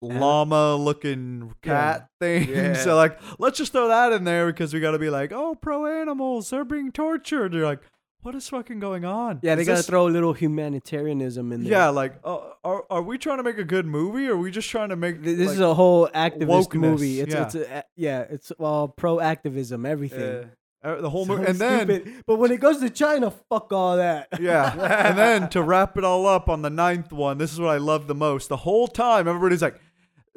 llama 0.00 0.74
looking 0.76 1.54
cat 1.62 2.08
things. 2.20 2.48
Yeah. 2.48 2.74
So 2.74 2.96
like, 2.96 3.18
let's 3.38 3.58
just 3.58 3.72
throw 3.72 3.88
that 3.88 4.12
in 4.12 4.24
there 4.24 4.46
because 4.46 4.74
we 4.74 4.80
got 4.80 4.92
to 4.92 4.98
be 4.98 5.10
like, 5.10 5.32
oh, 5.32 5.54
pro 5.54 5.86
animals, 5.86 6.50
they're 6.50 6.64
being 6.64 6.90
tortured. 6.92 7.54
You're 7.54 7.64
like, 7.66 7.80
what 8.22 8.34
is 8.34 8.48
fucking 8.48 8.78
going 8.80 9.04
on? 9.04 9.40
Yeah, 9.42 9.54
they 9.54 9.62
Is 9.62 9.68
gotta 9.68 9.78
this- 9.78 9.86
throw 9.86 10.06
a 10.06 10.10
little 10.10 10.32
humanitarianism 10.32 11.52
in 11.52 11.64
there. 11.64 11.72
Yeah, 11.72 11.88
like, 11.88 12.14
uh, 12.24 12.38
are 12.64 12.84
are 12.90 13.02
we 13.02 13.18
trying 13.18 13.38
to 13.38 13.42
make 13.42 13.58
a 13.58 13.64
good 13.64 13.86
movie? 13.86 14.28
or 14.28 14.34
Are 14.34 14.36
we 14.36 14.50
just 14.50 14.68
trying 14.70 14.88
to 14.90 14.96
make 14.96 15.22
Th- 15.22 15.36
This 15.36 15.48
like, 15.48 15.54
is 15.54 15.60
a 15.60 15.74
whole 15.74 16.08
activist 16.08 16.68
wokeness, 16.68 16.74
movie. 16.80 17.20
It's 17.20 17.34
yeah. 17.34 17.42
it's 17.42 17.54
a, 17.54 17.84
yeah, 17.96 18.20
it's 18.30 18.52
well 18.58 18.88
pro 18.88 19.20
activism, 19.20 19.84
everything. 19.86 20.50
uh, 20.84 21.00
the 21.00 21.10
whole 21.10 21.26
So 21.26 21.36
movie? 21.36 21.44
And 21.48 21.58
then 21.58 22.22
but 22.26 22.36
when 22.36 22.50
it 22.50 22.60
goes 22.60 22.78
to 22.80 22.90
China, 22.90 23.30
fuck 23.48 23.72
all 23.72 23.96
that. 23.96 24.28
Yeah. 24.40 24.72
and 25.08 25.16
then 25.18 25.48
to 25.50 25.62
wrap 25.62 25.96
it 25.96 26.04
all 26.04 26.26
up 26.26 26.48
on 26.48 26.62
the 26.62 26.70
ninth 26.70 27.12
one, 27.12 27.38
this 27.38 27.52
is 27.52 27.60
what 27.60 27.70
I 27.70 27.78
love 27.78 28.06
the 28.06 28.14
most. 28.14 28.48
The 28.48 28.58
whole 28.58 28.88
time, 28.88 29.26
everybody's 29.28 29.62
like, 29.62 29.80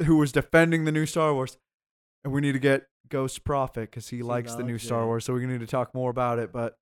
who 0.05 0.17
was 0.17 0.31
defending 0.31 0.85
the 0.85 0.91
new 0.91 1.05
Star 1.05 1.33
Wars, 1.33 1.57
and 2.23 2.33
we 2.33 2.41
need 2.41 2.51
to 2.53 2.59
get 2.59 2.87
Ghost 3.09 3.43
Prophet 3.43 3.89
because 3.91 4.09
he 4.09 4.23
likes 4.23 4.55
the 4.55 4.63
new 4.63 4.77
Star. 4.77 5.05
Wars, 5.05 5.25
so 5.25 5.33
we 5.33 5.45
need 5.45 5.59
to 5.61 5.67
talk 5.67 5.93
more 5.93 6.09
about 6.09 6.37
it. 6.39 6.51
But 6.51 6.75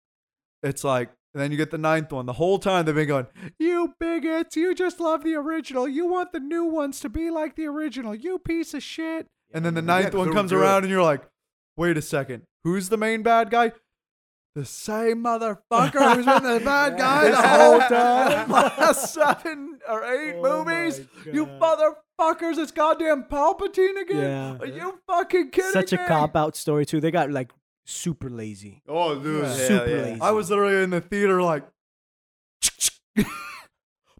it's 0.64 0.84
like, 0.84 1.10
and 1.34 1.42
then 1.42 1.52
you 1.52 1.58
get 1.58 1.72
the 1.72 1.78
ninth 1.78 2.12
one. 2.12 2.26
The 2.26 2.34
whole 2.34 2.60
time 2.60 2.86
they've 2.86 2.96
been 2.96 3.08
going, 3.08 3.28
you 3.60 3.94
bigots, 4.00 4.56
you 4.56 4.74
just 4.76 5.00
love 5.00 5.24
the 5.24 5.36
original. 5.36 5.88
You 5.88 6.08
want 6.08 6.32
the 6.32 6.40
new 6.40 6.64
ones 6.66 7.00
to 7.02 7.10
be 7.10 7.30
like 7.30 7.56
the 7.56 7.66
original. 7.66 8.14
You 8.16 8.40
piece 8.40 8.74
of 8.74 8.84
shit. 8.84 9.28
And 9.54 9.66
then 9.66 9.74
the 9.74 9.82
Yeah, 9.82 9.88
ninth 10.02 10.14
one 10.16 10.32
comes 10.34 10.52
around, 10.54 10.84
and 10.84 10.90
you're 10.92 11.04
like, 11.04 11.22
wait 11.78 11.98
a 11.98 12.02
second, 12.02 12.44
who's 12.64 12.90
the 12.90 12.98
main 12.98 13.24
bad 13.24 13.50
guy? 13.50 13.72
The 14.56 14.66
same 14.66 15.24
motherfucker 15.24 16.16
who's 16.16 16.26
been 16.28 16.44
the 16.44 16.62
bad 16.64 16.96
guy 16.98 17.30
the 17.32 17.48
whole 17.48 17.80
time. 17.80 18.52
Last 18.52 19.12
seven 19.12 19.80
or 19.90 20.04
eight 20.06 20.36
Oh 20.44 20.64
movies. 20.64 21.02
You 21.26 21.48
motherfuckers, 21.48 22.60
it's 22.60 22.72
goddamn 22.72 23.24
Palpatine 23.24 24.00
again. 24.00 24.22
Yeah. 24.22 24.58
Are 24.60 24.68
you 24.68 25.00
fucking 25.08 25.50
kidding 25.50 25.70
me? 25.70 25.74
Such 25.74 25.94
a 25.94 25.98
cop 26.08 26.36
out 26.36 26.56
story 26.56 26.86
too. 26.86 27.02
They 27.02 27.10
got 27.10 27.32
like 27.32 27.52
super 27.86 28.30
lazy. 28.30 28.82
Oh, 28.88 29.16
dude, 29.20 29.44
Yeah. 29.44 29.54
Super 29.54 29.86
lazy. 30.04 30.22
I 30.22 30.32
was 30.32 30.50
literally 30.50 30.84
in 30.84 30.90
the 30.92 31.02
theater 31.02 31.42
like, 31.42 31.64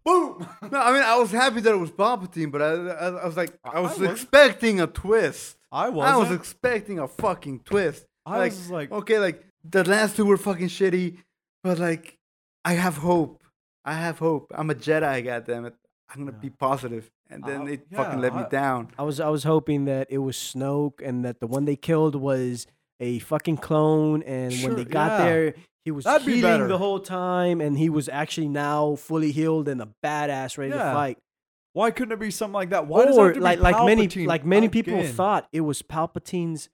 boom. 0.06 0.48
No, 0.72 0.80
I 0.80 0.92
mean 0.94 1.04
I 1.04 1.18
was 1.18 1.32
happy 1.32 1.62
that 1.62 1.74
it 1.74 1.78
was 1.78 1.92
Palpatine, 1.92 2.52
but 2.52 2.62
I, 2.62 2.72
I, 2.74 3.08
I 3.24 3.26
was 3.26 3.38
like, 3.38 3.58
I 3.64 3.80
was 3.80 3.92
wasn't. 3.92 4.12
expecting 4.12 4.82
a 4.82 4.88
twist. 4.88 5.58
I 5.72 5.88
I 5.88 5.90
wasn't. 5.90 6.20
was 6.20 6.32
expecting 6.32 7.00
a 7.00 7.08
fucking 7.08 7.62
twist. 7.62 8.06
I 8.26 8.38
like, 8.38 8.52
was 8.52 8.70
like, 8.70 8.92
okay, 8.92 9.20
like 9.20 9.44
the 9.70 9.84
last 9.84 10.16
two 10.16 10.26
were 10.26 10.38
fucking 10.38 10.68
shitty, 10.70 11.18
but 11.64 11.80
like, 11.80 12.18
I 12.66 12.74
have 12.74 12.98
hope. 12.98 13.44
I 13.86 13.94
have 13.94 14.20
hope. 14.20 14.52
I'm 14.56 14.70
a 14.70 14.76
Jedi, 14.76 15.24
Goddamn 15.26 15.66
it. 15.66 15.76
I'm 16.10 16.22
gonna 16.26 16.32
Yeah. 16.38 16.42
be 16.42 16.50
positive, 16.52 17.10
and 17.30 17.44
then 17.44 17.62
Uh, 17.62 17.66
they 17.66 17.82
yeah, 17.92 17.98
fucking 17.98 18.20
let 18.22 18.36
me 18.36 18.44
down. 18.50 18.90
I 18.98 19.04
was 19.04 19.20
I 19.20 19.30
was 19.30 19.44
hoping 19.44 19.86
that 19.86 20.08
it 20.10 20.20
was 20.20 20.38
Snoke 20.38 21.02
and 21.04 21.26
that 21.26 21.40
the 21.40 21.48
one 21.48 21.66
they 21.66 21.76
killed 21.76 22.16
was 22.16 22.68
a 23.00 23.20
fucking 23.20 23.58
clone 23.58 24.24
and 24.24 24.54
when 24.64 24.76
they 24.76 24.86
got 24.86 25.20
yeah. 25.20 25.26
there 25.26 25.54
he 25.86 25.92
was 25.92 26.06
That'd 26.06 26.26
healing 26.28 26.42
better. 26.42 26.68
the 26.68 26.78
whole 26.78 27.00
time 27.00 27.60
and 27.60 27.78
he 27.78 27.90
was 27.90 28.08
actually 28.08 28.48
now 28.48 28.96
fully 28.96 29.32
healed 29.32 29.68
and 29.68 29.82
a 29.82 29.90
badass 30.04 30.58
ready 30.58 30.72
to 30.72 30.78
Yeah. 30.78 30.94
fight. 30.94 31.18
Why 31.74 31.92
couldn't 31.92 32.12
it 32.14 32.20
be 32.20 32.32
something 32.32 32.54
like 32.54 32.70
that? 32.70 32.88
Why 32.88 33.06
does 33.06 33.18
it 33.18 33.20
have 33.20 33.30
or 33.30 33.34
to 33.34 33.40
be 33.40 33.44
like 33.44 33.60
like 33.60 33.86
many 33.86 34.08
like 34.26 34.46
many 34.46 34.70
people 34.70 35.04
thought 35.04 35.48
it 35.52 35.62
was 35.62 35.82
Palpatine's 35.82 36.70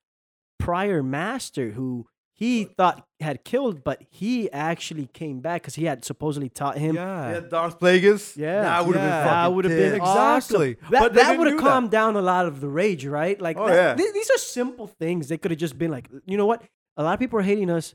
prior 0.59 1.01
master 1.01 1.71
who 1.71 2.05
he 2.39 2.63
thought 2.63 3.05
had 3.19 3.43
killed, 3.43 3.83
but 3.83 4.01
he 4.09 4.49
actually 4.51 5.07
came 5.07 5.41
back 5.41 5.61
because 5.63 5.75
he 5.75 5.83
had 5.85 6.05
supposedly 6.05 6.47
taught 6.49 6.77
him. 6.77 6.95
Yeah. 6.95 7.31
Yeah, 7.33 7.39
Darth 7.41 7.79
Plagueis. 7.79 8.37
Yeah. 8.37 8.61
that 8.61 8.85
would 8.85 8.95
have 8.95 9.03
Yeah. 9.05 9.17
been 9.19 9.25
That 9.25 9.33
fucking 9.43 9.55
would 9.55 9.65
have 9.65 9.73
been. 9.77 9.93
Exactly. 9.95 10.69
awesome. 10.77 10.91
That, 10.91 10.99
But 11.01 11.13
that 11.15 11.37
would 11.37 11.47
have 11.47 11.57
do 11.57 11.63
that. 11.63 11.69
calmed 11.69 11.91
down 11.91 12.15
a 12.15 12.21
lot 12.21 12.45
of 12.45 12.61
the 12.61 12.69
rage, 12.69 13.05
right? 13.05 13.39
Like, 13.41 13.57
Oh, 13.57 13.67
that- 13.67 13.75
yeah. 13.75 13.93
th- 13.95 14.13
these 14.13 14.29
are 14.31 14.37
simple 14.37 14.87
things. 14.87 15.27
They 15.27 15.37
could 15.37 15.51
have 15.51 15.59
just 15.59 15.77
been 15.77 15.91
like, 15.91 16.07
you 16.25 16.37
know 16.37 16.45
what? 16.45 16.63
A 16.97 17.03
lot 17.03 17.13
of 17.13 17.19
people 17.19 17.37
are 17.39 17.43
hating 17.43 17.69
us. 17.69 17.93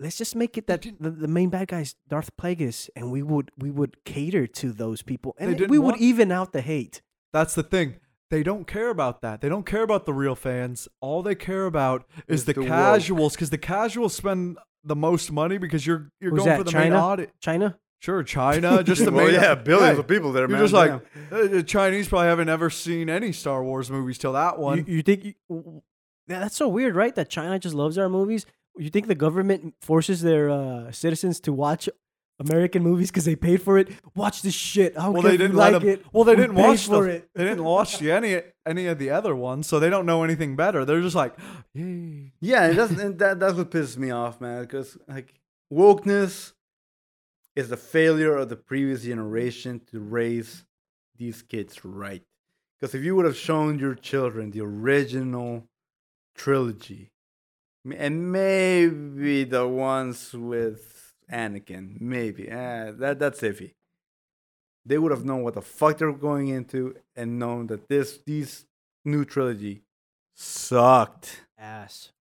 Let's 0.00 0.16
just 0.18 0.34
make 0.36 0.58
it 0.58 0.66
that 0.66 0.84
the, 1.00 1.10
the 1.10 1.28
main 1.28 1.48
bad 1.48 1.68
guy's 1.68 1.94
Darth 2.08 2.30
Plagueis, 2.36 2.90
and 2.96 3.10
we 3.10 3.22
would 3.22 3.50
we 3.56 3.70
would 3.70 4.04
cater 4.04 4.46
to 4.46 4.72
those 4.72 5.00
people, 5.02 5.34
and 5.38 5.50
it- 5.52 5.58
didn't 5.58 5.70
we 5.70 5.78
would 5.78 5.92
want- 5.92 6.00
even 6.02 6.30
out 6.32 6.52
the 6.52 6.60
hate. 6.60 7.00
That's 7.32 7.54
the 7.54 7.62
thing. 7.62 7.96
They 8.30 8.42
don't 8.42 8.66
care 8.66 8.88
about 8.90 9.22
that. 9.22 9.40
They 9.40 9.48
don't 9.48 9.64
care 9.66 9.82
about 9.82 10.04
the 10.04 10.12
real 10.12 10.34
fans. 10.34 10.88
All 11.00 11.22
they 11.22 11.34
care 11.36 11.66
about 11.66 12.04
is 12.26 12.40
Is 12.40 12.44
the, 12.46 12.54
the 12.54 12.64
casuals 12.66 13.34
because 13.34 13.50
the 13.50 13.58
casuals 13.58 14.14
spend 14.14 14.58
the 14.82 14.96
most 14.96 15.30
money 15.32 15.58
because 15.58 15.86
you're 15.86 16.10
you're 16.20 16.30
Who's 16.32 16.38
going 16.40 16.48
that, 16.50 16.58
for 16.58 16.64
the 16.64 16.72
main 16.72 16.90
China? 16.92 16.96
audience. 16.98 17.32
China, 17.40 17.78
Sure, 18.00 18.22
China, 18.22 18.82
just 18.82 19.04
the 19.04 19.10
well, 19.12 19.26
main. 19.26 19.34
yeah, 19.34 19.54
billions 19.70 19.94
Hey, 19.94 20.00
of 20.00 20.06
people 20.06 20.32
there, 20.32 20.42
You're 20.42 20.48
man. 20.58 20.60
just 20.60 20.74
like 20.74 20.90
damn. 21.30 21.44
uh, 21.44 21.46
the 21.46 21.62
Chinese 21.62 22.08
probably 22.08 22.26
haven't 22.28 22.48
ever 22.48 22.68
seen 22.68 23.08
any 23.08 23.32
Star 23.32 23.62
Wars 23.64 23.90
movies 23.90 24.18
till 24.18 24.32
that 24.34 24.58
one. 24.58 24.78
you, 24.86 24.96
you 24.96 25.02
think? 25.02 25.24
You, 25.24 25.82
yeah, 26.28 26.40
that's 26.40 26.56
so 26.56 26.68
weird, 26.68 26.94
right? 26.96 27.14
That 27.14 27.30
China 27.30 27.58
just 27.58 27.74
loves 27.74 27.96
our 27.96 28.08
movies. 28.08 28.44
You 28.76 28.90
think 28.90 29.06
the 29.06 29.14
government 29.14 29.74
forces 29.80 30.20
their 30.20 30.50
uh, 30.50 30.90
citizens 30.92 31.40
to 31.40 31.52
watch 31.52 31.88
American 32.38 32.82
movies 32.82 33.10
because 33.10 33.24
they 33.24 33.36
paid 33.36 33.62
for 33.62 33.78
it? 33.78 33.88
Watch 34.14 34.42
this 34.42 34.54
shit. 34.54 34.96
I 34.98 35.04
don't 35.04 35.14
well, 35.14 35.22
care 35.22 35.30
they 35.30 35.34
if 35.36 35.40
you 35.40 35.46
didn't 35.48 35.56
like 35.56 35.72
them. 35.72 35.88
it. 35.88 36.04
Well, 36.12 36.24
they 36.24 36.34
We 36.34 36.42
didn't 36.42 36.56
watch 36.56 36.86
for 36.86 37.04
the, 37.04 37.10
it. 37.10 37.30
They 37.34 37.44
didn't 37.44 37.64
watch 37.64 37.98
the, 37.98 38.12
any 38.12 38.42
any 38.66 38.86
of 38.86 38.98
the 38.98 39.10
other 39.10 39.34
ones, 39.34 39.66
so 39.66 39.78
they 39.78 39.90
don't 39.90 40.06
know 40.06 40.22
anything 40.22 40.56
better. 40.56 40.84
They're 40.84 41.00
just 41.00 41.16
like, 41.16 41.34
yay. 41.74 42.32
Yeah, 42.40 42.64
and 42.64 42.78
that's 42.78 42.92
and 42.92 43.18
that 43.18 43.40
that's 43.40 43.54
what 43.54 43.70
pisses 43.70 43.96
me 43.96 44.10
off, 44.10 44.40
man. 44.40 44.62
Because 44.62 44.98
like 45.08 45.34
wokeness 45.72 46.52
is 47.54 47.70
the 47.70 47.76
failure 47.76 48.36
of 48.36 48.50
the 48.50 48.56
previous 48.56 49.04
generation 49.04 49.80
to 49.90 50.00
raise 50.00 50.64
these 51.16 51.42
kids 51.42 51.84
right. 51.84 52.22
Because 52.78 52.94
if 52.94 53.02
you 53.02 53.16
would 53.16 53.24
have 53.24 53.36
shown 53.36 53.78
your 53.78 53.94
children 53.94 54.50
the 54.50 54.60
original 54.60 55.66
trilogy, 56.34 57.10
and 57.96 58.30
maybe 58.30 59.44
the 59.44 59.66
ones 59.66 60.34
with 60.34 61.05
Anakin, 61.30 62.00
maybe 62.00 62.48
eh, 62.48 62.92
that 62.98 63.18
that's 63.18 63.40
iffy. 63.40 63.74
They 64.84 64.98
would 64.98 65.10
have 65.10 65.24
known 65.24 65.42
what 65.42 65.54
the 65.54 65.62
fuck 65.62 65.98
they 65.98 66.06
were 66.06 66.12
going 66.12 66.48
into 66.48 66.94
and 67.16 67.38
known 67.38 67.66
that 67.68 67.88
this 67.88 68.18
these 68.24 68.64
new 69.04 69.24
trilogy 69.24 69.82
sucked. 70.34 71.42
Ass. 71.58 72.12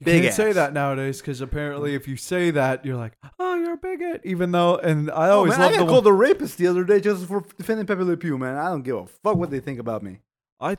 You 0.00 0.04
Big 0.06 0.22
can't 0.22 0.34
say 0.34 0.52
that 0.52 0.72
nowadays 0.72 1.20
because 1.20 1.40
apparently, 1.40 1.94
if 1.94 2.08
you 2.08 2.16
say 2.16 2.50
that, 2.52 2.84
you're 2.84 2.96
like, 2.96 3.12
oh, 3.38 3.54
you're 3.56 3.74
a 3.74 3.76
bigot. 3.76 4.22
Even 4.24 4.50
though, 4.50 4.76
and 4.78 5.10
I 5.10 5.28
Oh, 5.28 5.38
always 5.38 5.50
man, 5.52 5.60
love 5.60 5.68
I 5.68 5.72
the 5.72 5.78
got 5.78 5.84
one- 5.84 5.92
called 5.92 6.06
a 6.08 6.12
rapist 6.12 6.58
the 6.58 6.66
other 6.66 6.82
day 6.84 7.00
just 7.00 7.26
for 7.26 7.44
defending 7.56 7.86
Pepe 7.86 8.02
Le 8.02 8.16
Pew, 8.16 8.36
man. 8.38 8.56
I 8.56 8.66
don't 8.68 8.82
give 8.82 8.96
a 8.96 9.06
fuck 9.06 9.36
what 9.36 9.50
they 9.50 9.60
think 9.60 9.78
about 9.78 10.02
me. 10.02 10.18
I 10.58 10.76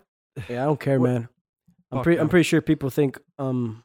Yeah, 0.50 0.64
I 0.64 0.66
don't 0.66 0.80
care, 0.80 1.00
What- 1.00 1.10
man. 1.12 1.30
I'm 1.92 2.02
pretty. 2.02 2.20
I'm 2.20 2.28
pretty 2.28 2.44
sure 2.44 2.60
people 2.60 2.90
think 2.90 3.20
um, 3.38 3.84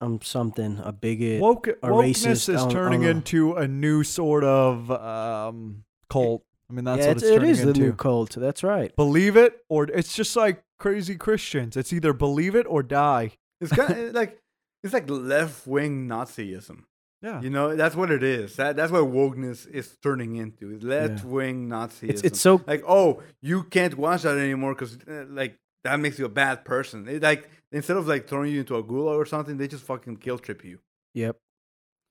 I'm 0.00 0.20
something 0.22 0.80
a 0.82 0.92
bigot. 0.92 1.40
Woke, 1.40 1.68
or 1.82 1.90
wokeness 1.90 2.26
racist, 2.26 2.54
is 2.54 2.72
turning 2.72 3.02
into 3.02 3.54
a 3.54 3.66
new 3.66 4.04
sort 4.04 4.44
of 4.44 4.90
um, 4.90 5.84
cult. 6.08 6.44
I 6.70 6.74
mean, 6.74 6.84
that's 6.84 7.00
yeah, 7.00 7.08
what 7.08 7.16
it's, 7.16 7.22
it's, 7.22 7.32
it 7.32 7.34
turning 7.38 7.50
is 7.50 7.62
the 7.62 7.68
into. 7.68 7.80
new 7.80 7.92
cult. 7.94 8.30
That's 8.32 8.62
right. 8.62 8.94
believe 8.94 9.36
it 9.36 9.64
or 9.68 9.84
it's 9.84 10.14
just 10.14 10.36
like 10.36 10.62
crazy 10.78 11.16
Christians. 11.16 11.76
It's 11.76 11.92
either 11.92 12.12
believe 12.12 12.54
it 12.54 12.66
or 12.68 12.82
die. 12.82 13.32
It's 13.60 13.72
kind 13.72 13.98
of 14.08 14.14
like 14.14 14.38
it's 14.82 14.92
like 14.92 15.08
left 15.08 15.66
wing 15.66 16.06
Nazism. 16.06 16.84
Yeah. 17.22 17.40
You 17.40 17.50
know, 17.50 17.74
that's 17.74 17.96
what 17.96 18.12
it 18.12 18.22
is. 18.22 18.56
That 18.56 18.76
that's 18.76 18.92
what 18.92 19.04
wokeness 19.04 19.68
is 19.68 19.96
turning 20.02 20.36
into. 20.36 20.78
Left 20.78 21.24
wing 21.24 21.68
Nazism. 21.68 22.10
It's 22.10 22.22
it's 22.22 22.40
so 22.40 22.62
like, 22.66 22.84
oh, 22.86 23.22
you 23.42 23.64
can't 23.64 23.96
watch 23.96 24.22
that 24.22 24.38
anymore 24.38 24.74
because 24.74 24.98
uh, 25.08 25.24
like 25.28 25.56
that 25.84 25.98
makes 25.98 26.18
you 26.18 26.26
a 26.26 26.30
bad 26.30 26.64
person. 26.64 27.08
It, 27.08 27.22
like 27.22 27.50
instead 27.72 27.96
of 27.96 28.06
like 28.06 28.28
throwing 28.28 28.52
you 28.52 28.60
into 28.60 28.76
a 28.76 28.82
gulag 28.82 29.16
or 29.16 29.26
something, 29.26 29.56
they 29.56 29.68
just 29.68 29.84
fucking 29.84 30.16
kill 30.16 30.38
trip 30.38 30.64
you. 30.64 30.78
yep. 31.14 31.36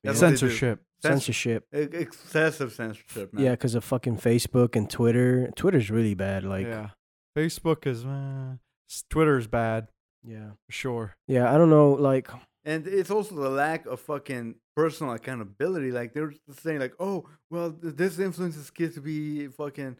That's 0.03 0.21
Yeah. 0.21 0.27
what. 0.27 0.39
Censorship. 0.39 0.81
Censorship. 1.01 1.65
excessive 1.71 2.71
censorship, 2.71 3.33
man. 3.33 3.43
Yeah, 3.43 3.51
because 3.51 3.75
of 3.75 3.83
fucking 3.83 4.17
Facebook 4.17 4.75
and 4.75 4.89
Twitter. 4.89 5.51
Twitter's 5.55 5.91
really 5.91 6.13
bad. 6.15 6.43
Like, 6.43 6.65
yeah. 6.67 6.89
yeah. 6.89 6.89
Facebook 7.37 7.85
is 7.85 8.05
uh, 8.05 8.55
Twitter's 9.09 9.47
bad 9.47 9.89
yeah, 10.27 10.51
sure. 10.69 11.15
Yeah, 11.27 11.53
I 11.53 11.57
don't 11.57 11.69
know. 11.69 11.91
Like, 11.91 12.29
And 12.65 12.85
it's 12.85 13.09
also 13.09 13.35
the 13.35 13.49
lack 13.49 13.85
of 13.85 13.99
fucking 14.01 14.55
personal 14.75 15.13
accountability. 15.13 15.91
Like 15.91 16.13
they're 16.13 16.33
saying, 16.61 16.79
like, 16.79 16.93
oh, 16.99 17.29
well, 17.49 17.73
this 17.81 18.19
influences 18.19 18.69
kids 18.69 18.95
to 18.95 19.01
be 19.01 19.47
fucking, 19.47 19.97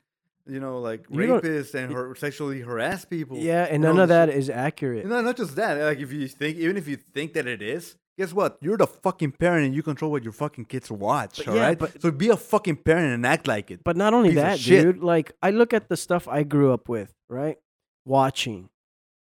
you 0.50 0.60
know, 0.60 0.80
like 0.80 1.06
You 1.10 1.20
rapists 1.20 1.74
and 1.76 1.92
har- 1.92 2.16
sexually 2.16 2.62
harass 2.62 3.06
people. 3.06 3.38
yeah, 3.38 3.64
and 3.70 3.82
none 3.84 4.00
of 4.00 4.10
that 4.10 4.30
is 4.30 4.50
accurate. 4.50 5.06
No, 5.06 5.22
not 5.22 5.38
just 5.38 5.56
that. 5.56 5.78
Like 5.78 6.00
if 6.00 6.12
you 6.12 6.28
think, 6.28 6.58
even 6.58 6.78
if 6.78 6.88
you 6.88 6.98
think 6.98 7.34
that 7.34 7.48
it 7.48 7.62
is, 7.62 7.96
guess 8.18 8.34
what? 8.34 8.58
You're 8.62 8.78
the 8.78 8.88
fucking 8.88 9.34
parent 9.34 9.66
and 9.68 9.76
you 9.76 9.84
control 9.84 10.12
what 10.12 10.24
your 10.24 10.34
fucking 10.34 10.66
kids 10.66 10.90
watch. 10.90 11.38
But 11.38 11.48
all 11.50 11.56
yeah, 11.56 11.62
right. 11.68 11.78
but- 11.80 12.02
so 12.02 12.12
be 12.12 12.30
a 12.30 12.38
fucking 12.38 12.78
parent 12.78 13.14
and 13.14 13.26
act 13.26 13.48
like 13.48 13.70
it. 13.72 13.84
But 13.84 13.96
not 13.98 14.14
only 14.14 14.30
piece 14.30 14.38
that, 14.38 14.60
dude. 14.60 15.04
Like, 15.04 15.34
I 15.42 15.52
look 15.52 15.74
at 15.74 15.90
the 15.90 15.98
stuff 15.98 16.28
I 16.28 16.44
grew 16.44 16.72
up 16.74 16.90
with, 16.90 17.14
right? 17.30 17.58
Watching, 18.06 18.70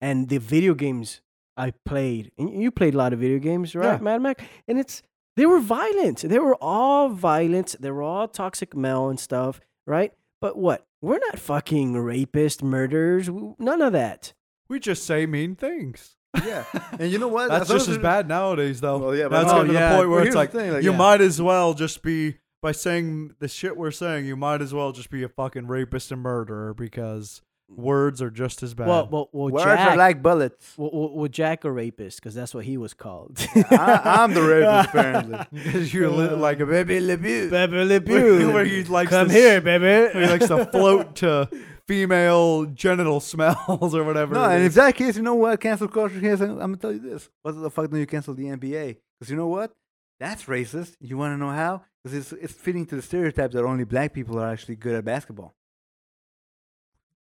and 0.01 0.29
the 0.29 0.39
video 0.39 0.75
games 0.75 1.21
I 1.57 1.73
played. 1.85 2.31
And 2.39 2.63
you 2.63 2.71
played 2.71 2.95
a 2.95 2.99
lot 2.99 3.13
of 3.13 3.19
video 3.19 3.39
games, 3.39 3.75
right, 3.75 3.95
Yeah. 3.95 3.99
Mad 3.99 4.23
Mac? 4.23 4.43
And 4.69 4.79
it's 4.79 5.03
they 5.37 5.45
were 5.45 5.61
violent. 5.61 6.21
They 6.21 6.39
were 6.39 6.55
all 6.63 7.09
violent. 7.11 7.77
They 7.81 7.91
were 7.91 8.03
all 8.03 8.29
toxic 8.29 8.75
male 8.77 9.09
and 9.11 9.19
stuff, 9.21 9.61
right? 9.87 10.13
But 10.41 10.57
what? 10.57 10.85
We're 11.01 11.19
not 11.19 11.39
fucking 11.39 11.95
rapists, 11.95 12.63
murderers. 12.63 13.29
None 13.59 13.83
of 13.83 13.93
that. 13.93 14.33
We 14.69 14.81
just 14.81 15.05
say 15.05 15.27
mean 15.27 15.55
things. 15.57 16.17
yeah. 16.45 16.65
And 16.99 17.11
you 17.11 17.19
know 17.19 17.29
what? 17.29 17.49
That's 17.51 17.69
long 17.71 17.79
just 17.79 17.89
as 17.89 17.99
bad 17.99 18.29
nowadays, 18.29 18.81
though. 18.81 18.99
Well, 18.99 19.15
yeah, 19.17 19.29
but- 19.29 19.43
that's 19.43 19.53
Oh, 19.53 19.57
getting 19.59 19.69
to 19.69 19.73
yeah. 19.75 19.89
the 19.91 19.97
point 19.97 20.09
Well, 20.11 20.19
where 20.19 20.27
it's 20.27 20.37
like, 20.37 20.53
thing, 20.53 20.73
like, 20.73 20.83
you 20.83 20.91
yeah. 20.91 20.97
might 20.97 21.21
as 21.21 21.41
well 21.41 21.73
just 21.75 22.03
be 22.03 22.37
by 22.63 22.73
saying 22.73 23.35
the 23.39 23.49
shit 23.49 23.77
we're 23.77 23.91
saying. 23.91 24.27
You 24.27 24.37
might 24.37 24.61
as 24.61 24.75
well 24.75 24.93
just 24.93 25.09
be 25.11 25.23
a 25.23 25.29
fucking 25.29 25.67
rapist 25.69 26.11
and 26.13 26.21
murderer 26.23 26.75
because 26.75 27.41
words 27.69 28.23
are 28.23 28.31
just 28.31 28.63
as 28.63 28.75
bad. 28.75 28.87
Well, 28.89 29.09
well, 29.11 29.29
well, 29.33 29.51
Words 29.51 29.65
Jack. 29.65 29.91
are 29.91 29.97
like 29.97 30.23
bullets. 30.23 30.75
well, 30.77 30.91
well, 30.93 31.11
well, 31.15 31.29
Jack 31.29 31.65
a 31.65 31.71
rapist 31.73 32.21
because 32.21 32.35
that's 32.35 32.55
what 32.55 32.65
he 32.65 32.77
was 32.77 32.95
called. 32.95 33.39
I, 33.71 34.01
I'm 34.23 34.35
the 34.35 34.43
rapist, 34.43 34.89
apparently. 34.95 35.39
because 35.53 35.93
you're 35.93 36.09
li- 36.11 36.29
uh, 36.29 36.37
like 36.37 36.61
a 36.61 36.67
baby 36.67 37.01
Le 37.01 37.19
Pew. 37.19 37.51
Baby 37.51 37.85
Le 37.85 38.01
Where, 38.01 38.51
where 38.51 38.65
he 38.65 38.85
likes 38.85 39.11
Come 39.11 39.29
to, 39.29 39.33
here, 39.35 39.59
s- 39.59 39.65
baby. 39.65 39.85
Where 39.85 40.21
he 40.27 40.27
likes 40.27 40.49
to 40.49 40.67
float 40.67 41.17
to 41.17 41.49
female 41.89 42.67
genital 42.67 43.21
smells 43.21 43.95
or 43.95 44.05
whatever. 44.05 44.35
No, 44.35 44.45
it 44.45 44.55
and 44.55 44.63
is. 44.63 44.69
if 44.69 44.75
that 44.75 44.95
case, 44.97 45.17
you 45.17 45.23
know 45.23 45.35
what 45.35 45.61
cancel 45.61 45.89
culture 45.89 46.25
is? 46.25 46.41
I'm 46.41 46.57
gonna 46.59 46.77
tell 46.77 46.93
you 46.93 46.99
this. 47.01 47.29
What 47.43 47.53
the 47.61 47.71
fuck 47.71 47.91
don't 47.91 48.01
you 48.01 48.07
cancel 48.07 48.35
the 48.35 48.45
NBA? 48.45 48.97
Because 49.19 49.31
you 49.31 49.37
know 49.37 49.47
what? 49.49 49.73
That's 50.19 50.45
racist. 50.45 50.95
You 51.01 51.19
want 51.19 51.35
to 51.35 51.37
know 51.39 51.51
how? 51.51 51.83
Because 52.03 52.17
it's 52.19 52.33
it's 52.43 52.53
fitting 52.53 52.87
to 52.87 52.97
the 52.97 53.03
stereotype 53.03 53.51
that 53.53 53.65
only 53.65 53.85
black 53.85 54.13
people 54.13 54.39
are 54.39 54.49
actually 54.51 54.77
good 54.77 54.95
at 54.95 55.05
basketball. 55.05 55.55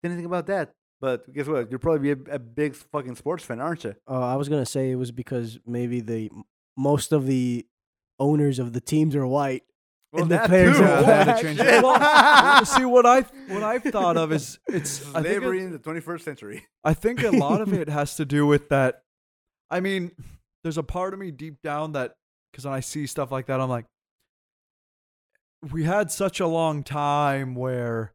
Didn't 0.03 0.17
think 0.19 0.27
about 0.27 0.47
that. 0.47 0.73
But 1.01 1.33
guess 1.33 1.47
what? 1.47 1.71
You're 1.71 1.79
probably 1.81 2.11
a, 2.13 2.17
a 2.31 2.39
big 2.39 2.75
fucking 2.77 3.17
sports 3.17 3.45
fan, 3.45 3.61
aren't 3.61 3.85
you? 3.85 3.95
Uh, 4.09 4.21
I 4.21 4.37
was 4.37 4.49
gonna 4.49 4.67
say 4.67 4.91
it 4.91 4.95
was 4.97 5.11
because 5.11 5.59
maybe 5.67 6.01
the 6.01 6.31
most 6.77 7.13
of 7.13 7.27
the 7.27 7.67
owners 8.21 8.59
of 8.59 8.73
the 8.73 8.81
teams 8.81 9.17
are 9.17 9.27
white. 9.27 9.63
And 10.15 10.31
the 10.31 10.39
players 10.47 10.77
too. 10.77 10.85
are 10.85 10.87
Yeah, 10.89 11.01
they 11.01 11.07
had 11.15 11.25
black. 11.25 11.43
change. 11.43 11.59
Well, 11.59 12.65
see 12.67 12.85
what 12.85 13.07
I 13.07 13.21
what 13.49 13.63
I've 13.63 13.83
thought 13.83 14.17
of 14.19 14.31
is 14.31 14.59
it's 14.69 15.03
I 15.15 15.23
think 15.23 15.43
it- 15.43 15.57
in 15.57 15.73
the 15.73 15.79
21st 15.79 16.21
century. 16.21 16.67
I 16.85 16.93
think 16.95 17.23
a 17.23 17.31
lot 17.31 17.61
of 17.63 17.73
it 17.73 17.89
has 17.99 18.17
to 18.17 18.25
do 18.27 18.47
with 18.47 18.69
that. 18.69 19.03
I 19.71 19.81
mean, 19.81 20.11
there's 20.63 20.77
a 20.79 20.83
part 20.83 21.15
of 21.15 21.19
me 21.21 21.31
deep 21.31 21.63
down 21.65 21.93
that, 21.93 22.15
because 22.53 22.67
when 22.67 22.75
I 22.75 22.81
see 22.81 23.07
stuff 23.07 23.33
like 23.33 23.47
that, 23.47 23.59
I'm 23.61 23.71
like, 23.71 23.87
we 25.71 25.85
had 25.85 26.11
such 26.11 26.41
a 26.41 26.47
long 26.47 26.83
time 26.83 27.55
where 27.55 28.13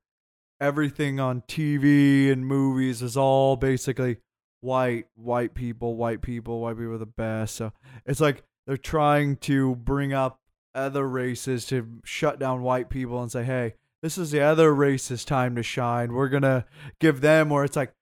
everything 0.60 1.20
on 1.20 1.42
TV 1.42 2.32
and 2.32 2.46
movies 2.46 3.02
is 3.02 3.18
all 3.18 3.56
basically 3.56 4.18
white, 4.62 5.06
white 5.16 5.54
people, 5.54 5.96
white 5.96 6.22
people, 6.22 6.60
white 6.60 6.78
people 6.78 6.94
are 6.94 6.98
the 6.98 7.06
best. 7.06 7.56
So 7.56 7.74
it's 8.06 8.20
like 8.20 8.44
they're 8.66 8.78
trying 8.78 9.38
to 9.38 9.76
bring 9.76 10.14
up 10.14 10.40
other 10.76 11.08
races 11.08 11.66
to 11.68 12.00
shut 12.04 12.40
down 12.40 12.62
white 12.62 12.90
people 12.90 13.22
and 13.22 13.32
say, 13.32 13.44
"Hey, 13.44 13.76
this 14.02 14.18
is 14.18 14.32
the 14.32 14.42
other 14.42 14.74
race's 14.74 15.26
time 15.26 15.56
to 15.56 15.64
shine. 15.64 16.14
We're 16.14 16.30
gonna 16.30 16.66
give 17.00 17.22
them." 17.22 17.50
Where 17.50 17.64
it's 17.64 17.76
like 17.76 17.94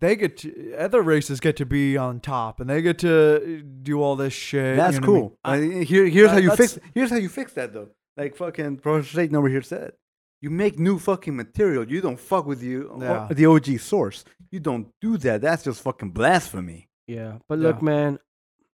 they 0.00 0.16
get 0.16 0.36
to 0.38 0.74
other 0.74 1.00
races 1.00 1.38
get 1.40 1.56
to 1.56 1.66
be 1.66 1.96
on 1.96 2.20
top 2.20 2.60
and 2.60 2.68
they 2.68 2.82
get 2.82 2.98
to 2.98 3.62
do 3.62 4.02
all 4.02 4.16
this 4.16 4.32
shit. 4.32 4.76
That's 4.76 4.94
you 4.94 5.00
know 5.00 5.12
what 5.12 5.34
I 5.44 5.60
mean? 5.60 5.70
cool. 5.70 5.80
Uh, 5.80 5.84
here, 5.84 6.06
here's 6.06 6.30
how 6.30 6.38
you 6.38 6.54
fix. 6.56 6.78
Here's 6.94 7.10
how 7.10 7.16
you 7.16 7.28
fix 7.28 7.52
that 7.54 7.72
though. 7.72 7.88
Like 8.16 8.36
fucking 8.36 8.78
Professor 8.78 9.14
Satan 9.14 9.36
over 9.36 9.48
here 9.48 9.62
said, 9.62 9.92
you 10.42 10.50
make 10.50 10.78
new 10.78 10.98
fucking 10.98 11.34
material. 11.34 11.88
You 11.90 12.00
don't 12.02 12.20
fuck 12.20 12.44
with 12.46 12.62
you 12.62 12.90
uh, 12.94 13.04
Yeah. 13.04 13.28
the 13.30 13.46
OG 13.46 13.78
source. 13.78 14.24
You 14.50 14.60
don't 14.60 14.88
do 15.00 15.16
that. 15.18 15.40
That's 15.40 15.64
just 15.64 15.80
fucking 15.80 16.10
blasphemy. 16.10 16.88
Yeah, 17.06 17.38
but 17.48 17.58
Yeah. 17.58 17.68
look, 17.68 17.80
man. 17.82 18.18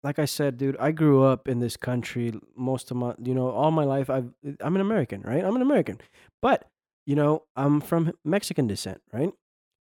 Like 0.02 0.18
I 0.20 0.24
said, 0.26 0.56
dude, 0.56 0.76
I 0.78 0.92
grew 0.92 1.24
up 1.24 1.48
in 1.48 1.58
this 1.58 1.76
country 1.76 2.32
most 2.56 2.90
of 2.92 2.96
my, 2.96 3.14
you 3.22 3.34
know, 3.34 3.50
all 3.50 3.72
my 3.72 3.84
life. 3.84 4.08
I've, 4.08 4.30
I'm 4.60 4.74
an 4.76 4.80
American, 4.80 5.20
right? 5.22 5.44
I'm 5.44 5.56
an 5.56 5.62
American, 5.62 5.98
but 6.40 6.68
you 7.06 7.14
know, 7.14 7.42
I'm 7.54 7.80
from 7.80 8.12
Mexican 8.24 8.66
descent, 8.66 9.00
right? 9.12 9.32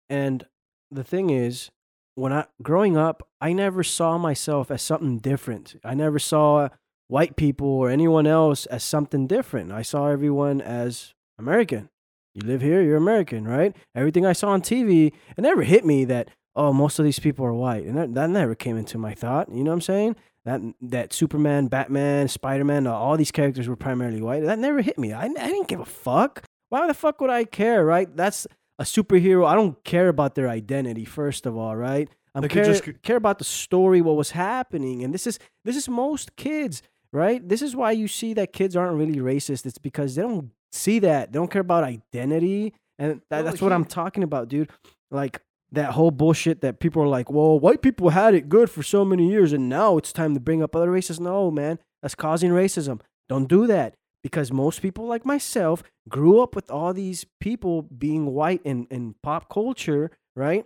And 0.10 0.45
the 0.91 1.03
thing 1.03 1.32
is, 1.32 1.72
when 2.14 2.32
I 2.32 2.45
growing 2.62 2.95
up, 2.98 3.28
I 3.41 3.52
never 3.53 3.84
saw 3.84 4.18
myself 4.20 4.70
as 4.72 4.82
something 4.84 5.18
different. 5.20 5.76
I 5.84 5.95
never 5.95 6.20
saw 6.20 6.70
white 7.07 7.36
people 7.36 7.68
or 7.68 7.90
anyone 7.90 8.28
else 8.28 8.66
as 8.68 8.84
something 8.84 9.26
different. 9.28 9.72
I 9.72 9.82
saw 9.82 10.07
everyone 10.07 10.62
as 10.62 11.15
American. 11.38 11.90
You 12.34 12.45
live 12.45 12.62
here, 12.62 12.82
you're 12.82 12.98
American, 12.98 13.48
right? 13.48 13.76
Everything 13.95 14.26
I 14.26 14.34
saw 14.34 14.49
on 14.49 14.62
TV, 14.62 15.14
it 15.38 15.41
never 15.41 15.64
hit 15.64 15.86
me 15.86 16.03
that 16.06 16.30
oh, 16.56 16.72
most 16.72 16.99
of 16.99 17.06
these 17.06 17.20
people 17.20 17.45
are 17.45 17.53
white, 17.53 17.86
and 17.86 17.98
that, 17.98 18.14
that 18.14 18.30
never 18.30 18.56
came 18.56 18.78
into 18.78 18.98
my 18.98 19.14
thought. 19.14 19.49
You 19.49 19.64
know 19.64 19.72
what 19.72 19.76
I'm 19.76 19.82
saying? 19.82 20.16
That 20.45 20.62
that 20.82 21.14
Superman, 21.14 21.68
Batman, 21.68 22.28
Spider 22.28 22.64
Man, 22.64 22.88
uh, 22.88 22.94
all 22.94 23.18
these 23.18 23.32
characters 23.32 23.68
were 23.68 23.76
primarily 23.76 24.22
white. 24.22 24.44
That 24.44 24.60
never 24.60 24.82
hit 24.82 24.98
me. 24.98 25.12
I, 25.12 25.26
I 25.26 25.28
didn't 25.28 25.68
give 25.68 25.80
a 25.80 25.86
fuck. 25.86 26.44
Why 26.70 26.88
the 26.88 26.94
fuck 26.94 27.20
would 27.22 27.30
I 27.30 27.45
care, 27.45 27.86
right? 27.86 28.14
That's 28.16 28.48
a 28.80 28.84
superhero. 28.84 29.48
I 29.48 29.56
don't 29.56 29.84
care 29.84 30.07
about 30.07 30.36
their 30.36 30.49
identity, 30.49 31.06
first 31.06 31.45
of 31.45 31.56
all, 31.57 31.76
right? 31.76 32.10
I'm 32.34 32.48
care, 32.49 32.66
just- 32.66 33.02
care 33.02 33.16
about 33.16 33.38
the 33.38 33.45
story, 33.45 34.02
what 34.02 34.18
was 34.18 34.32
happening, 34.32 35.03
and 35.03 35.14
this 35.14 35.26
is 35.26 35.40
this 35.64 35.76
is 35.76 35.88
most 35.90 36.36
kids, 36.36 36.82
right? 37.12 37.48
This 37.48 37.62
is 37.62 37.76
why 37.76 37.91
you 37.91 38.07
see 38.07 38.34
that 38.34 38.53
kids 38.53 38.76
aren't 38.76 38.98
really 38.98 39.20
racist. 39.20 39.66
It's 39.66 39.78
because 39.78 40.16
they 40.16 40.22
don't 40.22 40.52
see 40.72 41.00
that. 41.00 41.32
They 41.32 41.38
don't 41.40 41.52
care 41.52 41.62
about 41.62 41.84
identity, 41.84 42.74
and 43.00 43.22
that, 43.30 43.44
that's 43.46 43.62
what 43.62 43.72
I'm 43.74 43.86
talking 43.86 44.24
about, 44.24 44.48
dude. 44.50 44.70
Like 45.12 45.42
that 45.72 45.92
whole 45.92 46.12
bullshit 46.12 46.62
that 46.62 46.80
people 46.80 47.02
are 47.04 47.08
like, 47.08 47.30
well, 47.32 47.60
white 47.60 47.82
people 47.82 48.10
had 48.10 48.34
it 48.34 48.48
good 48.50 48.70
for 48.70 48.84
so 48.84 49.04
many 49.04 49.30
years, 49.30 49.52
and 49.54 49.68
now 49.70 49.98
it's 49.98 50.14
time 50.14 50.34
to 50.34 50.40
bring 50.40 50.62
up 50.64 50.76
other 50.76 50.92
races. 50.92 51.20
No, 51.20 51.52
man, 51.52 51.80
that's 52.02 52.16
causing 52.16 52.52
racism. 52.52 53.02
Don't 53.28 53.48
do 53.50 53.68
that 53.68 53.96
because 54.24 54.52
most 54.52 54.82
people 54.82 55.06
like 55.08 55.26
myself 55.26 55.84
grew 56.10 56.40
up 56.42 56.56
with 56.56 56.70
all 56.72 56.94
these 56.94 57.26
people 57.40 57.82
being 57.84 58.28
white 58.28 58.62
in, 58.64 58.86
in 58.90 59.16
pop 59.24 59.50
culture, 59.50 60.12
right? 60.36 60.66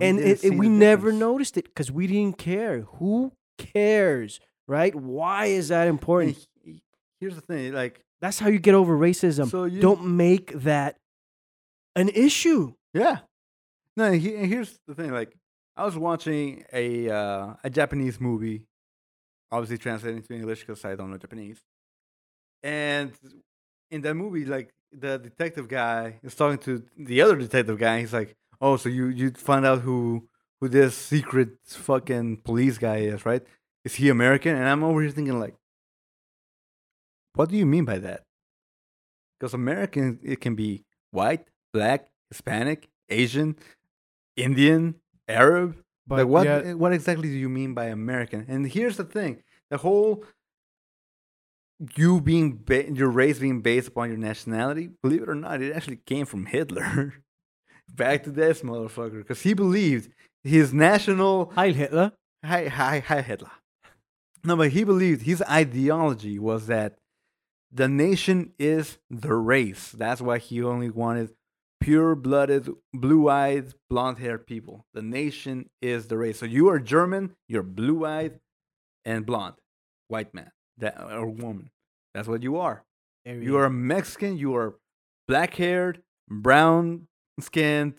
and 0.00 0.18
didn't 0.18 0.30
it, 0.44 0.44
it, 0.44 0.58
we 0.58 0.68
never 0.68 1.12
noticed 1.12 1.56
it 1.56 1.64
because 1.64 1.90
we 1.90 2.06
didn't 2.06 2.38
care. 2.38 2.82
Who 2.98 3.32
cares, 3.58 4.40
right? 4.68 4.94
Why 4.94 5.46
is 5.46 5.68
that 5.68 5.88
important? 5.88 6.36
he- 6.62 6.70
he- 6.72 6.82
here's 7.20 7.34
the 7.34 7.40
thing, 7.40 7.72
like, 7.72 8.00
That's 8.22 8.38
how 8.38 8.48
you 8.48 8.60
get 8.60 8.74
over 8.74 8.96
racism. 8.96 9.50
so 9.50 9.64
you 9.64 9.80
Don't 9.82 10.16
make 10.16 10.52
that 10.62 10.96
an 11.96 12.08
issue. 12.08 12.72
Yeah. 12.94 13.18
No, 13.96 14.12
he, 14.12 14.36
here's 14.46 14.78
the 14.86 14.94
thing. 14.94 15.10
Like, 15.10 15.36
I 15.76 15.84
was 15.84 15.96
watching 15.96 16.64
a 16.72 17.10
uh, 17.10 17.54
a 17.64 17.68
Japanese 17.68 18.20
movie, 18.20 18.62
obviously 19.50 19.76
translated 19.76 20.18
into 20.18 20.32
English 20.34 20.60
because 20.60 20.84
I 20.84 20.94
don't 20.94 21.10
know 21.10 21.18
Japanese. 21.18 21.60
And 22.62 23.12
in 23.90 24.02
that 24.02 24.14
movie, 24.14 24.44
like 24.44 24.72
the 24.92 25.18
detective 25.18 25.66
guy 25.68 26.20
is 26.22 26.34
talking 26.34 26.58
to 26.58 26.84
the 26.96 27.20
other 27.22 27.36
detective 27.36 27.78
guy. 27.78 28.00
He's 28.00 28.12
like, 28.12 28.36
"Oh, 28.60 28.76
so 28.76 28.88
you 28.88 29.06
you 29.08 29.30
find 29.32 29.66
out 29.66 29.80
who 29.80 30.28
who 30.60 30.68
this 30.68 30.96
secret 30.96 31.50
fucking 31.66 32.38
police 32.44 32.78
guy 32.78 32.98
is, 32.98 33.26
right? 33.26 33.42
Is 33.84 33.96
he 33.96 34.10
American?" 34.10 34.54
And 34.54 34.68
I'm 34.68 34.84
over 34.84 35.00
here 35.02 35.10
thinking 35.10 35.40
like, 35.40 35.56
"What 37.34 37.48
do 37.50 37.56
you 37.56 37.66
mean 37.66 37.84
by 37.84 37.98
that?" 37.98 38.24
Because 39.38 39.54
American, 39.54 40.18
it 40.22 40.40
can 40.40 40.54
be 40.54 40.84
white, 41.10 41.46
black, 41.72 42.10
Hispanic, 42.30 42.88
Asian, 43.08 43.56
Indian, 44.36 44.96
Arab. 45.28 45.76
But 46.06 46.18
like 46.20 46.26
what 46.28 46.44
yet- 46.44 46.66
eh, 46.66 46.72
what 46.74 46.92
exactly 46.92 47.28
do 47.28 47.36
you 47.36 47.48
mean 47.48 47.74
by 47.74 47.86
American? 47.86 48.44
And 48.48 48.66
here's 48.66 48.96
the 48.96 49.04
thing: 49.04 49.42
the 49.70 49.78
whole 49.78 50.24
you 51.96 52.20
being 52.20 52.60
ba- 52.64 52.90
your 52.92 53.08
race 53.10 53.38
being 53.38 53.60
based 53.60 53.88
upon 53.88 54.08
your 54.08 54.18
nationality. 54.18 54.90
Believe 55.02 55.22
it 55.22 55.28
or 55.28 55.34
not, 55.34 55.60
it 55.62 55.74
actually 55.74 55.96
came 55.96 56.26
from 56.26 56.46
Hitler. 56.46 57.14
Back 57.94 58.22
to 58.24 58.30
this 58.30 58.62
motherfucker, 58.62 59.18
because 59.18 59.42
he 59.42 59.52
believed 59.54 60.12
his 60.44 60.72
national 60.72 61.50
Heil 61.50 61.74
Hitler. 61.74 62.12
Hi, 62.44 62.66
hi, 62.68 63.00
hi, 63.00 63.20
Hitler. 63.20 63.50
No, 64.44 64.56
but 64.56 64.70
he 64.70 64.82
believed 64.84 65.22
his 65.22 65.42
ideology 65.42 66.38
was 66.38 66.66
that 66.68 66.98
the 67.72 67.88
nation 67.88 68.52
is 68.58 68.98
the 69.10 69.34
race. 69.34 69.92
That's 69.92 70.20
why 70.20 70.38
he 70.38 70.62
only 70.62 70.90
wanted 70.90 71.30
pure 71.80 72.14
blooded, 72.14 72.68
blue 72.92 73.28
eyed, 73.28 73.74
blonde 73.90 74.18
haired 74.18 74.46
people. 74.46 74.86
The 74.94 75.02
nation 75.02 75.70
is 75.80 76.06
the 76.06 76.18
race. 76.18 76.38
So 76.38 76.46
you 76.46 76.68
are 76.68 76.78
German, 76.78 77.34
you're 77.48 77.62
blue 77.62 78.04
eyed 78.04 78.40
and 79.04 79.26
blonde, 79.26 79.56
white 80.08 80.32
man 80.34 80.52
that, 80.78 81.00
or 81.00 81.26
woman. 81.26 81.70
That's 82.14 82.28
what 82.28 82.42
you 82.42 82.58
are. 82.58 82.84
You 83.24 83.56
are 83.56 83.66
a 83.66 83.70
Mexican, 83.70 84.36
you 84.36 84.54
are 84.56 84.74
black 85.28 85.54
haired, 85.54 86.02
brown 86.28 87.06
skinned, 87.40 87.94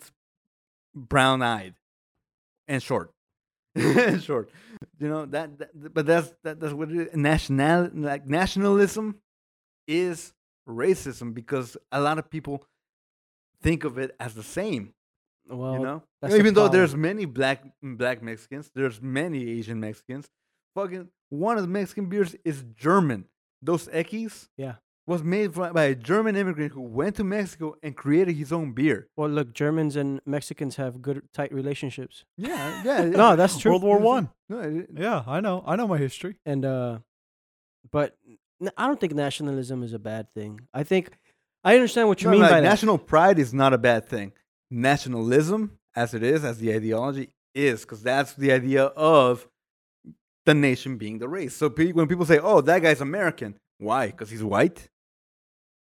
brown 0.94 1.42
eyed, 1.42 1.74
and 2.68 2.82
short. 2.82 3.10
short. 4.20 4.50
You 4.98 5.08
know, 5.08 5.26
that, 5.26 5.58
that 5.58 5.94
but 5.94 6.06
that's 6.06 6.32
that, 6.44 6.60
that's 6.60 6.74
what 6.74 6.90
it 6.90 7.08
is. 7.08 7.16
National 7.16 7.90
like 7.94 8.26
nationalism 8.26 9.16
is 9.86 10.32
racism 10.68 11.34
because 11.34 11.76
a 11.92 12.00
lot 12.00 12.18
of 12.18 12.30
people 12.30 12.64
think 13.62 13.84
of 13.84 13.98
it 13.98 14.14
as 14.20 14.34
the 14.34 14.42
same. 14.42 14.94
Well, 15.48 15.74
you 15.74 15.78
know? 15.80 16.02
that's 16.22 16.32
the 16.32 16.38
Even 16.38 16.54
though 16.54 16.62
problem. 16.62 16.78
there's 16.80 16.96
many 16.96 17.24
black 17.26 17.62
black 17.82 18.22
Mexicans, 18.22 18.70
there's 18.74 19.00
many 19.02 19.48
Asian 19.50 19.78
Mexicans. 19.80 20.28
Fucking 20.74 21.08
one 21.28 21.56
of 21.58 21.62
the 21.62 21.68
Mexican 21.68 22.08
beers 22.08 22.34
is 22.44 22.64
German. 22.74 23.26
Dos 23.62 23.86
Equis 23.88 24.48
Yeah. 24.56 24.76
was 25.06 25.22
made 25.22 25.52
by 25.52 25.84
a 25.84 25.94
German 25.94 26.34
immigrant 26.36 26.72
who 26.72 26.80
went 26.80 27.16
to 27.16 27.24
Mexico 27.24 27.76
and 27.82 27.94
created 27.96 28.36
his 28.36 28.52
own 28.52 28.72
beer. 28.72 29.08
Well, 29.16 29.28
look, 29.28 29.52
Germans 29.52 29.96
and 29.96 30.20
Mexicans 30.24 30.76
have 30.76 31.02
good, 31.02 31.22
tight 31.34 31.52
relationships. 31.52 32.24
Yeah, 32.38 32.82
yeah. 32.84 33.04
No, 33.04 33.36
that's 33.36 33.58
true. 33.58 33.72
World 33.72 33.82
War 33.82 33.98
One. 33.98 34.30
No, 34.48 34.84
Yeah, 34.94 35.24
I 35.26 35.40
know. 35.40 35.62
I 35.66 35.76
know 35.76 35.86
my 35.86 35.98
history. 35.98 36.36
And 36.46 36.64
uh, 36.64 36.98
but 37.90 38.16
n- 38.26 38.38
I 38.76 38.86
don't 38.86 39.00
think 39.00 39.14
nationalism 39.14 39.82
is 39.82 39.92
a 39.92 39.98
bad 39.98 40.32
thing. 40.34 40.60
I 40.72 40.82
think 40.82 41.10
I 41.62 41.74
understand 41.74 42.08
what 42.08 42.22
you 42.22 42.26
no, 42.26 42.32
mean 42.32 42.42
like, 42.42 42.50
by 42.50 42.60
that. 42.60 42.68
national 42.68 42.98
pride 42.98 43.38
is 43.38 43.54
not 43.54 43.72
a 43.72 43.78
bad 43.78 44.08
thing. 44.08 44.32
Nationalism, 44.70 45.78
as 45.94 46.14
it 46.14 46.22
is, 46.22 46.44
as 46.44 46.58
the 46.58 46.74
ideology, 46.74 47.30
is 47.54 47.82
because 47.82 48.02
that's 48.02 48.34
the 48.34 48.52
idea 48.52 48.84
of 48.84 49.48
the 50.44 50.54
nation 50.54 50.98
being 50.98 51.18
the 51.18 51.28
race. 51.28 51.54
So 51.56 51.70
pe- 51.70 51.92
when 51.92 52.06
people 52.06 52.26
say, 52.26 52.38
"Oh, 52.38 52.60
that 52.60 52.82
guy's 52.82 53.00
American," 53.00 53.56
why? 53.78 54.08
Because 54.08 54.30
he's 54.30 54.42
white. 54.44 54.88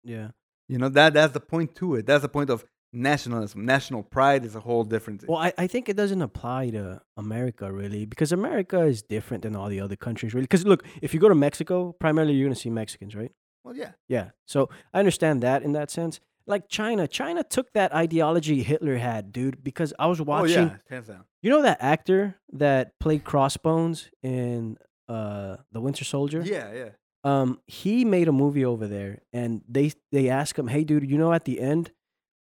Yeah. 0.03 0.29
You 0.67 0.77
know 0.77 0.89
that 0.89 1.13
that's 1.13 1.33
the 1.33 1.39
point 1.39 1.75
to 1.75 1.95
it. 1.95 2.05
That's 2.05 2.21
the 2.21 2.29
point 2.29 2.49
of 2.49 2.65
nationalism. 2.93 3.65
National 3.65 4.03
pride 4.03 4.43
is 4.45 4.55
a 4.55 4.59
whole 4.59 4.83
different 4.83 5.21
thing. 5.21 5.27
Well, 5.29 5.39
I, 5.39 5.53
I 5.57 5.67
think 5.67 5.89
it 5.89 5.95
doesn't 5.95 6.21
apply 6.21 6.69
to 6.71 7.01
America 7.17 7.71
really 7.71 8.05
because 8.05 8.31
America 8.31 8.81
is 8.81 9.01
different 9.01 9.43
than 9.43 9.55
all 9.55 9.69
the 9.69 9.79
other 9.79 9.95
countries 9.95 10.33
really. 10.33 10.43
Because 10.43 10.65
look, 10.65 10.83
if 11.01 11.13
you 11.13 11.19
go 11.19 11.29
to 11.29 11.35
Mexico, 11.35 11.93
primarily 11.99 12.33
you're 12.33 12.47
gonna 12.47 12.55
see 12.55 12.69
Mexicans, 12.69 13.15
right? 13.15 13.31
Well, 13.63 13.75
yeah. 13.75 13.91
Yeah. 14.07 14.31
So 14.47 14.69
I 14.93 14.99
understand 14.99 15.41
that 15.43 15.63
in 15.63 15.73
that 15.73 15.91
sense. 15.91 16.19
Like 16.47 16.67
China, 16.67 17.07
China 17.07 17.43
took 17.43 17.71
that 17.73 17.93
ideology 17.93 18.63
Hitler 18.63 18.97
had, 18.97 19.31
dude. 19.31 19.63
Because 19.63 19.93
I 19.99 20.07
was 20.07 20.19
watching, 20.19 20.57
Oh 20.57 20.61
yeah, 20.61 20.77
hands 20.89 21.07
down. 21.07 21.23
you 21.43 21.49
know 21.51 21.61
that 21.61 21.77
actor 21.81 22.35
that 22.53 22.97
played 22.99 23.23
Crossbones 23.23 24.09
in 24.23 24.77
uh 25.07 25.57
the 25.71 25.79
Winter 25.79 26.03
Soldier. 26.03 26.41
Yeah, 26.43 26.73
yeah. 26.73 26.89
um 27.23 27.59
he 27.67 28.03
made 28.05 28.27
a 28.27 28.31
movie 28.31 28.65
over 28.65 28.87
there 28.87 29.19
and 29.31 29.61
they 29.69 29.91
they 30.11 30.29
ask 30.29 30.57
him 30.57 30.67
hey 30.67 30.83
dude 30.83 31.07
you 31.09 31.17
know 31.17 31.31
at 31.33 31.45
the 31.45 31.59
end 31.59 31.91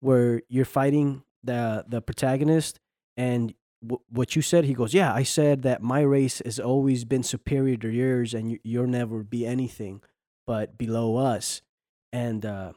where 0.00 0.42
you're 0.48 0.64
fighting 0.64 1.22
the 1.42 1.84
the 1.88 2.02
protagonist 2.02 2.78
and 3.16 3.54
w- 3.82 4.02
what 4.10 4.36
you 4.36 4.42
said 4.42 4.64
he 4.64 4.74
goes 4.74 4.92
yeah 4.92 5.12
i 5.14 5.22
said 5.22 5.62
that 5.62 5.82
my 5.82 6.00
race 6.00 6.42
has 6.44 6.58
always 6.58 7.04
been 7.04 7.22
superior 7.22 7.76
to 7.76 7.88
yours 7.88 8.34
and 8.34 8.50
you, 8.50 8.58
you'll 8.62 8.86
never 8.86 9.22
be 9.22 9.46
anything 9.46 10.02
but 10.50 10.76
below 10.76 11.16
us. 11.16 11.62
And 12.12 12.44
uh 12.44 12.72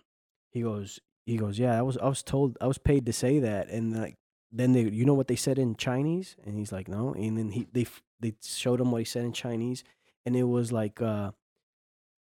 he 0.52 0.62
goes 0.62 1.00
he 1.26 1.38
goes 1.38 1.58
yeah 1.58 1.76
i 1.76 1.82
was 1.82 1.98
i 1.98 2.08
was 2.08 2.22
told 2.22 2.56
i 2.62 2.68
was 2.68 2.78
paid 2.78 3.08
to 3.08 3.14
say 3.14 3.40
that. 3.40 3.68
And 3.70 3.98
like 4.00 4.16
then 4.52 4.74
they 4.74 4.84
you 4.84 5.06
know 5.06 5.16
what 5.16 5.28
they 5.28 5.36
said 5.36 5.58
in 5.58 5.76
chinese? 5.76 6.36
And 6.46 6.56
he's 6.56 6.72
like 6.72 6.88
no. 6.88 7.14
And 7.14 7.36
then 7.36 7.50
he 7.50 7.68
they 7.74 7.88
they 8.20 8.36
showed 8.44 8.80
him 8.80 8.92
what 8.92 9.00
he 9.00 9.06
said 9.06 9.26
in 9.26 9.34
chinese 9.34 9.84
and 10.24 10.36
it 10.36 10.44
was 10.44 10.72
like 10.72 11.02
uh, 11.02 11.32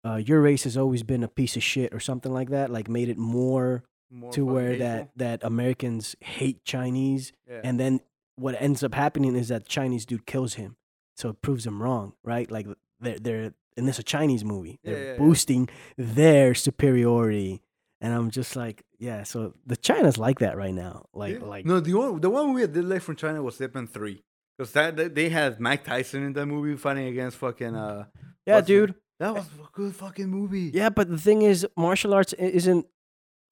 uh, 0.03 0.15
your 0.15 0.41
race 0.41 0.63
has 0.63 0.75
always 0.75 1.03
been 1.03 1.23
a 1.23 1.27
piece 1.27 1.55
of 1.55 1.63
shit 1.63 1.93
or 1.93 1.99
something 1.99 2.33
like 2.33 2.49
that. 2.49 2.69
Like 2.71 2.89
made 2.89 3.09
it 3.09 3.17
more 3.17 3.83
More 4.13 4.31
to 4.33 4.45
where 4.45 4.77
that 4.77 5.09
that 5.17 5.43
Americans 5.43 6.15
hate 6.21 6.63
Chinese, 6.63 7.31
Yeah. 7.49 7.61
and 7.63 7.79
then 7.79 7.99
what 8.35 8.55
ends 8.61 8.83
up 8.83 8.93
happening 8.93 9.35
is 9.35 9.47
that 9.47 9.65
Chinese 9.65 10.05
dude 10.05 10.25
kills 10.27 10.53
him, 10.53 10.75
so 11.15 11.29
it 11.29 11.41
proves 11.41 11.65
him 11.65 11.81
wrong, 11.81 12.13
right? 12.23 12.49
Like 12.51 12.67
they're 12.99 13.17
they're 13.19 13.53
and 13.75 13.87
this 13.87 13.97
a 13.97 14.03
Chinese 14.03 14.45
movie. 14.45 14.79
They're 14.83 15.03
yeah, 15.03 15.11
yeah. 15.13 15.17
boosting 15.17 15.67
their 15.97 16.53
superiority, 16.53 17.61
and 18.01 18.13
I'm 18.13 18.29
just 18.29 18.55
like, 18.55 18.83
yeah. 18.99 19.23
So 19.23 19.55
the 19.65 19.75
China's 19.75 20.17
like 20.19 20.39
that 20.39 20.57
right 20.57 20.73
now, 20.73 21.05
like 21.13 21.41
like 21.41 21.65
no, 21.65 21.79
the 21.79 21.93
one 21.95 22.21
the 22.21 22.29
one 22.29 22.53
we 22.53 22.67
did 22.67 22.85
like 22.85 23.01
from 23.01 23.15
China 23.15 23.41
was 23.41 23.59
Ip 23.61 23.73
Man 23.73 23.87
three 23.87 24.23
because 24.57 24.71
that, 24.73 25.15
they 25.15 25.29
had 25.29 25.59
Mike 25.59 25.83
Tyson 25.83 26.23
in 26.23 26.33
that 26.33 26.45
movie 26.45 26.75
fighting 26.77 27.07
against 27.07 27.37
fucking 27.37 27.75
uh 27.75 28.05
yeah, 28.45 28.61
dude. 28.61 28.93
that 29.19 29.33
was 29.33 29.45
a 29.45 29.67
good 29.71 29.95
fucking 29.95 30.27
movie. 30.29 30.69
Yeah, 30.73 30.89
but 30.89 31.09
the 31.09 31.17
thing 31.17 31.41
is, 31.41 31.65
martial 31.77 32.13
arts 32.13 32.33
isn't 32.33 32.85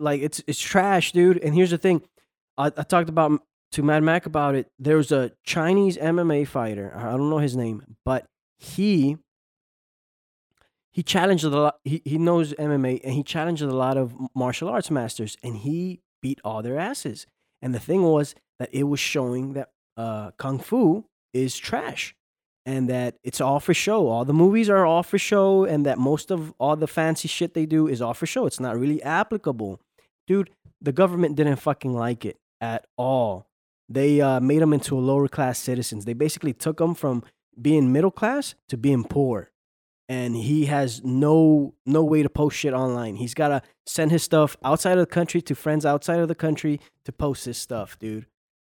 like 0.02 0.22
it's 0.22 0.44
it's 0.48 0.60
trash, 0.60 1.12
dude. 1.12 1.38
And 1.38 1.54
here's 1.56 1.72
the 1.72 1.78
thing, 1.78 2.02
I, 2.58 2.68
I 2.68 2.84
talked 2.84 3.10
about 3.10 3.42
to 3.74 3.84
Mad 3.84 4.04
Mac 4.04 4.26
about 4.26 4.56
it. 4.56 4.68
There 4.80 4.98
was 4.98 5.12
a 5.12 5.32
Chinese 5.44 5.98
MMA 5.98 6.48
fighter. 6.48 6.94
I 6.96 7.12
don't 7.12 7.30
know 7.30 7.38
his 7.38 7.56
name, 7.56 7.84
but 8.04 8.26
he 8.58 9.18
he 10.92 11.04
challenged 11.04 11.44
a 11.44 11.50
lot. 11.50 11.78
He 11.84 12.02
he 12.04 12.18
knows 12.18 12.54
MMA, 12.54 13.02
and 13.04 13.14
he 13.14 13.24
challenged 13.24 13.62
a 13.62 13.74
lot 13.74 13.98
of 13.98 14.14
martial 14.36 14.70
arts 14.70 14.92
masters, 14.92 15.38
and 15.44 15.58
he 15.58 16.02
beat 16.22 16.40
all 16.44 16.62
their 16.62 16.78
asses. 16.78 17.26
And 17.62 17.74
the 17.74 17.80
thing 17.80 18.04
was 18.04 18.36
that 18.60 18.70
it 18.74 18.84
was 18.84 19.00
showing 19.00 19.54
that 19.54 19.70
uh, 19.98 20.32
kung 20.32 20.60
fu 20.60 21.06
is 21.34 21.58
trash 21.58 22.16
and 22.66 22.90
that 22.90 23.16
it's 23.24 23.42
all 23.42 23.60
for 23.60 23.74
show. 23.74 24.08
All 24.08 24.26
the 24.26 24.34
movies 24.34 24.70
are 24.70 24.86
all 24.86 25.04
for 25.04 25.18
show, 25.18 25.64
and 25.66 25.86
that 25.86 25.98
most 25.98 26.32
of 26.32 26.54
all 26.60 26.76
the 26.76 26.88
fancy 26.88 27.28
shit 27.28 27.54
they 27.54 27.66
do 27.66 27.88
is 27.88 28.02
all 28.02 28.14
for 28.14 28.26
show. 28.26 28.46
It's 28.46 28.60
not 28.60 28.78
really 28.78 29.02
applicable. 29.02 29.80
Dude, 30.32 30.50
the 30.80 30.94
government 30.94 31.36
didn't 31.36 31.58
fucking 31.58 31.94
like 31.94 32.24
it 32.24 32.38
at 32.62 32.86
all. 32.96 33.48
They 33.90 34.22
uh, 34.22 34.40
made 34.40 34.62
them 34.62 34.72
into 34.72 34.98
a 34.98 35.02
lower 35.02 35.28
class 35.28 35.60
citizens. 35.60 36.06
They 36.06 36.14
basically 36.14 36.54
took 36.54 36.78
them 36.78 36.96
from 36.96 37.24
being 37.62 37.92
middle 37.92 38.12
class 38.12 38.56
to 38.70 38.78
being 38.78 39.04
poor. 39.04 39.52
And 40.08 40.34
he 40.34 40.68
has 40.68 41.04
no 41.04 41.74
no 41.86 42.02
way 42.02 42.24
to 42.24 42.30
post 42.30 42.56
shit 42.56 42.74
online. 42.74 43.18
He's 43.18 43.34
gotta 43.34 43.62
send 43.86 44.12
his 44.12 44.24
stuff 44.24 44.56
outside 44.64 44.94
of 44.94 45.00
the 45.00 45.06
country 45.20 45.42
to 45.42 45.54
friends 45.54 45.86
outside 45.86 46.22
of 46.22 46.30
the 46.30 46.36
country 46.36 46.80
to 47.04 47.12
post 47.12 47.44
his 47.44 47.58
stuff, 47.58 48.00
dude. 48.00 48.26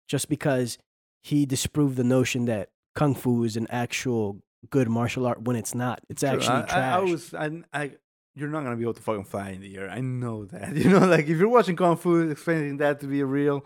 Just 0.06 0.28
because 0.28 0.78
he 1.24 1.44
disproved 1.44 1.96
the 1.96 2.04
notion 2.04 2.44
that 2.44 2.68
kung 2.94 3.16
fu 3.16 3.42
is 3.42 3.56
an 3.56 3.66
actual 3.68 4.38
good 4.70 4.88
martial 4.88 5.26
art 5.26 5.42
when 5.42 5.56
it's 5.56 5.74
not. 5.74 6.00
It's 6.08 6.20
True, 6.20 6.28
actually 6.28 6.62
I, 6.62 6.62
trash. 6.62 6.94
I, 6.94 6.96
I 6.96 7.00
was 7.00 7.34
I, 7.34 7.62
I 7.72 7.90
you're 8.38 8.48
not 8.48 8.62
gonna 8.64 8.76
be 8.76 8.82
able 8.82 8.94
to 8.94 9.02
fucking 9.02 9.24
fly 9.24 9.50
in 9.50 9.60
the 9.60 9.76
air. 9.76 9.90
I 9.90 10.00
know 10.00 10.44
that. 10.46 10.76
You 10.82 10.90
know, 10.90 11.00
like 11.06 11.26
if 11.28 11.38
you're 11.38 11.48
watching 11.48 11.76
kung 11.76 11.96
fu, 11.96 12.30
expecting 12.30 12.76
that 12.78 13.00
to 13.00 13.06
be 13.06 13.22
real, 13.22 13.64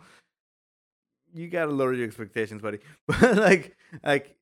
you 1.33 1.49
gotta 1.49 1.71
lower 1.73 1.93
your 1.93 2.07
expectations, 2.07 2.63
buddy. 2.63 2.79
But 3.07 3.37
like, 3.37 3.77
like 4.03 4.37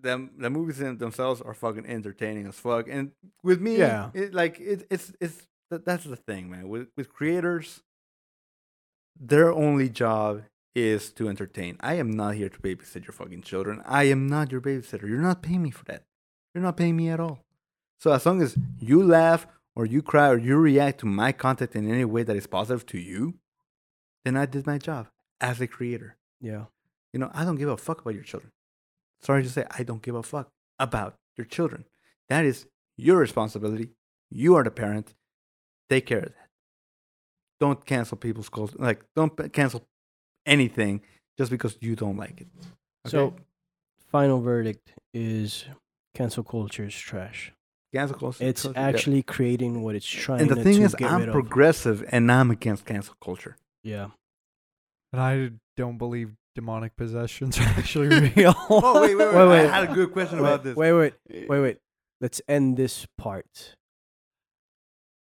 the 0.00 0.28
the 0.36 0.50
movies 0.50 0.80
in 0.80 0.98
themselves 0.98 1.40
are 1.40 1.54
fucking 1.54 1.86
entertaining 1.86 2.46
as 2.46 2.56
fuck. 2.58 2.88
And 2.88 3.12
with 3.42 3.60
me, 3.60 3.76
Yeah. 3.78 4.10
it, 4.14 4.34
like 4.34 4.58
it, 4.60 4.86
it's 4.90 5.12
it's 5.20 5.46
that's 5.70 6.04
the 6.04 6.16
thing, 6.16 6.50
man. 6.50 6.68
With 6.68 6.88
with 6.96 7.08
creators, 7.12 7.80
their 9.18 9.52
only 9.52 9.88
job 9.88 10.42
is 10.74 11.10
to 11.12 11.28
entertain. 11.28 11.76
I 11.80 11.94
am 11.94 12.10
not 12.10 12.34
here 12.34 12.48
to 12.48 12.58
babysit 12.58 13.04
your 13.06 13.12
fucking 13.12 13.42
children. 13.42 13.82
I 13.84 14.04
am 14.04 14.26
not 14.26 14.50
your 14.50 14.60
babysitter. 14.60 15.08
You're 15.08 15.18
not 15.20 15.42
paying 15.42 15.62
me 15.62 15.70
for 15.70 15.84
that. 15.84 16.02
You're 16.54 16.64
not 16.64 16.76
paying 16.76 16.96
me 16.96 17.08
at 17.10 17.20
all. 17.20 17.40
So 18.00 18.10
as 18.12 18.24
long 18.26 18.42
as 18.42 18.56
you 18.80 19.02
laugh 19.02 19.46
or 19.74 19.86
you 19.86 20.02
cry 20.02 20.28
or 20.28 20.38
you 20.38 20.56
react 20.56 21.00
to 21.00 21.06
my 21.06 21.32
content 21.32 21.74
in 21.74 21.90
any 21.90 22.04
way 22.04 22.22
that 22.22 22.36
is 22.36 22.46
positive 22.46 22.86
to 22.86 22.98
you, 22.98 23.34
then 24.24 24.36
I 24.36 24.46
did 24.46 24.66
my 24.66 24.78
job 24.78 25.08
as 25.40 25.60
a 25.60 25.66
creator. 25.66 26.16
yeah. 26.40 26.64
You 27.12 27.18
know, 27.20 27.30
I 27.34 27.44
don't 27.44 27.56
give 27.56 27.68
a 27.68 27.76
fuck 27.76 28.00
about 28.00 28.14
your 28.14 28.22
children. 28.22 28.52
Sorry 29.20 29.42
to 29.42 29.48
say, 29.50 29.66
I 29.70 29.82
don't 29.82 30.00
give 30.00 30.14
a 30.14 30.22
fuck 30.22 30.48
about 30.78 31.16
your 31.36 31.44
children. 31.44 31.84
That 32.30 32.46
is 32.46 32.66
your 32.96 33.18
responsibility. 33.18 33.90
You 34.30 34.54
are 34.54 34.64
the 34.64 34.70
parent. 34.70 35.12
Take 35.90 36.06
care 36.06 36.20
of 36.20 36.24
that. 36.24 36.48
Don't 37.60 37.84
cancel 37.84 38.16
people's 38.16 38.48
calls. 38.48 38.74
Like, 38.78 39.04
don't 39.14 39.52
cancel 39.52 39.84
anything 40.46 41.02
just 41.36 41.50
because 41.50 41.76
you 41.82 41.96
don't 41.96 42.16
like 42.16 42.40
it. 42.40 42.48
So, 43.06 43.34
final 44.10 44.40
verdict 44.40 44.94
is 45.12 45.66
cancel 46.14 46.44
culture 46.44 46.84
is 46.84 46.94
trash. 46.94 47.52
Cancel 47.94 48.16
culture. 48.18 48.44
It's 48.44 48.62
culture, 48.62 48.80
yeah. 48.80 48.86
actually 48.86 49.22
creating 49.22 49.82
what 49.82 49.94
it's 49.94 50.06
trying 50.06 50.40
to 50.40 50.44
do. 50.46 50.50
And 50.50 50.60
the 50.60 50.64
thing 50.64 50.82
is, 50.82 50.94
I'm 51.00 51.20
rid 51.20 51.28
of. 51.28 51.32
progressive 51.32 52.04
and 52.08 52.30
I'm 52.30 52.50
against 52.50 52.84
cancel 52.84 53.14
culture. 53.22 53.56
Yeah. 53.82 54.08
And 55.12 55.20
I 55.20 55.50
don't 55.76 55.98
believe 55.98 56.32
demonic 56.54 56.96
possessions 56.96 57.58
are 57.58 57.62
actually 57.62 58.08
real. 58.36 58.54
Oh, 58.70 59.00
wait, 59.02 59.14
wait, 59.16 59.26
wait. 59.26 59.34
Wait, 59.34 59.48
wait. 59.48 59.66
I 59.66 59.80
had 59.80 59.90
a 59.90 59.94
good 59.94 60.12
question 60.12 60.40
Wait, 60.40 60.48
about 60.48 60.64
this. 60.64 60.76
wait, 60.76 60.92
wait, 60.92 61.14
wait, 61.30 61.48
wait. 61.60 61.78
Let's 62.20 62.40
end 62.48 62.76
this 62.76 63.06
part. 63.18 63.76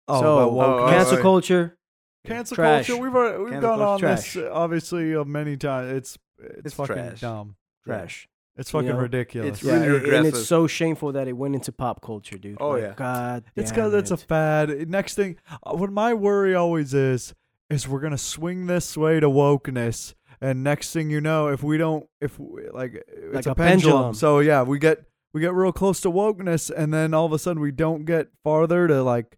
Oh, 0.07 0.21
so, 0.21 0.37
about 0.37 0.53
woke- 0.53 0.81
oh, 0.81 0.89
cancel 0.89 1.17
oh, 1.17 1.21
culture. 1.21 1.77
cancel 2.25 2.55
trash. 2.55 2.87
culture. 2.87 3.01
We've 3.01 3.15
already, 3.15 3.37
we've 3.39 3.51
Cancel 3.53 3.69
gone 3.69 3.81
on 3.81 3.99
culture, 3.99 4.41
this 4.41 4.51
obviously 4.51 5.15
uh, 5.15 5.23
many 5.25 5.57
times. 5.57 5.91
It's 5.97 6.17
it's, 6.39 6.65
It's 6.67 6.75
fucking 6.75 6.95
trash. 6.95 7.21
dumb. 7.21 7.55
Trash. 7.83 8.27
It's 8.57 8.71
fucking 8.71 8.89
know, 8.89 8.97
ridiculous. 8.97 9.49
it's 9.57 9.63
Yeah, 9.63 9.83
really 9.85 10.05
and- 10.05 10.13
and 10.13 10.27
it's 10.27 10.45
so 10.47 10.65
shameful 10.67 11.11
that 11.11 11.27
it 11.27 11.33
went 11.33 11.55
into 11.55 11.71
pop 11.71 12.01
culture, 12.01 12.37
dude. 12.37 12.57
Oh, 12.59 12.69
Like, 12.69 12.81
yeah. 12.83 12.93
God. 12.95 13.43
It's 13.55 13.69
damn 13.71 13.75
because 13.75 13.93
it's 13.95 14.11
a 14.11 14.17
fad. 14.17 14.89
Next 14.89 15.15
thing, 15.15 15.35
uh, 15.63 15.75
what 15.75 15.91
my 15.91 16.13
worry 16.13 16.55
always 16.55 16.93
is, 16.93 17.33
is 17.69 17.87
we're 17.87 17.99
gonna 17.99 18.17
swing 18.17 18.67
this 18.67 18.95
way 18.95 19.19
to 19.19 19.27
wokeness, 19.29 20.13
and 20.39 20.63
next 20.63 20.93
thing 20.93 21.09
you 21.09 21.19
know, 21.19 21.47
if 21.49 21.63
we 21.63 21.77
don't, 21.77 22.07
if 22.21 22.39
we, 22.39 22.69
like 22.69 22.93
it's 23.07 23.35
Like 23.35 23.45
a, 23.47 23.51
a 23.51 23.55
pendulum. 23.55 23.93
pendulum. 23.95 24.13
So 24.13 24.39
yeah, 24.39 24.61
we 24.63 24.79
get 24.79 25.03
we 25.33 25.41
get 25.41 25.53
real 25.53 25.73
close 25.73 25.99
to 26.01 26.09
wokeness, 26.11 26.69
and 26.73 26.93
then 26.93 27.13
all 27.13 27.25
of 27.25 27.33
a 27.33 27.39
sudden 27.39 27.61
we 27.61 27.71
don't 27.71 28.05
get 28.05 28.27
farther 28.43 28.87
to 28.87 29.03
like 29.03 29.37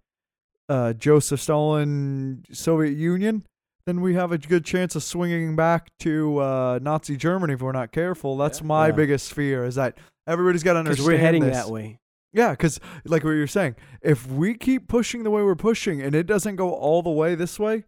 uh, 0.70 0.94
Joseph 0.94 1.40
Stalin, 1.42 2.44
Soviet 2.52 2.96
Union. 2.98 3.48
Then 3.88 4.02
we 4.02 4.16
have 4.16 4.34
a 4.34 4.38
good 4.38 4.66
chance 4.66 4.98
of 4.98 5.04
swinging 5.04 5.56
back 5.56 5.92
to 6.02 6.40
uh, 6.40 6.80
Nazi 6.82 7.16
Germany 7.16 7.54
if 7.54 7.62
we're 7.62 7.72
not 7.72 7.94
careful. 7.94 8.36
That's 8.36 8.60
Yeah. 8.60 8.68
my 8.68 8.88
Yeah. 8.88 8.92
biggest 8.92 9.34
fear 9.34 9.64
is 9.64 9.76
that 9.76 9.98
everybody's 10.28 10.62
got 10.62 10.74
to 10.74 10.84
Because 10.84 11.00
understand 11.00 11.14
we're 11.14 11.26
heading 11.26 11.44
this. 11.46 11.56
that 11.56 11.72
way. 11.72 12.00
Yeah, 12.34 12.52
because 12.52 12.82
like 13.06 13.24
what 13.24 13.32
you're 13.32 13.48
saying, 13.48 13.78
if 14.02 14.30
we 14.30 14.56
keep 14.56 14.90
pushing 14.90 15.24
the 15.24 15.32
way 15.32 15.42
we're 15.42 15.56
pushing 15.56 16.02
and 16.02 16.14
it 16.14 16.28
doesn't 16.28 16.58
go 16.58 16.72
all 16.74 17.02
the 17.02 17.10
way 17.10 17.34
this 17.34 17.58
way, 17.58 17.86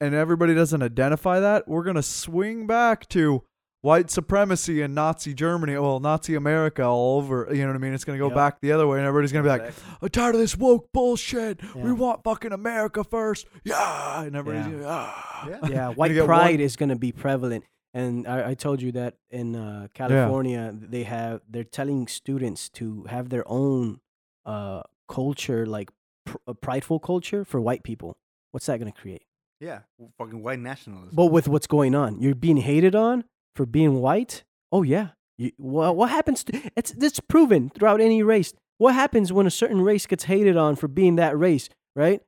and 0.00 0.14
everybody 0.14 0.54
doesn't 0.54 0.80
identify 0.82 1.40
that, 1.40 1.66
we're 1.66 1.82
gonna 1.82 2.04
swing 2.04 2.68
back 2.68 3.08
to 3.08 3.42
white 3.86 4.10
supremacy 4.10 4.82
and 4.82 4.94
Nazi 4.94 5.32
Germany, 5.32 5.78
well, 5.78 6.00
Nazi 6.00 6.34
America 6.34 6.82
all 6.84 7.18
over. 7.18 7.46
You 7.52 7.62
know 7.62 7.68
what 7.68 7.76
I 7.76 7.78
mean? 7.78 7.94
It's 7.94 8.04
gonna 8.04 8.18
go 8.18 8.26
Yep. 8.26 8.34
back 8.34 8.60
the 8.60 8.72
other 8.72 8.86
way, 8.86 8.98
and 8.98 9.06
everybody's 9.06 9.32
gonna 9.32 9.44
be 9.44 9.48
like, 9.48 9.72
"I'm 10.02 10.08
tired 10.08 10.34
of 10.34 10.40
this 10.40 10.56
woke 10.56 10.90
bullshit. 10.92 11.60
Yeah. 11.62 11.82
We 11.84 11.92
want 11.92 12.24
fucking 12.24 12.52
America 12.52 13.04
first, 13.04 13.46
yeah." 13.64 14.22
And 14.22 14.34
everybody's 14.36 14.66
Yeah. 14.66 14.72
gonna, 14.80 14.86
ah. 14.88 15.48
Yeah. 15.48 15.68
Yeah, 15.68 15.88
white 15.90 16.16
pride 16.24 16.56
one- 16.56 16.60
is 16.60 16.76
going 16.76 16.88
to 16.88 16.96
be 16.96 17.12
prevalent. 17.12 17.64
And 17.94 18.26
I, 18.26 18.50
I 18.50 18.54
told 18.54 18.82
you 18.82 18.90
that 18.92 19.14
in 19.30 19.54
uh, 19.56 19.86
California, 19.94 20.74
they 20.76 21.04
have 21.04 21.40
they're 21.48 21.64
telling 21.64 22.06
students 22.08 22.68
to 22.70 23.04
have 23.04 23.28
their 23.30 23.44
own 23.46 24.00
uh, 24.44 24.82
culture, 25.08 25.64
like 25.66 25.90
pr- 26.24 26.36
a 26.46 26.54
prideful 26.54 26.98
culture 27.00 27.44
for 27.44 27.60
white 27.60 27.82
people. 27.84 28.16
What's 28.50 28.66
that 28.66 28.78
going 28.80 28.92
to 28.92 29.00
create? 29.00 29.22
Yeah, 29.60 29.80
fucking 30.18 30.42
white 30.42 30.58
nationalism. 30.58 31.14
But 31.14 31.26
with 31.26 31.48
what's 31.48 31.66
going 31.66 31.94
on, 31.94 32.20
you're 32.20 32.34
being 32.34 32.58
hated 32.58 32.94
on 32.94 33.24
for 33.56 33.66
being 33.66 34.00
white. 34.00 34.44
Oh 34.70 34.82
yeah. 34.82 35.08
You, 35.38 35.50
well, 35.58 35.94
what 35.94 36.10
happens? 36.10 36.44
To, 36.44 36.70
it's 36.76 36.92
it's 36.92 37.20
proven 37.20 37.70
throughout 37.70 38.00
any 38.00 38.22
race. 38.22 38.52
What 38.78 38.94
happens 38.94 39.32
when 39.32 39.46
a 39.46 39.50
certain 39.50 39.80
race 39.80 40.06
gets 40.06 40.24
hated 40.24 40.56
on 40.56 40.76
for 40.76 40.88
being 40.88 41.16
that 41.16 41.36
race? 41.38 41.68
Right? 41.94 42.20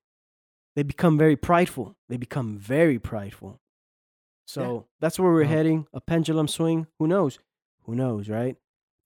They 0.76 0.82
become 0.82 1.18
very 1.18 1.36
prideful. 1.36 1.94
They 2.08 2.16
become 2.16 2.56
very 2.58 2.98
prideful. 2.98 3.60
So 4.46 4.86
that's 5.00 5.18
where 5.18 5.30
we're 5.30 5.40
Well- 5.42 5.50
heading. 5.50 5.86
A 5.92 6.00
pendulum 6.00 6.48
swing. 6.48 6.86
Who 6.98 7.06
knows? 7.06 7.38
Who 7.84 7.94
knows? 7.94 8.28
Right? 8.28 8.56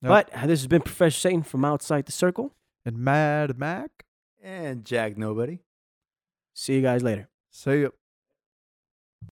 Yep. 0.01 0.09
But 0.09 0.29
this 0.47 0.61
has 0.61 0.67
been 0.67 0.81
Professor 0.81 1.19
Satan 1.19 1.43
from 1.43 1.65
outside 1.65 2.05
the 2.05 2.11
circle. 2.11 2.53
And 2.85 2.97
Mad 2.97 3.57
Mac, 3.57 4.05
and 4.41 4.83
Jack 4.83 5.17
nobody. 5.17 5.59
See 6.53 6.75
you 6.75 6.81
guys 6.81 7.01
later. 7.01 7.29
See 7.49 7.83
it. 7.83 7.93